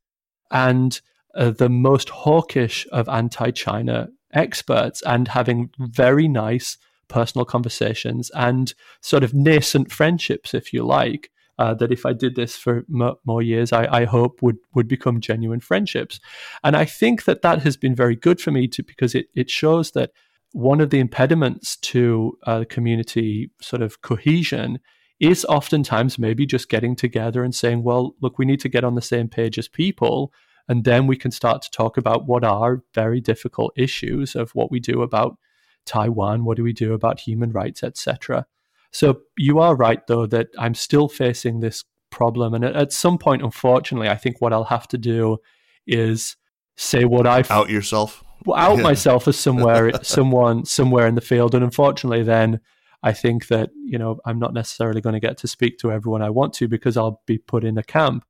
and 0.52 1.02
uh, 1.36 1.52
the 1.52 1.70
most 1.70 2.10
hawkish 2.10 2.88
of 2.92 3.08
anti 3.10 3.52
China 3.52 4.10
experts 4.34 5.02
and 5.04 5.28
having 5.28 5.70
very 5.80 6.28
nice 6.28 6.78
personal 7.08 7.46
conversations 7.46 8.30
and 8.36 8.74
sort 9.02 9.24
of 9.24 9.34
nascent 9.34 9.92
friendships, 9.92 10.54
if 10.54 10.74
you 10.74 10.84
like. 10.84 11.30
Uh, 11.58 11.74
that 11.74 11.92
if 11.92 12.06
I 12.06 12.14
did 12.14 12.38
this 12.38 12.56
for 12.56 12.86
m- 12.90 13.16
more 13.26 13.42
years, 13.42 13.74
I, 13.74 13.86
I, 13.92 14.06
hope 14.06 14.42
would 14.42 14.56
would 14.76 14.88
become 14.88 15.20
genuine 15.20 15.60
friendships, 15.60 16.22
and 16.64 16.78
I 16.78 16.86
think 16.86 17.26
that 17.26 17.42
that 17.42 17.64
has 17.64 17.76
been 17.76 17.94
very 17.94 18.16
good 18.16 18.40
for 18.40 18.52
me 18.52 18.66
to 18.70 18.82
because 18.82 19.14
it 19.14 19.26
it 19.36 19.50
shows 19.50 19.92
that 19.92 20.12
one 20.54 20.80
of 20.80 20.90
the 20.90 21.00
impediments 21.00 21.76
to 21.78 22.38
uh, 22.48 22.64
community 22.70 23.52
sort 23.62 23.82
of 23.82 24.02
cohesion 24.02 24.80
is 25.20 25.46
oftentimes 25.46 26.18
maybe 26.18 26.46
just 26.46 26.70
getting 26.70 26.96
together 26.96 27.44
and 27.44 27.54
saying, 27.54 27.84
well, 27.84 28.16
look, 28.22 28.38
we 28.38 28.46
need 28.46 28.60
to 28.62 28.70
get 28.70 28.84
on 28.84 28.96
the 28.96 29.02
same 29.02 29.28
page 29.28 29.58
as 29.58 29.68
people. 29.68 30.34
And 30.68 30.86
then 30.86 31.08
we 31.08 31.18
can 31.18 31.32
start 31.32 31.62
to 31.64 31.72
talk 31.72 31.98
about 31.98 32.28
what 32.28 32.44
are 32.44 32.84
very 32.94 33.20
difficult 33.20 33.74
issues 33.76 34.36
of 34.36 34.52
what 34.52 34.72
we 34.72 34.80
do 34.80 35.02
about 35.02 35.38
Taiwan, 35.86 36.46
what 36.46 36.58
do 36.58 36.64
we 36.64 36.74
do 36.74 36.94
about 36.94 37.20
human 37.20 37.52
rights, 37.52 37.84
etc. 37.84 38.46
So 38.92 39.22
you 39.38 39.60
are 39.60 39.76
right, 39.76 40.06
though, 40.08 40.26
that 40.28 40.50
I'm 40.58 40.74
still 40.74 41.10
facing 41.10 41.60
this 41.60 41.84
problem. 42.12 42.54
And 42.54 42.64
at 42.64 42.94
some 42.94 43.18
point, 43.18 43.42
unfortunately, 43.42 44.10
I 44.10 44.16
think 44.16 44.40
what 44.40 44.54
I'll 44.54 44.64
have 44.66 44.88
to 44.90 44.98
do 44.98 45.40
is 45.86 46.38
say 46.78 47.06
what 47.06 47.28
I 47.28 47.44
out 47.50 47.70
yourself, 47.70 48.24
out 48.56 48.80
myself 48.90 49.28
as 49.28 49.38
somewhere, 49.38 49.92
someone, 50.04 50.66
somewhere 50.66 51.08
in 51.08 51.16
the 51.16 51.22
field. 51.22 51.56
And 51.56 51.64
unfortunately, 51.64 52.24
then 52.24 52.62
I 53.02 53.14
think 53.14 53.48
that, 53.48 53.70
you 53.76 53.98
know, 53.98 54.20
I'm 54.26 54.40
not 54.40 54.54
necessarily 54.54 55.02
going 55.02 55.14
to 55.14 55.20
get 55.20 55.38
to 55.40 55.48
speak 55.48 55.78
to 55.80 55.92
everyone 55.92 56.22
I 56.22 56.30
want 56.30 56.54
to 56.56 56.68
because 56.68 56.98
I'll 56.98 57.22
be 57.26 57.38
put 57.38 57.64
in 57.64 57.78
a 57.78 57.84
camp. 57.84 58.26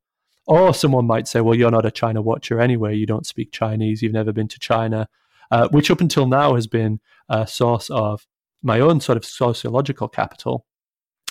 Or 0.45 0.73
someone 0.73 1.05
might 1.05 1.27
say, 1.27 1.41
well, 1.41 1.55
you're 1.55 1.71
not 1.71 1.85
a 1.85 1.91
China 1.91 2.21
watcher 2.21 2.59
anyway. 2.59 2.95
You 2.95 3.05
don't 3.05 3.25
speak 3.25 3.51
Chinese. 3.51 4.01
You've 4.01 4.13
never 4.13 4.33
been 4.33 4.47
to 4.47 4.59
China. 4.59 5.07
uh, 5.51 5.67
which 5.69 5.89
up 5.89 6.01
until 6.01 6.27
now 6.27 6.55
has 6.55 6.67
been 6.67 6.99
a 7.27 7.47
source 7.47 7.89
of 7.89 8.25
my 8.61 8.79
own 8.79 8.99
sort 8.99 9.17
of 9.17 9.25
sociological 9.25 10.07
capital, 10.07 10.65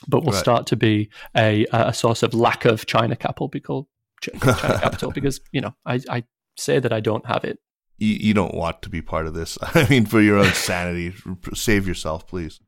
but 0.06 0.24
will 0.24 0.32
right. 0.32 0.40
start 0.40 0.66
to 0.66 0.76
be 0.76 1.10
a, 1.36 1.66
a 1.72 1.92
source 1.92 2.22
of 2.22 2.34
lack 2.34 2.64
of 2.64 2.86
China 2.86 3.16
capital 3.16 3.48
because 3.48 3.84
China 4.20 4.78
capital 4.80 5.10
because 5.12 5.40
you 5.52 5.60
know 5.60 5.74
I, 5.86 6.00
I 6.08 6.24
say 6.56 6.80
that 6.80 6.92
I 6.92 7.00
don't 7.00 7.26
have 7.26 7.44
it. 7.44 7.58
You, 7.98 8.14
you 8.14 8.34
don't 8.34 8.54
want 8.54 8.82
to 8.82 8.88
be 8.88 9.02
part 9.02 9.26
of 9.26 9.34
this. 9.34 9.58
I 9.62 9.88
mean, 9.88 10.06
for 10.06 10.20
your 10.20 10.38
own 10.38 10.52
sanity, 10.52 11.14
save 11.54 11.86
yourself, 11.86 12.26
please. 12.26 12.60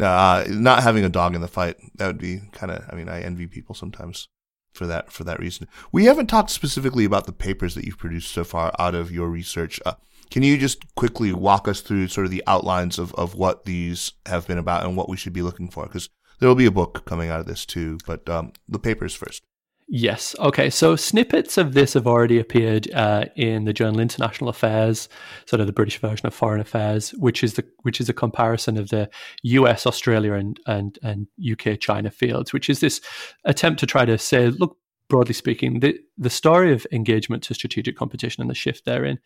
Uh, 0.00 0.44
not 0.48 0.82
having 0.82 1.04
a 1.04 1.08
dog 1.08 1.34
in 1.34 1.40
the 1.40 1.48
fight 1.48 1.76
that 1.96 2.08
would 2.08 2.18
be 2.18 2.40
kind 2.52 2.72
of. 2.72 2.84
I 2.90 2.94
mean, 2.94 3.08
I 3.08 3.22
envy 3.22 3.46
people 3.46 3.74
sometimes 3.74 4.28
for 4.72 4.86
that 4.86 5.12
for 5.12 5.24
that 5.24 5.38
reason. 5.38 5.68
We 5.92 6.06
haven't 6.06 6.26
talked 6.26 6.50
specifically 6.50 7.04
about 7.04 7.26
the 7.26 7.32
papers 7.32 7.74
that 7.74 7.84
you've 7.84 7.98
produced 7.98 8.32
so 8.32 8.44
far 8.44 8.72
out 8.78 8.94
of 8.94 9.12
your 9.12 9.28
research. 9.28 9.80
Uh, 9.86 9.94
can 10.30 10.42
you 10.42 10.58
just 10.58 10.94
quickly 10.96 11.32
walk 11.32 11.68
us 11.68 11.80
through 11.80 12.08
sort 12.08 12.24
of 12.24 12.30
the 12.30 12.42
outlines 12.46 12.98
of, 12.98 13.14
of 13.14 13.34
what 13.34 13.66
these 13.66 14.12
have 14.26 14.46
been 14.46 14.58
about 14.58 14.84
and 14.84 14.96
what 14.96 15.08
we 15.08 15.16
should 15.16 15.32
be 15.32 15.42
looking 15.42 15.70
for? 15.70 15.84
Because 15.84 16.08
there 16.40 16.48
will 16.48 16.56
be 16.56 16.66
a 16.66 16.72
book 16.72 17.04
coming 17.04 17.30
out 17.30 17.40
of 17.40 17.46
this 17.46 17.64
too, 17.64 17.98
but 18.06 18.28
um, 18.28 18.52
the 18.68 18.78
papers 18.78 19.14
first. 19.14 19.42
Yes. 19.86 20.34
Okay. 20.38 20.70
So 20.70 20.96
snippets 20.96 21.58
of 21.58 21.74
this 21.74 21.92
have 21.92 22.06
already 22.06 22.38
appeared 22.38 22.90
uh, 22.94 23.26
in 23.36 23.64
the 23.64 23.72
journal 23.72 24.00
International 24.00 24.48
Affairs, 24.48 25.10
sort 25.44 25.60
of 25.60 25.66
the 25.66 25.74
British 25.74 25.98
version 25.98 26.26
of 26.26 26.34
Foreign 26.34 26.60
Affairs, 26.60 27.10
which 27.10 27.44
is 27.44 27.54
the 27.54 27.64
which 27.82 28.00
is 28.00 28.08
a 28.08 28.14
comparison 28.14 28.78
of 28.78 28.88
the 28.88 29.10
U.S., 29.42 29.86
Australia, 29.86 30.32
and 30.32 30.58
and 30.66 30.98
and 31.02 31.26
UK 31.50 31.78
China 31.78 32.10
fields, 32.10 32.52
which 32.52 32.70
is 32.70 32.80
this 32.80 33.02
attempt 33.44 33.78
to 33.80 33.86
try 33.86 34.06
to 34.06 34.16
say, 34.16 34.48
look, 34.48 34.78
broadly 35.08 35.34
speaking, 35.34 35.80
the 35.80 35.98
the 36.16 36.30
story 36.30 36.72
of 36.72 36.86
engagement 36.90 37.42
to 37.44 37.54
strategic 37.54 37.94
competition 37.94 38.40
and 38.40 38.50
the 38.50 38.54
shift 38.54 38.86
therein 38.86 39.18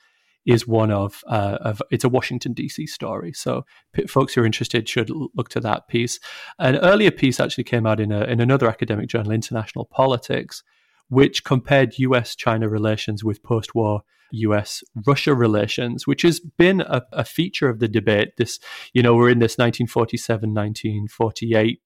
is 0.47 0.67
one 0.67 0.91
of, 0.91 1.23
uh, 1.29 1.59
of 1.61 1.83
it's 1.91 2.05
a 2.05 2.09
Washington 2.09 2.53
D.C. 2.53 2.87
story. 2.87 3.33
So 3.33 3.65
p- 3.93 4.07
folks 4.07 4.35
who 4.35 4.43
are 4.43 4.47
interested 4.47 4.89
should 4.89 5.11
l- 5.11 5.29
look 5.35 5.49
to 5.51 5.61
that 5.61 5.89
piece. 5.89 6.19
An 6.59 6.77
earlier 6.77 7.11
piece 7.11 7.39
actually 7.39 7.65
came 7.65 7.87
out 7.87 8.01
in 8.01 8.13
a, 8.13 8.25
in 8.25 8.41
another 8.41 8.69
academic 8.69 9.09
journal, 9.09 9.33
International 9.33 9.85
Politics, 9.85 10.63
which 11.09 11.45
compared 11.45 11.99
U.S.-China 11.99 12.71
relations 12.71 13.23
with 13.23 13.43
post-war 13.43 14.03
US 14.31 14.83
Russia 15.07 15.35
relations, 15.35 16.07
which 16.07 16.23
has 16.23 16.41
been 16.41 16.81
a, 16.83 17.03
a, 17.13 17.25
feature 17.25 17.69
of 17.69 17.79
the 17.79 17.89
debate. 17.89 18.37
This, 18.37 18.59
you 18.93 19.03
know, 19.03 19.15
we're 19.15 19.31
in 19.31 19.39
this 19.39 19.57
1947 19.57 20.53
1948 20.53 21.81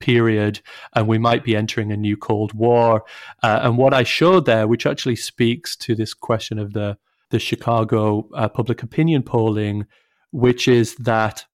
period 0.00 0.60
and 0.94 1.06
we 1.06 1.18
might 1.18 1.44
be 1.44 1.56
entering 1.56 1.92
a 1.92 1.96
new 1.96 2.16
Cold 2.16 2.52
War. 2.52 3.04
Uh, 3.42 3.60
and 3.62 3.78
what 3.78 3.94
I 3.94 4.02
showed 4.02 4.44
there, 4.44 4.66
which 4.66 4.86
actually 4.86 5.16
speaks 5.16 5.76
to 5.76 5.94
this 5.94 6.14
question 6.14 6.58
of 6.58 6.72
the 6.72 6.98
the 7.34 7.40
Chicago 7.40 8.28
uh, 8.32 8.48
public 8.48 8.80
opinion 8.84 9.24
polling, 9.24 9.86
which 10.30 10.68
is 10.68 10.94
that 11.00 11.46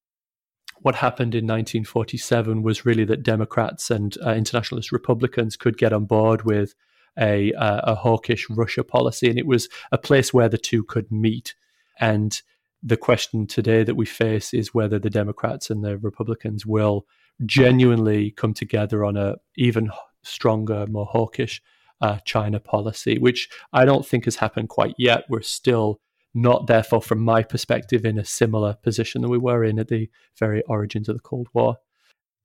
what 0.83 0.97
happened 0.97 1.35
in 1.35 1.47
1947 1.47 2.63
was 2.63 2.85
really 2.85 3.07
that 3.07 3.23
Democrats 3.23 3.91
and 3.91 4.15
uh, 4.23 4.35
internationalist 4.35 4.93
Republicans 4.93 5.57
could 5.57 5.79
get 5.79 5.95
on 5.95 6.05
board 6.05 6.43
with 6.43 6.75
a, 7.19 7.55
uh, 7.55 7.81
a 7.85 7.95
hawkish 7.95 8.47
Russia 8.51 8.85
policy, 8.85 9.31
and 9.31 9.39
it 9.39 9.47
was 9.47 9.71
a 9.91 9.97
place 9.97 10.35
where 10.35 10.51
the 10.51 10.59
two 10.59 10.85
could 10.85 11.11
meet. 11.11 11.55
And 11.99 12.39
the 12.83 12.99
question 12.99 13.47
today 13.47 13.83
that 13.83 13.97
we 13.97 14.05
face 14.05 14.53
is 14.53 14.75
whether 14.75 14.99
the 14.99 15.09
Democrats 15.09 15.71
and 15.71 15.83
the 15.83 15.97
Republicans 15.97 16.67
will 16.67 17.07
genuinely 17.47 18.33
come 18.33 18.53
together 18.53 19.03
on 19.03 19.17
a 19.17 19.37
even 19.57 19.89
stronger, 20.25 20.87
more 20.89 21.07
hawkish 21.07 21.63
uh, 22.01 22.19
China 22.25 22.61
policy, 22.61 23.19
which 23.19 23.49
I 23.73 23.85
don't 23.85 24.07
think 24.07 24.25
has 24.25 24.37
happened 24.37 24.69
quite 24.69 24.95
yet. 24.99 25.25
We're 25.29 25.43
still 25.43 26.01
not, 26.35 26.67
therefore, 26.67 27.03
from 27.03 27.21
my 27.21 27.43
perspective, 27.43 28.05
in 28.05 28.19
a 28.19 28.25
similar 28.25 28.75
position 28.83 29.23
than 29.23 29.31
we 29.31 29.39
were 29.39 29.65
in 29.65 29.79
at 29.79 29.89
the 29.89 30.09
very 30.39 30.63
origins 30.63 31.09
of 31.09 31.17
the 31.17 31.23
Cold 31.23 31.49
War. 31.53 31.77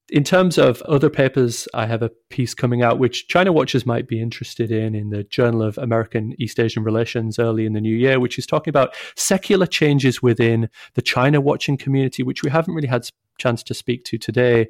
In 0.10 0.24
terms 0.24 0.60
of 0.60 0.84
other 0.84 1.10
papers, 1.10 1.68
I 1.74 1.88
have 1.88 2.04
a 2.04 2.12
piece 2.30 2.54
coming 2.54 2.84
out 2.84 3.00
which 3.00 3.28
China 3.28 3.52
watchers 3.52 3.88
might 3.88 4.08
be 4.08 4.22
interested 4.22 4.72
in 4.72 4.94
in 4.94 5.10
the 5.10 5.24
Journal 5.24 5.64
of 5.64 5.80
American 5.80 6.36
East 6.38 6.60
Asian 6.60 6.84
Relations 6.84 7.40
early 7.40 7.66
in 7.66 7.74
the 7.74 7.82
new 7.82 7.96
year, 7.96 8.20
which 8.20 8.38
is 8.38 8.46
talking 8.46 8.70
about 8.70 8.96
secular 9.16 9.66
changes 9.66 10.22
within 10.22 10.70
the 10.94 11.02
China 11.02 11.42
watching 11.42 11.76
community, 11.76 12.22
which 12.22 12.44
we 12.44 12.52
haven't 12.52 12.76
really 12.76 12.88
had 12.88 13.10
chance 13.40 13.64
to 13.64 13.74
speak 13.74 14.04
to 14.06 14.20
today. 14.20 14.68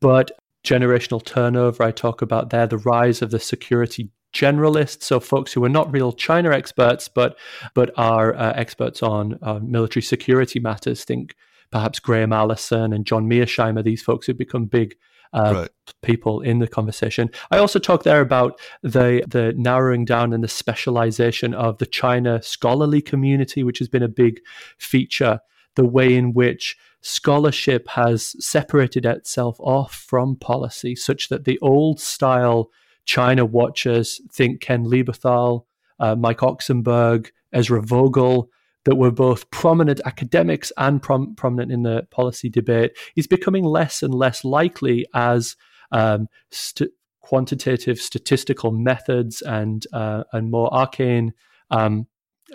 But 0.00 0.30
generational 0.64 1.22
turnover, 1.22 1.82
I 1.82 1.90
talk 1.90 2.22
about 2.22 2.48
there, 2.48 2.66
the 2.66 2.78
rise 2.78 3.20
of 3.20 3.30
the 3.30 3.38
security 3.38 4.10
generalists, 4.32 5.02
so 5.02 5.20
folks 5.20 5.52
who 5.52 5.64
are 5.64 5.68
not 5.68 5.92
real 5.92 6.12
China 6.12 6.50
experts, 6.50 7.08
but 7.08 7.38
but 7.74 7.90
are 7.96 8.34
uh, 8.34 8.52
experts 8.54 9.02
on 9.02 9.38
uh, 9.42 9.58
military 9.62 10.02
security 10.02 10.60
matters. 10.60 11.04
Think 11.04 11.34
perhaps 11.70 12.00
Graham 12.00 12.32
Allison 12.32 12.92
and 12.92 13.06
John 13.06 13.28
Mearsheimer. 13.28 13.82
These 13.82 14.02
folks 14.02 14.26
have 14.26 14.38
become 14.38 14.66
big 14.66 14.96
uh, 15.32 15.52
right. 15.54 15.70
people 16.02 16.40
in 16.40 16.58
the 16.58 16.68
conversation. 16.68 17.30
I 17.50 17.58
also 17.58 17.78
talk 17.78 18.02
there 18.02 18.20
about 18.20 18.60
the 18.82 19.24
the 19.28 19.52
narrowing 19.56 20.04
down 20.04 20.32
and 20.32 20.42
the 20.42 20.48
specialization 20.48 21.54
of 21.54 21.78
the 21.78 21.86
China 21.86 22.42
scholarly 22.42 23.00
community, 23.00 23.62
which 23.62 23.78
has 23.78 23.88
been 23.88 24.02
a 24.02 24.08
big 24.08 24.40
feature. 24.78 25.40
The 25.76 25.84
way 25.86 26.14
in 26.14 26.32
which 26.34 26.76
scholarship 27.00 27.88
has 27.88 28.34
separated 28.44 29.06
itself 29.06 29.56
off 29.60 29.94
from 29.94 30.36
policy, 30.36 30.96
such 30.96 31.28
that 31.28 31.44
the 31.44 31.58
old 31.60 32.00
style 32.00 32.70
China 33.10 33.44
watchers 33.44 34.20
think 34.32 34.60
Ken 34.60 34.84
Lieberthal, 34.84 35.64
uh, 35.98 36.14
Mike 36.14 36.38
Oksenberg, 36.38 37.30
Ezra 37.52 37.82
Vogel, 37.82 38.48
that 38.84 38.94
were 38.94 39.10
both 39.10 39.50
prominent 39.50 40.00
academics 40.04 40.70
and 40.76 41.02
prom- 41.02 41.34
prominent 41.34 41.72
in 41.72 41.82
the 41.82 42.06
policy 42.12 42.48
debate, 42.48 42.92
is 43.16 43.26
becoming 43.26 43.64
less 43.64 44.04
and 44.04 44.14
less 44.14 44.44
likely 44.44 45.06
as 45.12 45.56
um, 45.90 46.28
st- 46.52 46.92
quantitative 47.20 47.98
statistical 47.98 48.70
methods 48.70 49.42
and 49.42 49.88
uh, 49.92 50.22
and 50.32 50.52
more 50.52 50.72
arcane 50.72 51.32
um, 51.72 52.06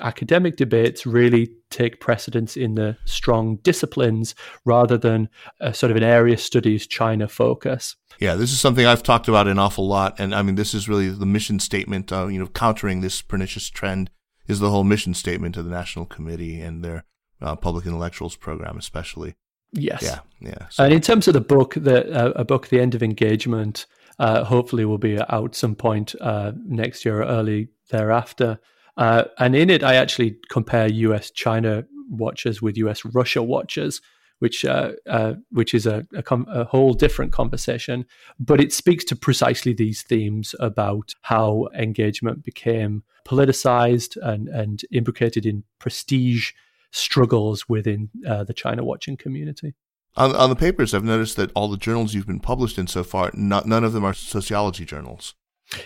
academic 0.02 0.58
debates 0.58 1.06
really 1.06 1.52
take 1.70 2.00
precedence 2.00 2.58
in 2.58 2.76
the 2.76 2.98
strong 3.06 3.58
disciplines 3.58 4.36
rather 4.66 4.98
than 4.98 5.30
a 5.60 5.74
sort 5.74 5.92
of 5.92 5.98
an 5.98 6.04
area 6.04 6.38
studies 6.38 6.88
China 6.88 7.28
focus. 7.28 7.96
Yeah, 8.20 8.36
this 8.36 8.52
is 8.52 8.60
something 8.60 8.86
I've 8.86 9.04
talked 9.04 9.28
about 9.28 9.48
an 9.48 9.60
awful 9.60 9.88
lot, 9.88 10.20
and 10.20 10.34
I 10.34 10.42
mean, 10.42 10.56
this 10.56 10.74
is 10.74 10.88
really 10.88 11.10
the 11.10 11.26
mission 11.26 11.60
statement. 11.60 12.12
Uh, 12.12 12.28
you 12.28 12.40
know, 12.40 12.48
countering 12.48 13.02
this 13.02 13.22
pernicious 13.22 13.70
trend 13.70 14.10
is 14.48 14.60
the 14.60 14.70
whole 14.70 14.84
mission 14.84 15.14
statement 15.14 15.58
of 15.58 15.66
the 15.66 15.72
National 15.72 16.06
Committee 16.06 16.62
and 16.62 16.84
their 16.84 17.04
uh, 17.42 17.56
public 17.56 17.86
intellectuals 17.86 18.36
program, 18.36 18.78
especially. 18.78 19.36
Yes. 19.74 20.02
Yeah. 20.04 20.20
Yeah. 20.40 20.68
So. 20.70 20.86
And 20.86 20.94
in 20.94 21.02
terms 21.02 21.28
of 21.28 21.34
the 21.34 21.42
book, 21.42 21.74
the 21.76 22.10
uh, 22.14 22.32
a 22.36 22.46
book, 22.46 22.68
The 22.68 22.80
End 22.80 22.96
of 22.96 23.04
Engagement, 23.04 23.86
uh, 24.20 24.44
hopefully 24.44 24.86
will 24.86 24.98
be 24.98 25.20
out 25.30 25.56
some 25.56 25.76
point 25.76 26.16
uh, 26.22 26.54
next 26.66 27.04
year 27.04 27.22
or 27.22 27.26
early 27.26 27.70
thereafter. 27.90 28.60
Uh, 28.98 29.26
and 29.40 29.56
in 29.56 29.70
it, 29.70 29.84
I 29.84 29.96
actually 29.96 30.38
compare 30.50 30.88
US 30.88 31.32
China 31.32 31.86
watches 32.10 32.62
with 32.62 32.78
US 32.78 33.04
Russia 33.06 33.44
watches, 33.44 34.02
which 34.40 34.66
uh, 34.66 34.92
uh, 35.08 35.34
which 35.50 35.74
is 35.74 35.86
a, 35.86 36.06
a, 36.16 36.24
com- 36.24 36.48
a, 36.50 36.66
whole 36.66 36.94
different 36.94 37.32
conversation. 37.32 38.06
But 38.40 38.62
it 38.62 38.74
speaks 38.74 39.04
to 39.06 39.16
precisely 39.16 39.74
these 39.74 40.04
themes 40.04 40.56
about 40.60 41.14
how 41.22 41.68
engagement 41.78 42.44
became 42.44 43.04
politicized 43.26 44.18
and, 44.22 44.48
and 44.48 44.82
implicated 44.92 45.46
in 45.46 45.64
prestige 45.80 46.52
struggles 46.92 47.68
within 47.68 48.10
uh, 48.28 48.44
the 48.44 48.54
China 48.54 48.84
watching 48.84 49.18
community. 49.18 49.74
On, 50.16 50.34
on, 50.34 50.50
the 50.50 50.56
papers, 50.56 50.94
I've 50.94 51.04
noticed 51.04 51.36
that 51.36 51.52
all 51.56 51.68
the 51.68 51.76
journals 51.76 52.14
you've 52.14 52.28
been 52.28 52.40
published 52.40 52.78
in 52.78 52.88
so 52.88 53.04
far, 53.04 53.32
not, 53.34 53.66
none 53.66 53.84
of 53.84 53.92
them 53.92 54.06
are 54.06 54.14
sociology 54.14 54.86
journals. 54.86 55.34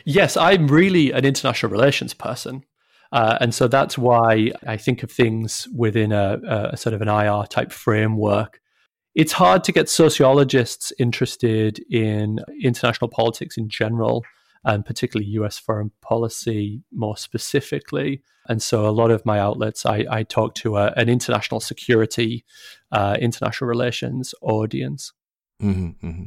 Yes, 0.05 0.37
I'm 0.37 0.67
really 0.67 1.11
an 1.11 1.25
international 1.25 1.71
relations 1.71 2.13
person. 2.13 2.63
Uh, 3.11 3.37
and 3.41 3.53
so 3.53 3.67
that's 3.67 3.97
why 3.97 4.51
I 4.67 4.77
think 4.77 5.03
of 5.03 5.11
things 5.11 5.67
within 5.75 6.11
a, 6.11 6.69
a, 6.71 6.77
sort 6.77 6.93
of 6.93 7.01
an 7.01 7.07
IR 7.07 7.45
type 7.49 7.71
framework. 7.71 8.61
It's 9.15 9.31
hard 9.31 9.63
to 9.63 9.71
get 9.71 9.89
sociologists 9.89 10.93
interested 10.99 11.79
in 11.89 12.39
international 12.61 13.09
politics 13.09 13.57
in 13.57 13.67
general, 13.67 14.23
and 14.63 14.85
particularly 14.85 15.31
US 15.31 15.57
foreign 15.57 15.91
policy 16.01 16.83
more 16.91 17.17
specifically. 17.17 18.21
And 18.47 18.61
so 18.61 18.87
a 18.87 18.91
lot 18.91 19.11
of 19.11 19.25
my 19.25 19.39
outlets, 19.39 19.85
I, 19.85 20.05
I 20.09 20.23
talk 20.23 20.53
to 20.55 20.77
a, 20.77 20.93
an 20.95 21.09
international 21.09 21.59
security, 21.59 22.45
uh, 22.91 23.17
international 23.19 23.67
relations 23.67 24.33
audience. 24.41 25.13
Mm-hmm, 25.61 26.07
mm-hmm. 26.07 26.23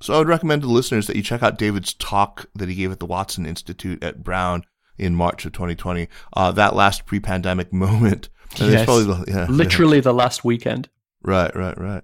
So 0.00 0.14
I 0.14 0.18
would 0.18 0.28
recommend 0.28 0.62
to 0.62 0.68
listeners 0.68 1.06
that 1.06 1.16
you 1.16 1.22
check 1.22 1.42
out 1.42 1.58
David's 1.58 1.94
talk 1.94 2.46
that 2.54 2.68
he 2.68 2.74
gave 2.74 2.92
at 2.92 3.00
the 3.00 3.06
Watson 3.06 3.46
Institute 3.46 4.02
at 4.02 4.22
Brown 4.22 4.64
in 4.98 5.14
March 5.14 5.44
of 5.44 5.52
2020. 5.52 6.08
Uh, 6.32 6.52
that 6.52 6.74
last 6.74 7.06
pre-pandemic 7.06 7.72
moment. 7.72 8.28
Yes. 8.58 8.86
The, 8.86 9.24
yeah, 9.28 9.46
Literally 9.48 9.98
yeah. 9.98 10.02
the 10.02 10.14
last 10.14 10.44
weekend. 10.44 10.88
Right, 11.22 11.54
right, 11.54 11.78
right. 11.78 12.02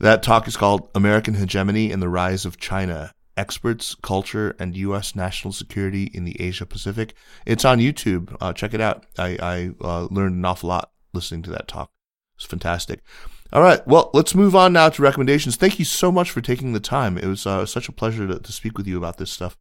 That 0.00 0.22
talk 0.22 0.48
is 0.48 0.56
called 0.56 0.88
American 0.94 1.34
Hegemony 1.34 1.92
and 1.92 2.02
the 2.02 2.08
Rise 2.08 2.44
of 2.44 2.58
China 2.58 3.14
Experts, 3.36 3.94
Culture, 3.96 4.56
and 4.58 4.76
U.S. 4.76 5.14
National 5.14 5.52
Security 5.52 6.10
in 6.12 6.24
the 6.24 6.40
Asia 6.40 6.66
Pacific. 6.66 7.14
It's 7.46 7.64
on 7.64 7.78
YouTube. 7.78 8.36
Uh, 8.40 8.52
check 8.52 8.74
it 8.74 8.80
out. 8.80 9.06
I, 9.18 9.38
I 9.40 9.70
uh, 9.80 10.08
learned 10.10 10.36
an 10.36 10.44
awful 10.44 10.68
lot 10.68 10.90
listening 11.12 11.42
to 11.42 11.50
that 11.50 11.68
talk. 11.68 11.90
It's 12.36 12.46
fantastic. 12.46 13.00
All 13.52 13.62
right. 13.62 13.86
Well, 13.86 14.10
let's 14.12 14.34
move 14.34 14.56
on 14.56 14.72
now 14.72 14.88
to 14.88 15.02
recommendations. 15.02 15.56
Thank 15.56 15.78
you 15.78 15.84
so 15.84 16.10
much 16.10 16.30
for 16.30 16.40
taking 16.40 16.72
the 16.72 16.80
time. 16.80 17.16
It 17.16 17.26
was 17.26 17.46
uh, 17.46 17.66
such 17.66 17.88
a 17.88 17.92
pleasure 17.92 18.26
to, 18.26 18.40
to 18.40 18.52
speak 18.52 18.76
with 18.76 18.86
you 18.86 18.98
about 18.98 19.18
this 19.18 19.30
stuff. 19.30 19.56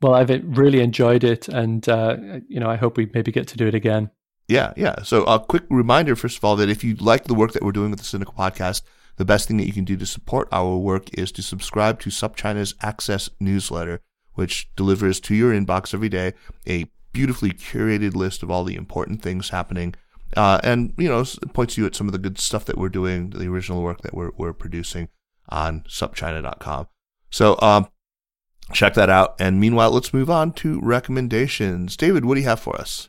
Well, 0.00 0.14
I've 0.14 0.30
really 0.56 0.80
enjoyed 0.80 1.24
it, 1.24 1.48
and 1.48 1.88
uh, 1.88 2.16
you 2.48 2.60
know, 2.60 2.70
I 2.70 2.76
hope 2.76 2.96
we 2.96 3.10
maybe 3.12 3.32
get 3.32 3.48
to 3.48 3.56
do 3.56 3.66
it 3.66 3.74
again. 3.74 4.10
Yeah, 4.46 4.72
yeah. 4.76 5.02
So, 5.02 5.24
a 5.24 5.38
quick 5.38 5.64
reminder, 5.68 6.16
first 6.16 6.38
of 6.38 6.44
all, 6.44 6.56
that 6.56 6.70
if 6.70 6.82
you 6.82 6.94
like 6.96 7.24
the 7.24 7.34
work 7.34 7.52
that 7.52 7.62
we're 7.62 7.72
doing 7.72 7.90
with 7.90 8.00
the 8.00 8.18
Sinica 8.18 8.34
Podcast, 8.34 8.82
the 9.16 9.24
best 9.24 9.48
thing 9.48 9.56
that 9.58 9.66
you 9.66 9.72
can 9.72 9.84
do 9.84 9.96
to 9.96 10.06
support 10.06 10.48
our 10.52 10.76
work 10.76 11.12
is 11.18 11.30
to 11.32 11.42
subscribe 11.42 12.00
to 12.00 12.10
SupChina's 12.10 12.74
Access 12.80 13.28
newsletter, 13.40 14.00
which 14.34 14.70
delivers 14.76 15.20
to 15.20 15.34
your 15.34 15.52
inbox 15.52 15.92
every 15.92 16.08
day 16.08 16.34
a 16.66 16.86
beautifully 17.12 17.50
curated 17.50 18.14
list 18.14 18.42
of 18.42 18.50
all 18.50 18.64
the 18.64 18.76
important 18.76 19.20
things 19.20 19.50
happening. 19.50 19.94
Uh, 20.36 20.60
and, 20.62 20.94
you 20.96 21.08
know, 21.08 21.24
points 21.52 21.76
you 21.76 21.84
at 21.84 21.96
some 21.96 22.06
of 22.06 22.12
the 22.12 22.18
good 22.18 22.38
stuff 22.38 22.64
that 22.66 22.78
we're 22.78 22.88
doing, 22.88 23.30
the 23.30 23.48
original 23.48 23.82
work 23.82 24.02
that 24.02 24.14
we're, 24.14 24.30
we're 24.36 24.52
producing 24.52 25.08
on 25.48 25.80
supchina.com. 25.88 26.86
So, 27.30 27.58
um, 27.60 27.88
check 28.72 28.94
that 28.94 29.10
out. 29.10 29.34
And 29.40 29.60
meanwhile, 29.60 29.90
let's 29.90 30.12
move 30.12 30.30
on 30.30 30.52
to 30.54 30.80
recommendations. 30.80 31.96
David, 31.96 32.24
what 32.24 32.34
do 32.34 32.40
you 32.40 32.46
have 32.46 32.60
for 32.60 32.80
us? 32.80 33.08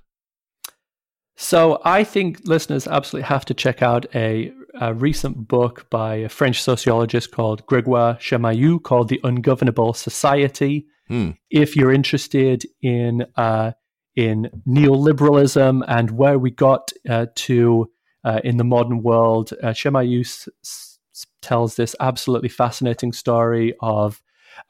So 1.42 1.82
I 1.86 2.04
think 2.04 2.42
listeners 2.44 2.86
absolutely 2.86 3.28
have 3.28 3.46
to 3.46 3.54
check 3.54 3.82
out 3.82 4.06
a, 4.14 4.52
a 4.82 4.94
recent 4.94 5.48
book 5.48 5.90
by 5.90 6.16
a 6.16 6.30
French 6.30 6.62
sociologist 6.62 7.32
called 7.32 7.66
Gregoire 7.66 8.16
Chamayou 8.16 8.84
called 8.84 9.08
The 9.08 9.22
Ungovernable 9.24 9.94
Society. 9.94 10.86
Hmm. 11.08 11.32
If 11.50 11.78
you're 11.78 11.94
interested 11.94 12.66
in 12.82 13.26
uh, 13.38 13.72
in 14.16 14.50
neoliberalism 14.68 15.82
and 15.88 16.12
where 16.12 16.38
we 16.38 16.52
got 16.52 16.92
uh, 17.10 17.28
to 17.36 17.90
uh, 18.26 18.42
in 18.44 18.58
the 18.58 18.66
modern 18.66 19.02
world, 19.02 19.54
uh, 19.64 19.68
Chamayou 19.68 20.26
s- 20.26 20.50
s- 20.62 21.00
tells 21.42 21.78
this 21.78 21.96
absolutely 22.02 22.50
fascinating 22.50 23.14
story 23.14 23.74
of 23.80 24.22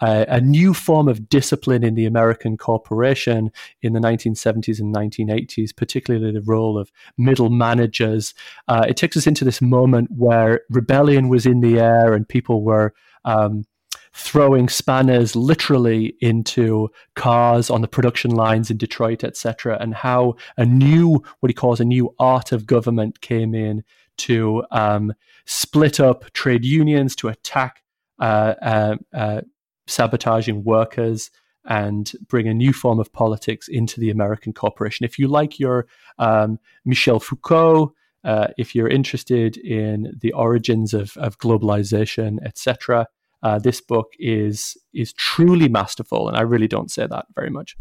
a 0.01 0.41
new 0.41 0.73
form 0.73 1.07
of 1.07 1.29
discipline 1.29 1.83
in 1.83 1.95
the 1.95 2.05
American 2.05 2.57
corporation 2.57 3.51
in 3.81 3.93
the 3.93 3.99
1970s 3.99 4.79
and 4.79 4.93
1980s, 4.93 5.75
particularly 5.75 6.31
the 6.31 6.41
role 6.41 6.77
of 6.77 6.91
middle 7.17 7.49
managers. 7.49 8.33
Uh, 8.67 8.85
it 8.87 8.97
takes 8.97 9.17
us 9.17 9.27
into 9.27 9.45
this 9.45 9.61
moment 9.61 10.09
where 10.11 10.61
rebellion 10.69 11.29
was 11.29 11.45
in 11.45 11.61
the 11.61 11.79
air 11.79 12.13
and 12.13 12.27
people 12.27 12.63
were. 12.63 12.93
Um, 13.25 13.65
throwing 14.11 14.67
spanners 14.67 15.35
literally 15.35 16.15
into 16.19 16.89
cars 17.15 17.69
on 17.69 17.81
the 17.81 17.87
production 17.87 18.31
lines 18.31 18.71
in 18.71 18.75
Detroit, 18.75 19.23
etc., 19.23 19.77
and 19.79 19.93
how 19.93 20.35
a 20.57 20.65
new, 20.65 21.23
what 21.39 21.49
he 21.49 21.53
calls 21.53 21.79
a 21.79 21.85
new 21.85 22.13
art 22.17 22.51
of 22.51 22.65
government 22.65 23.21
came 23.21 23.53
in 23.53 23.83
to 24.17 24.63
um, 24.71 25.13
split 25.45 25.99
up 25.99 26.31
trade 26.33 26.65
unions, 26.65 27.15
to 27.17 27.27
attack 27.27 27.83
uh, 28.19 28.55
uh, 28.61 28.95
uh, 29.13 29.41
sabotaging 29.89 30.63
workers 30.63 31.31
and 31.65 32.13
bring 32.27 32.47
a 32.47 32.53
new 32.53 32.73
form 32.73 32.99
of 32.99 33.11
politics 33.11 33.67
into 33.67 33.99
the 33.99 34.09
American 34.09 34.53
corporation. 34.53 35.05
If 35.05 35.19
you 35.19 35.27
like 35.27 35.59
your 35.59 35.87
um, 36.17 36.59
Michel 36.85 37.19
Foucault, 37.19 37.93
uh, 38.23 38.47
if 38.57 38.75
you're 38.75 38.87
interested 38.87 39.57
in 39.57 40.17
the 40.21 40.31
origins 40.33 40.93
of, 40.93 41.15
of 41.17 41.37
globalization, 41.37 42.37
etc., 42.45 43.07
uh, 43.41 43.57
this 43.57 43.79
book 43.79 44.11
is 44.19 44.75
is 44.93 45.13
truly 45.13 45.69
masterful, 45.69 46.27
and 46.27 46.35
I 46.35 46.41
really 46.41 46.67
don't 46.67 46.91
say 46.91 47.07
that 47.07 47.25
very 47.33 47.49
much. 47.49 47.77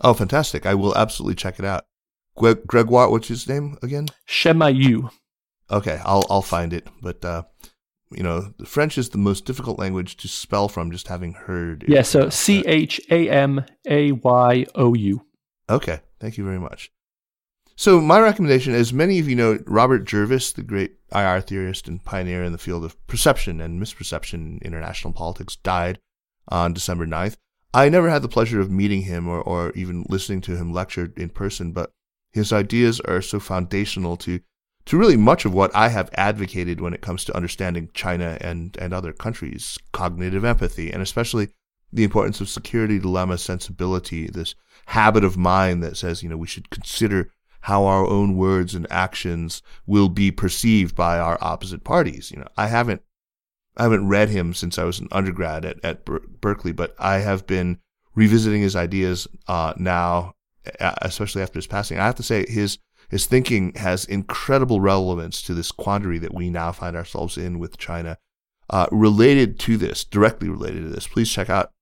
Oh, 0.00 0.14
fantastic! 0.14 0.64
I 0.64 0.74
will 0.74 0.96
absolutely 0.96 1.34
check 1.34 1.58
it 1.58 1.64
out. 1.66 1.84
Gregoire, 2.36 3.10
what's 3.10 3.28
his 3.28 3.46
name 3.46 3.76
again? 3.82 4.06
Chamayou. 4.26 5.10
Okay, 5.70 6.00
I'll 6.04 6.24
I'll 6.30 6.40
find 6.40 6.72
it. 6.72 6.88
But 7.02 7.22
uh, 7.22 7.42
you 8.10 8.22
know, 8.22 8.52
French 8.64 8.98
is 8.98 9.10
the 9.10 9.18
most 9.18 9.44
difficult 9.44 9.78
language 9.78 10.16
to 10.18 10.28
spell 10.28 10.68
from 10.68 10.90
just 10.90 11.08
having 11.08 11.34
heard. 11.34 11.84
Yeah, 11.86 12.02
so 12.02 12.28
C 12.28 12.64
H 12.66 13.00
A 13.10 13.28
M 13.28 13.64
A 13.88 14.12
Y 14.12 14.66
O 14.74 14.94
U. 14.94 15.26
Okay, 15.70 16.00
thank 16.20 16.38
you 16.38 16.44
very 16.44 16.58
much. 16.58 16.90
So 17.76 18.00
my 18.00 18.18
recommendation, 18.18 18.74
as 18.74 18.92
many 18.92 19.20
of 19.20 19.28
you 19.28 19.36
know, 19.36 19.58
Robert 19.66 20.04
Jervis, 20.04 20.52
the 20.52 20.64
great 20.64 20.96
IR 21.14 21.40
theorist 21.40 21.86
and 21.86 22.02
pioneer 22.02 22.42
in 22.42 22.50
the 22.50 22.58
field 22.58 22.84
of 22.84 23.06
perception 23.06 23.60
and 23.60 23.80
misperception 23.80 24.34
in 24.34 24.58
international 24.62 25.12
politics, 25.12 25.54
died 25.54 26.00
on 26.48 26.72
December 26.72 27.06
9th. 27.06 27.36
I 27.72 27.88
never 27.88 28.10
had 28.10 28.22
the 28.22 28.28
pleasure 28.28 28.60
of 28.60 28.70
meeting 28.70 29.02
him 29.02 29.28
or, 29.28 29.40
or 29.40 29.70
even 29.76 30.04
listening 30.08 30.40
to 30.42 30.56
him 30.56 30.72
lecture 30.72 31.12
in 31.16 31.28
person, 31.28 31.70
but 31.70 31.92
his 32.32 32.52
ideas 32.52 32.98
are 33.00 33.22
so 33.22 33.38
foundational 33.38 34.16
to 34.18 34.40
to 34.88 34.96
really 34.96 35.18
much 35.18 35.44
of 35.44 35.52
what 35.52 35.70
I 35.76 35.90
have 35.90 36.08
advocated 36.14 36.80
when 36.80 36.94
it 36.94 37.02
comes 37.02 37.22
to 37.24 37.36
understanding 37.36 37.90
China 37.92 38.38
and, 38.40 38.74
and 38.80 38.94
other 38.94 39.12
countries, 39.12 39.78
cognitive 39.92 40.46
empathy, 40.46 40.90
and 40.90 41.02
especially 41.02 41.50
the 41.92 42.04
importance 42.04 42.40
of 42.40 42.48
security 42.48 42.98
dilemma 42.98 43.36
sensibility, 43.36 44.28
this 44.28 44.54
habit 44.86 45.24
of 45.24 45.36
mind 45.36 45.82
that 45.82 45.98
says, 45.98 46.22
you 46.22 46.28
know, 46.30 46.38
we 46.38 46.46
should 46.46 46.70
consider 46.70 47.30
how 47.62 47.84
our 47.84 48.06
own 48.06 48.34
words 48.34 48.74
and 48.74 48.86
actions 48.90 49.60
will 49.86 50.08
be 50.08 50.30
perceived 50.30 50.96
by 50.96 51.18
our 51.18 51.36
opposite 51.42 51.84
parties. 51.84 52.30
You 52.30 52.38
know, 52.38 52.48
I 52.56 52.68
haven't, 52.68 53.02
I 53.76 53.82
haven't 53.82 54.08
read 54.08 54.30
him 54.30 54.54
since 54.54 54.78
I 54.78 54.84
was 54.84 55.00
an 55.00 55.08
undergrad 55.12 55.66
at, 55.66 55.84
at 55.84 56.06
Ber- 56.06 56.22
Berkeley, 56.40 56.72
but 56.72 56.94
I 56.98 57.18
have 57.18 57.46
been 57.46 57.78
revisiting 58.14 58.62
his 58.62 58.74
ideas, 58.74 59.28
uh, 59.48 59.74
now, 59.76 60.32
especially 60.80 61.42
after 61.42 61.58
his 61.58 61.66
passing. 61.66 61.98
I 61.98 62.06
have 62.06 62.14
to 62.14 62.22
say 62.22 62.46
his, 62.48 62.78
his 63.08 63.26
thinking 63.26 63.72
has 63.74 64.04
incredible 64.04 64.80
relevance 64.80 65.42
to 65.42 65.54
this 65.54 65.72
quandary 65.72 66.18
that 66.18 66.34
we 66.34 66.50
now 66.50 66.72
find 66.72 66.96
ourselves 66.96 67.36
in 67.38 67.58
with 67.58 67.78
China. 67.78 68.18
Uh, 68.70 68.86
related 68.90 69.58
to 69.58 69.76
this, 69.76 70.04
directly 70.04 70.48
related 70.48 70.82
to 70.82 70.90
this, 70.90 71.06
please 71.06 71.30
check 71.30 71.48
out 71.48 71.72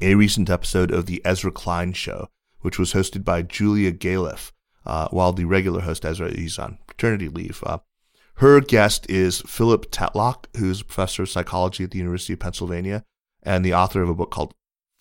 a 0.00 0.14
recent 0.14 0.48
episode 0.48 0.92
of 0.92 1.06
the 1.06 1.20
Ezra 1.24 1.50
Klein 1.50 1.92
Show, 1.92 2.28
which 2.60 2.78
was 2.78 2.92
hosted 2.92 3.24
by 3.24 3.42
Julia 3.42 3.90
Galef, 3.92 4.52
uh, 4.86 5.08
while 5.08 5.32
the 5.32 5.44
regular 5.44 5.80
host 5.80 6.04
Ezra 6.04 6.28
is 6.28 6.58
on 6.58 6.78
paternity 6.86 7.28
leave. 7.28 7.62
Uh, 7.66 7.78
her 8.34 8.60
guest 8.60 9.10
is 9.10 9.40
Philip 9.40 9.90
Tetlock, 9.90 10.44
who's 10.56 10.80
a 10.80 10.84
professor 10.84 11.24
of 11.24 11.30
psychology 11.30 11.82
at 11.82 11.90
the 11.90 11.98
University 11.98 12.34
of 12.34 12.38
Pennsylvania 12.38 13.04
and 13.42 13.64
the 13.64 13.74
author 13.74 14.02
of 14.02 14.08
a 14.08 14.14
book 14.14 14.30
called 14.30 14.54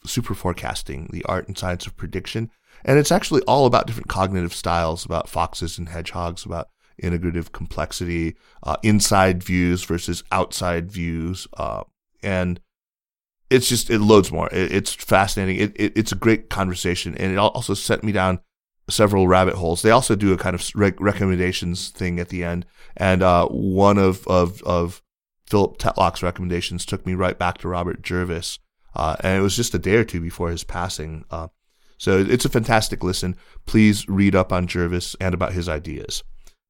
Super 0.05 0.33
Forecasting: 0.33 1.09
The 1.11 1.23
Art 1.25 1.47
and 1.47 1.55
Science 1.55 1.85
of 1.85 1.95
Prediction. 1.95 2.49
And 2.87 2.97
it's 2.97 3.11
actually 3.11 3.41
all 3.41 3.65
about 3.65 3.85
different 3.85 4.07
cognitive 4.07 4.53
styles, 4.53 5.05
about 5.05 5.27
foxes 5.27 5.77
and 5.77 5.89
hedgehogs, 5.89 6.45
about 6.45 6.69
integrative 7.03 7.51
complexity, 7.51 8.37
uh, 8.63 8.77
inside 8.81 9.43
views 9.43 9.83
versus 9.83 10.23
outside 10.31 10.89
views. 10.89 11.47
Uh, 11.57 11.83
and 12.23 12.61
it's 13.49 13.67
just, 13.67 13.89
it 13.89 13.99
loads 13.99 14.31
more. 14.31 14.47
It, 14.53 14.71
it's 14.71 14.93
fascinating. 14.93 15.57
It, 15.57 15.73
it, 15.75 15.93
it's 15.97 16.13
a 16.13 16.15
great 16.15 16.49
conversation. 16.49 17.13
And 17.17 17.33
it 17.33 17.37
also 17.37 17.73
sent 17.73 18.05
me 18.05 18.13
down 18.13 18.39
several 18.89 19.27
rabbit 19.27 19.55
holes. 19.55 19.81
They 19.81 19.91
also 19.91 20.15
do 20.15 20.31
a 20.31 20.37
kind 20.37 20.55
of 20.55 20.65
rec- 20.73 20.99
recommendations 21.01 21.89
thing 21.89 22.21
at 22.21 22.29
the 22.29 22.45
end. 22.45 22.65
And 22.95 23.21
uh, 23.21 23.47
one 23.47 23.97
of, 23.97 24.25
of, 24.27 24.63
of 24.63 25.03
Philip 25.45 25.77
Tetlock's 25.77 26.23
recommendations 26.23 26.85
took 26.85 27.05
me 27.05 27.15
right 27.15 27.37
back 27.37 27.57
to 27.59 27.67
Robert 27.67 28.01
Jervis. 28.01 28.59
Uh, 28.95 29.17
and 29.19 29.37
it 29.37 29.41
was 29.41 29.57
just 29.57 29.75
a 29.75 29.79
day 29.79 29.95
or 29.95 30.05
two 30.05 30.21
before 30.21 30.49
his 30.49 30.63
passing. 30.63 31.25
So 31.97 32.19
it's 32.19 32.45
a 32.45 32.49
fantastic 32.49 33.03
listen. 33.03 33.35
Please 33.65 34.07
read 34.07 34.35
up 34.35 34.53
on 34.53 34.67
Jervis 34.67 35.15
and 35.19 35.33
about 35.33 35.53
his 35.53 35.67
ideas. 35.67 36.23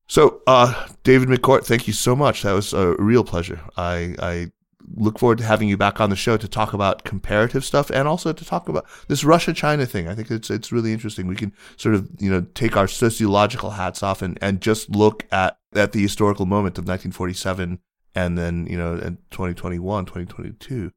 So, 0.10 0.42
uh, 0.48 0.88
David 1.04 1.28
McCourt, 1.28 1.66
thank 1.66 1.86
you 1.86 1.94
so 1.94 2.16
much. 2.16 2.44
That 2.44 2.54
was 2.54 2.74
a 2.74 2.96
real 2.98 3.26
pleasure. 3.26 3.60
I, 3.76 4.16
I 4.20 4.52
look 4.96 5.20
forward 5.20 5.38
to 5.40 5.44
having 5.44 5.68
you 5.68 5.78
back 5.78 6.00
on 6.00 6.10
the 6.10 6.16
show 6.16 6.38
to 6.38 6.48
talk 6.48 6.74
about 6.74 7.04
comparative 7.04 7.66
stuff 7.66 7.90
and 7.90 8.08
also 8.08 8.32
to 8.32 8.46
talk 8.46 8.70
about 8.70 8.86
this 9.08 9.24
Russia 9.24 9.54
China 9.54 9.86
thing. 9.86 10.08
I 10.08 10.16
think 10.16 10.32
it's 10.32 10.50
it's 10.50 10.72
really 10.72 10.94
interesting. 10.94 11.28
We 11.28 11.36
can 11.36 11.52
sort 11.76 11.96
of 11.96 12.10
you 12.20 12.30
know 12.30 12.46
take 12.54 12.78
our 12.78 12.88
sociological 12.88 13.72
hats 13.72 14.02
off 14.02 14.22
and, 14.22 14.38
and 14.42 14.62
just 14.62 14.90
look 14.90 15.26
at 15.32 15.58
at 15.76 15.92
the 15.92 16.02
historical 16.02 16.46
moment 16.46 16.78
of 16.78 16.84
1947 16.84 17.80
and 18.16 18.38
then 18.38 18.66
you 18.68 18.78
know 18.78 18.94
in 18.94 19.18
2021, 19.32 20.06
2022. 20.06 20.92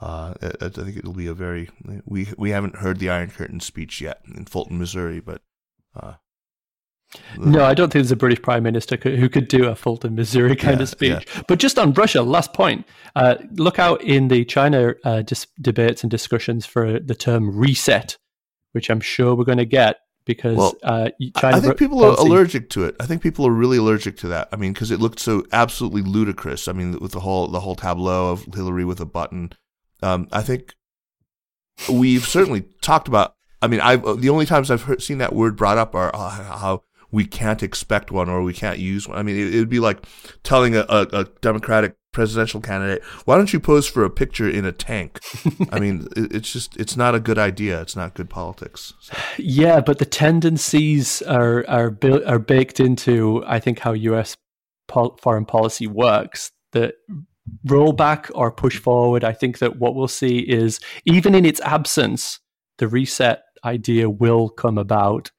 Uh, 0.00 0.34
I, 0.42 0.66
I 0.66 0.68
think 0.68 0.96
it'll 0.96 1.12
be 1.12 1.26
a 1.26 1.34
very 1.34 1.70
we 2.04 2.28
we 2.36 2.50
haven't 2.50 2.76
heard 2.76 2.98
the 2.98 3.10
Iron 3.10 3.30
Curtain 3.30 3.60
speech 3.60 4.00
yet 4.00 4.20
in 4.34 4.44
Fulton, 4.44 4.78
Missouri, 4.78 5.20
but 5.20 5.42
uh, 5.94 6.14
no, 7.38 7.64
I 7.64 7.74
don't 7.74 7.92
think 7.92 8.02
there's 8.02 8.12
a 8.12 8.16
British 8.16 8.42
Prime 8.42 8.62
Minister 8.62 8.96
who 8.96 9.28
could 9.28 9.48
do 9.48 9.66
a 9.66 9.76
Fulton, 9.76 10.14
Missouri 10.14 10.56
kind 10.56 10.78
yeah, 10.78 10.82
of 10.82 10.88
speech. 10.88 11.26
Yeah. 11.34 11.42
But 11.46 11.58
just 11.58 11.78
on 11.78 11.92
Russia, 11.92 12.22
last 12.22 12.52
point, 12.52 12.86
uh, 13.14 13.36
look 13.52 13.78
out 13.78 14.02
in 14.02 14.28
the 14.28 14.44
China 14.44 14.94
uh, 15.04 15.22
dis- 15.22 15.46
debates 15.60 16.02
and 16.02 16.10
discussions 16.10 16.66
for 16.66 16.98
the 16.98 17.14
term 17.14 17.56
reset, 17.56 18.16
which 18.72 18.90
I'm 18.90 19.00
sure 19.00 19.34
we're 19.34 19.44
going 19.44 19.58
to 19.58 19.64
get 19.64 19.98
because 20.24 20.56
well, 20.56 20.74
uh, 20.82 21.10
China. 21.36 21.56
I 21.56 21.60
think 21.60 21.78
people 21.78 22.02
are 22.04 22.14
allergic 22.14 22.70
to 22.70 22.84
it. 22.84 22.96
I 22.98 23.06
think 23.06 23.22
people 23.22 23.46
are 23.46 23.52
really 23.52 23.76
allergic 23.76 24.16
to 24.18 24.28
that. 24.28 24.48
I 24.52 24.56
mean, 24.56 24.72
because 24.72 24.90
it 24.90 25.00
looked 25.00 25.20
so 25.20 25.44
absolutely 25.52 26.02
ludicrous. 26.02 26.66
I 26.66 26.72
mean, 26.72 26.98
with 26.98 27.12
the 27.12 27.20
whole 27.20 27.48
the 27.48 27.60
whole 27.60 27.76
tableau 27.76 28.32
of 28.32 28.44
Hillary 28.54 28.84
with 28.84 29.00
a 29.00 29.06
button. 29.06 29.52
Um, 30.04 30.28
I 30.30 30.42
think 30.42 30.74
we've 31.90 32.26
certainly 32.26 32.62
talked 32.82 33.08
about. 33.08 33.34
I 33.62 33.66
mean, 33.66 33.80
I've 33.80 34.02
the 34.20 34.28
only 34.28 34.44
times 34.44 34.70
I've 34.70 34.82
heard, 34.82 35.02
seen 35.02 35.18
that 35.18 35.34
word 35.34 35.56
brought 35.56 35.78
up 35.78 35.94
are 35.94 36.14
uh, 36.14 36.30
how 36.30 36.82
we 37.10 37.24
can't 37.24 37.62
expect 37.62 38.10
one 38.10 38.28
or 38.28 38.42
we 38.42 38.52
can't 38.52 38.78
use 38.78 39.08
one. 39.08 39.16
I 39.16 39.22
mean, 39.22 39.36
it 39.36 39.56
would 39.56 39.70
be 39.70 39.80
like 39.80 40.04
telling 40.42 40.74
a, 40.76 40.84
a, 40.88 41.06
a, 41.12 41.24
Democratic 41.40 41.96
presidential 42.12 42.60
candidate, 42.60 43.04
why 43.24 43.36
don't 43.36 43.52
you 43.52 43.60
pose 43.60 43.86
for 43.86 44.04
a 44.04 44.10
picture 44.10 44.48
in 44.48 44.64
a 44.64 44.72
tank? 44.72 45.20
I 45.70 45.78
mean, 45.78 46.08
it, 46.16 46.34
it's 46.34 46.52
just, 46.52 46.76
it's 46.76 46.96
not 46.96 47.14
a 47.14 47.20
good 47.20 47.38
idea. 47.38 47.80
It's 47.80 47.94
not 47.94 48.14
good 48.14 48.28
politics. 48.28 48.94
So. 49.00 49.16
Yeah, 49.38 49.80
but 49.80 49.98
the 49.98 50.04
tendencies 50.04 51.22
are, 51.22 51.64
are, 51.68 51.90
built, 51.90 52.24
are 52.24 52.40
baked 52.40 52.80
into, 52.80 53.44
I 53.46 53.60
think, 53.60 53.78
how 53.78 53.92
US 53.92 54.36
pol- 54.88 55.16
foreign 55.22 55.46
policy 55.46 55.86
works. 55.86 56.50
That 56.72 56.94
roll 57.66 57.92
back 57.92 58.30
or 58.34 58.50
push 58.50 58.78
forward, 58.78 59.24
I 59.24 59.32
think 59.32 59.58
that 59.58 59.76
what 59.76 59.94
we'll 59.94 60.08
see 60.08 60.38
is, 60.38 60.80
even 61.04 61.34
in 61.34 61.44
its 61.44 61.60
absence, 61.60 62.40
the 62.78 62.88
reset 62.88 63.42
idea 63.64 64.10
will 64.10 64.48
come 64.48 64.78
about 64.78 65.30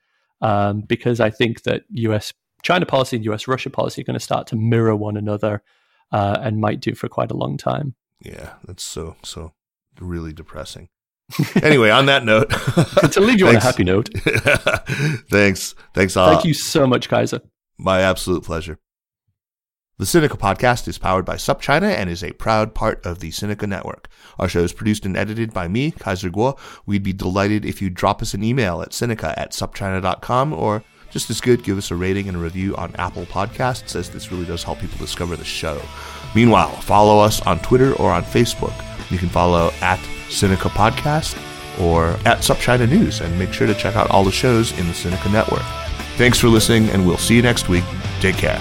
um, 0.41 0.81
because 0.81 1.19
I 1.19 1.29
think 1.29 1.63
that 1.63 1.83
US 1.89 2.33
China 2.63 2.85
policy 2.85 3.15
and 3.15 3.25
US 3.25 3.47
Russia 3.47 3.69
policy 3.69 4.01
are 4.01 4.05
going 4.05 4.15
to 4.15 4.23
start 4.23 4.47
to 4.47 4.55
mirror 4.55 4.95
one 4.95 5.17
another 5.17 5.63
uh, 6.11 6.37
and 6.41 6.59
might 6.59 6.81
do 6.81 6.95
for 6.95 7.07
quite 7.07 7.31
a 7.31 7.37
long 7.37 7.57
time. 7.57 7.95
Yeah, 8.21 8.53
that's 8.63 8.83
so, 8.83 9.15
so 9.23 9.53
really 9.99 10.33
depressing. 10.33 10.89
anyway, 11.61 11.89
on 11.89 12.05
that 12.05 12.23
note, 12.23 12.49
to 13.11 13.19
leave 13.19 13.39
you 13.39 13.47
on 13.47 13.55
a 13.55 13.59
happy 13.59 13.83
note. 13.83 14.09
thanks. 15.29 15.73
Thanks. 15.93 16.13
Thank 16.13 16.45
you 16.45 16.53
so 16.53 16.85
much, 16.85 17.09
Kaiser. 17.09 17.41
My 17.77 18.01
absolute 18.01 18.43
pleasure. 18.43 18.79
The 19.97 20.03
Sinica 20.03 20.37
podcast 20.37 20.89
is 20.89 20.97
powered 20.97 21.23
by 21.23 21.35
SupChina 21.35 21.89
and 21.89 22.09
is 22.09 22.21
a 22.21 22.33
proud 22.33 22.75
part 22.75 23.05
of 23.05 23.19
the 23.19 23.29
Sinica 23.29 23.65
network. 23.65 24.09
Our 24.37 24.49
show 24.49 24.59
is 24.59 24.73
produced 24.73 25.05
and 25.05 25.15
edited 25.15 25.53
by 25.53 25.69
me, 25.69 25.91
Kaiser 25.91 26.29
Kuo. 26.29 26.59
We'd 26.85 27.01
be 27.01 27.13
delighted 27.13 27.63
if 27.63 27.81
you 27.81 27.89
drop 27.89 28.21
us 28.21 28.33
an 28.33 28.43
email 28.43 28.81
at 28.81 28.89
Sinica 28.89 29.33
at 29.37 29.53
supchina.com 29.53 30.51
or 30.51 30.83
just 31.11 31.29
as 31.29 31.39
good, 31.39 31.63
give 31.63 31.77
us 31.77 31.91
a 31.91 31.95
rating 31.95 32.27
and 32.27 32.35
a 32.35 32.41
review 32.41 32.75
on 32.75 32.93
Apple 32.97 33.25
Podcasts, 33.27 33.95
as 33.95 34.09
this 34.09 34.33
really 34.33 34.43
does 34.43 34.63
help 34.63 34.79
people 34.79 34.97
discover 34.97 35.37
the 35.37 35.45
show. 35.45 35.81
Meanwhile, 36.35 36.71
follow 36.81 37.19
us 37.19 37.41
on 37.43 37.59
Twitter 37.59 37.93
or 37.93 38.11
on 38.11 38.23
Facebook. 38.23 38.73
You 39.09 39.17
can 39.17 39.29
follow 39.29 39.71
at 39.79 39.99
Sinica 40.27 40.69
Podcast 40.71 41.41
or 41.79 42.09
at 42.25 42.39
SupChina 42.39 42.89
News, 42.89 43.21
and 43.21 43.39
make 43.39 43.53
sure 43.53 43.65
to 43.65 43.73
check 43.73 43.95
out 43.95 44.09
all 44.09 44.25
the 44.25 44.31
shows 44.31 44.77
in 44.77 44.87
the 44.87 44.93
Sinica 44.93 45.31
Network. 45.31 45.63
Thanks 46.17 46.37
for 46.37 46.49
listening, 46.49 46.89
and 46.89 47.07
we'll 47.07 47.17
see 47.17 47.37
you 47.37 47.41
next 47.41 47.69
week. 47.69 47.85
Take 48.19 48.35
care. 48.35 48.59